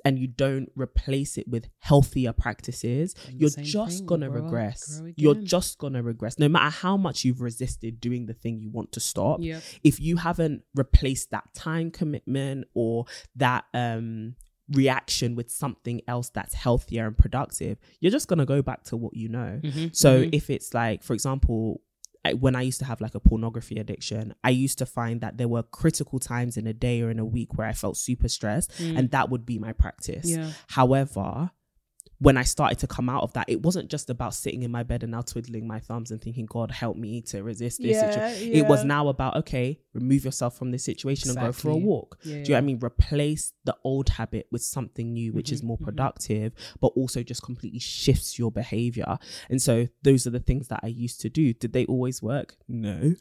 and 0.06 0.18
you 0.20 0.28
don't 0.28 0.70
replace 0.76 1.38
it 1.38 1.48
with 1.48 1.68
healthier 1.80 2.34
practices, 2.34 3.16
And 3.28 3.40
you're 3.40 3.50
just 3.50 4.06
gonna 4.06 4.30
regress. 4.30 5.02
You're 5.16 5.36
just 5.36 5.78
gonna 5.78 6.02
regress. 6.04 6.38
No 6.40 6.50
matter 6.50 6.70
how 6.70 6.98
much 6.98 7.24
you've 7.26 7.42
resisted 7.42 8.00
doing 8.00 8.26
the 8.26 8.34
thing 8.34 8.60
you 8.60 8.70
want 8.70 8.92
to 8.94 9.00
stop, 9.00 9.40
Yep. 9.42 9.62
if 9.84 10.00
you 10.00 10.18
haven't 10.18 10.64
replaced 10.76 11.32
that 11.32 11.54
time 11.54 11.92
commitment 11.92 12.68
or 12.74 13.06
that 13.36 13.66
um 13.74 14.36
reaction 14.72 15.36
with 15.36 15.50
something 15.50 16.00
else 16.08 16.30
that's 16.30 16.54
healthier 16.54 17.08
and 17.08 17.18
productive 17.18 17.80
you're 18.02 18.12
just 18.12 18.28
going 18.28 18.38
to 18.38 18.46
go 18.46 18.62
back 18.62 18.84
to 18.84 18.96
what 18.96 19.16
you 19.16 19.28
know 19.28 19.60
Mhm, 19.64 19.96
so 19.96 20.22
mhm. 20.24 20.30
if 20.32 20.52
it's 20.52 20.76
like 20.76 21.02
for 21.02 21.14
example 21.14 21.82
I- 22.26 22.34
when 22.34 22.56
I 22.56 22.62
used 22.64 22.80
to 22.80 22.86
have 22.86 23.00
like 23.02 23.16
a 23.16 23.20
pornography 23.20 23.78
addiction, 23.78 24.34
I 24.44 24.50
used 24.50 24.78
to 24.80 24.86
find 24.86 25.22
that 25.22 25.38
there 25.38 25.48
were 25.48 25.64
critical 25.64 26.20
times 26.20 26.58
in 26.58 26.68
a 26.68 26.74
day 26.74 27.02
or 27.02 27.10
in 27.10 27.20
a 27.20 27.26
week 27.26 27.58
where 27.58 27.68
I 27.68 27.74
felt 27.74 27.96
super 27.98 28.28
stressed, 28.28 28.72
and 28.80 29.12
that 29.12 29.30
would 29.30 29.46
be 29.46 29.58
my 29.60 29.72
practice. 29.74 30.30
Mm. 30.30 30.38
Yeah. 30.38 30.52
However, 30.68 31.52
when 32.22 32.36
I 32.38 32.44
started 32.44 32.80
to 32.80 32.88
come 32.88 33.10
out 33.10 33.24
of 33.24 33.32
that, 33.34 33.46
it 33.50 33.62
wasn't 33.62 33.90
just 33.90 34.10
about 34.10 34.34
sitting 34.34 34.64
in 34.64 34.72
my 34.72 34.84
bed 34.84 35.04
and 35.04 35.12
now 35.14 35.22
twiddling 35.22 35.66
my 35.66 35.80
thumbs 35.80 36.12
and 36.12 36.22
thinking, 36.22 36.46
God, 36.46 36.70
help 36.70 36.98
me 36.98 37.22
to 37.24 37.42
resist 37.44 37.82
this 37.82 38.02
Yeah, 38.02 38.10
situation. 38.10 38.50
It 38.52 38.68
was 38.68 38.84
now 38.84 39.08
about, 39.08 39.38
okay, 39.38 39.80
remove 39.94 40.26
yourself 40.26 40.58
from 40.58 40.72
this 40.72 40.84
situation 40.84 41.30
and 41.30 41.40
go 41.40 41.52
for 41.54 41.70
a 41.70 41.78
walk. 41.78 42.18
Yeah, 42.24 42.36
Do 42.36 42.38
you 42.40 42.44
know 42.50 42.54
what 42.56 42.58
I 42.58 42.62
mean? 42.66 42.80
Replace 42.84 43.54
the 43.64 43.78
old 43.86 44.10
habit 44.10 44.48
with 44.52 44.62
something 44.62 45.14
new, 45.14 45.32
which 45.32 45.48
Mm-hmm, 45.48 45.54
is 45.56 45.64
more 45.64 45.78
productive, 45.78 46.54
but 46.82 46.88
also 46.88 47.24
just 47.24 47.42
completely 47.42 47.80
shifts 47.80 48.38
your 48.38 48.52
behavior. 48.52 49.18
And 49.50 49.62
so 49.62 49.88
those 50.04 50.28
are 50.28 50.32
the 50.32 50.40
things 50.40 50.68
that 50.68 50.82
I 50.84 50.88
used 50.88 51.22
to 51.22 51.30
do. 51.30 51.54
Did 51.54 51.72
they 51.74 51.86
always 51.86 52.22
work? 52.22 52.58
No. 52.68 53.16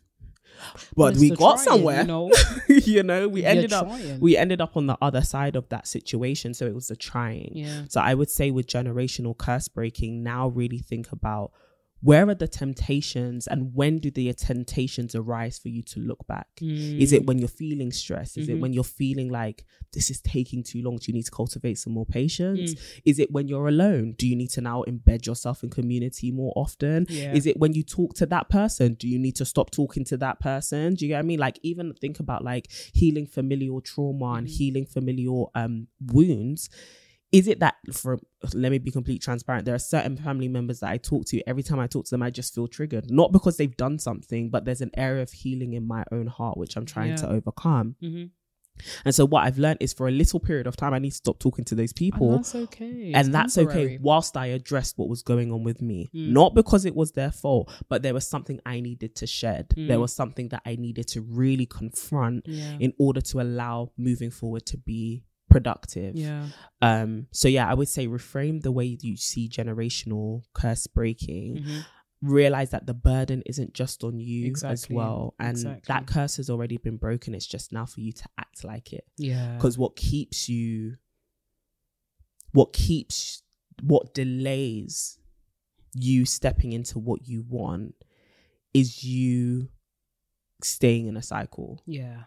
But 0.96 1.16
we 1.16 1.30
got 1.30 1.54
trying, 1.54 1.58
somewhere. 1.58 2.00
you 2.00 2.06
know? 2.06 2.32
you 2.68 3.02
know, 3.02 3.28
we 3.28 3.42
You're 3.42 3.50
ended 3.50 3.72
up 3.72 3.86
trying. 3.86 4.20
we 4.20 4.36
ended 4.36 4.60
up 4.60 4.76
on 4.76 4.86
the 4.86 4.98
other 5.00 5.22
side 5.22 5.56
of 5.56 5.68
that 5.68 5.86
situation. 5.86 6.54
So 6.54 6.66
it 6.66 6.74
was 6.74 6.88
the 6.88 6.96
trying. 6.96 7.52
Yeah. 7.54 7.82
So 7.88 8.00
I 8.00 8.14
would 8.14 8.30
say 8.30 8.50
with 8.50 8.66
generational 8.66 9.36
curse 9.36 9.68
breaking, 9.68 10.22
now 10.22 10.48
really 10.48 10.78
think 10.78 11.12
about 11.12 11.52
where 12.00 12.28
are 12.28 12.34
the 12.34 12.46
temptations 12.46 13.46
and 13.48 13.74
when 13.74 13.98
do 13.98 14.10
the 14.10 14.32
temptations 14.32 15.14
arise 15.16 15.58
for 15.58 15.68
you 15.68 15.82
to 15.82 15.98
look 16.00 16.26
back? 16.28 16.46
Is 16.60 17.12
Mm. 17.12 17.16
it 17.16 17.26
when 17.26 17.38
you're 17.38 17.48
feeling 17.48 17.90
stressed? 17.92 18.36
Is 18.38 18.46
Mm-hmm. 18.46 18.56
it 18.56 18.60
when 18.60 18.72
you're 18.72 18.84
feeling 18.84 19.30
like 19.30 19.64
this 19.92 20.08
is 20.10 20.20
taking 20.20 20.62
too 20.62 20.80
long? 20.82 20.96
Do 20.98 21.04
you 21.08 21.14
need 21.14 21.24
to 21.24 21.30
cultivate 21.30 21.76
some 21.78 21.92
more 21.94 22.06
patience? 22.06 22.74
Mm. 22.74 22.80
Is 23.04 23.18
it 23.18 23.32
when 23.32 23.48
you're 23.48 23.66
alone? 23.68 24.14
Do 24.16 24.28
you 24.28 24.36
need 24.36 24.50
to 24.50 24.60
now 24.60 24.84
embed 24.86 25.26
yourself 25.26 25.64
in 25.64 25.70
community 25.70 26.30
more 26.30 26.52
often? 26.56 27.06
Yeah. 27.08 27.34
Is 27.34 27.46
it 27.46 27.56
when 27.58 27.72
you 27.74 27.82
talk 27.82 28.14
to 28.14 28.26
that 28.26 28.48
person? 28.48 28.94
Do 28.94 29.08
you 29.08 29.18
need 29.18 29.34
to 29.36 29.44
stop 29.44 29.70
talking 29.70 30.04
to 30.04 30.16
that 30.18 30.38
person? 30.40 30.94
Do 30.94 31.04
you 31.04 31.08
get 31.10 31.16
what 31.16 31.24
I 31.24 31.26
mean? 31.26 31.40
Like 31.40 31.58
even 31.62 31.92
think 31.94 32.20
about 32.20 32.44
like 32.44 32.70
healing 32.92 33.26
familial 33.26 33.80
trauma 33.80 34.18
Mm-hmm. 34.26 34.38
and 34.38 34.48
healing 34.48 34.86
familial 34.86 35.50
um 35.54 35.88
wounds 36.12 36.68
is 37.32 37.46
it 37.46 37.60
that 37.60 37.74
for 37.92 38.18
let 38.54 38.70
me 38.72 38.78
be 38.78 38.90
completely 38.90 39.18
transparent 39.18 39.64
there 39.64 39.74
are 39.74 39.78
certain 39.78 40.16
family 40.16 40.48
members 40.48 40.80
that 40.80 40.90
i 40.90 40.96
talk 40.96 41.24
to 41.26 41.40
every 41.48 41.62
time 41.62 41.78
i 41.78 41.86
talk 41.86 42.04
to 42.04 42.10
them 42.10 42.22
i 42.22 42.30
just 42.30 42.54
feel 42.54 42.66
triggered 42.66 43.10
not 43.10 43.32
because 43.32 43.56
they've 43.56 43.76
done 43.76 43.98
something 43.98 44.48
but 44.50 44.64
there's 44.64 44.80
an 44.80 44.90
area 44.96 45.22
of 45.22 45.30
healing 45.32 45.72
in 45.74 45.86
my 45.86 46.02
own 46.12 46.26
heart 46.26 46.56
which 46.56 46.76
i'm 46.76 46.86
trying 46.86 47.10
Yeah. 47.10 47.16
to 47.16 47.28
overcome 47.30 47.96
Mhm. 48.02 48.30
and 49.04 49.14
so 49.14 49.26
what 49.26 49.44
i've 49.44 49.58
learned 49.58 49.78
is 49.80 49.92
for 49.92 50.06
a 50.08 50.10
little 50.10 50.40
period 50.40 50.66
of 50.66 50.76
time 50.76 50.94
i 50.94 50.98
need 50.98 51.10
to 51.10 51.16
stop 51.16 51.38
talking 51.38 51.64
to 51.66 51.74
those 51.74 51.92
people 51.92 52.28
and 52.34 52.38
that's 52.44 52.54
okay. 52.54 53.12
and 53.12 53.34
that's 53.34 53.58
okay 53.58 53.98
whilst 54.00 54.36
I 54.36 54.46
addressed 54.46 54.96
what 54.98 55.08
was 55.08 55.22
going 55.22 55.52
on 55.52 55.64
with 55.64 55.82
me. 55.82 56.08
Mm. 56.14 56.28
Not 56.30 56.54
because 56.54 56.84
it 56.84 56.94
was 56.94 57.12
their 57.12 57.32
fault, 57.32 57.70
but 57.88 58.02
there 58.02 58.14
was 58.14 58.26
something 58.26 58.60
I 58.64 58.78
needed 58.80 59.16
to 59.16 59.26
shed. 59.26 59.64
There 59.76 59.96
Mm. 59.98 60.00
was 60.02 60.12
something 60.12 60.48
that 60.50 60.62
I 60.64 60.76
needed 60.76 61.08
to 61.08 61.20
really 61.22 61.66
confront 61.66 62.46
Yeah. 62.46 62.76
in 62.78 62.92
order 62.98 63.20
to 63.20 63.40
allow 63.40 63.90
moving 63.96 64.30
forward 64.30 64.64
to 64.66 64.76
be 64.76 65.24
productive. 65.50 66.14
Yeah. 66.16 66.46
Um 66.82 67.26
so 67.32 67.48
yeah, 67.48 67.68
I 67.68 67.74
would 67.74 67.88
say 67.88 68.06
reframe 68.06 68.62
the 68.62 68.72
way 68.72 68.98
you 69.00 69.16
see 69.16 69.48
generational 69.48 70.42
curse 70.54 70.86
breaking. 70.86 71.56
Mhm. 71.64 71.84
Realize 72.20 72.70
that 72.70 72.86
the 72.86 72.94
burden 72.94 73.42
isn't 73.46 73.74
just 73.74 74.02
on 74.02 74.18
you 74.18 74.52
as 74.64 74.90
well. 74.90 75.34
And 75.38 75.50
Exactly. 75.56 75.82
that 75.86 76.06
curse 76.08 76.36
has 76.38 76.50
already 76.50 76.76
been 76.76 76.96
broken. 76.96 77.32
It's 77.34 77.46
just 77.46 77.72
now 77.72 77.86
for 77.86 78.00
you 78.00 78.12
to 78.12 78.24
act 78.38 78.64
like 78.64 78.92
it 78.92 79.04
Yeah. 79.16 79.54
because 79.54 79.78
what 79.78 79.94
keeps 79.96 80.48
you 80.48 80.96
what 82.52 82.72
keeps 82.72 83.42
what 83.82 84.14
delays 84.14 85.18
you 85.94 86.24
stepping 86.24 86.72
into 86.72 86.98
what 86.98 87.26
you 87.28 87.42
want 87.48 87.94
is 88.74 89.04
you 89.04 89.68
staying 90.62 91.06
in 91.06 91.16
a 91.16 91.22
cycle 91.22 91.80
Yeah. 91.86 92.24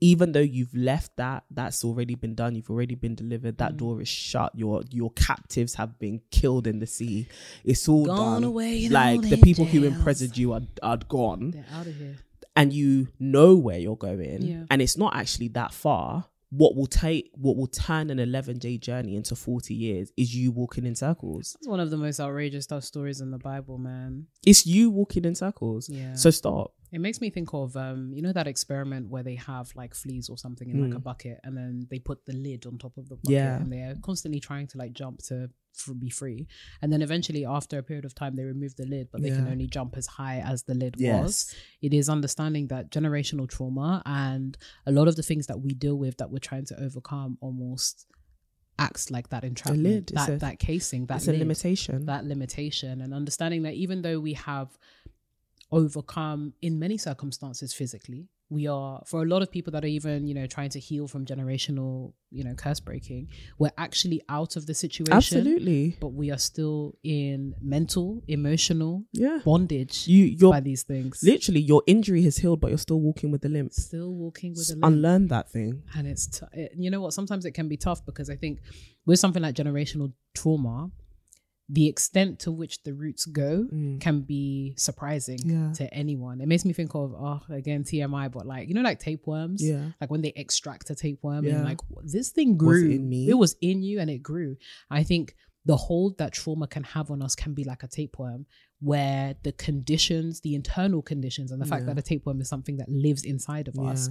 even 0.00 0.32
though 0.32 0.40
you've 0.40 0.74
left 0.74 1.16
that 1.16 1.44
that's 1.50 1.84
already 1.84 2.14
been 2.14 2.34
done 2.34 2.54
you've 2.54 2.70
already 2.70 2.94
been 2.94 3.14
delivered 3.14 3.56
that 3.58 3.72
Mm. 3.74 3.76
door 3.78 4.00
is 4.02 4.08
shut 4.08 4.52
your 4.54 4.82
your 4.90 5.10
captives 5.12 5.74
have 5.74 5.98
been 5.98 6.20
killed 6.30 6.66
in 6.66 6.78
the 6.78 6.86
sea 6.86 7.26
it's 7.64 7.88
all 7.88 8.04
Gone 8.04 8.16
done 8.42 8.44
away 8.44 8.88
like 8.88 9.22
the 9.22 9.38
people 9.38 9.64
who 9.64 9.78
angels. 9.78 9.96
imprisoned 9.96 10.36
you 10.36 10.52
are, 10.52 10.62
are 10.82 10.98
gone 10.98 11.52
They're 11.52 11.64
out 11.72 11.86
of 11.86 11.96
here. 11.96 12.16
and 12.54 12.72
you 12.72 13.08
know 13.18 13.56
where 13.56 13.78
you're 13.78 13.96
going 13.96 14.42
Yeah. 14.42 14.64
and 14.70 14.82
it's 14.82 14.98
not 14.98 15.16
actually 15.16 15.48
that 15.48 15.72
far 15.72 16.26
what 16.50 16.74
will 16.74 16.86
take 16.88 17.30
what 17.36 17.56
will 17.56 17.68
turn 17.68 18.10
an 18.10 18.18
11 18.18 18.58
day 18.58 18.76
journey 18.76 19.14
into 19.16 19.34
40 19.36 19.72
years 19.72 20.12
is 20.18 20.34
you 20.34 20.50
walking 20.50 20.84
in 20.84 20.96
circles 20.96 21.56
It's 21.60 21.68
one 21.68 21.78
of 21.80 21.90
the 21.90 21.96
most 21.96 22.18
outrageous 22.20 22.64
stuff 22.64 22.82
stories 22.84 23.20
in 23.20 23.30
the 23.30 23.38
Bible, 23.38 23.78
man. 23.78 24.26
it's 24.44 24.66
you 24.66 24.90
walking 24.90 25.24
in 25.24 25.34
circles 25.34 25.88
Yeah. 25.88 26.14
so 26.14 26.30
stop 26.30 26.74
It 26.92 27.00
makes 27.00 27.20
me 27.20 27.30
think 27.30 27.54
of 27.54 27.76
um, 27.76 28.12
you 28.14 28.22
know 28.22 28.32
that 28.32 28.46
experiment 28.48 29.08
where 29.08 29.22
they 29.22 29.36
have 29.36 29.70
like 29.76 29.94
fleas 29.94 30.28
or 30.28 30.36
something 30.38 30.68
in 30.70 30.80
like 30.82 30.94
a 30.94 31.00
Mm. 31.00 31.04
bucket, 31.04 31.38
and 31.44 31.56
then 31.56 31.86
they 31.90 31.98
put 31.98 32.26
the 32.26 32.32
lid 32.32 32.66
on 32.66 32.78
top 32.78 32.96
of 32.96 33.08
the 33.08 33.16
bucket, 33.16 33.30
Yeah. 33.30 33.60
and 33.60 33.72
they're 33.72 33.96
constantly 34.02 34.40
trying 34.40 34.66
to 34.68 34.78
like 34.78 34.92
jump 34.92 35.18
to 35.28 35.50
f- 35.78 35.94
be 36.00 36.10
free, 36.10 36.48
and 36.82 36.92
then 36.92 37.00
eventually 37.02 37.44
after 37.46 37.78
a 37.78 37.82
period 37.82 38.04
of 38.04 38.14
time 38.14 38.34
they 38.36 38.44
remove 38.44 38.74
the 38.76 38.86
lid, 38.86 39.08
but 39.12 39.22
they 39.22 39.30
can 39.30 39.46
only 39.46 39.68
jump 39.68 39.96
as 39.96 40.06
high 40.06 40.40
as 40.40 40.64
the 40.64 40.74
lid 40.74 40.96
was. 41.00 41.54
It 41.80 41.94
is 41.94 42.08
understanding 42.08 42.66
that 42.68 42.90
generational 42.90 43.48
trauma 43.48 44.02
and 44.04 44.58
a 44.84 44.92
lot 44.92 45.06
of 45.06 45.14
the 45.16 45.22
things 45.22 45.46
that 45.46 45.60
we 45.60 45.74
deal 45.74 45.96
with 45.96 46.16
that 46.18 46.30
we're 46.32 46.38
trying 46.50 46.66
to 46.66 46.82
overcome 46.82 47.38
almost 47.40 48.06
acts 48.78 49.10
like 49.10 49.28
that 49.28 49.44
entrapment, 49.44 49.82
lid, 49.82 50.06
that 50.14 50.28
a- 50.30 50.36
that 50.38 50.58
casing, 50.58 51.04
that 51.06 51.24
lid 51.26 51.38
limitation 51.38 52.06
that 52.06 52.24
limitation 52.24 53.00
and 53.02 53.12
understanding 53.12 53.62
that 53.62 53.74
even 53.74 54.00
though 54.02 54.18
we 54.18 54.32
have 54.32 54.78
overcome 55.72 56.54
in 56.62 56.78
many 56.78 56.98
circumstances 56.98 57.72
physically. 57.72 58.28
We 58.48 58.66
are 58.66 59.00
for 59.06 59.22
a 59.22 59.24
lot 59.24 59.42
of 59.42 59.50
people 59.52 59.70
that 59.74 59.84
are 59.84 59.88
even 59.88 60.26
you 60.26 60.34
know 60.34 60.46
trying 60.48 60.70
to 60.70 60.80
heal 60.80 61.06
from 61.06 61.24
generational 61.24 62.14
you 62.32 62.42
know 62.42 62.52
curse 62.54 62.80
breaking 62.80 63.28
we're 63.60 63.70
actually 63.78 64.22
out 64.28 64.56
of 64.56 64.66
the 64.66 64.74
situation 64.74 65.38
absolutely. 65.38 65.96
but 66.00 66.08
we 66.08 66.32
are 66.32 66.38
still 66.38 66.96
in 67.04 67.54
mental 67.60 68.24
emotional 68.26 69.04
yeah. 69.12 69.38
bondage 69.44 70.08
you 70.08 70.24
you're 70.24 70.50
by 70.52 70.58
these 70.58 70.82
things. 70.82 71.22
literally 71.22 71.60
your 71.60 71.84
injury 71.86 72.22
has 72.22 72.38
healed 72.38 72.60
but 72.60 72.68
you're 72.70 72.78
still 72.78 73.00
walking 73.00 73.30
with 73.30 73.42
the 73.42 73.48
limp. 73.48 73.72
Still 73.72 74.12
walking 74.12 74.50
with 74.50 74.68
a 74.70 74.72
limp. 74.72 74.84
unlearn 74.84 75.28
that 75.28 75.48
thing. 75.48 75.84
And 75.94 76.08
it's 76.08 76.26
t- 76.26 76.46
it, 76.52 76.72
you 76.76 76.90
know 76.90 77.00
what? 77.00 77.12
Sometimes 77.12 77.44
it 77.44 77.52
can 77.52 77.68
be 77.68 77.76
tough 77.76 78.04
because 78.04 78.28
i 78.30 78.34
think 78.34 78.58
with 79.06 79.20
something 79.20 79.42
like 79.42 79.54
generational 79.54 80.12
trauma 80.34 80.90
the 81.72 81.86
extent 81.86 82.40
to 82.40 82.50
which 82.50 82.82
the 82.82 82.92
roots 82.92 83.24
go 83.26 83.68
Mm. 83.72 84.00
can 84.00 84.22
be 84.22 84.74
surprising 84.76 85.38
Yeah. 85.44 85.72
to 85.74 85.84
anyone 85.94 86.40
it 86.40 86.48
makes 86.48 86.64
me 86.64 86.72
think 86.72 86.94
of 86.96 87.12
oh 87.14 87.40
again 87.48 87.84
tmi 87.84 88.26
but 88.32 88.44
like 88.44 88.68
you 88.68 88.74
know 88.74 88.82
like 88.82 88.98
tapeworms 88.98 89.62
Yeah. 89.62 89.92
like 90.00 90.10
when 90.10 90.20
they 90.22 90.32
extract 90.34 90.90
a 90.90 90.96
tapeworm 90.96 91.44
Yeah. 91.44 91.56
and 91.56 91.64
like 91.64 91.78
this 92.04 92.30
thing 92.30 92.50
Was 92.50 92.56
it 92.56 92.58
grew 92.58 92.90
in 92.90 93.08
me? 93.08 93.28
it 93.28 93.34
was 93.44 93.56
in 93.60 93.82
you 93.82 94.00
and 94.00 94.10
it 94.10 94.18
grew 94.22 94.56
i 94.90 95.02
think 95.04 95.36
the 95.66 95.76
hold 95.76 96.18
that 96.18 96.32
trauma 96.32 96.66
can 96.66 96.82
have 96.82 97.10
on 97.10 97.22
us 97.22 97.34
can 97.36 97.52
be 97.54 97.64
like 97.64 97.82
a 97.82 97.88
tapeworm 97.88 98.46
where 98.80 99.36
the 99.42 99.52
conditions 99.52 100.40
the 100.40 100.54
internal 100.54 101.02
conditions 101.02 101.52
and 101.52 101.60
the 101.62 101.66
fact 101.66 101.82
Yeah. 101.82 101.92
that 101.94 101.98
a 101.98 102.02
tapeworm 102.02 102.40
is 102.40 102.48
something 102.48 102.78
that 102.78 102.88
lives 102.88 103.24
inside 103.24 103.68
of 103.68 103.78
us. 103.78 104.08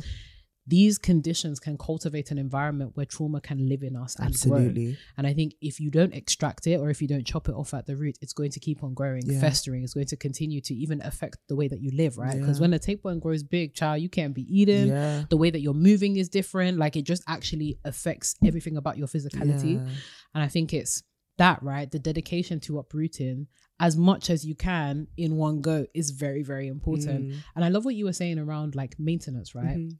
These 0.76 0.96
conditions 1.00 1.60
can 1.60 1.76
cultivate 1.78 2.28
an 2.32 2.38
environment 2.38 2.92
where 2.96 3.06
trauma 3.16 3.40
can 3.42 3.60
live 3.72 3.82
in 3.90 3.96
us 3.96 4.16
and 4.18 4.26
grow. 4.26 4.58
absolutely 4.58 4.98
And 5.18 5.26
I 5.26 5.34
think 5.34 5.56
if 5.62 5.80
you 5.80 5.90
don't 5.90 6.14
extract 6.14 6.68
it 6.68 6.78
or 6.82 6.90
if 6.90 7.02
you 7.02 7.08
don't 7.14 7.26
chop 7.26 7.50
it 7.50 7.56
off 7.56 7.74
at 7.74 7.86
the 7.88 7.96
root, 7.96 8.18
it's 8.22 8.34
going 8.34 8.52
to 8.52 8.60
keep 8.60 8.84
on 8.84 8.94
growing, 8.94 9.24
Yeah. 9.26 9.40
festering. 9.40 9.84
It's 9.84 9.94
going 10.00 10.08
to 10.08 10.16
continue 10.28 10.62
to 10.62 10.74
even 10.84 11.02
affect 11.02 11.38
the 11.48 11.56
way 11.56 11.68
that 11.68 11.82
you 11.82 11.92
live, 12.04 12.18
right? 12.18 12.38
Because 12.40 12.58
Yeah. 12.60 12.64
when 12.64 12.74
a 12.74 12.80
tapeworm 12.80 13.20
grows 13.20 13.44
big, 13.44 13.74
child, 13.74 14.02
you 14.02 14.10
can't 14.10 14.34
be 14.36 14.46
eating. 14.60 14.88
yeah 14.88 15.26
The 15.30 15.38
way 15.38 15.50
that 15.50 15.62
you're 15.62 15.74
moving 15.92 16.18
is 16.18 16.30
different. 16.30 16.78
Like 16.78 16.96
it 16.96 17.06
just 17.14 17.24
actually 17.28 17.80
affects 17.84 18.36
everything 18.46 18.78
about 18.78 18.98
your 18.98 19.08
physicality. 19.08 19.76
Yeah. 19.76 19.88
And 20.36 20.44
I 20.44 20.48
think 20.50 20.74
it's 20.74 21.02
that, 21.38 21.64
right? 21.64 21.90
The 21.90 22.00
dedication 22.00 22.60
to 22.66 22.80
uprooting 22.80 23.48
as 23.80 23.96
much 23.96 24.30
as 24.30 24.46
you 24.46 24.56
can 24.56 25.08
in 25.18 25.38
one 25.38 25.62
go 25.62 25.86
is 25.96 26.12
very, 26.12 26.44
very 26.44 26.68
important. 26.68 27.20
Mm. 27.30 27.36
And 27.56 27.64
I 27.66 27.70
love 27.70 27.86
what 27.86 27.96
you 27.96 28.06
were 28.06 28.14
saying 28.14 28.38
around 28.38 28.76
like 28.76 29.00
maintenance, 29.00 29.56
right? 29.56 29.78
Mhm. 29.78 29.98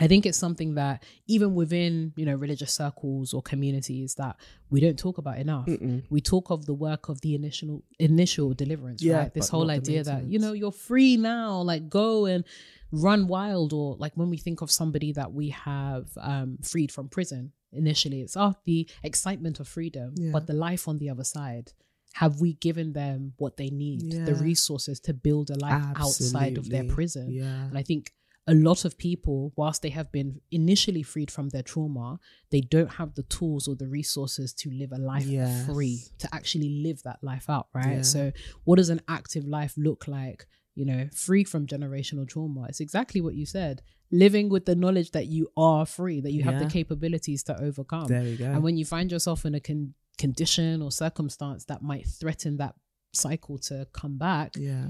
I 0.00 0.06
think 0.08 0.24
it's 0.26 0.38
something 0.38 0.74
that 0.74 1.02
even 1.26 1.54
within, 1.54 2.12
you 2.16 2.24
know, 2.26 2.34
religious 2.34 2.72
circles 2.72 3.34
or 3.34 3.42
communities 3.42 4.14
that 4.16 4.36
we 4.70 4.80
don't 4.80 4.98
talk 4.98 5.18
about 5.18 5.38
enough. 5.38 5.66
Mm-mm. 5.66 6.02
We 6.10 6.20
talk 6.20 6.50
of 6.50 6.64
the 6.66 6.74
work 6.74 7.08
of 7.08 7.20
the 7.20 7.34
initial 7.34 7.82
initial 7.98 8.54
deliverance, 8.54 9.02
Yeah, 9.02 9.18
right? 9.18 9.34
This 9.34 9.48
whole 9.50 9.70
idea 9.70 10.02
that, 10.04 10.24
you 10.24 10.38
know, 10.38 10.52
you're 10.52 10.72
free 10.72 11.16
now, 11.16 11.60
like 11.72 11.88
go 11.88 12.26
and 12.26 12.44
run 12.92 13.28
wild 13.28 13.72
or 13.72 13.96
like 13.98 14.14
when 14.16 14.30
we 14.30 14.36
think 14.36 14.62
of 14.62 14.70
somebody 14.70 15.12
that 15.12 15.32
we 15.32 15.50
have 15.50 16.06
um 16.30 16.58
freed 16.62 16.90
from 16.90 17.08
prison, 17.08 17.52
initially 17.72 18.20
it's 18.22 18.36
oh 18.36 18.54
the 18.64 18.88
excitement 19.02 19.60
of 19.60 19.68
freedom, 19.68 20.14
Yeah. 20.16 20.32
but 20.32 20.46
the 20.46 20.54
life 20.54 20.88
on 20.88 20.98
the 20.98 21.10
other 21.10 21.24
side. 21.24 21.72
Have 22.14 22.40
we 22.40 22.54
given 22.54 22.92
them 22.92 23.34
what 23.36 23.56
they 23.56 23.70
need, 23.70 24.00
the 24.26 24.34
resources 24.34 24.98
to 25.06 25.14
build 25.14 25.48
a 25.50 25.58
life 25.66 25.84
outside 25.94 26.58
of 26.58 26.68
their 26.68 26.82
prison? 26.96 27.30
yeah 27.30 27.66
And 27.68 27.78
I 27.78 27.84
think 27.84 28.12
a 28.50 28.54
lot 28.68 28.84
of 28.84 28.92
people, 28.98 29.52
whilst 29.60 29.80
they 29.82 29.90
have 29.98 30.10
been 30.18 30.40
initially 30.50 31.02
freed 31.12 31.30
from 31.30 31.46
their 31.50 31.62
trauma, 31.72 32.18
they 32.50 32.60
don't 32.74 32.92
have 33.00 33.14
the 33.14 33.22
tools 33.36 33.68
or 33.68 33.74
the 33.76 33.88
resources 33.88 34.52
to 34.60 34.66
live 34.80 34.92
a 34.92 34.98
life 35.12 35.26
Yes. 35.26 35.66
free, 35.66 35.96
to 36.18 36.26
actually 36.38 36.70
live 36.86 36.98
that 37.04 37.18
life 37.22 37.48
out, 37.56 37.68
right? 37.74 37.96
Yeah. 37.98 38.02
So, 38.14 38.22
what 38.64 38.76
does 38.76 38.90
an 38.96 39.02
active 39.18 39.44
life 39.58 39.74
look 39.76 40.08
like? 40.18 40.46
You 40.74 40.86
know, 40.90 41.02
free 41.26 41.44
from 41.52 41.66
generational 41.74 42.26
trauma. 42.28 42.62
It's 42.70 42.80
exactly 42.80 43.20
what 43.20 43.34
you 43.34 43.44
said. 43.58 43.82
Living 44.24 44.48
with 44.48 44.64
the 44.66 44.74
knowledge 44.74 45.10
that 45.16 45.26
you 45.26 45.44
are 45.56 45.84
free, 45.86 46.20
that 46.20 46.32
you 46.32 46.42
have 46.42 46.58
the 46.58 46.66
capabilities 46.78 47.42
to 47.44 47.60
overcome. 47.68 48.06
there 48.08 48.22
we 48.22 48.36
go 48.36 48.46
And 48.54 48.62
when 48.62 48.76
you 48.76 48.84
find 48.84 49.10
yourself 49.12 49.44
in 49.44 49.54
a 49.54 49.60
con- 49.60 49.94
condition 50.18 50.82
or 50.82 50.90
circumstance 50.90 51.64
that 51.66 51.82
might 51.82 52.06
threaten 52.20 52.56
that 52.58 52.74
cycle 53.12 53.58
to 53.58 53.86
come 53.92 54.16
back, 54.18 54.50
yeah 54.56 54.86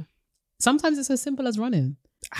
sometimes 0.59 0.99
it's 0.99 1.11
as 1.11 1.23
simple 1.23 1.47
as 1.49 1.59
running. 1.59 1.97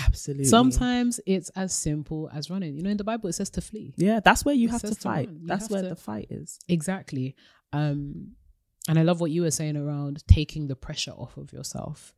Absolutely 0.07 0.45
Sometimes 0.45 1.19
it's 1.25 1.49
as 1.55 1.73
simple 1.73 2.29
as 2.33 2.49
running. 2.49 2.75
You 2.75 2.83
know, 2.83 2.89
in 2.89 2.97
the 2.97 3.03
Bible 3.03 3.29
it 3.29 3.33
says 3.33 3.49
to 3.51 3.61
flee. 3.61 3.93
yeah 3.97 4.19
that's 4.19 4.45
where 4.45 4.55
you 4.55 4.67
It 4.67 4.71
have 4.71 4.81
to 4.81 4.87
says 4.87 4.97
to 4.97 5.01
fight 5.03 5.29
that's 5.47 5.69
where 5.69 5.81
to- 5.81 5.89
the 5.89 5.95
fight 5.95 6.27
is 6.29 6.59
Exactly. 6.67 7.35
Um, 7.73 8.31
and 8.89 8.97
I 8.99 9.03
love 9.03 9.21
what 9.21 9.31
you 9.31 9.43
were 9.43 9.51
saying 9.51 9.77
around 9.77 10.23
taking 10.27 10.67
the 10.67 10.75
pressure 10.75 11.11
off 11.11 11.37
of 11.37 11.53
yourself. 11.53 12.13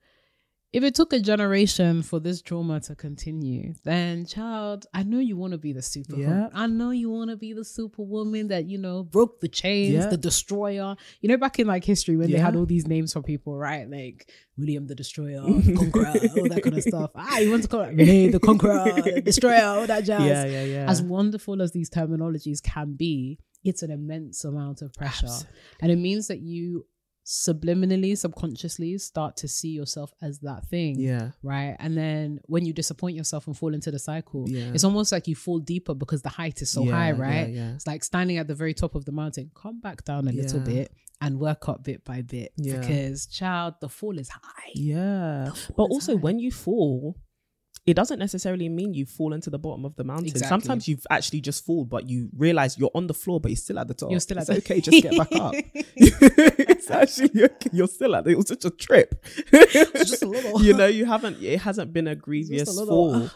If 0.74 0.84
it 0.84 0.96
took 0.96 1.14
a 1.14 1.20
generation 1.20 2.02
for 2.02 2.20
this 2.20 2.42
trauma 2.42 2.80
to 2.82 2.96
continue, 2.96 3.76
then 3.84 4.26
child, 4.26 4.88
I 4.92 5.04
know 5.04 5.20
you 5.20 5.38
want 5.38 5.52
to 5.54 5.60
be 5.60 5.72
the 5.72 5.84
super. 5.84 6.16
Yeah. 6.18 6.48
I 6.52 6.66
know 6.66 6.90
you 6.90 7.12
want 7.12 7.30
to 7.30 7.38
be 7.38 7.54
the 7.54 7.64
superwoman 7.64 8.48
that 8.48 8.66
you 8.66 8.80
know 8.80 9.04
broke 9.04 9.40
the 9.40 9.48
chains, 9.48 9.94
Yeah. 9.94 10.08
the 10.08 10.18
destroyer. 10.18 10.96
You 11.22 11.30
know, 11.30 11.38
back 11.38 11.60
in 11.60 11.68
like 11.68 11.84
history 11.84 12.18
when 12.18 12.32
they 12.32 12.40
had 12.40 12.56
all 12.56 12.66
these 12.66 12.88
names 12.88 13.14
for 13.14 13.22
people, 13.22 13.56
right? 13.56 13.88
Like 13.88 14.32
William 14.58 14.88
the 14.88 14.96
Destroyer, 14.96 15.42
the 15.46 15.76
Conqueror, 15.78 16.08
all 16.08 16.50
that 16.50 16.62
kind 16.64 16.78
of 16.78 16.84
stuff. 16.84 17.12
Ah, 17.16 17.38
you 17.38 17.52
want 17.52 17.62
to 17.64 17.70
call 17.70 17.82
it 17.82 17.90
Renee 17.96 18.30
the 18.30 18.40
Conqueror, 18.40 18.84
the 19.02 19.22
Destroyer, 19.26 19.64
all 19.64 19.86
that 19.88 20.04
jazz 20.06 20.22
yeah 20.26 20.46
yeah 20.46 20.64
yeah 20.64 20.86
as 20.90 21.02
wonderful 21.02 21.62
as 21.62 21.72
these 21.72 21.90
terminologies 21.90 22.62
can 22.64 22.94
be, 22.94 23.38
it's 23.64 23.82
an 23.84 23.92
immense 23.92 24.44
amount 24.44 24.82
of 24.82 24.92
pressure. 24.94 25.26
Absolutely. 25.28 25.50
And 25.82 25.92
it 25.92 25.96
means 25.98 26.28
that 26.28 26.40
you 26.40 26.86
subliminally, 27.26 28.18
subconsciously 28.18 28.98
start 28.98 29.38
to 29.38 29.48
see 29.48 29.70
yourself 29.70 30.14
as 30.22 30.40
that 30.40 30.66
thing. 30.68 31.00
Yeah. 31.00 31.32
Right. 31.42 31.76
And 31.80 31.98
then 31.98 32.40
when 32.46 32.66
you 32.66 32.74
disappoint 32.74 33.16
yourself 33.16 33.48
and 33.48 33.58
fall 33.58 33.74
into 33.74 33.92
the 33.92 34.00
cycle, 34.00 34.46
Yeah. 34.50 34.72
it's 34.74 34.84
almost 34.84 35.12
like 35.12 35.28
you 35.28 35.36
fall 35.36 35.60
deeper 35.60 35.94
because 35.94 36.22
the 36.22 36.30
height 36.30 36.62
is 36.62 36.70
so 36.70 36.84
Yeah, 36.84 36.92
high, 36.92 37.12
right? 37.12 37.50
yeah. 37.50 37.74
It's 37.76 37.88
like 37.88 38.04
standing 38.04 38.38
at 38.38 38.48
the 38.48 38.56
very 38.56 38.74
top 38.74 38.96
of 38.96 39.06
the 39.06 39.12
mountain. 39.12 39.52
Come 39.56 39.80
back 39.80 40.04
down 40.04 40.28
a 40.28 40.32
little 40.32 40.60
bit 40.60 40.92
and 41.22 41.40
work 41.40 41.70
up 41.70 41.84
bit 41.84 42.04
by 42.04 42.22
bit. 42.22 42.52
Yeah. 42.58 42.80
Because 42.80 43.26
child, 43.28 43.76
the 43.80 43.90
fall 43.90 44.20
is 44.20 44.30
high. 44.30 44.72
Yeah. 44.76 45.46
But 45.78 45.86
is 45.86 45.90
also, 45.92 46.16
high. 46.16 46.22
when 46.22 46.40
you 46.40 46.52
fall, 46.52 47.18
it 47.86 47.96
doesn't 47.96 48.20
necessarily 48.20 48.70
mean 48.70 48.94
you 48.94 49.06
fall 49.06 49.34
into 49.34 49.50
the 49.50 49.60
bottom 49.60 49.84
of 49.84 49.96
the 49.98 50.06
mountain. 50.06 50.28
Exactly. 50.28 50.48
Sometimes 50.48 50.88
you've 50.88 51.06
actually 51.10 51.42
just 51.42 51.66
fall, 51.66 51.84
but 51.84 52.08
you 52.08 52.30
realize 52.36 52.78
you're 52.78 52.92
on 52.96 53.08
the 53.08 53.14
floor, 53.14 53.42
but 53.42 53.52
you're 53.52 53.58
still 53.58 53.78
at 53.78 53.90
the 53.90 53.94
top. 53.94 54.10
You're 54.10 54.22
still 54.22 54.38
at 54.38 54.48
it's 54.48 54.50
the- 54.50 54.74
okay, 54.74 54.80
just 54.90 55.04
get 55.04 55.18
back 55.18 55.32
up. 55.34 55.54
it's 55.76 56.90
actually 56.90 57.44
okay. 57.44 57.70
You're 57.74 57.88
still 57.88 58.16
at 58.16 58.26
it. 58.26 58.32
It 58.32 58.38
was 58.38 58.48
such 58.48 58.64
a 58.64 58.70
trip. 58.70 59.26
just 59.52 60.24
a 60.24 60.26
little. 60.26 60.62
you 60.64 60.74
know, 60.74 60.86
you 60.88 61.06
haven't. 61.06 61.42
It 61.44 61.60
hasn't 61.60 61.92
been 61.92 62.08
a 62.08 62.16
grievous 62.16 62.74
little. 62.74 63.20
fall. 63.20 63.30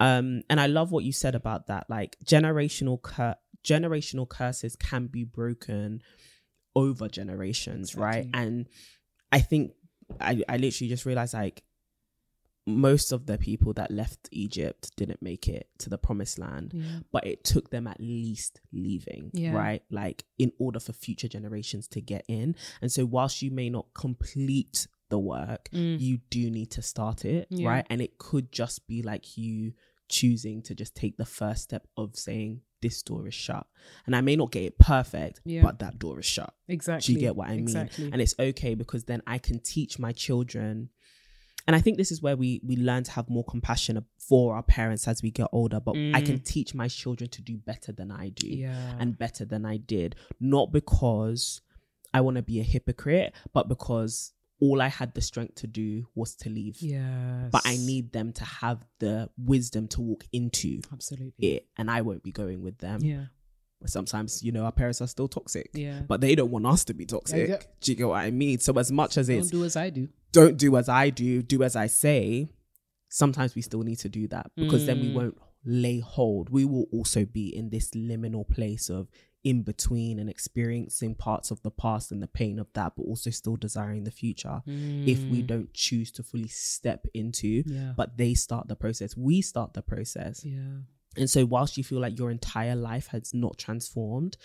Um, 0.00 0.42
and 0.50 0.60
I 0.60 0.66
love 0.66 0.90
what 0.90 1.04
you 1.04 1.12
said 1.12 1.36
about 1.36 1.68
that. 1.68 1.88
Like 1.88 2.16
generational 2.24 3.00
cur- 3.00 3.36
generational 3.64 4.28
curses 4.28 4.74
can 4.74 5.06
be 5.06 5.22
broken 5.22 6.02
over 6.74 7.06
generations, 7.08 7.94
right? 7.94 8.26
And 8.34 8.66
I 9.30 9.38
think 9.38 9.74
I, 10.20 10.42
I 10.48 10.56
literally 10.56 10.88
just 10.88 11.06
realized 11.06 11.34
like 11.34 11.62
most 12.66 13.10
of 13.12 13.26
the 13.26 13.38
people 13.38 13.72
that 13.72 13.90
left 13.90 14.28
Egypt 14.30 14.90
didn't 14.96 15.20
make 15.20 15.48
it 15.48 15.68
to 15.78 15.88
the 15.90 15.98
promised 15.98 16.38
land, 16.38 16.72
Yeah. 16.74 17.00
but 17.10 17.26
it 17.26 17.42
took 17.42 17.70
them 17.70 17.86
at 17.88 18.00
least 18.00 18.60
leaving, 18.72 19.30
Yeah. 19.34 19.52
right? 19.52 19.82
Like 19.90 20.24
in 20.38 20.52
order 20.58 20.78
for 20.78 20.92
future 20.92 21.28
generations 21.28 21.88
to 21.88 22.00
get 22.00 22.24
in. 22.28 22.54
And 22.80 22.92
so, 22.92 23.04
whilst 23.04 23.42
you 23.42 23.50
may 23.50 23.68
not 23.68 23.86
complete 23.94 24.86
the 25.08 25.18
work, 25.18 25.68
you 25.72 26.18
do 26.30 26.50
need 26.50 26.70
to 26.70 26.82
start 26.82 27.24
it, 27.24 27.50
Mm. 27.50 27.60
Yeah. 27.60 27.68
right? 27.68 27.86
And 27.90 28.00
it 28.00 28.16
could 28.18 28.52
just 28.52 28.86
be 28.86 29.02
like 29.02 29.36
you 29.36 29.74
choosing 30.08 30.62
to 30.62 30.74
just 30.74 30.94
take 30.94 31.16
the 31.16 31.24
first 31.26 31.62
step 31.64 31.86
of 31.96 32.16
saying, 32.16 32.60
This 32.80 33.00
door 33.04 33.28
is 33.28 33.34
shut. 33.34 33.64
And 34.06 34.16
I 34.16 34.22
may 34.22 34.34
not 34.34 34.50
get 34.50 34.64
it 34.64 34.76
perfect, 34.76 35.40
Yeah. 35.44 35.62
but 35.62 35.78
that 35.78 36.00
door 36.00 36.18
is 36.18 36.26
shut. 36.26 36.52
Exactly. 36.66 37.14
Do 37.14 37.20
you 37.20 37.20
get 37.26 37.36
what 37.36 37.46
I 37.48 37.52
mean? 37.52 37.60
Exactly. 37.60 38.10
And 38.12 38.20
it's 38.20 38.34
okay 38.40 38.74
because 38.74 39.04
then 39.04 39.22
I 39.24 39.38
can 39.38 39.60
teach 39.60 40.00
my 40.00 40.10
children. 40.10 40.90
And 41.66 41.76
I 41.76 41.80
think 41.80 41.96
this 41.96 42.10
is 42.10 42.20
where 42.22 42.36
we 42.36 42.60
we 42.64 42.76
learn 42.76 43.04
to 43.04 43.10
have 43.12 43.28
more 43.30 43.44
compassion 43.44 44.04
for 44.18 44.54
our 44.56 44.62
parents 44.62 45.06
as 45.06 45.22
we 45.22 45.30
get 45.30 45.48
older. 45.52 45.80
But 45.80 45.96
I 45.96 46.20
can 46.20 46.40
teach 46.40 46.74
my 46.74 46.88
children 46.88 47.30
to 47.30 47.42
do 47.42 47.56
better 47.56 47.92
than 47.92 48.10
I 48.10 48.30
do, 48.30 48.48
Mm. 48.48 48.58
Yeah. 48.58 48.96
and 48.98 49.16
better 49.18 49.44
than 49.44 49.64
I 49.64 49.76
did, 49.76 50.16
not 50.40 50.72
because 50.72 51.60
I 52.14 52.20
want 52.20 52.36
to 52.36 52.42
be 52.42 52.60
a 52.60 52.62
hypocrite, 52.64 53.32
but 53.52 53.68
because 53.68 54.32
all 54.60 54.80
I 54.80 54.88
had 54.88 55.14
the 55.14 55.20
strength 55.20 55.56
to 55.56 55.66
do 55.66 56.06
was 56.14 56.36
to 56.36 56.48
leave. 56.48 56.80
yeah. 56.80 57.48
But 57.50 57.62
I 57.64 57.76
need 57.78 58.12
them 58.12 58.32
to 58.34 58.44
have 58.44 58.84
the 59.00 59.28
wisdom 59.36 59.88
to 59.88 60.00
walk 60.00 60.24
into 60.32 60.80
absolutely. 60.92 61.32
it, 61.54 61.66
and 61.76 61.90
I 61.90 62.02
won't 62.02 62.22
be 62.22 62.30
going 62.32 62.62
with 62.62 62.78
them 62.78 63.00
Yeah. 63.02 63.24
sometimes 63.86 64.42
you 64.44 64.52
know 64.52 64.64
our 64.64 64.70
parents 64.72 65.00
are 65.00 65.08
still 65.08 65.26
toxic 65.28 65.70
Yeah. 65.74 66.02
but 66.06 66.20
they 66.20 66.34
don't 66.36 66.50
want 66.52 66.66
us 66.66 66.84
to 66.84 66.94
be 66.94 67.04
toxic 67.06 67.48
Yeah. 67.48 67.58
do 67.80 67.90
you 67.92 67.96
get 67.96 68.06
what 68.08 68.20
i 68.20 68.30
mean 68.30 68.60
so 68.60 68.72
as 68.78 68.92
much 68.92 69.16
as 69.18 69.26
Don't 69.26 69.50
do 69.50 69.64
as 69.64 69.74
I 69.76 69.90
do. 69.90 70.08
Don't 70.32 70.56
do 70.56 70.76
as 70.76 70.88
i 70.88 71.10
do 71.10 71.42
do 71.42 71.62
as 71.62 71.76
i 71.76 71.86
say 71.86 72.48
sometimes 73.08 73.54
we 73.54 73.62
still 73.62 73.82
need 73.82 73.98
to 73.98 74.08
do 74.08 74.26
that 74.28 74.50
because 74.56 74.86
then 74.86 75.00
we 75.00 75.08
Mm. 75.10 75.14
won't 75.14 75.38
lay 75.64 76.00
hold 76.00 76.48
we 76.50 76.64
will 76.64 76.86
also 76.92 77.24
be 77.24 77.54
in 77.54 77.70
this 77.70 77.90
liminal 77.92 78.48
place 78.48 78.88
of 78.90 79.08
in 79.44 79.62
between 79.62 80.18
and 80.18 80.30
experiencing 80.30 81.14
parts 81.14 81.50
of 81.50 81.60
the 81.62 81.70
past 81.70 82.10
and 82.12 82.22
the 82.22 82.26
pain 82.28 82.58
of 82.58 82.68
that 82.74 82.94
but 82.96 83.02
also 83.02 83.28
still 83.30 83.56
desiring 83.56 84.04
the 84.04 84.10
future 84.10 84.62
if 84.66 85.18
we 85.24 85.42
don't 85.42 85.72
choose 85.74 86.10
to 86.12 86.22
fully 86.22 86.48
step 86.48 87.06
into 87.14 87.62
Mm. 87.64 87.70
Yeah. 87.74 87.92
but 87.96 88.16
they 88.16 88.34
start 88.34 88.68
the 88.68 88.76
process 88.76 89.16
we 89.16 89.40
start 89.42 89.74
the 89.74 89.82
process 89.82 90.44
Yeah. 90.44 90.78
and 91.16 91.28
so, 91.28 91.44
whilst 91.44 91.76
you 91.76 91.84
feel 91.84 92.00
like 92.00 92.18
your 92.18 92.30
entire 92.30 92.74
life 92.76 93.08
has 93.08 93.34
not 93.34 93.58
transformed, 93.58 94.36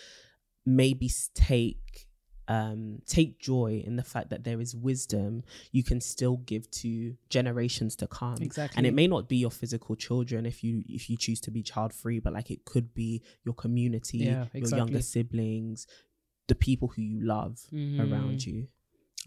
maybe 0.65 1.09
take 1.34 2.06
um 2.49 3.01
take 3.05 3.39
joy 3.39 3.83
in 3.85 3.95
the 3.97 4.03
fact 4.03 4.29
that 4.29 4.43
there 4.43 4.61
is 4.61 4.75
wisdom 4.75 5.43
you 5.71 5.83
can 5.83 5.99
still 5.99 6.37
give 6.37 6.69
to 6.71 7.15
generations 7.29 7.95
to 7.95 8.07
come 8.07 8.37
Exactly. 8.41 8.77
and 8.77 8.87
it 8.87 8.93
may 8.93 9.07
not 9.07 9.27
be 9.27 9.37
your 9.37 9.51
physical 9.51 9.95
children 9.95 10.45
if 10.45 10.63
you 10.63 10.83
if 10.87 11.09
you 11.09 11.17
choose 11.17 11.41
to 11.41 11.51
be 11.51 11.61
child 11.61 11.91
free 11.93 12.19
but 12.19 12.31
like 12.33 12.49
it 12.49 12.63
could 12.63 12.93
be 12.93 13.21
your 13.43 13.53
community 13.53 14.19
Yeah, 14.19 14.45
your 14.53 14.69
younger 14.79 15.01
siblings 15.01 15.87
the 16.47 16.55
people 16.55 16.87
who 16.89 17.01
you 17.01 17.19
love 17.25 17.59
around 17.99 18.45
you 18.45 18.67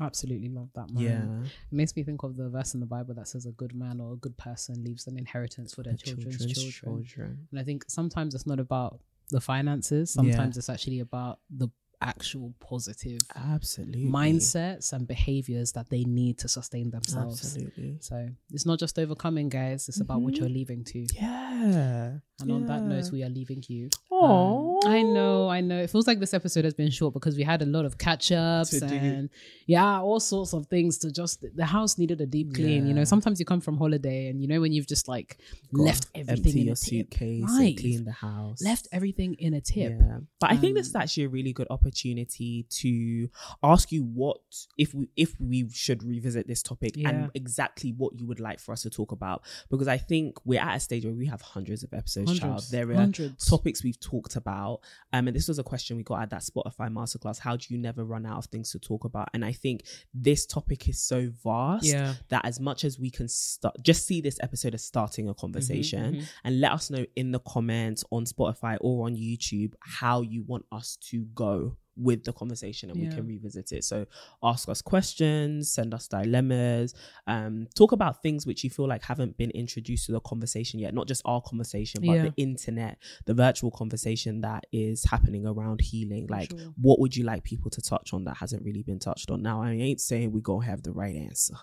Absolutely 0.01 0.49
love 0.49 0.71
that 0.75 0.89
man. 0.91 1.03
yeah 1.05 1.47
It 1.71 1.75
makes 1.75 1.95
me 1.95 2.03
think 2.05 2.23
of 2.23 2.37
the 2.37 2.49
verse 2.49 2.73
in 2.73 2.81
the 2.81 2.87
Bible 2.87 3.13
that 3.17 3.29
says 3.29 3.45
a 3.45 3.51
good 3.53 3.75
man 3.75 4.01
or 4.01 4.15
a 4.15 4.17
good 4.17 4.37
person 4.39 4.83
leaves 4.83 5.07
an 5.07 5.19
inheritance 5.19 5.75
for 5.75 5.83
their 5.83 5.95
children's, 5.97 6.39
children. 6.55 7.05
children. 7.05 7.49
And 7.51 7.61
I 7.61 7.65
think 7.65 7.85
sometimes 7.89 8.35
it's 8.35 8.47
not 8.47 8.61
about 8.61 9.01
the 9.31 9.43
finances. 9.43 10.11
Sometimes 10.11 10.57
it's 10.57 10.71
actually 10.71 11.01
about 11.01 11.41
the 11.51 11.69
actual 12.03 12.55
positive 12.61 13.19
absolutely 13.37 14.05
mindsets 14.07 14.93
and 14.93 15.07
behaviors 15.07 15.73
that 15.73 15.89
they 15.91 16.03
need 16.05 16.39
to 16.39 16.49
sustain 16.49 16.91
themselves. 16.91 17.41
absolutely 17.45 17.99
So 18.01 18.29
it's 18.53 18.65
not 18.67 18.79
just 18.79 18.99
overcoming, 18.99 19.49
guys. 19.49 19.89
It's 19.89 20.01
about 20.01 20.23
what 20.23 20.37
you're 20.37 20.49
leaving 20.49 20.85
to. 20.85 21.07
yeah 21.15 22.19
And 22.41 22.51
on 22.51 22.67
that 22.67 22.83
note, 22.83 23.11
we 23.13 23.23
are 23.23 23.29
leaving 23.29 23.63
you. 23.69 23.91
Aw. 24.11 24.25
Um, 24.25 24.70
I 24.87 25.03
know, 25.03 25.49
I 25.49 25.61
know. 25.61 25.79
It 25.79 25.91
feels 25.91 26.07
like 26.07 26.21
this 26.21 26.33
episode 26.33 26.65
has 26.65 26.73
been 26.75 26.91
short 26.91 27.13
because 27.13 27.37
we 27.37 27.43
had 27.43 27.61
a 27.61 27.67
lot 27.67 27.85
of 27.85 27.99
catch 27.99 28.33
ups 28.33 28.73
and 28.81 29.29
yeah, 29.67 30.01
all 30.01 30.21
sorts 30.21 30.53
of 30.55 30.67
things 30.69 30.97
to 30.99 31.11
just 31.13 31.45
the 31.55 31.67
house 31.67 31.99
needed 31.99 32.21
a 32.21 32.27
deep 32.27 32.55
clean. 32.55 32.87
You 32.87 32.95
know, 32.95 33.05
sometimes 33.05 33.39
you 33.39 33.45
come 33.47 33.61
from 33.61 33.77
holiday 33.77 34.29
and 34.29 34.41
you 34.41 34.49
know 34.49 34.61
when 34.61 34.73
you've 34.73 34.87
just 34.87 35.07
like 35.07 35.39
Gotta 35.73 35.83
left 35.85 36.07
everything 36.15 36.37
empty 36.47 36.61
in 36.61 36.67
your 36.67 36.73
a 36.73 36.77
suitcase 36.77 37.45
Right. 37.47 37.69
and 37.69 37.79
clean 37.79 38.05
the 38.05 38.13
house 38.13 38.63
Left 38.63 38.89
everything 38.91 39.35
in 39.39 39.55
a 39.55 39.61
tip. 39.61 39.93
Yeah. 40.01 40.19
But 40.41 40.51
I 40.53 40.57
think 40.57 40.75
this 40.77 40.89
is 40.89 40.95
Um, 40.95 41.03
actually 41.03 41.25
a 41.25 41.29
really 41.29 41.53
good 41.53 41.67
opportunity 41.69 42.67
to 42.71 43.29
ask 43.63 43.93
you 43.93 44.03
what 44.05 44.41
if 44.79 44.95
we 44.95 45.09
if 45.17 45.39
we 45.41 45.69
should 45.71 46.03
revisit 46.03 46.47
this 46.47 46.63
topic 46.63 46.97
Yeah. 46.97 47.09
and 47.11 47.31
exactly 47.35 47.91
what 47.93 48.19
you 48.19 48.27
would 48.27 48.41
like 48.41 48.61
for 48.61 48.73
us 48.73 48.83
to 48.83 48.91
talk 48.91 49.13
about 49.13 49.43
because 49.71 49.89
I 49.89 49.99
think 49.99 50.39
we're 50.47 50.61
at 50.61 50.77
a 50.77 50.81
stage 50.81 51.05
where 51.05 51.15
we 51.15 51.27
have 51.27 51.43
hundreds 51.43 51.83
of 51.83 51.93
episodes. 51.93 52.39
Child, 52.39 52.65
there 52.71 52.91
are 52.91 52.95
Hundreds. 52.95 53.45
topics 53.47 53.85
we've 53.85 54.01
talked 54.01 54.37
about, 54.37 54.70
um, 55.13 55.27
and 55.29 55.37
this 55.37 55.49
was 55.49 55.59
a 55.59 55.65
question 55.65 55.97
we 55.97 56.03
got 56.03 56.23
at 56.23 56.31
that 56.31 56.43
Spotify 56.43 56.89
masterclass. 56.91 57.39
How 57.39 57.57
do 57.57 57.67
you 57.69 57.79
never 57.79 58.05
run 58.05 58.27
out 58.27 58.39
of 58.39 58.45
things 58.47 58.71
to 58.73 58.79
talk 58.79 59.05
about? 59.05 59.29
And 59.35 59.45
I 59.45 59.53
think 59.53 59.85
this 60.15 60.47
topic 60.47 60.89
is 60.89 61.01
so 61.03 61.31
vast 61.43 61.87
Yeah. 61.87 62.15
that 62.29 62.45
as 62.45 62.61
much 62.61 62.85
as 62.85 62.99
we 62.99 63.11
can 63.11 63.29
start, 63.29 63.77
just 63.83 64.07
see 64.07 64.21
this 64.21 64.39
episode 64.43 64.75
as 64.75 64.85
starting 64.85 65.29
a 65.29 65.35
conversation 65.35 66.15
mhm. 66.15 66.25
and 66.45 66.61
let 66.61 66.73
us 66.73 66.91
know 66.91 67.05
in 67.17 67.33
the 67.33 67.41
comments 67.41 68.05
on 68.11 68.25
Spotify 68.25 68.77
or 68.81 69.07
on 69.07 69.17
YouTube 69.17 69.75
how 69.81 70.23
you 70.23 70.43
want 70.43 70.67
us 70.71 70.97
to 71.11 71.25
go 71.35 71.77
with 72.01 72.25
the 72.25 72.33
conversation 72.33 72.91
and 72.91 72.99
we 72.99 73.07
can 73.09 73.27
revisit 73.27 73.73
it. 73.73 73.85
So 73.85 74.07
ask 74.43 74.69
us 74.69 74.81
questions, 74.83 75.71
send 75.73 75.93
us 75.95 76.09
dilemmas, 76.09 76.95
um, 77.27 77.67
talk 77.75 77.93
about 77.93 78.23
things 78.23 78.47
which 78.47 78.65
you 78.65 78.71
feel 78.71 78.89
like 78.89 79.03
haven't 79.03 79.37
been 79.37 79.51
introduced 79.51 80.07
to 80.07 80.13
the 80.13 80.21
conversation 80.21 80.81
yet, 80.81 80.95
not 80.95 81.07
just 81.07 81.23
our 81.25 81.43
conversation, 81.43 82.01
but 82.05 82.13
Yeah. 82.13 82.23
the 82.29 82.35
internet, 82.37 82.99
the 83.27 83.35
virtual 83.35 83.71
conversation 83.71 84.41
that 84.41 84.65
is 84.73 85.05
happening 85.05 85.47
around 85.47 85.81
healing. 85.81 86.27
Like 86.29 86.51
sure. 86.51 86.73
what 86.81 86.99
would 87.01 87.17
you 87.17 87.25
like 87.25 87.45
people 87.45 87.71
to 87.73 87.81
touch 87.83 88.13
on 88.13 88.25
that 88.25 88.37
hasn't 88.39 88.65
really 88.65 88.83
been 88.83 88.99
touched 88.99 89.31
on? 89.31 89.43
Now 89.43 89.63
I 89.63 89.73
ain't 89.73 90.01
saying 90.01 90.33
we're 90.33 90.41
gonna 90.41 90.67
have 90.67 90.83
the 90.83 90.93
right 90.93 91.15
answer. 91.15 91.57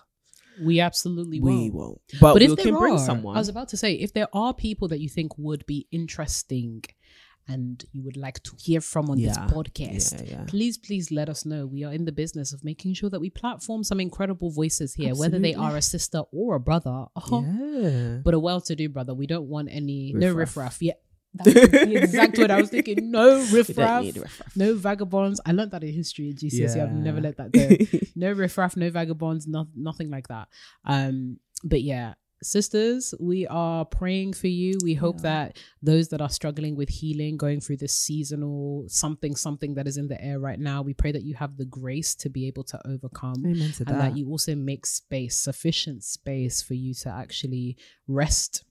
We 0.60 0.80
absolutely 0.80 1.40
We 1.40 1.70
won't. 1.70 1.74
won't. 1.74 2.00
But, 2.20 2.32
But 2.34 2.42
we 2.42 2.46
if 2.52 2.56
can 2.56 2.72
there 2.72 2.78
bring 2.78 2.94
are, 2.94 2.98
someone. 2.98 3.36
I 3.36 3.38
was 3.38 3.48
about 3.48 3.68
to 3.68 3.76
say, 3.76 3.94
if 3.94 4.12
there 4.12 4.26
are 4.32 4.52
people 4.52 4.88
that 4.88 4.98
you 5.00 5.08
think 5.08 5.38
would 5.38 5.64
be 5.66 5.86
interesting 5.92 6.82
and 7.48 7.84
you 7.92 8.02
would 8.04 8.16
like 8.16 8.42
to 8.42 8.52
hear 8.58 8.80
from 8.80 9.08
on 9.10 9.18
this 9.20 9.36
podcast, 9.38 10.12
Yeah, 10.28 10.38
yeah. 10.38 10.44
please, 10.46 10.76
please 10.76 11.10
let 11.10 11.28
us 11.28 11.44
know. 11.46 11.66
We 11.66 11.82
are 11.84 11.92
in 11.92 12.04
the 12.04 12.12
business 12.12 12.52
of 12.52 12.62
making 12.62 12.94
sure 12.94 13.10
that 13.10 13.20
we 13.20 13.30
platform 13.30 13.82
some 13.84 14.00
incredible 14.00 14.50
voices 14.50 14.94
here, 14.94 15.14
whether 15.14 15.38
they 15.38 15.54
are 15.54 15.76
a 15.76 15.82
sister 15.82 16.22
or 16.32 16.56
a 16.56 16.60
brother. 16.60 17.06
Oh, 17.16 17.42
yeah. 17.42 18.18
But 18.22 18.34
a 18.34 18.38
well-to-do 18.38 18.88
brother. 18.90 19.14
We 19.14 19.26
don't 19.26 19.48
want 19.48 19.68
any 19.70 20.12
no 20.14 20.32
Riffraff. 20.34 20.78
Yeah. 20.82 20.92
That's 21.34 21.52
the 21.52 21.96
exact 22.02 22.38
word 22.38 22.50
I 22.50 22.60
was 22.60 22.70
thinking. 22.70 23.10
No 23.10 23.36
riffraff, 23.52 24.04
riffraff. 24.04 24.56
no 24.56 24.74
vagabonds. 24.74 25.40
I 25.44 25.52
learned 25.52 25.72
that 25.72 25.84
in 25.84 25.92
history 25.92 26.30
at 26.30 26.36
GCSE. 26.36 26.80
I've 26.82 26.92
never 26.92 27.20
let 27.20 27.36
that 27.36 27.52
go. 27.52 27.68
no 28.16 28.32
riffraff, 28.32 28.76
no 28.76 28.90
vagabonds, 28.90 29.46
no, 29.46 29.68
nothing 29.76 30.10
like 30.10 30.28
that. 30.28 30.48
Um, 30.84 31.38
but 31.64 31.82
yeah, 31.82 32.14
sisters, 32.42 33.14
we 33.18 33.46
are 33.46 33.84
praying 33.84 34.32
for 34.34 34.46
you. 34.46 34.78
We 34.82 34.94
hope 34.94 35.20
that 35.22 35.56
those 35.82 36.08
that 36.08 36.20
are 36.20 36.28
struggling 36.28 36.76
with 36.76 36.88
healing, 36.88 37.36
going 37.36 37.60
through 37.60 37.78
this 37.78 37.92
seasonal 37.92 38.84
something, 38.88 39.36
something 39.36 39.74
that 39.74 39.86
is 39.86 39.96
in 39.96 40.08
the 40.08 40.22
air 40.22 40.38
right 40.38 40.58
now, 40.58 40.82
we 40.82 40.94
pray 40.94 41.12
that 41.12 41.22
you 41.22 41.34
have 41.34 41.56
the 41.56 41.64
grace 41.64 42.14
to 42.16 42.28
be 42.28 42.46
able 42.46 42.64
to 42.64 42.80
overcome. 42.86 43.44
Amen 43.46 43.72
to 43.72 43.84
and 43.86 43.88
that. 43.88 43.98
that 43.98 44.16
you 44.16 44.28
also 44.28 44.54
make 44.54 44.86
space, 44.86 45.36
sufficient 45.38 46.04
space 46.04 46.62
for 46.62 46.74
you 46.74 46.94
to 46.94 47.08
actually 47.08 47.76
rest 48.06 48.64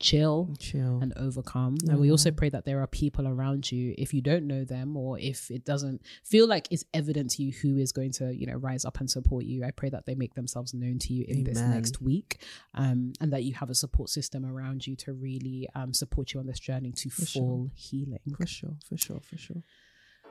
chill, 0.00 0.54
Chill. 0.58 1.00
and 1.00 1.12
overcome. 1.16 1.76
And 1.88 1.98
we 1.98 2.10
also 2.10 2.30
pray 2.30 2.48
that 2.50 2.64
there 2.64 2.80
are 2.80 2.86
people 2.86 3.26
around 3.26 3.70
you, 3.70 3.94
if 3.98 4.14
you 4.14 4.20
don't 4.20 4.46
know 4.46 4.64
them 4.64 4.96
or 4.96 5.18
if 5.18 5.50
it 5.50 5.64
doesn't 5.64 6.02
feel 6.24 6.46
like 6.46 6.68
it's 6.70 6.84
evident 6.94 7.30
to 7.32 7.42
you 7.42 7.52
who 7.52 7.78
is 7.78 7.92
going 7.92 8.12
to, 8.12 8.34
you 8.34 8.46
know, 8.46 8.54
rise 8.54 8.84
up 8.84 9.00
and 9.00 9.10
support 9.10 9.44
you. 9.44 9.64
I 9.64 9.70
pray 9.70 9.88
that 9.90 10.06
they 10.06 10.14
make 10.14 10.34
themselves 10.34 10.74
known 10.74 10.98
to 11.00 11.12
you 11.12 11.24
in 11.26 11.44
this 11.44 11.58
next 11.58 12.00
week, 12.00 12.40
um, 12.74 13.12
and 13.20 13.32
that 13.32 13.44
you 13.44 13.54
have 13.54 13.70
a 13.70 13.74
support 13.74 14.10
system 14.10 14.44
around 14.46 14.86
you 14.86 14.96
to 14.96 15.12
really 15.12 15.68
um, 15.74 15.92
support 15.92 16.32
you 16.32 16.40
on 16.40 16.46
this 16.46 16.60
journey 16.60 16.92
to 16.92 17.10
full 17.10 17.70
healing. 17.74 18.20
For 18.36 18.46
sure, 18.46 18.76
for 18.88 18.96
sure, 18.96 19.20
for 19.20 19.36
sure. 19.36 19.62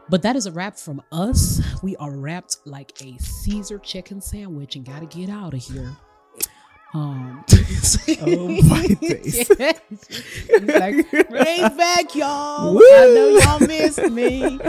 But 0.10 0.22
that 0.22 0.38
is 0.38 0.46
a 0.46 0.52
wrap 0.52 0.78
from 0.78 1.02
us. 1.12 1.62
We 1.84 1.98
are 1.98 2.16
wrapped 2.16 2.58
like 2.66 2.94
a 3.04 3.18
Caesar 3.18 3.78
chicken 3.80 4.22
sandwich 4.22 4.78
and 4.78 4.86
gotta 4.86 5.06
get 5.06 5.30
out 5.30 5.54
of 5.54 5.62
here. 5.62 5.92
Um, 6.98 7.46
Oh 8.22 8.48
my 8.64 8.88
days. 9.02 9.50
like, 9.50 11.12
back, 11.78 12.16
y'all. 12.16 12.74
Woo! 12.74 12.82
I 12.82 13.06
know 13.14 13.40
y'all 13.44 13.60
missed 13.68 14.10
me. 14.10 14.60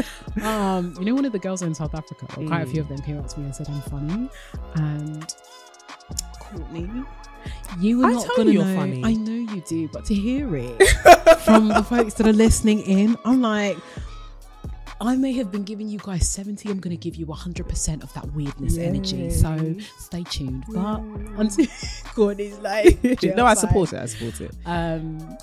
Um, 0.42 0.94
you 0.98 1.06
know, 1.06 1.14
one 1.14 1.24
of 1.24 1.32
the 1.32 1.38
girls 1.38 1.62
in 1.62 1.74
South 1.74 1.94
Africa, 1.94 2.26
or 2.36 2.46
quite 2.46 2.62
a 2.62 2.66
few 2.66 2.80
of 2.82 2.88
them 2.88 2.98
came 2.98 3.18
up 3.18 3.28
to 3.28 3.40
me 3.40 3.46
and 3.46 3.54
said 3.56 3.68
I'm 3.68 3.80
funny. 3.82 4.28
And 4.74 5.34
Courtney, 6.38 6.90
you 7.80 7.98
were 7.98 8.06
I 8.06 8.12
not 8.12 8.28
gonna 8.36 8.50
you 8.50 8.58
know. 8.62 8.76
funny. 8.76 9.02
I 9.04 9.14
know 9.14 9.32
you 9.54 9.62
do, 9.62 9.88
but 9.88 10.04
to 10.06 10.14
hear 10.14 10.54
it 10.54 10.82
from 11.40 11.68
the 11.68 11.82
folks 11.82 12.14
that 12.14 12.26
are 12.26 12.32
listening 12.32 12.80
in, 12.80 13.16
I'm 13.24 13.40
like. 13.40 13.78
I 15.00 15.16
may 15.16 15.32
have 15.34 15.52
been 15.52 15.62
giving 15.64 15.88
you 15.88 15.98
guys 15.98 16.28
70. 16.28 16.68
I'm 16.70 16.80
going 16.80 16.96
to 16.96 17.00
give 17.00 17.14
you 17.16 17.26
100% 17.26 18.02
of 18.02 18.12
that 18.14 18.32
weirdness 18.32 18.78
energy. 18.78 19.30
So 19.30 19.74
stay 19.98 20.24
tuned. 20.24 20.64
But 20.68 21.00
until 21.38 21.66
Courtney's 22.14 22.58
like, 22.70 23.22
no, 23.36 23.46
I 23.46 23.54
support 23.54 23.92
it. 23.92 24.00
I 24.00 24.06
support 24.06 24.40
it. 24.40 24.52
um, 24.66 25.38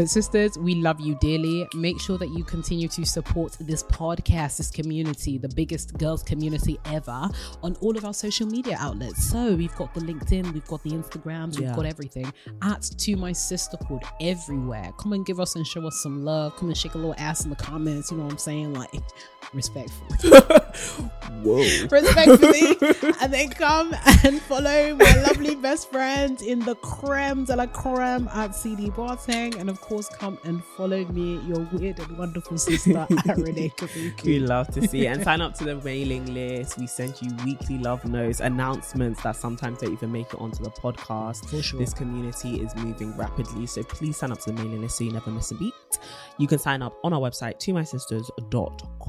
but 0.00 0.08
sisters, 0.08 0.56
we 0.56 0.76
love 0.76 0.98
you 0.98 1.14
dearly. 1.16 1.68
Make 1.74 2.00
sure 2.00 2.16
that 2.16 2.30
you 2.30 2.42
continue 2.42 2.88
to 2.88 3.04
support 3.04 3.54
this 3.60 3.82
podcast, 3.82 4.56
this 4.56 4.70
community, 4.70 5.36
the 5.36 5.50
biggest 5.50 5.92
girls 5.98 6.22
community 6.22 6.78
ever, 6.86 7.28
on 7.62 7.76
all 7.82 7.94
of 7.98 8.06
our 8.06 8.14
social 8.14 8.46
media 8.46 8.78
outlets. 8.80 9.22
So 9.22 9.54
we've 9.54 9.76
got 9.76 9.92
the 9.92 10.00
LinkedIn, 10.00 10.54
we've 10.54 10.66
got 10.66 10.82
the 10.84 10.92
Instagrams, 10.92 11.58
we've 11.58 11.68
Yeah. 11.68 11.76
got 11.76 11.84
everything. 11.84 12.32
At 12.62 12.80
to 12.80 13.16
my 13.16 13.32
sisterhood 13.32 14.02
everywhere. 14.22 14.90
Come 14.98 15.12
and 15.12 15.26
give 15.26 15.38
us 15.38 15.54
and 15.54 15.66
show 15.66 15.86
us 15.86 16.00
some 16.02 16.24
love. 16.24 16.56
Come 16.56 16.68
and 16.68 16.78
shake 16.78 16.94
a 16.94 16.98
little 16.98 17.14
ass 17.18 17.44
in 17.44 17.50
the 17.50 17.56
comments. 17.56 18.10
You 18.10 18.16
know 18.16 18.22
what 18.24 18.32
I'm 18.32 18.38
saying? 18.38 18.72
Like 18.72 18.90
respectfully. 19.52 20.30
Whoa. 21.42 21.56
respectfully, 21.90 22.76
and 23.22 23.32
then 23.32 23.48
come 23.50 23.94
and 24.24 24.40
follow 24.42 24.94
my 24.94 25.14
lovely 25.26 25.54
best 25.54 25.90
friend 25.90 26.40
in 26.42 26.58
the 26.60 26.74
creme 26.76 27.44
de 27.44 27.56
la 27.56 27.66
creme 27.66 28.28
at 28.34 28.54
CD 28.54 28.90
Boateng, 28.90 29.58
and 29.58 29.70
of 29.70 29.80
course, 29.80 30.08
come 30.08 30.38
and 30.44 30.62
follow 30.76 31.04
me, 31.06 31.38
your 31.46 31.60
weird 31.72 31.98
and 31.98 32.18
wonderful 32.18 32.58
sister 32.58 32.98
at 33.28 33.36
Renee 33.38 33.72
We 33.80 33.86
Kapuku. 33.86 34.46
love 34.48 34.68
to 34.74 34.86
see 34.86 35.06
it. 35.06 35.10
And 35.10 35.24
sign 35.24 35.40
up 35.40 35.54
to 35.54 35.64
the 35.64 35.76
mailing 35.76 36.34
list. 36.34 36.78
We 36.78 36.86
send 36.86 37.14
you 37.22 37.30
weekly 37.44 37.78
love 37.78 38.04
notes, 38.04 38.40
announcements 38.40 39.22
that 39.22 39.36
sometimes 39.36 39.78
don't 39.78 39.92
even 39.92 40.12
make 40.12 40.32
it 40.34 40.40
onto 40.40 40.62
the 40.62 40.70
podcast. 40.70 41.48
For 41.48 41.62
sure. 41.62 41.80
This 41.80 41.94
community 41.94 42.60
is 42.60 42.74
moving 42.76 43.16
rapidly. 43.16 43.66
So 43.66 43.82
please 43.82 44.16
sign 44.16 44.32
up 44.32 44.40
to 44.40 44.52
the 44.52 44.62
mailing 44.62 44.82
list 44.82 44.98
so 44.98 45.04
you 45.04 45.12
never 45.12 45.30
miss 45.30 45.50
a 45.52 45.54
beat. 45.54 45.72
You 46.38 46.46
can 46.46 46.58
sign 46.58 46.82
up 46.82 46.94
on 47.02 47.12
our 47.12 47.20
website, 47.20 47.58
to 47.60 47.70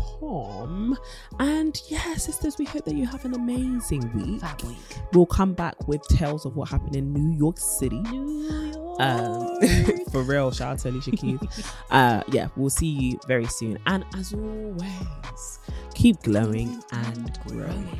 mysisters.com. 0.01 0.97
And 1.39 1.81
yeah, 1.87 2.15
sisters, 2.15 2.57
we 2.57 2.65
hope 2.65 2.85
that 2.85 2.95
you 2.95 3.05
have 3.05 3.25
an 3.25 3.33
amazing 3.33 4.11
week. 4.13 4.41
That 4.41 4.63
week. 4.63 4.77
We'll 5.13 5.25
come 5.25 5.53
back 5.53 5.87
with 5.87 6.01
tales 6.07 6.45
of 6.45 6.55
what 6.55 6.69
happened 6.69 6.95
in 6.95 7.13
New 7.13 7.37
York 7.37 7.57
City. 7.57 7.99
New 7.99 8.95
Um, 8.99 9.59
for 10.11 10.21
real, 10.21 10.51
shout 10.51 10.73
out 10.73 10.79
to 10.79 10.89
Alicia 10.89 11.11
Keys. 11.11 11.39
uh, 11.91 12.23
yeah, 12.29 12.49
we'll 12.55 12.69
see 12.69 12.87
you 12.87 13.19
very 13.27 13.47
soon. 13.47 13.77
And 13.87 14.05
as 14.15 14.33
always, 14.33 15.59
keep 15.93 16.21
glowing 16.23 16.81
and 16.91 17.39
growing. 17.47 17.99